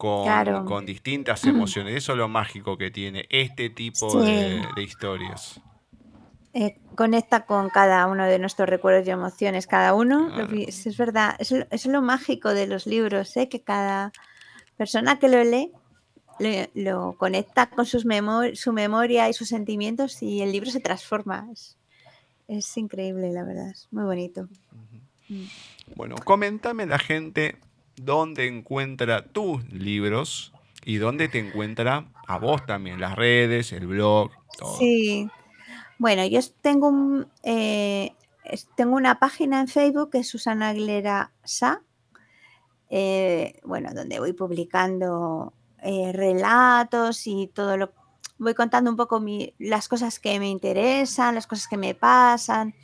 con, 0.00 0.64
con 0.64 0.86
distintas 0.86 1.44
emociones. 1.44 1.94
Eso 1.94 2.12
es 2.12 2.18
lo 2.18 2.26
mágico 2.26 2.78
que 2.78 2.90
tiene 2.90 3.26
este 3.28 3.68
tipo 3.68 4.22
de, 4.22 4.64
historias. 4.78 5.60
Eh, 6.54 6.78
conecta 6.94 7.44
con 7.44 7.68
cada 7.68 8.06
uno 8.06 8.24
de 8.24 8.38
nuestros 8.38 8.66
recuerdos 8.66 9.06
y 9.06 9.10
emociones, 9.10 9.66
cada 9.66 9.92
uno. 9.92 10.30
es, 10.54 10.96
verdad, 10.96 11.36
eso, 11.38 11.56
es 11.70 11.84
lo 11.84 12.00
mágico 12.00 12.54
de 12.54 12.66
los 12.66 12.86
libros, 12.86 13.36
¿eh? 13.36 13.50
que 13.50 13.60
cada 13.60 14.10
persona 14.78 15.18
que 15.18 15.28
lo 15.28 15.44
lee 15.44 15.70
lo, 16.72 17.12
conecta 17.18 17.68
con 17.68 17.84
sus 17.84 18.06
su 18.54 18.72
memoria 18.72 19.28
y 19.28 19.34
sus 19.34 19.48
sentimientos 19.48 20.22
y 20.22 20.40
el 20.40 20.50
libro 20.50 20.70
se 20.70 20.80
transforma. 20.80 21.46
Es, 22.48 22.76
increíble, 22.78 23.30
la 23.32 23.44
verdad, 23.44 23.68
es 23.68 23.86
muy 23.90 24.04
bonito. 24.04 24.48
Mm. 25.28 25.44
Bueno, 25.94 26.16
coméntame 26.24 26.86
la 26.86 26.98
gente 26.98 27.58
dónde 28.04 28.46
encuentra 28.46 29.24
tus 29.26 29.70
libros 29.72 30.52
y 30.84 30.96
dónde 30.96 31.28
te 31.28 31.38
encuentra 31.38 32.06
a 32.26 32.38
vos 32.38 32.64
también, 32.66 33.00
las 33.00 33.16
redes, 33.16 33.72
el 33.72 33.86
blog, 33.86 34.30
todo. 34.58 34.78
Sí, 34.78 35.28
bueno, 35.98 36.24
yo 36.26 36.40
tengo, 36.62 36.88
un, 36.88 37.28
eh, 37.42 38.14
tengo 38.76 38.96
una 38.96 39.18
página 39.18 39.60
en 39.60 39.68
Facebook 39.68 40.10
que 40.10 40.18
es 40.18 40.28
Susana 40.28 40.68
Aguilera 40.68 41.32
Sa, 41.44 41.82
eh, 42.88 43.60
bueno, 43.64 43.90
donde 43.94 44.18
voy 44.18 44.32
publicando 44.32 45.52
eh, 45.82 46.12
relatos 46.12 47.26
y 47.26 47.48
todo 47.48 47.76
lo 47.76 47.92
voy 48.38 48.54
contando 48.54 48.90
un 48.90 48.96
poco 48.96 49.22
las 49.58 49.88
cosas 49.88 50.18
que 50.18 50.38
me 50.40 50.48
interesan, 50.48 51.34
las 51.34 51.46
cosas 51.46 51.68
que 51.68 51.76
me 51.76 51.94
pasan. 51.94 52.74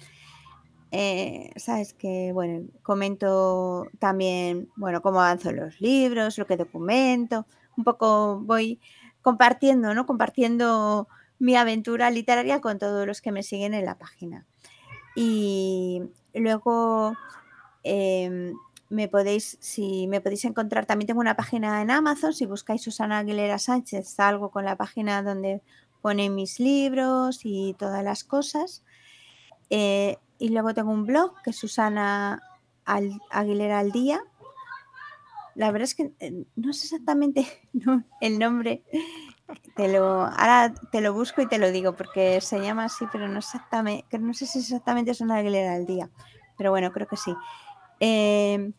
Eh, 0.99 1.51
sabes 1.57 1.93
que 1.93 2.33
bueno 2.33 2.69
comento 2.83 3.87
también 3.99 4.71
bueno 4.77 5.03
cómo 5.03 5.21
avanzo 5.21 5.53
los 5.53 5.79
libros 5.79 6.39
lo 6.39 6.47
que 6.47 6.57
documento 6.57 7.47
un 7.77 7.85
poco 7.85 8.41
voy 8.41 8.81
compartiendo 9.21 9.93
no 9.93 10.07
compartiendo 10.07 11.07
mi 11.39 11.57
aventura 11.57 12.11
literaria 12.11 12.61
con 12.61 12.79
todos 12.79 13.07
los 13.07 13.21
que 13.21 13.33
me 13.33 13.43
siguen 13.43 13.75
en 13.75 13.85
la 13.85 13.99
página. 13.99 14.47
Y 15.15 16.03
luego 16.35 17.15
em, 17.83 18.55
me 18.89 19.09
podéis, 19.09 19.59
si 19.61 20.07
me 20.09 20.21
podéis 20.21 20.45
encontrar, 20.45 20.87
también 20.87 21.07
tengo 21.07 21.21
una 21.21 21.37
página 21.37 21.83
en 21.83 21.91
Amazon, 21.91 22.33
si 22.33 22.47
buscáis 22.47 22.83
Susana 22.83 23.19
Aguilera 23.19 23.59
Sánchez, 23.59 24.09
salgo 24.09 24.51
con 24.51 24.65
la 24.65 24.77
página 24.77 25.23
donde 25.23 25.63
pone 26.03 26.31
mis 26.31 26.61
libros 26.61 27.41
y 27.45 27.75
todas 27.79 28.05
las 28.05 28.25
cosas. 28.25 28.83
Eh, 29.71 30.19
y 30.39 30.51
luego 30.51 30.75
tengo 30.75 30.91
un 30.91 31.05
blog 31.05 31.41
que 31.43 31.51
es 31.51 31.57
Susana 31.57 32.43
Aguilera 32.85 33.79
al 33.79 33.93
Día. 33.93 34.21
La 35.55 35.71
verdad 35.71 35.85
es 35.85 35.95
que 35.95 36.13
eh, 36.21 36.45
no 36.55 36.73
sé 36.73 36.87
exactamente 36.87 37.47
el 38.21 38.39
nombre 38.39 38.85
te 39.77 39.89
lo, 39.89 40.23
ahora 40.23 40.75
te 40.91 41.01
lo 41.01 41.13
busco 41.13 41.43
y 41.43 41.47
te 41.47 41.59
lo 41.59 41.71
digo, 41.71 41.95
porque 41.95 42.41
se 42.41 42.61
llama 42.61 42.87
así, 42.87 43.05
pero 43.13 43.29
no 43.29 43.39
exactamente, 43.39 44.19
no 44.19 44.35
sé 44.35 44.47
si 44.47 44.59
exactamente 44.59 45.11
es 45.11 45.21
una 45.21 45.37
Aguilera 45.37 45.75
del 45.75 45.87
día, 45.87 46.11
pero 46.57 46.71
bueno, 46.71 46.93
creo 46.93 47.07
que 47.07 47.17
sí. 47.17 47.35
Em, 48.01 48.73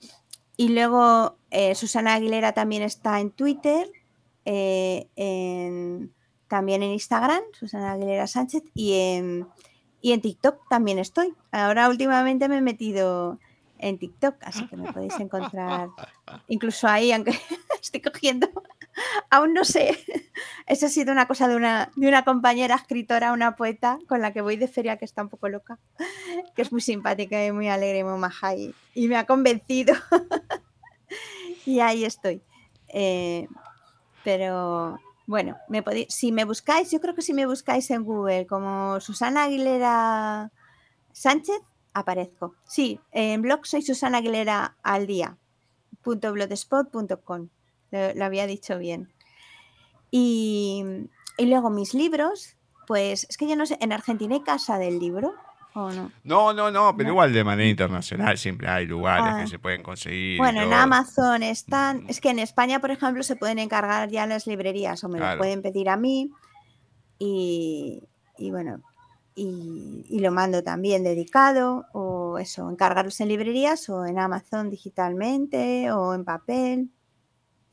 y 0.58 0.70
luego 0.70 1.38
eh, 1.52 1.76
Susana 1.76 2.16
Aguilera 2.16 2.54
también 2.54 2.82
está 2.82 3.20
en 3.20 3.32
Twitter, 3.32 3.90
eh, 4.46 5.08
también 6.48 6.84
en 6.84 6.92
Instagram, 6.92 7.42
Susana 7.54 7.94
Aguilera 7.94 8.28
Sánchez, 8.28 8.64
y 8.74 8.94
en, 8.94 9.48
y 10.02 10.12
en 10.14 10.22
TikTok 10.22 10.68
también 10.70 11.00
estoy. 11.00 11.34
Ahora 11.52 11.90
últimamente 11.90 12.48
me 12.50 12.58
he 12.58 12.62
metido 12.62 13.40
en 13.80 13.98
TikTok, 13.98 14.36
así 14.42 14.68
que 14.68 14.78
me 14.78 14.92
podéis 14.92 15.20
encontrar 15.20 15.90
incluso 16.48 16.88
ahí, 16.88 17.12
aunque 17.12 17.32
estoy 17.82 18.02
cogiendo, 18.02 18.50
aún 19.30 19.54
no 19.54 19.64
sé. 19.64 19.98
Esa 20.66 20.88
ha 20.88 20.90
sido 20.90 21.12
una 21.12 21.28
cosa 21.28 21.48
de 21.48 21.56
una, 21.56 21.92
de 21.96 22.08
una 22.08 22.24
compañera 22.24 22.76
escritora, 22.76 23.34
una 23.34 23.56
poeta 23.56 24.00
con 24.08 24.22
la 24.22 24.34
que 24.34 24.42
voy 24.42 24.58
de 24.58 24.68
feria 24.68 24.98
que 24.98 25.06
está 25.06 25.22
un 25.22 25.30
poco 25.30 25.50
loca, 25.50 25.80
que 26.56 26.62
es 26.62 26.72
muy 26.72 26.82
simpática 26.82 27.46
y 27.46 27.52
muy 27.52 27.70
alegre 27.70 28.00
y 28.00 28.04
muy 28.04 28.18
maja 28.18 28.56
y, 28.56 28.74
me 28.96 29.16
ha 29.16 29.26
convencido. 29.26 29.94
y 31.66 31.80
ahí 31.80 32.04
estoy. 32.04 32.42
Eh, 32.90 33.48
pero 34.24 35.00
bueno, 35.28 35.58
me 35.68 35.84
si 36.08 36.32
me 36.32 36.46
buscáis, 36.46 36.90
yo 36.90 37.02
creo 37.02 37.14
que 37.14 37.22
si 37.22 37.34
me 37.34 37.46
buscáis 37.46 37.92
en 37.92 38.06
Google 38.06 38.48
como 38.48 39.02
Susana 39.02 39.44
Aguilera 39.44 40.54
Sánchez, 41.12 41.60
aparezco. 41.94 42.56
Sí, 42.66 43.02
en 43.12 43.42
blog 43.42 43.68
soy 43.68 43.82
Susana 43.82 44.20
Aguilera 44.20 44.78
al 44.82 45.06
día. 45.06 45.38
.blogspot.com. 46.06 47.50
Lo, 47.92 48.14
lo, 48.14 48.26
había 48.26 48.48
dicho 48.48 48.78
bien. 48.78 49.14
Y, 50.12 50.86
y, 51.38 51.46
luego 51.48 51.70
mis 51.70 51.94
libros, 51.94 52.56
pues 52.88 53.28
es 53.30 53.36
que 53.36 53.50
yo 53.50 53.58
no 53.58 53.66
sé, 53.66 53.78
¿en 53.82 53.92
Argentina 53.92 54.36
hay 54.36 54.44
casa 54.44 54.78
del 54.78 54.98
libro 54.98 55.34
o 55.86 55.92
no? 55.92 56.12
No, 56.24 56.54
no, 56.54 56.72
no, 56.72 56.96
pero 56.96 57.10
igual 57.10 57.34
de 57.34 57.44
manera 57.44 57.70
internacional 57.70 58.38
siempre 58.38 58.68
hay 58.68 58.86
lugares 58.86 59.36
que 59.36 59.42
ah. 59.44 59.48
se 59.48 59.60
pueden 59.60 59.84
conseguir. 59.84 60.38
Bueno, 60.38 60.62
en 60.62 60.74
Amazon 60.74 61.44
están, 61.44 62.06
es 62.08 62.20
que 62.22 62.30
en 62.30 62.40
España, 62.40 62.80
por 62.80 62.92
ejemplo, 62.92 63.24
se 63.24 63.36
pueden 63.36 63.60
encargar 63.60 64.10
ya 64.10 64.26
las 64.26 64.48
librerías 64.48 65.04
o 65.04 65.10
me 65.10 65.20
lo 65.20 65.38
pueden 65.38 65.62
pedir 65.62 65.90
a 65.90 65.98
mí. 65.98 66.32
Y, 67.20 68.04
y 68.38 68.52
bueno, 68.52 68.82
y, 69.38 70.20
lo 70.20 70.32
mando 70.32 70.64
también 70.64 71.04
dedicado 71.04 71.86
o 71.94 72.40
eso, 72.40 72.70
encargarlos 72.70 73.20
en 73.22 73.28
librerías 73.28 73.88
o 73.90 74.06
en 74.06 74.18
Amazon 74.18 74.72
digitalmente 74.72 75.92
o 75.92 76.16
en 76.16 76.26
papel. 76.26 76.90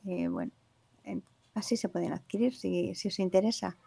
Eh, 0.05 0.27
bueno, 0.27 0.51
así 1.55 1.75
se 1.75 1.89
pueden 1.89 2.13
adquirir 2.13 2.55
si, 2.55 2.91
os 2.91 3.19
interesa. 3.19 3.77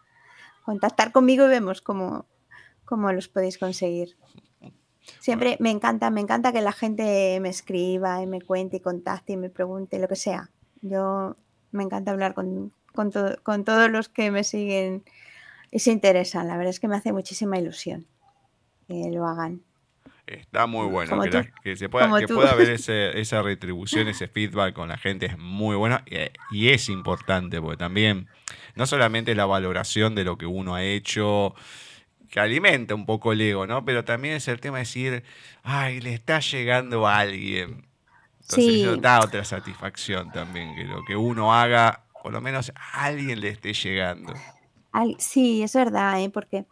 Contactar 0.65 1.13
conmigo 1.13 1.45
y 1.45 1.49
vemos 1.49 1.81
cómo, 1.81 2.25
cómo 2.89 3.13
los 3.13 3.27
podéis 3.27 3.59
conseguir. 3.59 4.17
Siempre 5.19 5.57
me 5.59 5.69
encanta, 5.69 6.09
me 6.09 6.21
encanta 6.21 6.51
que 6.51 6.61
la 6.61 6.71
gente 6.71 7.37
me 7.39 7.49
escriba 7.49 8.19
y 8.23 8.25
me 8.25 8.41
cuente 8.41 8.77
y 8.77 8.79
contacte 8.79 9.33
y 9.33 9.37
me 9.37 9.51
pregunte 9.51 9.99
lo 9.99 10.07
que 10.07 10.15
sea. 10.15 10.49
Yo 10.81 11.35
me 11.71 11.83
encanta 11.83 12.09
hablar 12.09 12.33
con, 12.33 12.73
con, 12.95 13.11
con 13.43 13.63
todos 13.63 13.91
los 13.91 14.09
que 14.09 14.31
me 14.31 14.43
siguen 14.43 15.03
y 15.69 15.79
se 15.79 15.91
interesan. 15.91 16.47
La 16.47 16.57
verdad 16.57 16.71
es 16.71 16.79
que 16.79 16.87
me 16.87 16.95
hace 16.95 17.13
muchísima 17.13 17.59
ilusión 17.59 18.07
que 18.87 19.11
lo 19.11 19.27
hagan. 19.27 19.61
Está 20.25 20.65
muy 20.65 20.87
bueno. 20.87 21.21
Que, 21.63 21.75
se 21.75 21.89
pueda, 21.89 22.19
que 22.19 22.27
pueda 22.27 22.51
haber 22.51 22.69
esa 23.15 23.41
retribución, 23.43 24.07
ese 24.07 24.27
feedback 24.27 24.73
con 24.73 24.89
la 24.89 24.97
gente 24.97 25.27
es 25.27 25.37
muy 25.37 25.75
bueno 25.75 25.99
y, 26.51 26.69
es 26.69 26.89
importante 26.89 27.61
porque 27.61 27.77
también 27.77 28.27
no 28.75 28.87
solamente 28.87 29.33
la 29.35 29.45
valoración 29.45 30.15
de 30.15 30.23
lo 30.23 30.37
que 30.37 30.45
uno 30.45 30.75
ha 30.75 30.83
hecho, 30.83 31.55
que 32.29 32.39
alimenta 32.39 32.95
un 32.95 33.05
poco 33.05 33.31
el 33.31 33.41
ego, 33.41 33.67
¿no? 33.67 33.83
Pero 33.83 34.05
también 34.05 34.35
es 34.35 34.47
el 34.47 34.59
tema 34.59 34.77
de 34.77 34.83
decir, 34.83 35.23
ay, 35.63 35.99
le 36.01 36.13
está 36.13 36.39
llegando 36.39 37.07
a 37.07 37.19
alguien. 37.19 37.87
Entonces 38.41 38.81
eso 38.81 38.97
da 38.97 39.21
otra 39.21 39.43
satisfacción 39.43 40.31
también, 40.31 40.75
que 40.75 40.83
lo 40.83 41.03
que 41.05 41.15
uno 41.15 41.53
haga, 41.53 42.05
por 42.23 42.31
lo 42.31 42.41
menos 42.41 42.71
a 42.75 43.05
alguien 43.05 43.41
le 43.41 43.49
esté 43.49 43.73
llegando 43.73 44.33
sí, 45.17 45.63
es 45.63 45.73
verdad, 45.73 46.21
¿eh? 46.21 46.29
porque 46.29 46.65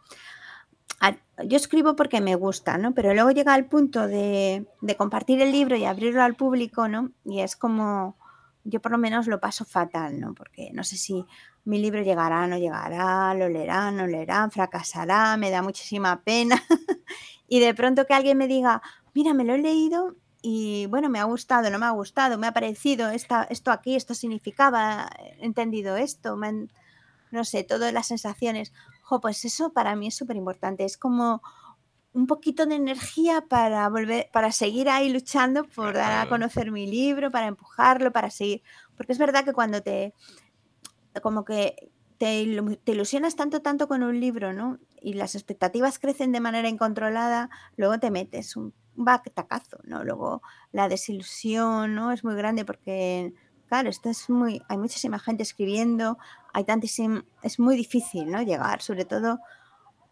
yo 1.44 1.56
escribo 1.56 1.94
porque 1.94 2.20
me 2.20 2.34
gusta, 2.34 2.78
¿no? 2.78 2.92
Pero 2.92 3.14
luego 3.14 3.30
llega 3.30 3.54
el 3.54 3.66
punto 3.66 4.08
de, 4.08 4.66
compartir 4.96 5.40
el 5.40 5.52
libro 5.52 5.76
y 5.76 5.84
abrirlo 5.84 6.22
al 6.22 6.34
público, 6.34 6.88
¿no? 6.88 7.12
Y 7.24 7.40
es 7.40 7.54
como, 7.54 8.16
yo 8.64 8.80
por 8.80 8.90
lo 8.90 8.98
menos 8.98 9.28
lo 9.28 9.38
paso 9.38 9.64
fatal, 9.64 10.18
¿no? 10.18 10.34
Porque 10.34 10.70
no 10.72 10.82
sé 10.82 10.96
si 10.96 11.24
mi 11.68 11.78
libro 11.78 12.02
llegará, 12.02 12.46
no 12.46 12.56
llegará, 12.56 13.34
lo 13.34 13.48
leerán, 13.48 13.96
no 13.98 14.06
leerán, 14.06 14.50
fracasará, 14.50 15.36
me 15.36 15.50
da 15.50 15.60
muchísima 15.60 16.22
pena. 16.22 16.62
y 17.46 17.60
de 17.60 17.74
pronto 17.74 18.06
que 18.06 18.14
alguien 18.14 18.38
me 18.38 18.48
diga, 18.48 18.80
mira, 19.12 19.34
me 19.34 19.44
lo 19.44 19.54
he 19.54 19.58
leído 19.58 20.16
y 20.40 20.86
bueno, 20.86 21.10
me 21.10 21.18
ha 21.18 21.24
gustado, 21.24 21.68
no 21.68 21.78
me 21.78 21.84
ha 21.84 21.90
gustado, 21.90 22.38
me 22.38 22.46
ha 22.46 22.52
parecido 22.52 23.10
esta, 23.10 23.44
esto 23.44 23.70
aquí, 23.70 23.96
esto 23.96 24.14
significaba, 24.14 25.10
he 25.18 25.44
entendido 25.44 25.98
esto, 25.98 26.36
me 26.36 26.68
no 27.30 27.44
sé, 27.44 27.64
todas 27.64 27.92
las 27.92 28.06
sensaciones. 28.06 28.72
Jo, 29.02 29.20
pues 29.20 29.44
eso 29.44 29.70
para 29.70 29.94
mí 29.94 30.06
es 30.06 30.16
súper 30.16 30.36
importante. 30.36 30.86
Es 30.86 30.96
como 30.96 31.42
un 32.14 32.26
poquito 32.26 32.64
de 32.64 32.76
energía 32.76 33.44
para 33.46 33.86
volver, 33.90 34.30
para 34.32 34.52
seguir 34.52 34.88
ahí 34.88 35.10
luchando 35.10 35.64
por 35.64 35.92
dar 35.92 36.26
a 36.26 36.28
conocer 36.30 36.70
mi 36.70 36.86
libro, 36.86 37.30
para 37.30 37.46
empujarlo, 37.46 38.10
para 38.10 38.30
seguir. 38.30 38.62
Porque 38.96 39.12
es 39.12 39.18
verdad 39.18 39.44
que 39.44 39.52
cuando 39.52 39.82
te, 39.82 40.14
como 41.20 41.44
que 41.44 41.90
te, 42.18 42.42
ilusionas 42.42 43.36
tanto, 43.36 43.62
tanto 43.62 43.88
con 43.88 44.02
un 44.02 44.20
libro, 44.20 44.52
¿no? 44.52 44.78
Y 45.00 45.14
las 45.14 45.34
expectativas 45.34 45.98
crecen 45.98 46.32
de 46.32 46.40
manera 46.40 46.68
incontrolada, 46.68 47.50
luego 47.76 47.98
te 47.98 48.10
metes 48.10 48.56
un 48.56 48.74
batacazo, 48.94 49.78
¿no? 49.84 50.04
Luego 50.04 50.42
la 50.72 50.88
desilusión, 50.88 51.94
¿no? 51.94 52.12
Es 52.12 52.24
muy 52.24 52.34
grande 52.34 52.64
porque 52.64 53.32
Claro, 53.68 53.90
esto 53.90 54.08
es 54.08 54.30
muy, 54.30 54.62
hay 54.68 54.78
muchísima 54.78 55.18
gente 55.18 55.42
escribiendo, 55.42 56.16
hay 56.54 56.64
tantísimo, 56.64 57.22
es 57.42 57.58
muy 57.58 57.76
difícil, 57.76 58.30
¿no? 58.30 58.40
Llegar, 58.40 58.80
sobre 58.80 59.04
todo 59.04 59.40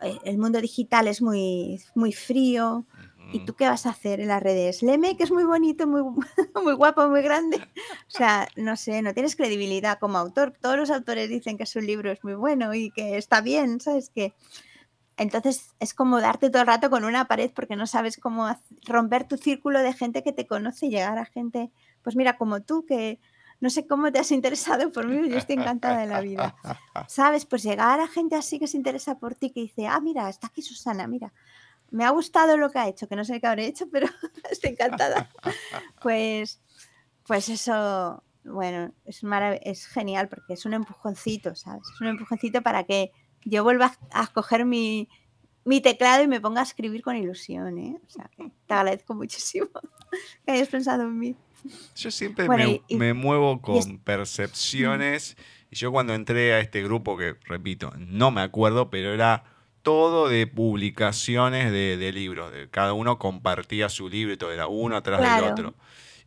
eh, 0.03 0.19
el 0.25 0.37
mundo 0.37 0.61
digital 0.61 1.09
es 1.09 1.23
muy, 1.23 1.81
muy 1.95 2.13
frío. 2.13 2.85
¿Y 3.33 3.41
tú 3.41 3.55
qué 3.55 3.69
vas 3.69 3.87
a 3.87 3.91
hacer 3.91 4.21
en 4.21 4.29
las 4.29 4.43
redes? 4.43 4.83
Leme, 4.83 5.17
que 5.17 5.25
es 5.25 5.33
muy 5.33 5.45
bonito, 5.45 5.87
muy, 5.87 6.03
muy 6.63 6.75
guapo, 6.75 7.09
muy 7.09 7.23
grande. 7.23 7.57
O 7.57 8.11
sea, 8.11 8.49
no 8.57 8.77
sé, 8.77 9.03
no 9.03 9.15
tienes 9.15 9.37
credibilidad 9.37 9.99
como 9.99 10.19
autor. 10.19 10.55
Todos 10.61 10.77
los 10.77 10.91
autores 10.91 11.29
dicen 11.29 11.59
que 11.59 11.67
su 11.67 11.81
libro 11.81 12.11
es 12.11 12.23
muy 12.25 12.35
bueno 12.35 12.73
y 12.75 12.91
que 12.91 13.17
está 13.17 13.41
bien, 13.41 13.81
¿sabes? 13.81 14.11
Que 14.11 14.35
entonces 15.17 15.75
es 15.81 15.95
como 15.95 16.21
darte 16.21 16.51
todo 16.51 16.63
el 16.63 16.69
rato 16.69 16.91
con 16.91 17.05
una 17.05 17.27
pared 17.27 17.51
porque 17.55 17.77
no 17.77 17.87
sabes 17.87 18.19
cómo 18.19 18.49
romper 18.87 19.25
tu 19.27 19.37
círculo 19.37 19.81
de 19.81 19.93
gente 19.93 20.23
que 20.23 20.33
te 20.33 20.47
conoce 20.47 20.87
y 20.87 20.91
llegar 20.91 21.19
a 21.19 21.25
gente, 21.25 21.71
pues 22.03 22.17
mira, 22.17 22.37
como 22.37 22.63
tú, 22.63 22.85
que 22.87 23.19
no 23.61 23.71
sé 23.71 23.87
cómo 23.87 24.13
te 24.13 24.19
has 24.19 24.31
interesado 24.31 24.93
por 24.93 25.07
mí, 25.07 25.31
yo 25.31 25.39
estoy 25.39 25.57
encantada 25.57 25.99
de 26.01 26.07
la 26.07 26.21
vida. 26.21 26.55
¿Sabes? 27.09 27.47
Pues 27.47 27.63
llegar 27.63 28.01
a 28.01 28.09
gente 28.09 28.37
así 28.37 28.59
que 28.59 28.67
se 28.67 28.77
interesa 28.77 29.19
por 29.19 29.35
ti, 29.35 29.51
que 29.51 29.61
dice, 29.61 29.87
ah, 29.87 30.01
mira, 30.01 30.29
está 30.29 30.49
aquí 30.49 30.61
Susana, 30.61 31.07
mira, 31.07 31.33
me 31.91 32.05
ha 32.05 32.11
gustado 32.11 32.57
lo 32.57 32.71
que 32.71 32.79
ha 32.79 32.89
hecho, 32.89 33.09
que 33.09 33.17
no 33.17 33.25
sé 33.25 33.41
qué 33.41 33.47
habré 33.47 33.67
hecho, 33.67 33.89
pero 33.91 34.07
estoy 34.51 34.71
encantada. 34.71 35.31
Pues, 36.03 36.61
pues 37.27 37.49
eso, 37.49 38.23
bueno, 38.45 38.93
es, 39.05 39.23
es 39.63 39.87
genial 39.87 40.29
porque 40.29 40.53
es 40.53 40.65
un 40.67 40.75
empujoncito, 40.75 41.55
¿sabes? 41.57 41.83
Es 41.93 42.01
un 42.01 42.09
empujoncito 42.09 42.63
para 42.63 42.85
que 42.85 43.11
yo 43.45 43.65
vuelva 43.65 43.93
a 44.13 44.27
coger 44.29 44.65
mi, 44.65 45.09
mi 45.65 45.81
teclado 45.81 46.23
y 46.23 46.29
me 46.29 46.41
ponga 46.41 46.61
a 46.61 46.65
escribir 46.65 47.03
con 47.03 47.17
ilusión, 47.17 47.79
¿eh? 47.79 47.99
O 48.07 48.11
sea, 48.11 48.31
te 48.37 48.75
agradezco 48.75 49.15
muchísimo 49.15 49.67
que 50.47 50.53
hayas 50.53 50.69
pensado 50.69 51.03
en 51.03 51.19
mí. 51.19 51.37
Yo 51.97 52.13
siempre 52.13 52.49
me, 52.89 53.15
muevo 53.15 53.61
con 53.61 53.99
percepciones. 53.99 55.37
Y 55.71 55.77
yo 55.77 55.91
cuando 55.91 56.15
entré 56.15 56.55
a 56.55 56.61
este 56.61 56.83
grupo, 56.85 57.17
que 57.17 57.37
repito, 57.47 57.93
no 57.99 58.31
me 58.31 58.43
acuerdo, 58.43 58.91
pero 58.91 59.13
era 59.13 59.45
todo 59.87 60.29
de 60.29 60.49
publicaciones 60.49 61.71
de, 61.71 62.11
libros. 62.13 62.51
Cada 62.73 62.93
uno 62.93 63.21
compartía 63.21 63.89
su 63.89 64.09
libro 64.09 64.35
y 64.35 64.37
todo, 64.37 64.51
era 64.51 64.67
uno 64.67 64.97
atrás 64.97 65.21
del 65.21 65.45
otro. 65.49 65.75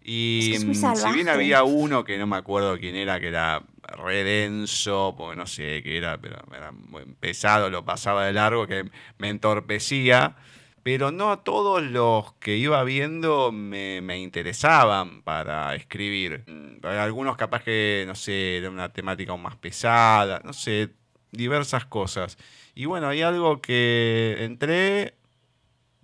Y 0.02 0.56
mm, 0.64 0.74
si 0.74 1.12
bien 1.12 1.28
había 1.28 1.64
uno 1.64 2.06
que 2.06 2.18
no 2.18 2.26
me 2.26 2.38
acuerdo 2.38 2.78
quién 2.78 2.96
era, 2.96 3.20
que 3.20 3.28
era 3.28 3.62
redenso, 3.84 5.14
porque 5.18 5.36
no 5.36 5.46
sé 5.46 5.84
qué 5.84 5.98
era, 5.98 6.18
pero 6.18 6.38
era 6.56 6.72
muy 6.72 7.04
pesado, 7.20 7.70
lo 7.70 7.84
pasaba 7.84 8.28
de 8.28 8.32
largo, 8.32 8.66
que 8.66 8.90
me 9.18 9.28
entorpecía 9.28 10.38
pero 10.82 11.12
no 11.12 11.38
todos 11.40 11.84
los 11.84 12.32
que 12.36 12.56
iba 12.56 12.82
viendo 12.86 13.52
me, 13.52 14.18
interesaban 14.20 15.22
para 15.24 15.76
escribir. 15.76 16.46
Mm, 16.48 16.86
algunos 16.86 17.36
capaz 17.36 17.62
que, 17.64 18.06
no 18.08 18.16
sé, 18.16 18.56
era 18.56 18.70
una 18.70 18.88
temática 18.94 19.34
aún 19.34 19.42
más 19.42 19.58
pesada, 19.58 20.42
no 20.46 20.54
sé, 20.54 20.92
diversas 21.32 21.86
cosas. 21.86 22.38
Y 22.80 22.86
bueno, 22.86 23.10
hay 23.10 23.22
algo 23.24 23.62
que 23.62 24.38
entré, 24.40 25.16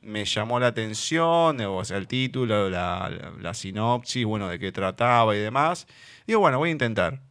me 0.02 0.26
llamó 0.26 0.60
la 0.60 0.68
atención, 0.68 1.61
o 1.61 1.85
sea, 1.85 1.95
el 1.95 2.06
título, 2.06 2.69
la, 2.69 3.34
la, 3.39 3.53
sinopsis, 3.53 4.26
bueno, 4.26 4.49
de 4.49 4.60
qué 4.60 4.73
trataba 4.73 5.34
y 5.38 5.39
demás. 5.39 5.88
Digo, 6.27 6.41
bueno, 6.41 6.57
voy 6.57 6.68
a 6.68 6.72
intentar. 6.73 7.22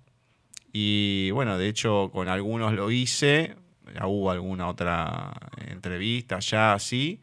Y 0.73 1.31
bueno, 1.33 1.59
de 1.59 1.69
hecho 1.69 2.09
con 2.11 2.29
algunos 2.29 2.73
lo 2.73 2.91
hice, 2.91 3.55
ya 3.95 4.07
hubo 4.07 4.31
alguna 4.31 4.67
otra 4.67 5.35
entrevista 5.67 6.39
ya 6.39 6.73
así. 6.73 7.21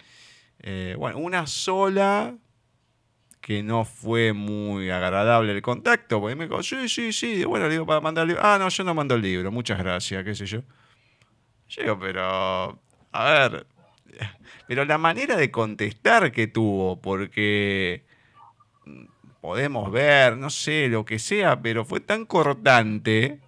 Eh, 0.59 0.93
bueno, 0.99 1.17
una 1.17 1.47
sola 1.47 2.35
que 3.41 3.63
no 3.63 3.83
fue 3.83 4.33
muy 4.33 4.91
agradable 4.91 5.53
el 5.53 5.63
contacto, 5.63 6.21
porque 6.21 6.35
me 6.35 6.45
dijo, 6.45 6.61
sí, 6.61 6.87
sí, 6.87 7.13
sí, 7.13 7.43
bueno, 7.45 7.65
le 7.65 7.71
digo 7.71 7.87
para 7.87 7.99
mandar 7.99 8.25
el 8.25 8.27
libro. 8.27 8.43
Ah, 8.45 8.59
no, 8.59 8.69
yo 8.69 8.83
no 8.83 8.93
mando 8.93 9.15
el 9.15 9.23
libro, 9.23 9.51
muchas 9.51 9.79
gracias, 9.79 10.23
qué 10.23 10.35
sé 10.35 10.45
yo. 10.45 10.61
Yo 11.71 11.81
digo, 11.83 11.99
pero, 11.99 12.79
a 13.13 13.23
ver, 13.31 13.65
pero 14.67 14.83
la 14.85 14.97
manera 14.97 15.35
de 15.37 15.49
contestar 15.51 16.31
que 16.31 16.47
tuvo, 16.47 16.99
porque 17.01 18.03
podemos 19.39 19.91
ver, 19.91 20.37
no 20.37 20.49
sé, 20.49 20.87
lo 20.89 21.05
que 21.05 21.17
sea, 21.17 21.61
pero 21.61 21.85
fue 21.85 21.99
tan 21.99 22.25
cortante. 22.25 23.39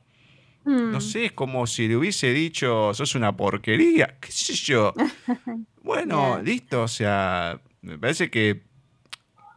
No 0.66 0.98
Mm. 1.00 1.02
sé, 1.02 1.26
es 1.26 1.32
como 1.34 1.68
si 1.68 1.88
le 1.90 1.98
hubiese 1.98 2.32
dicho, 2.32 2.94
sos 2.94 3.16
una 3.16 3.36
porquería, 3.36 4.18
qué 4.22 4.32
sé 4.32 4.54
yo. 4.54 4.94
Bueno, 5.84 6.42
listo, 6.42 6.84
o 6.84 6.88
sea, 6.88 7.60
me 7.82 7.98
parece 8.00 8.32
que 8.32 8.62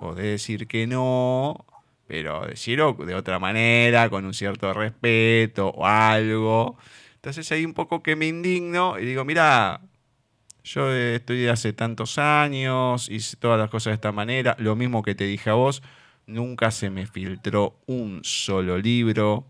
podés 0.00 0.24
decir 0.24 0.66
que 0.66 0.88
no, 0.88 1.64
pero 2.08 2.44
decirlo 2.44 2.94
de 2.94 3.14
otra 3.14 3.38
manera, 3.38 4.10
con 4.10 4.24
un 4.24 4.34
cierto 4.34 4.72
respeto 4.74 5.68
o 5.68 5.86
algo. 5.86 6.76
Entonces 7.26 7.50
hay 7.50 7.64
un 7.64 7.74
poco 7.74 8.04
que 8.04 8.14
me 8.14 8.28
indigno 8.28 9.00
y 9.00 9.04
digo, 9.04 9.24
mira, 9.24 9.80
yo 10.62 10.92
estoy 10.92 11.48
hace 11.48 11.72
tantos 11.72 12.18
años, 12.18 13.08
hice 13.08 13.36
todas 13.36 13.58
las 13.58 13.68
cosas 13.68 13.90
de 13.90 13.94
esta 13.96 14.12
manera, 14.12 14.54
lo 14.60 14.76
mismo 14.76 15.02
que 15.02 15.16
te 15.16 15.24
dije 15.24 15.50
a 15.50 15.54
vos, 15.54 15.82
nunca 16.28 16.70
se 16.70 16.88
me 16.88 17.04
filtró 17.04 17.80
un 17.86 18.20
solo 18.22 18.78
libro. 18.78 19.44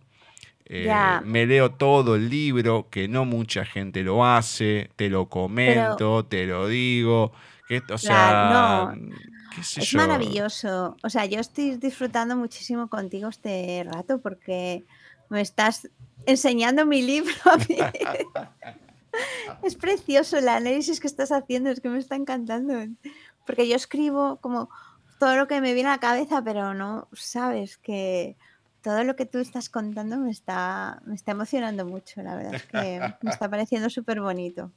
Eh, 0.64 1.20
me 1.22 1.44
leo 1.44 1.72
todo 1.72 2.16
el 2.16 2.30
libro, 2.30 2.88
que 2.90 3.08
no 3.08 3.26
mucha 3.26 3.66
gente 3.66 4.02
lo 4.02 4.24
hace, 4.24 4.88
te 4.96 5.10
lo 5.10 5.28
comento, 5.28 6.24
te 6.24 6.46
lo 6.46 6.68
digo, 6.68 7.32
que 7.68 7.76
esto, 7.76 7.96
o 7.96 7.98
sea, 7.98 8.96
qué 9.54 9.62
sé 9.62 9.82
Es 9.82 9.90
yo. 9.90 9.98
maravilloso. 9.98 10.96
O 11.02 11.10
sea, 11.10 11.26
yo 11.26 11.40
estoy 11.40 11.76
disfrutando 11.76 12.36
muchísimo 12.36 12.88
contigo 12.88 13.28
este 13.28 13.84
rato 13.84 14.22
porque 14.22 14.86
me 15.28 15.42
estás 15.42 15.90
enseñando 16.26 16.84
mi 16.86 17.02
libro 17.02 17.34
a 17.44 17.56
mí. 17.56 17.76
Es 19.62 19.76
precioso 19.76 20.36
el 20.38 20.48
análisis 20.48 21.00
que 21.00 21.06
estás 21.06 21.32
haciendo, 21.32 21.70
es 21.70 21.80
que 21.80 21.88
me 21.88 21.98
está 21.98 22.16
encantando. 22.16 22.74
Porque 23.46 23.66
yo 23.68 23.76
escribo 23.76 24.36
como 24.40 24.68
todo 25.18 25.36
lo 25.36 25.46
que 25.48 25.60
me 25.60 25.72
viene 25.72 25.88
a 25.88 25.92
la 25.92 26.00
cabeza, 26.00 26.42
pero 26.44 26.74
no 26.74 27.08
sabes 27.14 27.78
que 27.78 28.36
todo 28.82 29.02
lo 29.04 29.16
que 29.16 29.24
tú 29.26 29.38
estás 29.38 29.68
contando 29.70 30.18
me 30.18 30.30
está, 30.30 31.00
me 31.06 31.14
está 31.14 31.32
emocionando 31.32 31.84
mucho, 31.86 32.22
la 32.22 32.36
verdad 32.36 32.54
es 32.54 32.62
que 32.64 33.00
me 33.22 33.30
está 33.30 33.48
pareciendo 33.50 33.88
súper 33.90 34.20
bonito. 34.20 34.70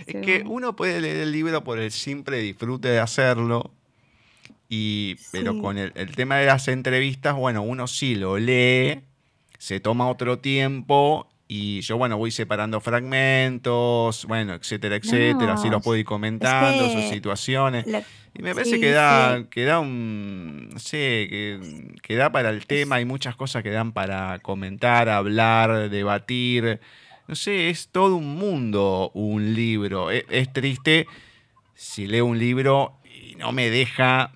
Es 0.00 0.06
Sí, 0.14 0.20
que 0.20 0.44
uno 0.46 0.76
puede 0.76 1.00
leer 1.00 1.16
el 1.16 1.32
libro 1.32 1.64
por 1.64 1.78
el 1.80 1.90
simple 1.90 2.38
disfrute 2.38 2.88
de 2.88 3.00
hacerlo, 3.00 3.72
y, 4.68 5.16
pero 5.32 5.52
Sí. 5.54 5.60
con 5.60 5.78
el, 5.78 5.90
el 5.96 6.14
tema 6.14 6.36
de 6.36 6.46
las 6.46 6.68
entrevistas, 6.68 7.34
bueno, 7.34 7.62
uno 7.62 7.86
sí 7.88 8.14
lo 8.14 8.38
lee, 8.38 9.02
se 9.58 9.80
toma 9.80 10.08
otro 10.08 10.38
tiempo 10.38 11.28
y 11.48 11.80
yo, 11.82 11.96
bueno, 11.96 12.16
voy 12.18 12.32
separando 12.32 12.80
fragmentos, 12.80 14.24
bueno, 14.26 14.54
etcétera, 14.54 14.96
etcétera, 14.96 15.52
así 15.54 15.68
los 15.68 15.82
puedo 15.82 15.96
ir 15.96 16.04
comentando, 16.04 16.88
sus 16.88 17.02
que 17.02 17.08
situaciones. 17.10 17.86
Y 18.34 18.42
me 18.42 18.52
parece 18.52 18.72
sí, 18.76 18.80
que 18.80 18.90
da, 18.90 19.38
sí. 19.38 19.44
que 19.48 19.64
da 19.64 19.78
un, 19.78 20.70
no 20.70 20.78
sé, 20.78 21.26
que, 21.30 21.94
que 22.02 22.16
da 22.16 22.30
para 22.32 22.50
el 22.50 22.66
tema, 22.66 22.96
hay 22.96 23.04
muchas 23.04 23.36
cosas 23.36 23.62
que 23.62 23.70
dan 23.70 23.92
para 23.92 24.40
comentar, 24.40 25.08
hablar, 25.08 25.88
debatir. 25.88 26.80
No 27.28 27.34
sé, 27.34 27.70
es 27.70 27.88
todo 27.88 28.16
un 28.16 28.36
mundo 28.36 29.10
un 29.14 29.54
libro. 29.54 30.10
E- 30.10 30.26
Es, 30.28 30.52
triste 30.52 31.06
si 31.74 32.06
leo 32.06 32.26
un 32.26 32.38
libro 32.38 32.98
y 33.04 33.36
no 33.36 33.52
me 33.52 33.70
deja 33.70 34.32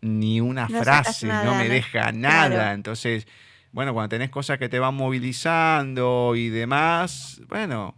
ni 0.00 0.40
una 0.40 0.68
No 0.68 0.82
frase, 0.82 1.26
no 1.26 1.54
me 1.56 1.68
deja 1.68 2.12
nada. 2.12 2.48
Claro. 2.48 2.74
Entonces, 2.74 3.26
bueno, 3.72 3.92
cuando 3.92 4.08
tenés 4.08 4.30
cosas 4.30 4.58
que 4.58 4.68
te 4.68 4.78
van 4.78 4.94
movilizando 4.94 6.34
y 6.36 6.48
demás, 6.48 7.40
bueno, 7.48 7.94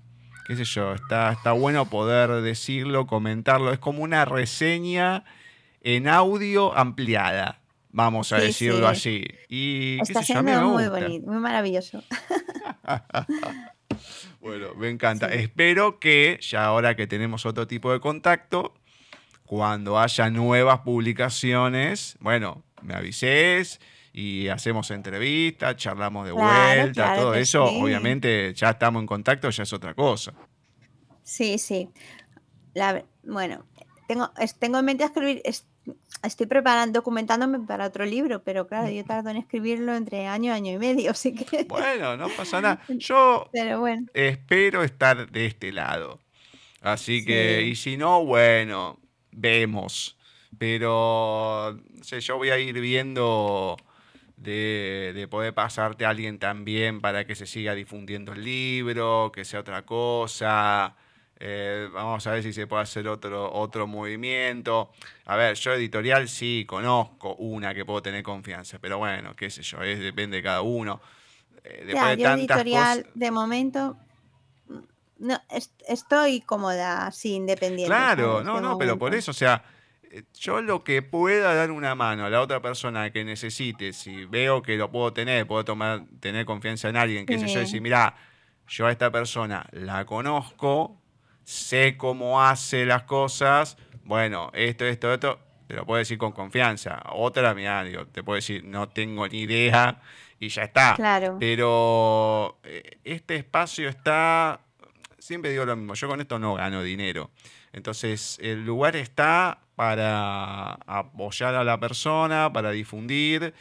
qué 0.46 0.56
sé 0.56 0.64
yo, 0.64 0.94
está, 0.94 1.32
está 1.32 1.52
bueno 1.52 1.86
poder 1.88 2.30
decirlo, 2.42 3.06
comentarlo. 3.06 3.72
Es 3.72 3.78
como 3.78 4.02
una 4.02 4.24
reseña 4.24 5.24
en 5.82 6.08
audio 6.08 6.76
ampliada, 6.76 7.60
vamos 7.90 8.32
a 8.32 8.40
Sí, 8.40 8.46
decirlo 8.46 8.92
sí. 8.94 9.24
así. 9.24 9.26
Y 9.48 9.98
Está 10.02 10.22
sé 10.22 10.34
yo, 10.34 10.42
siendo 10.42 10.68
muy 10.68 10.88
bonito, 10.88 11.30
muy 11.30 11.38
maravilloso. 11.40 12.02
Bueno, 14.40 14.68
me 14.76 14.88
encanta. 14.88 15.28
Sí. 15.30 15.38
Espero 15.38 15.98
que 15.98 16.38
ya 16.40 16.64
ahora 16.64 16.94
que 16.94 17.06
tenemos 17.06 17.44
otro 17.46 17.66
tipo 17.66 17.92
de 17.92 18.00
contacto, 18.00 18.74
cuando 19.44 19.98
haya 19.98 20.30
nuevas 20.30 20.80
publicaciones, 20.80 22.16
bueno, 22.20 22.62
me 22.82 22.94
avises 22.94 23.80
y 24.20 24.48
hacemos 24.48 24.90
entrevistas, 24.90 25.76
charlamos 25.76 26.26
de 26.26 26.32
Claro, 26.32 26.80
vuelta, 26.82 26.92
claro 27.04 27.20
todo 27.22 27.34
eso. 27.34 27.68
sí. 27.68 27.80
Obviamente 27.80 28.52
ya 28.54 28.70
estamos 28.70 29.00
en 29.00 29.06
contacto, 29.06 29.48
ya 29.50 29.62
es 29.62 29.72
otra 29.72 29.94
cosa. 29.94 30.32
Sí, 31.22 31.58
sí. 31.58 31.88
La 32.74 33.04
bueno, 33.22 33.64
tengo, 34.08 34.30
tengo 34.58 34.78
en 34.78 34.84
mente 34.84 35.04
escribir, 35.04 35.40
es- 35.44 35.66
estoy 36.22 36.46
preparando, 36.46 36.98
documentándome 37.00 37.60
para 37.60 37.86
otro 37.86 38.04
libro, 38.04 38.42
pero 38.42 38.66
claro, 38.66 38.88
yo 38.90 39.04
tardo 39.04 39.30
en 39.30 39.36
escribirlo 39.36 39.94
entre 39.94 40.26
año, 40.26 40.52
año 40.52 40.72
y 40.72 40.78
medio, 40.78 41.10
así 41.12 41.34
que, 41.34 41.64
Bueno, 41.68 42.16
no 42.16 42.28
pasa 42.30 42.60
nada. 42.60 42.80
Yo 42.88 43.48
pero 43.52 43.80
bueno, 43.80 44.06
espero 44.14 44.82
estar 44.82 45.30
de 45.30 45.46
este 45.46 45.72
lado. 45.72 46.20
Así 46.80 47.24
que, 47.24 47.60
Sí. 47.62 47.70
y 47.70 47.76
si 47.76 47.96
no, 47.96 48.24
bueno, 48.24 48.98
vemos. 49.32 50.16
Pero, 50.58 51.78
no 51.94 52.04
sé, 52.04 52.20
yo 52.20 52.36
voy 52.36 52.50
a 52.50 52.58
ir 52.58 52.80
viendo 52.80 53.76
de, 54.39 55.12
de 55.15 55.28
poder 55.28 55.52
pasarte 55.55 56.05
a 56.06 56.10
alguien 56.10 56.39
también 56.39 57.01
para 57.01 57.27
que 57.27 57.35
se 57.35 57.47
siga 57.47 57.74
difundiendo 57.74 58.32
el 58.32 58.44
libro, 58.44 59.31
que 59.35 59.44
sea 59.44 59.60
otra 59.60 59.82
cosa. 59.85 60.94
Eh, 61.40 61.89
vamos 61.93 62.27
a 62.27 62.32
ver 62.32 62.43
si 62.43 62.52
se 62.52 62.66
puede 62.66 62.82
hacer 62.82 63.06
otro, 63.09 63.52
otro 63.52 63.86
movimiento. 63.86 64.90
A 65.27 65.36
ver, 65.36 65.55
yo 65.56 65.73
editorial 65.73 66.28
sí 66.28 66.65
conozco 66.66 67.35
una 67.36 67.74
que 67.74 67.85
puedo 67.85 68.02
tener 68.02 68.23
confianza, 68.23 68.78
pero 68.81 68.98
bueno, 68.98 69.35
qué 69.36 69.51
sé 69.51 69.62
yo, 69.62 69.82
es, 69.82 70.01
depende 70.01 70.39
de 70.39 70.43
cada 70.43 70.62
uno. 70.62 71.01
Eh, 71.65 71.85
después 71.86 71.94
ya, 71.94 72.16
de 72.16 72.23
yo 72.23 72.31
editorial, 72.31 72.98
cosas. 73.02 73.15
de 73.15 73.31
momento, 73.31 73.97
no, 75.19 75.40
est- 75.51 75.82
estoy 75.89 76.40
cómoda, 76.40 77.06
así, 77.06 77.35
independiente. 77.35 77.86
Claro, 77.86 78.43
no, 78.43 78.60
no, 78.60 78.78
pero 78.78 78.98
por 78.98 79.15
eso, 79.15 79.31
o 79.32 79.35
sea, 79.35 79.62
yo 80.35 80.60
lo 80.60 80.85
que 80.85 81.02
pueda 81.02 81.55
dar 81.55 81.70
una 81.70 81.94
mano 81.94 82.24
a 82.24 82.30
la 82.30 82.40
otra 82.40 82.60
persona 82.60 83.10
que 83.10 83.24
necesite, 83.24 83.93
si 83.93 84.24
veo 84.24 84.62
que 84.62 84.76
lo 84.76 84.90
puedo 84.90 85.12
tener, 85.12 85.47
puedo 85.47 85.64
tomar, 85.64 86.05
tener 86.20 86.47
confianza 86.47 86.89
en 86.89 86.97
alguien, 86.97 87.26
qué 87.26 87.39
sé 87.39 87.48
yo, 87.48 87.60
decir, 87.60 87.80
mira, 87.80 88.14
yo 88.66 88.86
a 88.86 88.90
esta 88.90 89.10
persona 89.10 89.66
la 89.72 90.05
conozco, 90.05 91.01
sé 91.44 91.97
cómo 91.97 92.43
hace 92.43 92.85
las 92.85 93.05
cosas, 93.05 93.76
bueno, 94.05 94.51
esto, 94.55 94.85
esto, 94.85 95.12
esto, 95.12 95.39
te 95.66 95.74
lo 95.74 95.85
puedo 95.85 95.98
decir 95.98 96.16
con 96.16 96.32
confianza. 96.32 97.02
Otra, 97.12 97.55
mira, 97.55 97.85
digo, 97.85 98.06
te 98.06 98.22
puedo 98.22 98.36
decir, 98.36 98.64
no 98.64 98.89
tengo 98.89 99.28
ni 99.28 99.40
idea 99.40 100.01
y 100.40 100.48
ya 100.48 100.62
está. 100.62 100.94
Claro, 100.94 101.36
Pero 101.39 102.59
eh, 102.64 102.98
este 103.05 103.36
espacio 103.36 103.89
está, 103.89 104.60
siempre 105.18 105.51
digo 105.51 105.66
lo 105.66 105.76
mismo, 105.76 105.94
yo 105.94 106.09
con 106.09 106.20
esto 106.20 106.39
no 106.39 106.55
gano 106.55 106.82
dinero. 106.82 107.30
Entonces, 107.72 108.39
el 108.40 108.64
lugar 108.64 108.97
está 108.97 109.60
para 109.78 110.72
apoyar 110.88 111.55
a 111.55 111.62
la 111.62 111.78
persona, 111.78 112.52
para 112.52 112.72
difundir 112.72 113.55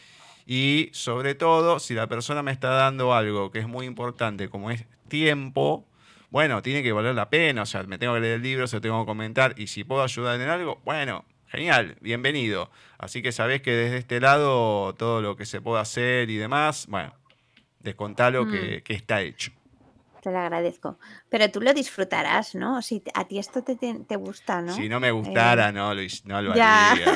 y 0.48 0.90
sobre 0.92 1.36
todo, 1.36 1.78
si 1.78 1.94
la 1.94 2.08
persona 2.08 2.42
me 2.42 2.52
está 2.52 2.70
dando 2.70 3.14
algo 3.14 3.52
que 3.52 3.60
es 3.60 3.68
muy 3.68 3.86
importante, 3.86 4.50
como 4.50 4.72
es 4.72 4.84
tiempo, 5.10 5.86
bueno, 6.32 6.64
tiene 6.64 6.82
que 6.82 6.92
valer 6.92 7.14
la 7.14 7.30
pena, 7.30 7.62
o 7.62 7.66
sea, 7.68 7.84
me 7.84 8.00
tengo 8.00 8.16
que 8.16 8.22
leer 8.22 8.38
el 8.38 8.42
libro, 8.42 8.66
se 8.66 8.78
lo 8.78 8.82
tengo 8.82 9.00
que 9.04 9.06
comentar 9.06 9.54
y 9.60 9.68
si 9.68 9.84
puedo 9.84 10.02
ayudar 10.02 10.42
en 10.42 10.50
algo, 10.50 10.82
bueno, 10.84 11.24
genial, 11.46 11.98
bienvenido. 12.02 12.72
Así 12.98 13.22
que 13.22 13.32
sabés 13.32 13.62
que 13.62 13.74
desde 13.74 13.98
este 13.98 14.20
lado 14.20 14.96
todo 14.96 15.22
lo 15.22 15.36
que 15.36 15.46
se 15.46 15.62
pueda 15.62 15.82
hacer 15.82 16.32
y 16.32 16.38
demás, 16.38 16.88
bueno, 16.90 17.14
descontalo 17.82 18.46
Mm. 18.46 18.52
que, 18.52 18.82
que 18.84 18.94
está 18.96 19.22
hecho. 19.22 19.52
Te 20.28 20.34
lo 20.34 20.40
agradezco. 20.40 20.98
Pero 21.30 21.50
tú 21.50 21.62
lo 21.62 21.74
disfrutarás, 21.74 22.54
¿no? 22.54 22.82
Si 22.82 23.02
a 23.14 23.26
ti 23.26 23.40
esto 23.40 23.64
te, 23.64 23.76
te, 23.78 24.16
gusta, 24.18 24.62
¿no? 24.62 24.74
Si 24.74 24.90
no 24.90 25.00
me 25.00 25.12
gustara, 25.12 25.70
Eh, 25.70 25.72
no 25.72 25.94
hic- 25.94 26.24
no 26.26 26.42
lo 26.42 26.54
ya. 26.54 26.92
haría. 26.92 27.08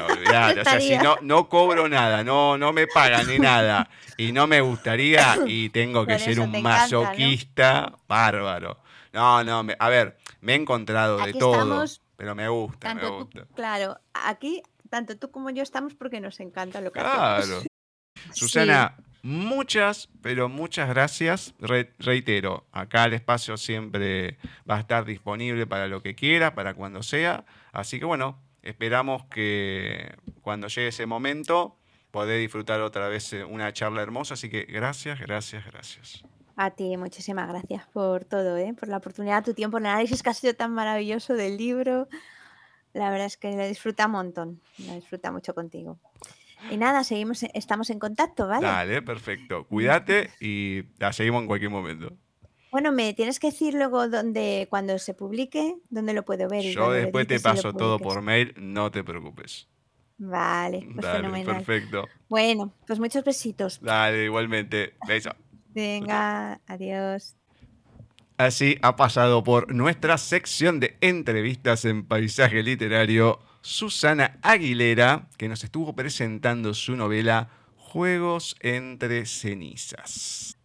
O 0.61 0.63
sea, 0.63 0.79
si 0.79 0.97
no, 0.97 1.17
no 1.21 1.49
cobro 1.49 1.89
nada, 1.89 2.23
no, 2.23 2.57
no 2.57 2.71
me 2.71 2.87
pagan 2.87 3.27
ni 3.27 3.37
nada 3.39 3.89
y 4.17 4.31
no 4.31 4.47
me 4.47 4.61
gustaría 4.61 5.37
y 5.45 5.69
tengo 5.69 6.05
que 6.05 6.13
Por 6.13 6.21
ser 6.21 6.39
un 6.39 6.51
te 6.51 6.59
encanta, 6.59 6.77
¿no? 6.77 6.79
masoquista 6.79 7.93
bárbaro. 8.07 8.77
No, 9.11 9.43
no, 9.43 9.63
me- 9.63 9.75
a 9.77 9.89
ver, 9.89 10.17
me 10.39 10.53
he 10.53 10.55
encontrado 10.55 11.17
de 11.17 11.23
Aquí 11.23 11.39
todo, 11.39 11.83
estamos, 11.83 12.01
pero 12.15 12.33
me 12.33 12.47
gusta, 12.47 12.95
me 12.95 13.01
tanto 13.01 13.25
tú, 13.25 13.41
gusta. 13.41 13.55
claro, 13.55 13.99
aquí 14.13 14.63
tanto 14.89 15.17
tú 15.17 15.31
como 15.31 15.49
yo 15.49 15.63
estamos 15.63 15.95
porque 15.95 16.21
nos 16.21 16.39
encanta 16.39 16.79
lo 16.79 16.91
que 16.93 16.99
hacemos. 17.01 17.13
Claro. 17.13 17.63
Susana, 18.33 18.95
Muchas, 19.23 20.09
pero 20.21 20.49
muchas 20.49 20.89
gracias. 20.89 21.53
reitero, 21.99 22.65
acá 22.71 23.05
el 23.05 23.13
espacio 23.13 23.55
siempre 23.57 24.37
va 24.69 24.77
a 24.77 24.79
estar 24.79 25.05
disponible 25.05 25.67
para 25.67 25.87
lo 25.87 26.01
que 26.01 26.15
quiera, 26.15 26.55
para 26.55 26.73
cuando 26.73 27.03
sea. 27.03 27.45
Así 27.71 27.99
que 27.99 28.05
bueno, 28.05 28.39
esperamos 28.63 29.25
que 29.25 30.15
cuando 30.41 30.67
llegue 30.67 30.87
ese 30.87 31.05
momento 31.05 31.77
poder 32.09 32.39
disfrutar 32.39 32.81
otra 32.81 33.07
vez 33.07 33.31
eh, 33.33 33.43
una 33.43 33.71
charla 33.73 34.01
hermosa. 34.01 34.33
Así 34.33 34.49
que 34.49 34.63
gracias, 34.63 35.19
gracias, 35.19 35.65
gracias. 35.65 36.23
A 36.55 36.71
ti, 36.71 36.97
muchísimas 36.97 37.47
gracias 37.47 37.87
por 37.87 38.25
todo, 38.25 38.57
¿eh? 38.57 38.73
por 38.77 38.89
la 38.89 38.97
oportunidad, 38.97 39.43
tu 39.43 39.53
tiempo, 39.53 39.77
el 39.77 39.85
análisis 39.85 40.21
que 40.21 40.29
ha 40.29 40.33
sido 40.33 40.53
tan 40.53 40.73
maravilloso 40.73 41.33
del 41.33 41.57
libro. 41.57 42.07
La 42.93 43.09
verdad 43.09 43.27
es 43.27 43.37
que 43.37 43.55
lo 43.55 43.65
disfruta 43.65 44.07
un 44.07 44.11
montón, 44.11 44.61
lo 44.79 44.93
disfruta 44.93 45.31
mucho 45.31 45.55
contigo. 45.55 45.97
Y 46.69 46.77
nada, 46.77 47.03
seguimos, 47.03 47.43
estamos 47.53 47.89
en 47.89 47.99
contacto, 47.99 48.47
¿vale? 48.47 48.65
Dale, 48.65 49.01
perfecto. 49.01 49.65
Cuídate 49.65 50.29
y 50.39 50.83
la 50.97 51.11
seguimos 51.11 51.41
en 51.41 51.47
cualquier 51.47 51.71
momento. 51.71 52.13
Bueno, 52.71 52.93
me 52.93 53.13
tienes 53.13 53.39
que 53.39 53.47
decir 53.47 53.73
luego 53.73 54.07
dónde, 54.07 54.67
cuando 54.69 54.97
se 54.97 55.13
publique, 55.13 55.75
dónde 55.89 56.13
lo 56.13 56.23
puedo 56.23 56.47
ver. 56.47 56.63
Yo 56.63 56.91
después 56.91 57.27
te 57.27 57.39
paso 57.39 57.73
todo 57.73 57.99
por 57.99 58.21
mail, 58.21 58.53
no 58.57 58.91
te 58.91 59.03
preocupes. 59.03 59.67
Vale, 60.17 60.87
pues 60.93 61.05
Dale, 61.05 61.43
perfecto. 61.43 62.07
Bueno, 62.29 62.73
pues 62.85 62.99
muchos 62.99 63.23
besitos. 63.23 63.81
Dale, 63.81 64.25
igualmente. 64.25 64.93
Beso. 65.07 65.31
Venga, 65.69 66.61
adiós. 66.67 67.35
Así 68.37 68.77
ha 68.81 68.95
pasado 68.95 69.43
por 69.43 69.73
nuestra 69.73 70.17
sección 70.17 70.79
de 70.79 70.97
entrevistas 71.01 71.85
en 71.85 72.07
paisaje 72.07 72.63
literario 72.63 73.39
Susana 73.61 74.39
Aguilera, 74.41 75.27
que 75.37 75.47
nos 75.47 75.63
estuvo 75.63 75.95
presentando 75.95 76.73
su 76.73 76.95
novela 76.95 77.49
Juegos 77.75 78.55
entre 78.61 79.25
cenizas. 79.25 80.57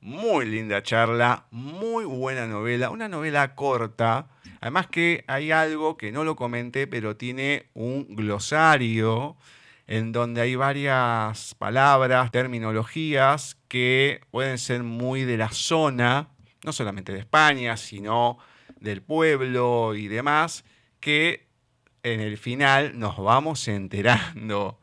Muy 0.00 0.46
linda 0.46 0.82
charla, 0.82 1.46
muy 1.50 2.04
buena 2.04 2.46
novela, 2.46 2.90
una 2.90 3.08
novela 3.08 3.54
corta. 3.54 4.28
Además 4.60 4.88
que 4.88 5.24
hay 5.28 5.52
algo 5.52 5.96
que 5.96 6.10
no 6.10 6.24
lo 6.24 6.36
comenté, 6.36 6.86
pero 6.86 7.16
tiene 7.16 7.70
un 7.74 8.16
glosario 8.16 9.36
en 9.86 10.12
donde 10.12 10.40
hay 10.40 10.56
varias 10.56 11.54
palabras, 11.54 12.32
terminologías 12.32 13.58
que 13.68 14.22
pueden 14.30 14.58
ser 14.58 14.82
muy 14.82 15.24
de 15.24 15.36
la 15.36 15.50
zona, 15.50 16.30
no 16.64 16.72
solamente 16.72 17.12
de 17.12 17.20
España, 17.20 17.76
sino 17.76 18.38
del 18.80 19.02
pueblo 19.02 19.94
y 19.94 20.08
demás, 20.08 20.64
que 21.00 21.46
en 22.04 22.20
el 22.20 22.36
final 22.36 22.98
nos 22.98 23.16
vamos 23.16 23.66
enterando 23.66 24.78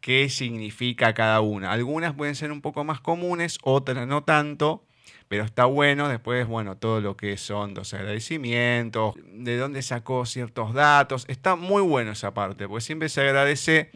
qué 0.00 0.28
significa 0.28 1.14
cada 1.14 1.40
una. 1.40 1.70
Algunas 1.70 2.14
pueden 2.14 2.34
ser 2.34 2.50
un 2.50 2.62
poco 2.62 2.82
más 2.82 3.00
comunes, 3.00 3.58
otras 3.62 4.06
no 4.06 4.24
tanto, 4.24 4.84
pero 5.28 5.44
está 5.44 5.66
bueno 5.66 6.08
después, 6.08 6.46
bueno, 6.46 6.78
todo 6.78 7.00
lo 7.00 7.16
que 7.16 7.36
son 7.36 7.74
los 7.74 7.92
agradecimientos, 7.92 9.14
de 9.22 9.58
dónde 9.58 9.82
sacó 9.82 10.24
ciertos 10.24 10.72
datos, 10.72 11.26
está 11.28 11.56
muy 11.56 11.82
bueno 11.82 12.12
esa 12.12 12.32
parte, 12.32 12.66
porque 12.66 12.84
siempre 12.84 13.10
se 13.10 13.20
agradece 13.20 13.90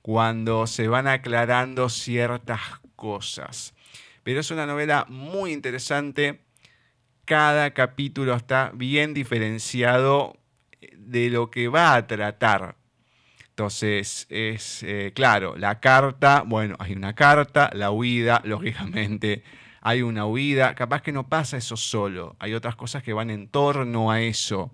cuando 0.00 0.66
se 0.66 0.88
van 0.88 1.08
aclarando 1.08 1.90
ciertas 1.90 2.60
cosas. 2.96 3.74
Pero 4.22 4.40
es 4.40 4.50
una 4.50 4.64
novela 4.64 5.04
muy 5.10 5.52
interesante, 5.52 6.40
cada 7.26 7.74
capítulo 7.74 8.34
está 8.34 8.70
bien 8.74 9.12
diferenciado 9.12 10.37
de 11.10 11.30
lo 11.30 11.50
que 11.50 11.68
va 11.68 11.94
a 11.94 12.06
tratar. 12.06 12.76
Entonces, 13.48 14.26
es 14.28 14.82
eh, 14.84 15.12
claro, 15.14 15.56
la 15.56 15.80
carta, 15.80 16.44
bueno, 16.46 16.76
hay 16.78 16.92
una 16.92 17.14
carta, 17.14 17.70
la 17.74 17.90
huida, 17.90 18.40
lógicamente, 18.44 19.42
hay 19.80 20.02
una 20.02 20.26
huida, 20.26 20.74
capaz 20.74 21.02
que 21.02 21.12
no 21.12 21.28
pasa 21.28 21.56
eso 21.56 21.76
solo, 21.76 22.36
hay 22.38 22.54
otras 22.54 22.76
cosas 22.76 23.02
que 23.02 23.12
van 23.12 23.30
en 23.30 23.48
torno 23.48 24.10
a 24.10 24.20
eso, 24.20 24.72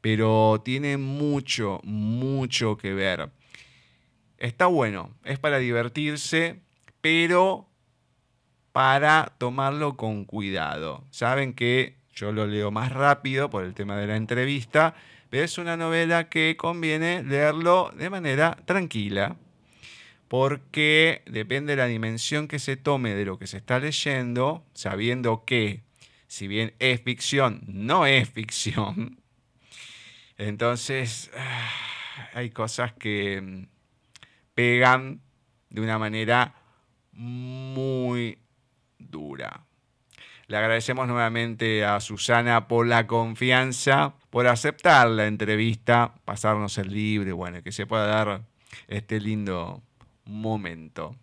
pero 0.00 0.60
tiene 0.64 0.96
mucho, 0.98 1.80
mucho 1.84 2.76
que 2.76 2.92
ver. 2.92 3.30
Está 4.36 4.66
bueno, 4.66 5.16
es 5.24 5.38
para 5.38 5.58
divertirse, 5.58 6.60
pero 7.00 7.68
para 8.72 9.34
tomarlo 9.38 9.96
con 9.96 10.24
cuidado. 10.24 11.04
Saben 11.10 11.54
que 11.54 11.96
yo 12.14 12.32
lo 12.32 12.46
leo 12.46 12.70
más 12.70 12.92
rápido 12.92 13.48
por 13.48 13.64
el 13.64 13.74
tema 13.74 13.96
de 13.96 14.06
la 14.06 14.16
entrevista, 14.16 14.94
pero 15.30 15.44
es 15.44 15.58
una 15.58 15.76
novela 15.76 16.28
que 16.28 16.56
conviene 16.56 17.22
leerlo 17.22 17.92
de 17.96 18.10
manera 18.10 18.56
tranquila, 18.64 19.36
porque 20.28 21.22
depende 21.26 21.72
de 21.72 21.76
la 21.76 21.86
dimensión 21.86 22.48
que 22.48 22.58
se 22.58 22.76
tome 22.76 23.14
de 23.14 23.24
lo 23.24 23.38
que 23.38 23.46
se 23.46 23.58
está 23.58 23.78
leyendo, 23.78 24.64
sabiendo 24.74 25.44
que 25.44 25.82
si 26.26 26.46
bien 26.46 26.74
es 26.78 27.00
ficción, 27.02 27.62
no 27.66 28.06
es 28.06 28.28
ficción. 28.28 29.20
Entonces, 30.36 31.30
ah, 31.36 31.70
hay 32.34 32.50
cosas 32.50 32.92
que 32.92 33.40
mm, 33.40 33.66
pegan 34.54 35.20
de 35.70 35.80
una 35.80 35.98
manera 35.98 36.54
muy 37.12 38.38
dura. 38.98 39.67
Le 40.48 40.56
agradecemos 40.56 41.06
nuevamente 41.06 41.84
a 41.84 42.00
Susana 42.00 42.68
por 42.68 42.86
la 42.86 43.06
confianza, 43.06 44.14
por 44.30 44.46
aceptar 44.46 45.10
la 45.10 45.26
entrevista, 45.26 46.14
pasarnos 46.24 46.78
el 46.78 46.88
libre, 46.88 47.32
bueno, 47.32 47.62
que 47.62 47.70
se 47.70 47.84
pueda 47.84 48.06
dar 48.06 48.46
este 48.86 49.20
lindo 49.20 49.82
momento. 50.24 51.14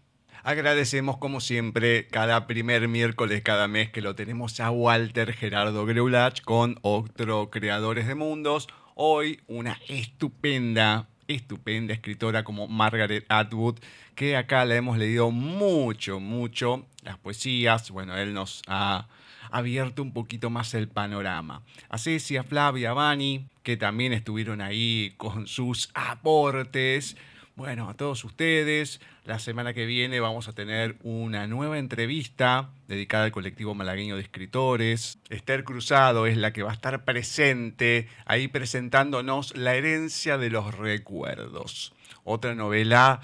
Agradecemos 0.44 1.18
como 1.18 1.42
siempre 1.42 2.06
cada 2.06 2.46
primer 2.46 2.88
miércoles 2.88 3.42
cada 3.42 3.68
mes 3.68 3.90
que 3.90 4.02
lo 4.02 4.14
tenemos 4.14 4.60
a 4.60 4.70
Walter 4.70 5.34
Gerardo 5.34 5.88
Greulach 5.88 6.44
con 6.44 6.78
otro 6.84 7.50
Creadores 7.50 8.06
de 8.06 8.14
Mundos. 8.14 8.68
Hoy 8.94 9.42
una 9.48 9.80
estupenda, 9.88 11.10
estupenda 11.28 11.94
escritora 11.94 12.44
como 12.44 12.68
Margaret 12.68 13.26
Atwood, 13.30 13.80
que 14.16 14.38
acá 14.38 14.66
la 14.66 14.76
hemos 14.76 14.98
leído 14.98 15.32
mucho, 15.32 16.20
mucho. 16.20 16.86
Las 17.04 17.18
poesías, 17.18 17.92
bueno, 17.92 18.18
él 18.18 18.34
nos 18.34 18.62
ha 18.68 19.08
abierto 19.52 20.02
un 20.02 20.12
poquito 20.14 20.50
más 20.50 20.74
el 20.74 20.88
panorama. 20.88 21.62
A 21.90 21.98
Cecia, 21.98 22.44
Flavia, 22.44 22.94
Vani, 22.94 23.46
que 23.64 23.78
también 23.78 24.14
estuvieron 24.14 24.62
ahí 24.62 25.14
con 25.18 25.48
sus 25.48 25.90
aportes. 25.94 27.16
Bueno, 27.58 27.90
a 27.90 27.94
todos 27.94 28.26
ustedes, 28.26 29.00
la 29.24 29.40
semana 29.40 29.74
que 29.74 29.86
viene 29.86 30.20
vamos 30.20 30.50
a 30.50 30.54
tener 30.54 30.98
una 31.04 31.48
nueva 31.48 31.80
entrevista 31.80 32.72
dedicada 32.90 33.24
al 33.24 33.32
colectivo 33.32 33.74
malagueño 33.74 34.18
de 34.18 34.24
escritores. 34.24 35.20
Esther 35.30 35.64
Cruzado 35.64 36.26
es 36.28 36.36
la 36.36 36.52
que 36.52 36.64
va 36.64 36.72
a 36.72 36.74
estar 36.74 37.06
presente 37.06 38.10
ahí 38.26 38.50
presentándonos 38.50 39.56
La 39.56 39.76
herencia 39.76 40.38
de 40.38 40.50
los 40.50 40.76
recuerdos. 40.76 41.94
Otra 42.26 42.56
novela 42.56 43.22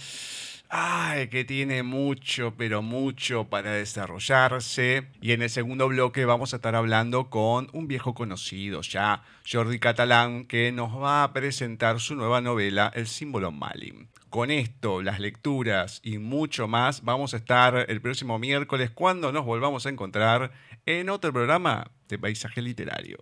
Ay, 0.73 1.27
que 1.27 1.43
tiene 1.43 1.83
mucho, 1.83 2.53
pero 2.55 2.81
mucho 2.81 3.49
para 3.49 3.73
desarrollarse. 3.73 5.09
Y 5.19 5.33
en 5.33 5.41
el 5.41 5.49
segundo 5.49 5.89
bloque 5.89 6.23
vamos 6.23 6.53
a 6.53 6.55
estar 6.55 6.75
hablando 6.75 7.29
con 7.29 7.67
un 7.73 7.89
viejo 7.89 8.13
conocido 8.13 8.79
ya, 8.79 9.23
Jordi 9.45 9.79
Catalán, 9.79 10.45
que 10.45 10.71
nos 10.71 10.95
va 10.95 11.25
a 11.25 11.33
presentar 11.33 11.99
su 11.99 12.15
nueva 12.15 12.39
novela, 12.39 12.89
El 12.95 13.07
símbolo 13.07 13.51
Malim. 13.51 14.07
Con 14.31 14.49
esto, 14.49 15.01
las 15.01 15.19
lecturas 15.19 15.99
y 16.05 16.17
mucho 16.17 16.65
más, 16.69 17.03
vamos 17.03 17.33
a 17.33 17.37
estar 17.37 17.75
el 17.89 17.99
próximo 17.99 18.39
miércoles 18.39 18.89
cuando 18.89 19.33
nos 19.33 19.43
volvamos 19.43 19.85
a 19.85 19.89
encontrar 19.89 20.53
en 20.85 21.09
otro 21.09 21.33
programa 21.33 21.91
de 22.07 22.17
Paisaje 22.17 22.61
Literario. 22.61 23.17